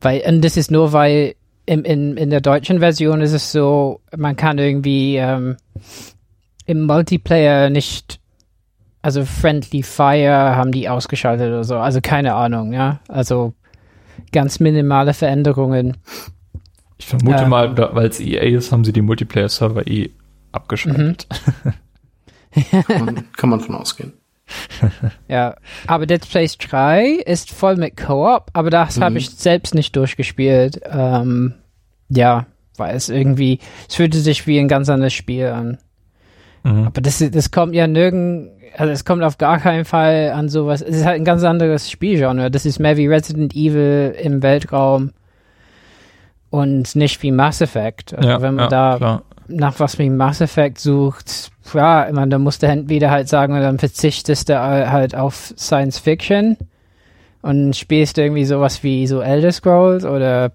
weil, 0.00 0.22
und 0.26 0.44
das 0.44 0.56
ist 0.56 0.70
nur, 0.70 0.92
weil 0.92 1.34
im, 1.66 1.84
in, 1.84 2.16
in 2.16 2.30
der 2.30 2.40
deutschen 2.40 2.80
Version 2.80 3.20
ist 3.20 3.32
es 3.32 3.52
so, 3.52 4.00
man 4.16 4.36
kann 4.36 4.58
irgendwie 4.58 5.16
ähm, 5.16 5.56
im 6.66 6.86
Multiplayer 6.86 7.70
nicht, 7.70 8.20
also 9.02 9.24
Friendly 9.24 9.82
Fire 9.82 10.56
haben 10.56 10.72
die 10.72 10.88
ausgeschaltet 10.88 11.48
oder 11.48 11.64
so, 11.64 11.76
also 11.76 12.00
keine 12.00 12.34
Ahnung, 12.34 12.72
ja. 12.72 13.00
Also 13.08 13.54
ganz 14.32 14.60
minimale 14.60 15.14
Veränderungen. 15.14 15.96
Ich 16.98 17.06
vermute 17.06 17.44
ähm, 17.44 17.48
mal, 17.48 17.76
weil 17.94 18.08
es 18.08 18.20
EA 18.20 18.42
ist, 18.42 18.72
haben 18.72 18.84
sie 18.84 18.92
die 18.92 19.02
Multiplayer-Server 19.02 19.86
eh 19.86 20.10
abgeschaltet. 20.52 21.26
Mhm. 21.64 22.82
kann, 22.86 23.04
man, 23.04 23.32
kann 23.32 23.50
man 23.50 23.60
von 23.60 23.74
ausgehen. 23.74 24.12
ja, 25.28 25.54
aber 25.86 26.06
Dead 26.06 26.24
Space 26.24 26.58
3 26.58 27.22
ist 27.26 27.50
voll 27.50 27.76
mit 27.76 27.96
Koop, 27.96 28.46
aber 28.52 28.70
das 28.70 28.96
mhm. 28.96 29.04
habe 29.04 29.18
ich 29.18 29.30
selbst 29.30 29.74
nicht 29.74 29.94
durchgespielt. 29.96 30.80
Ähm, 30.90 31.54
ja, 32.08 32.46
weil 32.76 32.96
es 32.96 33.08
irgendwie, 33.08 33.60
es 33.88 33.94
fühlte 33.94 34.18
sich 34.18 34.46
wie 34.46 34.58
ein 34.58 34.68
ganz 34.68 34.88
anderes 34.88 35.12
Spiel 35.12 35.46
an. 35.46 35.78
Mhm. 36.64 36.86
Aber 36.86 37.00
das, 37.00 37.24
das 37.30 37.50
kommt 37.50 37.74
ja 37.74 37.86
nirgend, 37.86 38.50
also 38.76 38.92
es 38.92 39.04
kommt 39.04 39.22
auf 39.22 39.38
gar 39.38 39.58
keinen 39.58 39.84
Fall 39.84 40.32
an 40.34 40.48
sowas. 40.48 40.82
Es 40.82 40.96
ist 40.96 41.04
halt 41.04 41.20
ein 41.20 41.24
ganz 41.24 41.44
anderes 41.44 41.90
Spielgenre. 41.90 42.50
Das 42.50 42.66
ist 42.66 42.78
mehr 42.78 42.96
wie 42.96 43.06
Resident 43.06 43.54
Evil 43.54 44.14
im 44.20 44.42
Weltraum 44.42 45.12
und 46.50 46.96
nicht 46.96 47.22
wie 47.22 47.32
Mass 47.32 47.60
Effect. 47.60 48.14
Also 48.14 48.28
ja, 48.28 48.42
wenn 48.42 48.54
man 48.54 48.64
ja, 48.64 48.68
da 48.68 48.96
klar. 48.96 49.22
nach 49.48 49.80
was 49.80 49.98
wie 49.98 50.10
Mass 50.10 50.40
Effect 50.40 50.78
sucht, 50.78 51.50
ja, 51.74 52.08
ich 52.08 52.14
meine, 52.14 52.30
da 52.30 52.38
musst 52.38 52.62
du 52.62 52.66
entweder 52.66 53.10
halt 53.10 53.28
sagen, 53.28 53.54
dann 53.54 53.78
verzichtest 53.78 54.48
du 54.48 54.58
halt 54.58 55.14
auf 55.14 55.54
Science 55.56 55.98
Fiction 55.98 56.56
und 57.42 57.76
spielst 57.76 58.18
irgendwie 58.18 58.44
sowas 58.44 58.82
wie 58.82 59.06
so 59.06 59.20
Elder 59.20 59.52
Scrolls 59.52 60.04
oder 60.04 60.52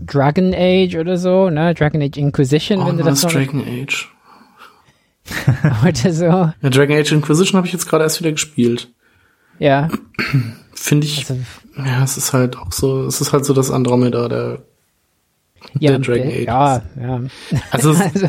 Dragon 0.00 0.54
Age 0.54 0.96
oder 0.96 1.16
so, 1.16 1.50
ne? 1.50 1.74
Dragon 1.74 2.02
Age 2.02 2.16
Inquisition, 2.16 2.80
oh, 2.80 2.86
wenn 2.86 2.98
du 2.98 3.04
das 3.04 3.22
noch 3.22 3.32
Dragon 3.32 3.62
Age. 3.62 4.08
Oder 5.86 6.12
so. 6.12 6.24
Ja, 6.24 6.54
Dragon 6.62 6.96
Age 6.96 7.12
Inquisition 7.12 7.56
habe 7.56 7.66
ich 7.66 7.72
jetzt 7.72 7.88
gerade 7.88 8.04
erst 8.04 8.20
wieder 8.20 8.32
gespielt. 8.32 8.92
Ja. 9.58 9.88
Finde 10.74 11.06
ich. 11.06 11.18
Also, 11.20 11.38
ja, 11.76 12.02
es 12.02 12.16
ist 12.16 12.32
halt 12.32 12.56
auch 12.56 12.72
so, 12.72 13.06
es 13.06 13.20
ist 13.20 13.32
halt 13.32 13.44
so 13.44 13.54
das 13.54 13.70
Andromeda 13.70 14.28
der, 14.28 14.62
ja, 15.78 15.90
der 15.90 16.00
Dragon 16.00 16.28
Age. 16.28 16.46
Ja, 16.46 16.82
ja. 17.00 17.20
Also 17.70 17.92
es, 17.92 18.00
also, 18.14 18.28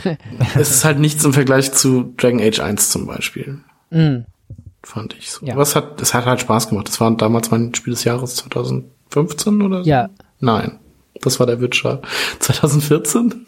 es, 0.56 0.70
ist 0.70 0.86
halt 0.86 1.00
nichts 1.00 1.24
im 1.24 1.34
Vergleich 1.34 1.72
zu 1.72 2.14
Dragon 2.18 2.42
Age 2.42 2.60
1 2.60 2.90
zum 2.90 3.08
Beispiel. 3.08 3.60
Mm. 3.90 4.26
Fand 4.84 5.16
ich 5.18 5.32
so. 5.32 5.46
Ja. 5.46 5.54
Aber 5.54 5.64
es 5.64 5.76
hat, 5.76 6.02
es 6.02 6.14
hat 6.14 6.26
halt 6.26 6.42
Spaß 6.42 6.70
gemacht. 6.70 6.88
Das 6.88 7.00
war 7.00 7.10
damals 7.16 7.52
mein 7.52 7.74
Spiel 7.74 7.94
des 7.94 8.04
Jahres 8.04 8.36
2015 8.36 9.62
oder 9.62 9.84
so? 9.84 9.90
Ja. 9.90 10.10
Nein. 10.40 10.80
Das 11.22 11.40
war 11.40 11.48
der 11.48 11.62
Witcher. 11.62 12.02
2014? 12.40 13.46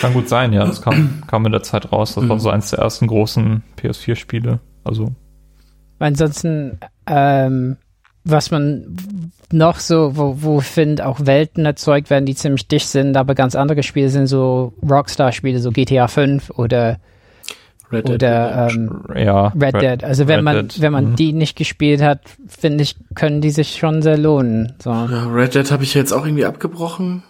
Kann 0.00 0.12
gut 0.12 0.28
sein, 0.28 0.52
ja. 0.52 0.66
Das 0.66 0.82
kam, 0.82 1.22
kam 1.26 1.46
in 1.46 1.52
der 1.52 1.62
Zeit 1.62 1.92
raus. 1.92 2.14
Das 2.14 2.24
mhm. 2.24 2.28
war 2.28 2.40
so 2.40 2.50
eins 2.50 2.70
der 2.70 2.80
ersten 2.80 3.06
großen 3.06 3.62
PS4-Spiele. 3.78 4.60
Also. 4.84 5.14
Ansonsten, 5.98 6.78
ähm, 7.06 7.76
was 8.26 8.50
man 8.50 9.32
noch 9.52 9.78
so, 9.78 10.16
wo, 10.16 10.36
wo 10.40 10.58
ich 10.58 10.66
finde, 10.66 11.06
auch 11.06 11.20
Welten 11.24 11.64
erzeugt 11.64 12.10
werden, 12.10 12.26
die 12.26 12.34
ziemlich 12.34 12.66
dicht 12.66 12.88
sind, 12.88 13.16
aber 13.16 13.34
ganz 13.34 13.54
andere 13.54 13.82
Spiele 13.82 14.08
sind 14.08 14.26
so 14.26 14.74
Rockstar-Spiele, 14.88 15.60
so 15.60 15.70
GTA 15.70 16.08
5 16.08 16.50
oder 16.50 16.98
Red 17.92 18.10
oder 18.10 18.68
ähm, 18.68 19.04
ja, 19.14 19.48
Red, 19.48 19.74
Red, 19.74 19.82
Dead. 19.82 20.04
Also 20.04 20.26
wenn 20.26 20.36
Red 20.36 20.44
man 20.44 20.68
Dead. 20.68 20.80
wenn 20.80 20.92
man 20.92 21.10
mhm. 21.10 21.16
die 21.16 21.32
nicht 21.32 21.56
gespielt 21.56 22.02
hat, 22.02 22.20
finde 22.48 22.82
ich, 22.82 22.96
können 23.14 23.40
die 23.40 23.50
sich 23.50 23.76
schon 23.76 24.02
sehr 24.02 24.18
lohnen. 24.18 24.74
So. 24.82 24.90
Ja, 24.90 25.26
Red 25.28 25.54
Dead 25.54 25.70
habe 25.70 25.84
ich 25.84 25.94
jetzt 25.94 26.12
auch 26.12 26.24
irgendwie 26.24 26.46
abgebrochen. 26.46 27.22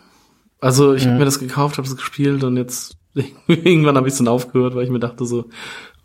Also 0.58 0.94
ich 0.94 1.04
mhm. 1.04 1.10
habe 1.10 1.18
mir 1.20 1.24
das 1.26 1.38
gekauft, 1.38 1.76
habe 1.76 1.86
es 1.86 1.96
gespielt 1.96 2.42
und 2.42 2.56
jetzt 2.56 2.96
irgendwann 3.46 3.96
habe 3.96 4.08
ich 4.08 4.12
es 4.12 4.18
dann 4.18 4.28
aufgehört, 4.28 4.74
weil 4.74 4.84
ich 4.84 4.90
mir 4.90 4.98
dachte 4.98 5.26
so, 5.26 5.44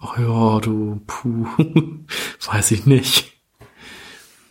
oh 0.02 0.20
ja, 0.20 0.60
du, 0.60 1.00
puh, 1.08 1.48
weiß 2.52 2.72
ich 2.72 2.86
nicht. 2.86 3.41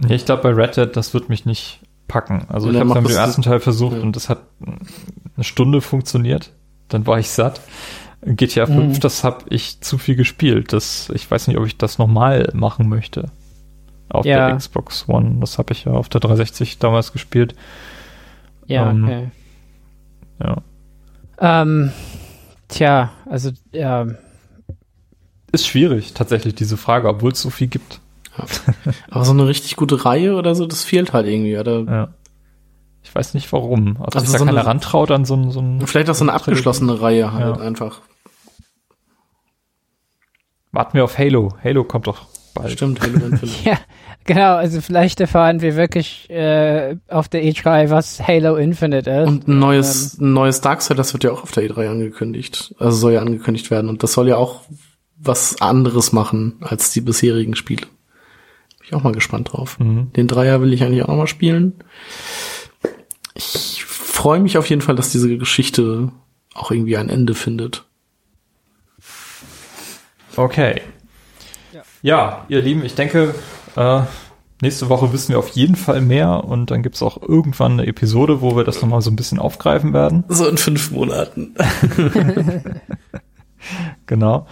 Nee, 0.00 0.14
ich 0.14 0.24
glaube 0.24 0.42
bei 0.42 0.50
Red 0.50 0.76
Dead, 0.76 0.96
das 0.96 1.14
wird 1.14 1.28
mich 1.28 1.44
nicht 1.44 1.80
packen. 2.08 2.46
Also 2.48 2.70
ich 2.70 2.78
habe 2.78 2.92
dann 2.92 3.02
mit 3.02 3.12
dem 3.12 3.16
ersten 3.16 3.42
Teil 3.42 3.60
versucht 3.60 3.96
ja. 3.96 4.02
und 4.02 4.16
das 4.16 4.28
hat 4.28 4.40
eine 4.60 5.44
Stunde 5.44 5.80
funktioniert. 5.80 6.52
Dann 6.88 7.06
war 7.06 7.18
ich 7.18 7.30
satt. 7.30 7.60
GTA 8.22 8.66
5, 8.66 8.96
mhm. 8.96 9.00
das 9.00 9.24
habe 9.24 9.44
ich 9.48 9.80
zu 9.80 9.96
viel 9.96 10.16
gespielt. 10.16 10.72
Das, 10.72 11.10
ich 11.14 11.30
weiß 11.30 11.48
nicht, 11.48 11.56
ob 11.56 11.66
ich 11.66 11.78
das 11.78 11.98
nochmal 11.98 12.50
machen 12.52 12.88
möchte. 12.88 13.30
Auf 14.10 14.26
ja. 14.26 14.48
der 14.48 14.56
Xbox 14.56 15.08
One. 15.08 15.38
Das 15.40 15.56
habe 15.56 15.72
ich 15.72 15.84
ja 15.84 15.92
auf 15.92 16.08
der 16.08 16.20
360 16.20 16.78
damals 16.78 17.12
gespielt. 17.12 17.54
Ja, 18.66 18.90
ähm, 18.90 19.04
okay. 19.04 19.30
Ja. 20.42 21.62
Ähm, 21.62 21.92
tja, 22.68 23.10
also 23.28 23.52
ja. 23.72 24.06
Ist 25.52 25.66
schwierig, 25.66 26.12
tatsächlich, 26.12 26.54
diese 26.54 26.76
Frage, 26.76 27.08
obwohl 27.08 27.32
es 27.32 27.40
so 27.40 27.50
viel 27.50 27.68
gibt. 27.68 28.00
Ja. 28.40 28.92
Aber 29.10 29.24
so 29.24 29.32
eine 29.32 29.46
richtig 29.46 29.76
gute 29.76 30.04
Reihe 30.04 30.34
oder 30.34 30.54
so, 30.54 30.66
das 30.66 30.84
fehlt 30.84 31.12
halt 31.12 31.26
irgendwie, 31.26 31.58
oder? 31.58 31.80
Ja. 31.80 32.08
Ich 33.02 33.14
weiß 33.14 33.34
nicht 33.34 33.50
warum. 33.52 33.96
Also, 33.98 34.18
also 34.18 34.20
sich 34.20 34.38
so 34.38 34.44
da 34.44 34.50
keiner 34.50 34.66
rantraut 34.66 35.10
an 35.10 35.24
so, 35.24 35.34
ein, 35.34 35.50
so 35.50 35.60
ein. 35.60 35.86
Vielleicht 35.86 36.10
auch 36.10 36.14
so 36.14 36.24
eine 36.24 36.32
abgeschlossene 36.32 37.00
Reihe 37.00 37.32
halt 37.32 37.56
ja. 37.56 37.62
einfach. 37.62 38.02
Warten 40.72 40.94
wir 40.94 41.04
auf 41.04 41.18
Halo. 41.18 41.52
Halo 41.64 41.84
kommt 41.84 42.06
doch 42.06 42.26
bald. 42.54 42.72
Stimmt, 42.72 43.00
Halo 43.00 43.14
Infinite. 43.14 43.64
ja, 43.64 43.78
genau. 44.24 44.54
Also 44.54 44.80
vielleicht 44.80 45.20
erfahren 45.20 45.60
wir 45.60 45.76
wirklich 45.76 46.28
äh, 46.30 46.96
auf 47.08 47.28
der 47.28 47.42
E3, 47.42 47.90
was 47.90 48.20
Halo 48.20 48.56
Infinite 48.56 49.10
ist. 49.10 49.28
Und 49.28 49.48
ein 49.48 49.58
neues, 49.58 50.18
ähm, 50.18 50.26
ein 50.26 50.32
neues 50.34 50.60
Darkseid, 50.60 50.98
das 50.98 51.12
wird 51.12 51.24
ja 51.24 51.32
auch 51.32 51.42
auf 51.42 51.52
der 51.52 51.64
E3 51.64 51.88
angekündigt. 51.88 52.74
Also 52.78 52.96
soll 52.96 53.12
ja 53.14 53.20
angekündigt 53.20 53.70
werden. 53.70 53.88
Und 53.88 54.02
das 54.02 54.12
soll 54.12 54.28
ja 54.28 54.36
auch 54.36 54.60
was 55.16 55.60
anderes 55.60 56.12
machen 56.12 56.56
als 56.60 56.92
die 56.92 57.00
bisherigen 57.00 57.56
Spiele. 57.56 57.86
Ich 58.90 58.96
auch 58.96 59.04
mal 59.04 59.12
gespannt 59.12 59.52
drauf. 59.52 59.78
Mhm. 59.78 60.12
Den 60.14 60.26
Dreier 60.26 60.60
will 60.60 60.72
ich 60.72 60.82
eigentlich 60.82 61.04
auch 61.04 61.08
noch 61.08 61.16
mal 61.16 61.26
spielen. 61.28 61.74
Ich 63.34 63.84
freue 63.84 64.40
mich 64.40 64.58
auf 64.58 64.68
jeden 64.68 64.82
Fall, 64.82 64.96
dass 64.96 65.12
diese 65.12 65.38
Geschichte 65.38 66.10
auch 66.54 66.72
irgendwie 66.72 66.96
ein 66.96 67.08
Ende 67.08 67.36
findet. 67.36 67.84
Okay. 70.34 70.80
Ja, 71.72 71.82
ja 72.02 72.44
ihr 72.48 72.62
Lieben, 72.62 72.84
ich 72.84 72.96
denke, 72.96 73.32
äh, 73.76 74.00
nächste 74.60 74.88
Woche 74.88 75.12
wissen 75.12 75.28
wir 75.28 75.38
auf 75.38 75.50
jeden 75.50 75.76
Fall 75.76 76.00
mehr 76.00 76.42
und 76.42 76.72
dann 76.72 76.82
gibt 76.82 76.96
es 76.96 77.02
auch 77.02 77.22
irgendwann 77.22 77.74
eine 77.74 77.86
Episode, 77.86 78.40
wo 78.40 78.56
wir 78.56 78.64
das 78.64 78.82
nochmal 78.82 79.02
so 79.02 79.10
ein 79.12 79.16
bisschen 79.16 79.38
aufgreifen 79.38 79.92
werden. 79.92 80.24
So 80.26 80.48
in 80.48 80.58
fünf 80.58 80.90
Monaten. 80.90 81.54
genau. 84.06 84.48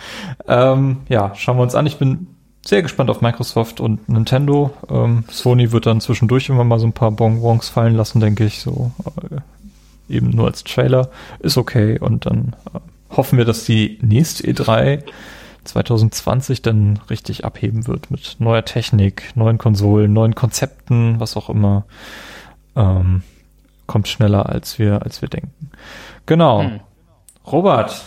Ähm, 0.47 0.99
ja, 1.09 1.35
schauen 1.35 1.57
wir 1.57 1.65
uns 1.65 1.75
an. 1.75 1.87
Ich 1.87 1.99
bin 1.99 2.29
sehr 2.65 2.83
gespannt 2.83 3.11
auf 3.11 3.21
Microsoft 3.21 3.81
und 3.81 4.09
Nintendo. 4.09 4.71
Ähm, 4.91 5.25
Sony 5.31 5.73
wird 5.73 5.87
dann 5.87 6.01
zwischendurch 6.01 6.49
immer 6.49 6.65
mal 6.65 6.79
so 6.79 6.87
ein 6.87 6.93
paar 6.93 7.11
Bonbons 7.11 7.69
fallen 7.69 7.95
lassen, 7.95 8.21
denke 8.21 8.45
ich. 8.45 8.61
So 8.61 8.93
äh, 9.31 10.15
eben 10.15 10.31
nur 10.31 10.47
als 10.47 10.65
Trailer. 10.65 11.11
Ist 11.39 11.57
okay. 11.57 11.99
Und 11.99 12.27
dann 12.27 12.57
äh, 12.75 12.79
hoffen 13.17 13.39
wir, 13.39 13.45
dass 13.45 13.65
die 13.65 13.99
nächste 14.03 14.45
E3 14.45 15.03
2020 15.65 16.63
dann 16.63 17.01
richtig 17.11 17.45
abheben 17.45 17.87
wird 17.87 18.11
mit 18.11 18.37
neuer 18.39 18.65
Technik, 18.65 19.33
neuen 19.35 19.59
Konsolen, 19.59 20.13
neuen 20.13 20.35
Konzepten, 20.35 21.21
was 21.21 21.37
auch 21.37 21.51
immer. 21.51 21.85
Ähm, 22.75 23.23
kommt 23.87 24.09
schneller, 24.09 24.49
als 24.49 24.79
wir, 24.79 25.03
als 25.03 25.23
wir 25.23 25.29
denken. 25.29 25.71
Genau. 26.27 26.63
Hm. 26.63 26.81
Robert, 27.47 28.05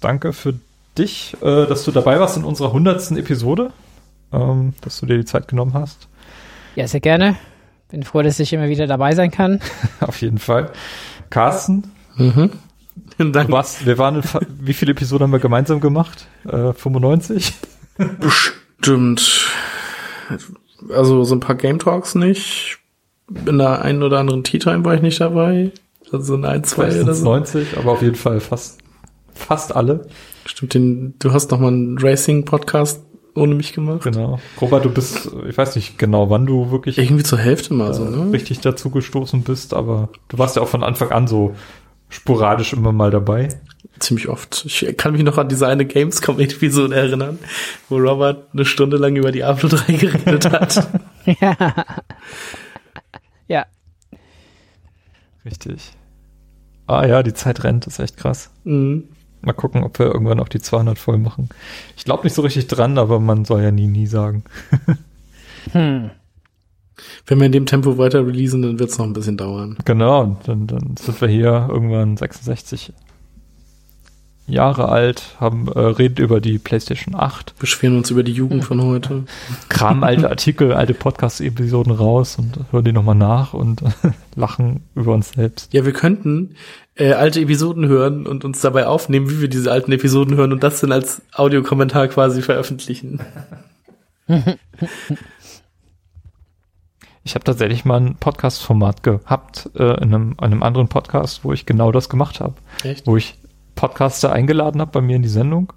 danke 0.00 0.32
für 0.32 0.54
dich, 0.98 1.36
äh, 1.40 1.66
dass 1.66 1.84
du 1.84 1.90
dabei 1.90 2.20
warst 2.20 2.36
in 2.36 2.44
unserer 2.44 2.72
hundertsten 2.72 3.16
Episode, 3.16 3.72
ähm, 4.32 4.74
dass 4.80 5.00
du 5.00 5.06
dir 5.06 5.18
die 5.18 5.24
Zeit 5.24 5.48
genommen 5.48 5.74
hast. 5.74 6.08
Ja, 6.74 6.86
sehr 6.86 7.00
gerne. 7.00 7.36
Bin 7.90 8.02
froh, 8.02 8.22
dass 8.22 8.38
ich 8.38 8.52
immer 8.52 8.68
wieder 8.68 8.86
dabei 8.86 9.14
sein 9.14 9.30
kann. 9.30 9.60
Auf 10.00 10.20
jeden 10.20 10.38
Fall. 10.38 10.72
Carsten, 11.30 11.90
mhm. 12.16 12.50
Dank. 13.18 13.50
Was, 13.50 13.84
wir 13.86 13.98
waren, 13.98 14.22
wie 14.60 14.74
viele 14.74 14.92
Episoden 14.92 15.24
haben 15.24 15.32
wir 15.32 15.38
gemeinsam 15.38 15.80
gemacht? 15.80 16.26
Äh, 16.46 16.72
95? 16.72 17.52
Bestimmt. 18.20 19.48
Also 20.90 21.24
so 21.24 21.34
ein 21.34 21.40
paar 21.40 21.56
Game 21.56 21.78
Talks 21.78 22.14
nicht. 22.14 22.78
In 23.46 23.58
der 23.58 23.82
einen 23.82 24.02
oder 24.02 24.18
anderen 24.18 24.44
Tea 24.44 24.58
Time 24.58 24.84
war 24.84 24.94
ich 24.94 25.02
nicht 25.02 25.20
dabei. 25.20 25.72
Also 26.12 26.36
in 26.36 26.44
ein, 26.44 26.64
zwei 26.64 27.00
oder 27.00 27.14
so. 27.14 27.24
90, 27.24 27.76
aber 27.76 27.92
auf 27.92 28.02
jeden 28.02 28.14
Fall 28.14 28.40
fast, 28.40 28.78
fast 29.34 29.74
alle. 29.74 30.06
Stimmt, 30.48 30.72
den, 30.74 31.14
du 31.18 31.32
hast 31.32 31.50
noch 31.50 31.60
mal 31.60 31.68
einen 31.68 31.98
Racing-Podcast 31.98 33.04
ohne 33.34 33.54
mich 33.54 33.74
gemacht. 33.74 34.02
Genau. 34.02 34.40
Robert, 34.60 34.84
du 34.84 34.90
bist, 34.90 35.30
ich 35.46 35.56
weiß 35.56 35.76
nicht 35.76 35.98
genau, 35.98 36.30
wann 36.30 36.46
du 36.46 36.70
wirklich. 36.70 36.98
Irgendwie 36.98 37.22
zur 37.22 37.38
Hälfte 37.38 37.74
mal 37.74 37.92
so, 37.92 38.04
ne? 38.04 38.32
Richtig 38.32 38.60
dazu 38.60 38.90
gestoßen 38.90 39.42
bist, 39.42 39.74
aber 39.74 40.08
du 40.28 40.38
warst 40.38 40.56
ja 40.56 40.62
auch 40.62 40.68
von 40.68 40.82
Anfang 40.82 41.10
an 41.10 41.28
so 41.28 41.54
sporadisch 42.08 42.72
immer 42.72 42.92
mal 42.92 43.10
dabei. 43.10 43.48
Ziemlich 43.98 44.28
oft. 44.28 44.64
Ich 44.64 44.96
kann 44.96 45.12
mich 45.12 45.22
noch 45.22 45.36
an 45.36 45.48
diese 45.48 45.66
eine 45.66 45.84
Gamescom-Episode 45.84 46.94
erinnern, 46.96 47.38
wo 47.90 47.96
Robert 47.96 48.48
eine 48.54 48.64
Stunde 48.64 48.96
lang 48.96 49.16
über 49.16 49.30
die 49.30 49.40
Diablo 49.40 49.68
3 49.68 49.92
geredet 49.92 50.50
hat. 50.50 50.88
ja. 51.40 51.74
ja. 53.48 53.66
Richtig. 55.44 55.92
Ah 56.86 57.06
ja, 57.06 57.22
die 57.22 57.34
Zeit 57.34 57.64
rennt, 57.64 57.86
das 57.86 57.94
ist 57.94 58.00
echt 58.00 58.16
krass. 58.16 58.50
Mhm. 58.64 59.04
Mal 59.42 59.52
gucken, 59.52 59.84
ob 59.84 59.98
wir 59.98 60.06
irgendwann 60.06 60.40
auch 60.40 60.48
die 60.48 60.60
200 60.60 60.98
voll 60.98 61.18
machen. 61.18 61.48
Ich 61.96 62.04
glaube 62.04 62.24
nicht 62.24 62.34
so 62.34 62.42
richtig 62.42 62.66
dran, 62.66 62.98
aber 62.98 63.20
man 63.20 63.44
soll 63.44 63.62
ja 63.62 63.70
nie, 63.70 63.86
nie 63.86 64.06
sagen. 64.06 64.44
hm. 65.72 66.10
Wenn 67.26 67.38
wir 67.38 67.46
in 67.46 67.52
dem 67.52 67.66
Tempo 67.66 67.98
weiter 67.98 68.26
releasen, 68.26 68.62
dann 68.62 68.78
wird 68.78 68.90
es 68.90 68.98
noch 68.98 69.06
ein 69.06 69.12
bisschen 69.12 69.36
dauern. 69.36 69.76
Genau, 69.84 70.36
dann, 70.44 70.66
dann 70.66 70.96
sind 70.96 71.20
wir 71.20 71.28
hier 71.28 71.68
irgendwann 71.70 72.16
66. 72.16 72.92
Jahre 74.48 74.88
alt, 74.88 75.36
haben 75.38 75.68
äh, 75.68 75.78
reden 75.78 76.24
über 76.24 76.40
die 76.40 76.58
PlayStation 76.58 77.14
8. 77.14 77.58
Beschweren 77.58 77.98
uns 77.98 78.10
über 78.10 78.22
die 78.22 78.32
Jugend 78.32 78.64
von 78.64 78.82
heute. 78.82 79.24
Kramen 79.68 80.02
alte 80.02 80.30
Artikel, 80.30 80.72
alte 80.72 80.94
Podcast-Episoden 80.94 81.92
raus 81.92 82.38
und 82.38 82.58
hören 82.70 82.84
die 82.84 82.92
nochmal 82.92 83.14
nach 83.14 83.52
und 83.52 83.82
lachen 84.34 84.80
über 84.94 85.12
uns 85.12 85.32
selbst. 85.32 85.72
Ja, 85.74 85.84
wir 85.84 85.92
könnten 85.92 86.54
äh, 86.98 87.12
alte 87.12 87.40
Episoden 87.40 87.86
hören 87.86 88.26
und 88.26 88.44
uns 88.44 88.60
dabei 88.60 88.86
aufnehmen, 88.86 89.30
wie 89.30 89.40
wir 89.40 89.48
diese 89.48 89.70
alten 89.70 89.92
Episoden 89.92 90.36
hören 90.36 90.52
und 90.52 90.62
das 90.62 90.80
dann 90.80 90.92
als 90.92 91.22
Audiokommentar 91.32 92.08
quasi 92.08 92.42
veröffentlichen. 92.42 93.20
Ich 97.24 97.34
habe 97.34 97.44
tatsächlich 97.44 97.84
mal 97.84 98.00
ein 98.00 98.16
Podcast-Format 98.16 99.02
gehabt 99.02 99.70
äh, 99.74 100.02
in 100.02 100.14
einem, 100.14 100.34
einem 100.38 100.62
anderen 100.62 100.88
Podcast, 100.88 101.44
wo 101.44 101.52
ich 101.52 101.66
genau 101.66 101.92
das 101.92 102.08
gemacht 102.08 102.40
habe. 102.40 102.54
Echt? 102.82 103.06
Wo 103.06 103.16
ich 103.16 103.38
Podcaster 103.74 104.32
eingeladen 104.32 104.80
habe 104.80 104.90
bei 104.90 105.00
mir 105.00 105.16
in 105.16 105.22
die 105.22 105.28
Sendung 105.28 105.72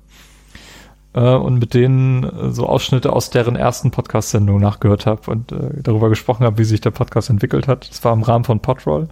äh, 1.14 1.20
und 1.20 1.60
mit 1.60 1.74
denen 1.74 2.24
äh, 2.24 2.52
so 2.52 2.68
Ausschnitte 2.68 3.14
aus 3.14 3.30
deren 3.30 3.56
ersten 3.56 3.92
Podcast-Sendung 3.92 4.60
nachgehört 4.60 5.06
habe 5.06 5.30
und 5.30 5.52
äh, 5.52 5.82
darüber 5.82 6.10
gesprochen 6.10 6.46
habe, 6.46 6.58
wie 6.58 6.64
sich 6.64 6.82
der 6.82 6.92
Podcast 6.92 7.30
entwickelt 7.30 7.68
hat. 7.68 7.90
Das 7.90 8.04
war 8.04 8.14
im 8.14 8.24
Rahmen 8.24 8.46
von 8.46 8.60
Podroll. 8.60 9.08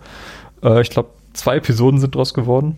Äh, 0.63 0.81
ich 0.81 0.89
glaube, 0.89 1.09
zwei 1.39 1.55
Episoden 1.55 1.99
sind 1.99 2.15
draus 2.15 2.33
geworden. 2.33 2.77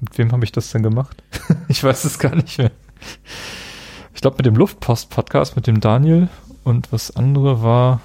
Mit 0.00 0.18
wem 0.18 0.32
habe 0.32 0.44
ich 0.44 0.52
das 0.52 0.70
denn 0.70 0.82
gemacht? 0.82 1.22
ich 1.68 1.82
weiß 1.82 2.04
es 2.04 2.18
gar 2.18 2.34
nicht 2.34 2.58
mehr. 2.58 2.72
Ich 4.14 4.20
glaube, 4.20 4.38
mit 4.38 4.46
dem 4.46 4.56
Luftpost-Podcast, 4.56 5.56
mit 5.56 5.66
dem 5.66 5.80
Daniel 5.80 6.28
und 6.64 6.92
was 6.92 7.14
andere 7.14 7.62
war, 7.62 8.00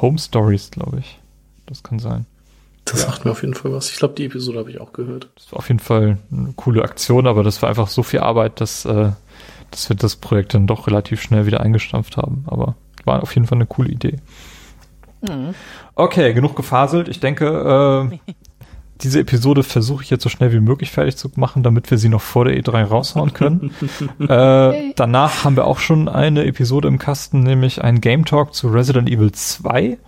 Home 0.00 0.18
Stories, 0.18 0.70
glaube 0.70 0.98
ich. 1.00 1.18
Das 1.66 1.82
kann 1.82 1.98
sein. 1.98 2.26
Das 2.84 3.00
ja. 3.00 3.06
sagt 3.06 3.24
mir 3.24 3.30
auf 3.30 3.40
jeden 3.40 3.54
Fall 3.54 3.72
was. 3.72 3.90
Ich 3.90 3.96
glaube, 3.96 4.14
die 4.14 4.26
Episode 4.26 4.58
habe 4.58 4.70
ich 4.70 4.80
auch 4.80 4.92
gehört. 4.92 5.30
Das 5.36 5.50
war 5.50 5.60
auf 5.60 5.68
jeden 5.68 5.80
Fall 5.80 6.18
eine 6.30 6.52
coole 6.54 6.82
Aktion, 6.82 7.26
aber 7.26 7.42
das 7.42 7.62
war 7.62 7.70
einfach 7.70 7.88
so 7.88 8.02
viel 8.02 8.20
Arbeit, 8.20 8.60
dass, 8.60 8.84
äh, 8.84 9.12
dass 9.70 9.88
wir 9.88 9.96
das 9.96 10.16
Projekt 10.16 10.52
dann 10.52 10.66
doch 10.66 10.86
relativ 10.86 11.22
schnell 11.22 11.46
wieder 11.46 11.60
eingestampft 11.60 12.18
haben. 12.18 12.44
Aber 12.46 12.74
war 13.04 13.22
auf 13.22 13.34
jeden 13.34 13.46
Fall 13.46 13.56
eine 13.56 13.66
coole 13.66 13.88
Idee. 13.88 14.18
Mhm. 15.22 15.54
Okay, 15.94 16.34
genug 16.34 16.56
gefaselt. 16.56 17.08
Ich 17.08 17.20
denke, 17.20 18.10
äh, 18.12 18.32
diese 19.00 19.20
Episode 19.20 19.62
versuche 19.62 20.04
ich 20.04 20.10
jetzt 20.10 20.22
so 20.22 20.28
schnell 20.28 20.52
wie 20.52 20.60
möglich 20.60 20.90
fertig 20.90 21.16
zu 21.16 21.30
machen, 21.36 21.62
damit 21.62 21.90
wir 21.90 21.98
sie 21.98 22.08
noch 22.08 22.20
vor 22.20 22.44
der 22.44 22.56
E3 22.56 22.84
raushauen 22.84 23.32
können. 23.32 23.74
äh, 24.20 24.92
danach 24.94 25.44
haben 25.44 25.56
wir 25.56 25.66
auch 25.66 25.78
schon 25.78 26.08
eine 26.08 26.44
Episode 26.44 26.88
im 26.88 26.98
Kasten, 26.98 27.40
nämlich 27.40 27.82
ein 27.82 28.00
Game 28.00 28.24
Talk 28.24 28.54
zu 28.54 28.68
Resident 28.68 29.08
Evil 29.08 29.32
2, 29.32 29.98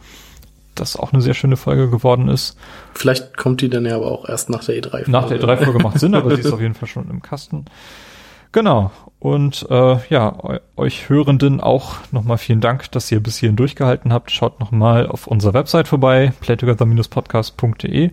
das 0.74 0.96
auch 0.96 1.12
eine 1.12 1.20
sehr 1.20 1.34
schöne 1.34 1.56
Folge 1.56 1.90
geworden 1.90 2.28
ist. 2.28 2.56
Vielleicht 2.94 3.36
kommt 3.36 3.60
die 3.60 3.68
dann 3.68 3.86
ja 3.86 3.96
aber 3.96 4.10
auch 4.10 4.28
erst 4.28 4.50
nach 4.50 4.64
der 4.64 4.76
E3-Folge. 4.76 5.10
Nach 5.10 5.26
der 5.26 5.40
E3-Folge 5.40 5.78
macht 5.80 5.98
Sinn, 5.98 6.14
aber 6.14 6.34
sie 6.34 6.42
ist 6.42 6.52
auf 6.52 6.60
jeden 6.60 6.74
Fall 6.74 6.88
schon 6.88 7.10
im 7.10 7.22
Kasten. 7.22 7.64
Genau. 8.52 8.92
Und 9.18 9.66
äh, 9.68 9.98
ja, 10.08 10.38
euch 10.76 11.08
Hörenden 11.08 11.60
auch 11.60 11.96
nochmal 12.12 12.38
vielen 12.38 12.60
Dank, 12.60 12.90
dass 12.92 13.10
ihr 13.10 13.20
bis 13.20 13.38
hierhin 13.38 13.56
durchgehalten 13.56 14.12
habt. 14.12 14.30
Schaut 14.30 14.60
nochmal 14.60 15.08
auf 15.08 15.26
unserer 15.26 15.54
Website 15.54 15.88
vorbei, 15.88 16.32
playtogether-podcast.de 16.40 18.12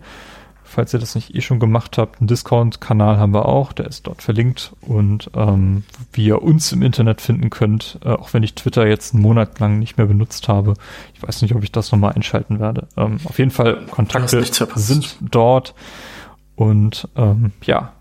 falls 0.74 0.92
ihr 0.92 0.98
das 0.98 1.14
nicht 1.14 1.34
eh 1.34 1.40
schon 1.40 1.60
gemacht 1.60 1.98
habt. 1.98 2.20
Einen 2.20 2.26
Discount-Kanal 2.26 3.16
haben 3.16 3.32
wir 3.32 3.46
auch, 3.46 3.72
der 3.72 3.86
ist 3.86 4.06
dort 4.06 4.22
verlinkt. 4.22 4.72
Und 4.82 5.30
ähm, 5.34 5.84
wie 6.12 6.26
ihr 6.26 6.42
uns 6.42 6.72
im 6.72 6.82
Internet 6.82 7.20
finden 7.20 7.50
könnt, 7.50 7.98
äh, 8.04 8.10
auch 8.10 8.34
wenn 8.34 8.42
ich 8.42 8.54
Twitter 8.54 8.86
jetzt 8.86 9.14
einen 9.14 9.22
Monat 9.22 9.58
lang 9.60 9.78
nicht 9.78 9.96
mehr 9.96 10.06
benutzt 10.06 10.48
habe. 10.48 10.74
Ich 11.14 11.22
weiß 11.22 11.42
nicht, 11.42 11.54
ob 11.54 11.62
ich 11.62 11.72
das 11.72 11.92
nochmal 11.92 12.12
einschalten 12.12 12.60
werde. 12.60 12.88
Ähm, 12.96 13.18
auf 13.24 13.38
jeden 13.38 13.50
Fall, 13.50 13.86
Kontakte 13.90 14.44
sind 14.74 15.16
dort. 15.20 15.74
Und 16.56 17.08
ähm, 17.16 17.52
ja, 17.62 17.92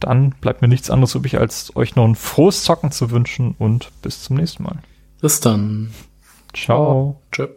dann 0.00 0.30
bleibt 0.40 0.62
mir 0.62 0.68
nichts 0.68 0.90
anderes 0.90 1.14
übrig, 1.14 1.38
als 1.38 1.74
euch 1.76 1.96
noch 1.96 2.04
ein 2.04 2.14
frohes 2.14 2.64
Zocken 2.64 2.90
zu 2.90 3.10
wünschen 3.10 3.54
und 3.58 3.90
bis 4.02 4.22
zum 4.22 4.36
nächsten 4.36 4.62
Mal. 4.62 4.78
Bis 5.20 5.40
dann. 5.40 5.90
Ciao. 6.52 7.20
Ciao. 7.32 7.48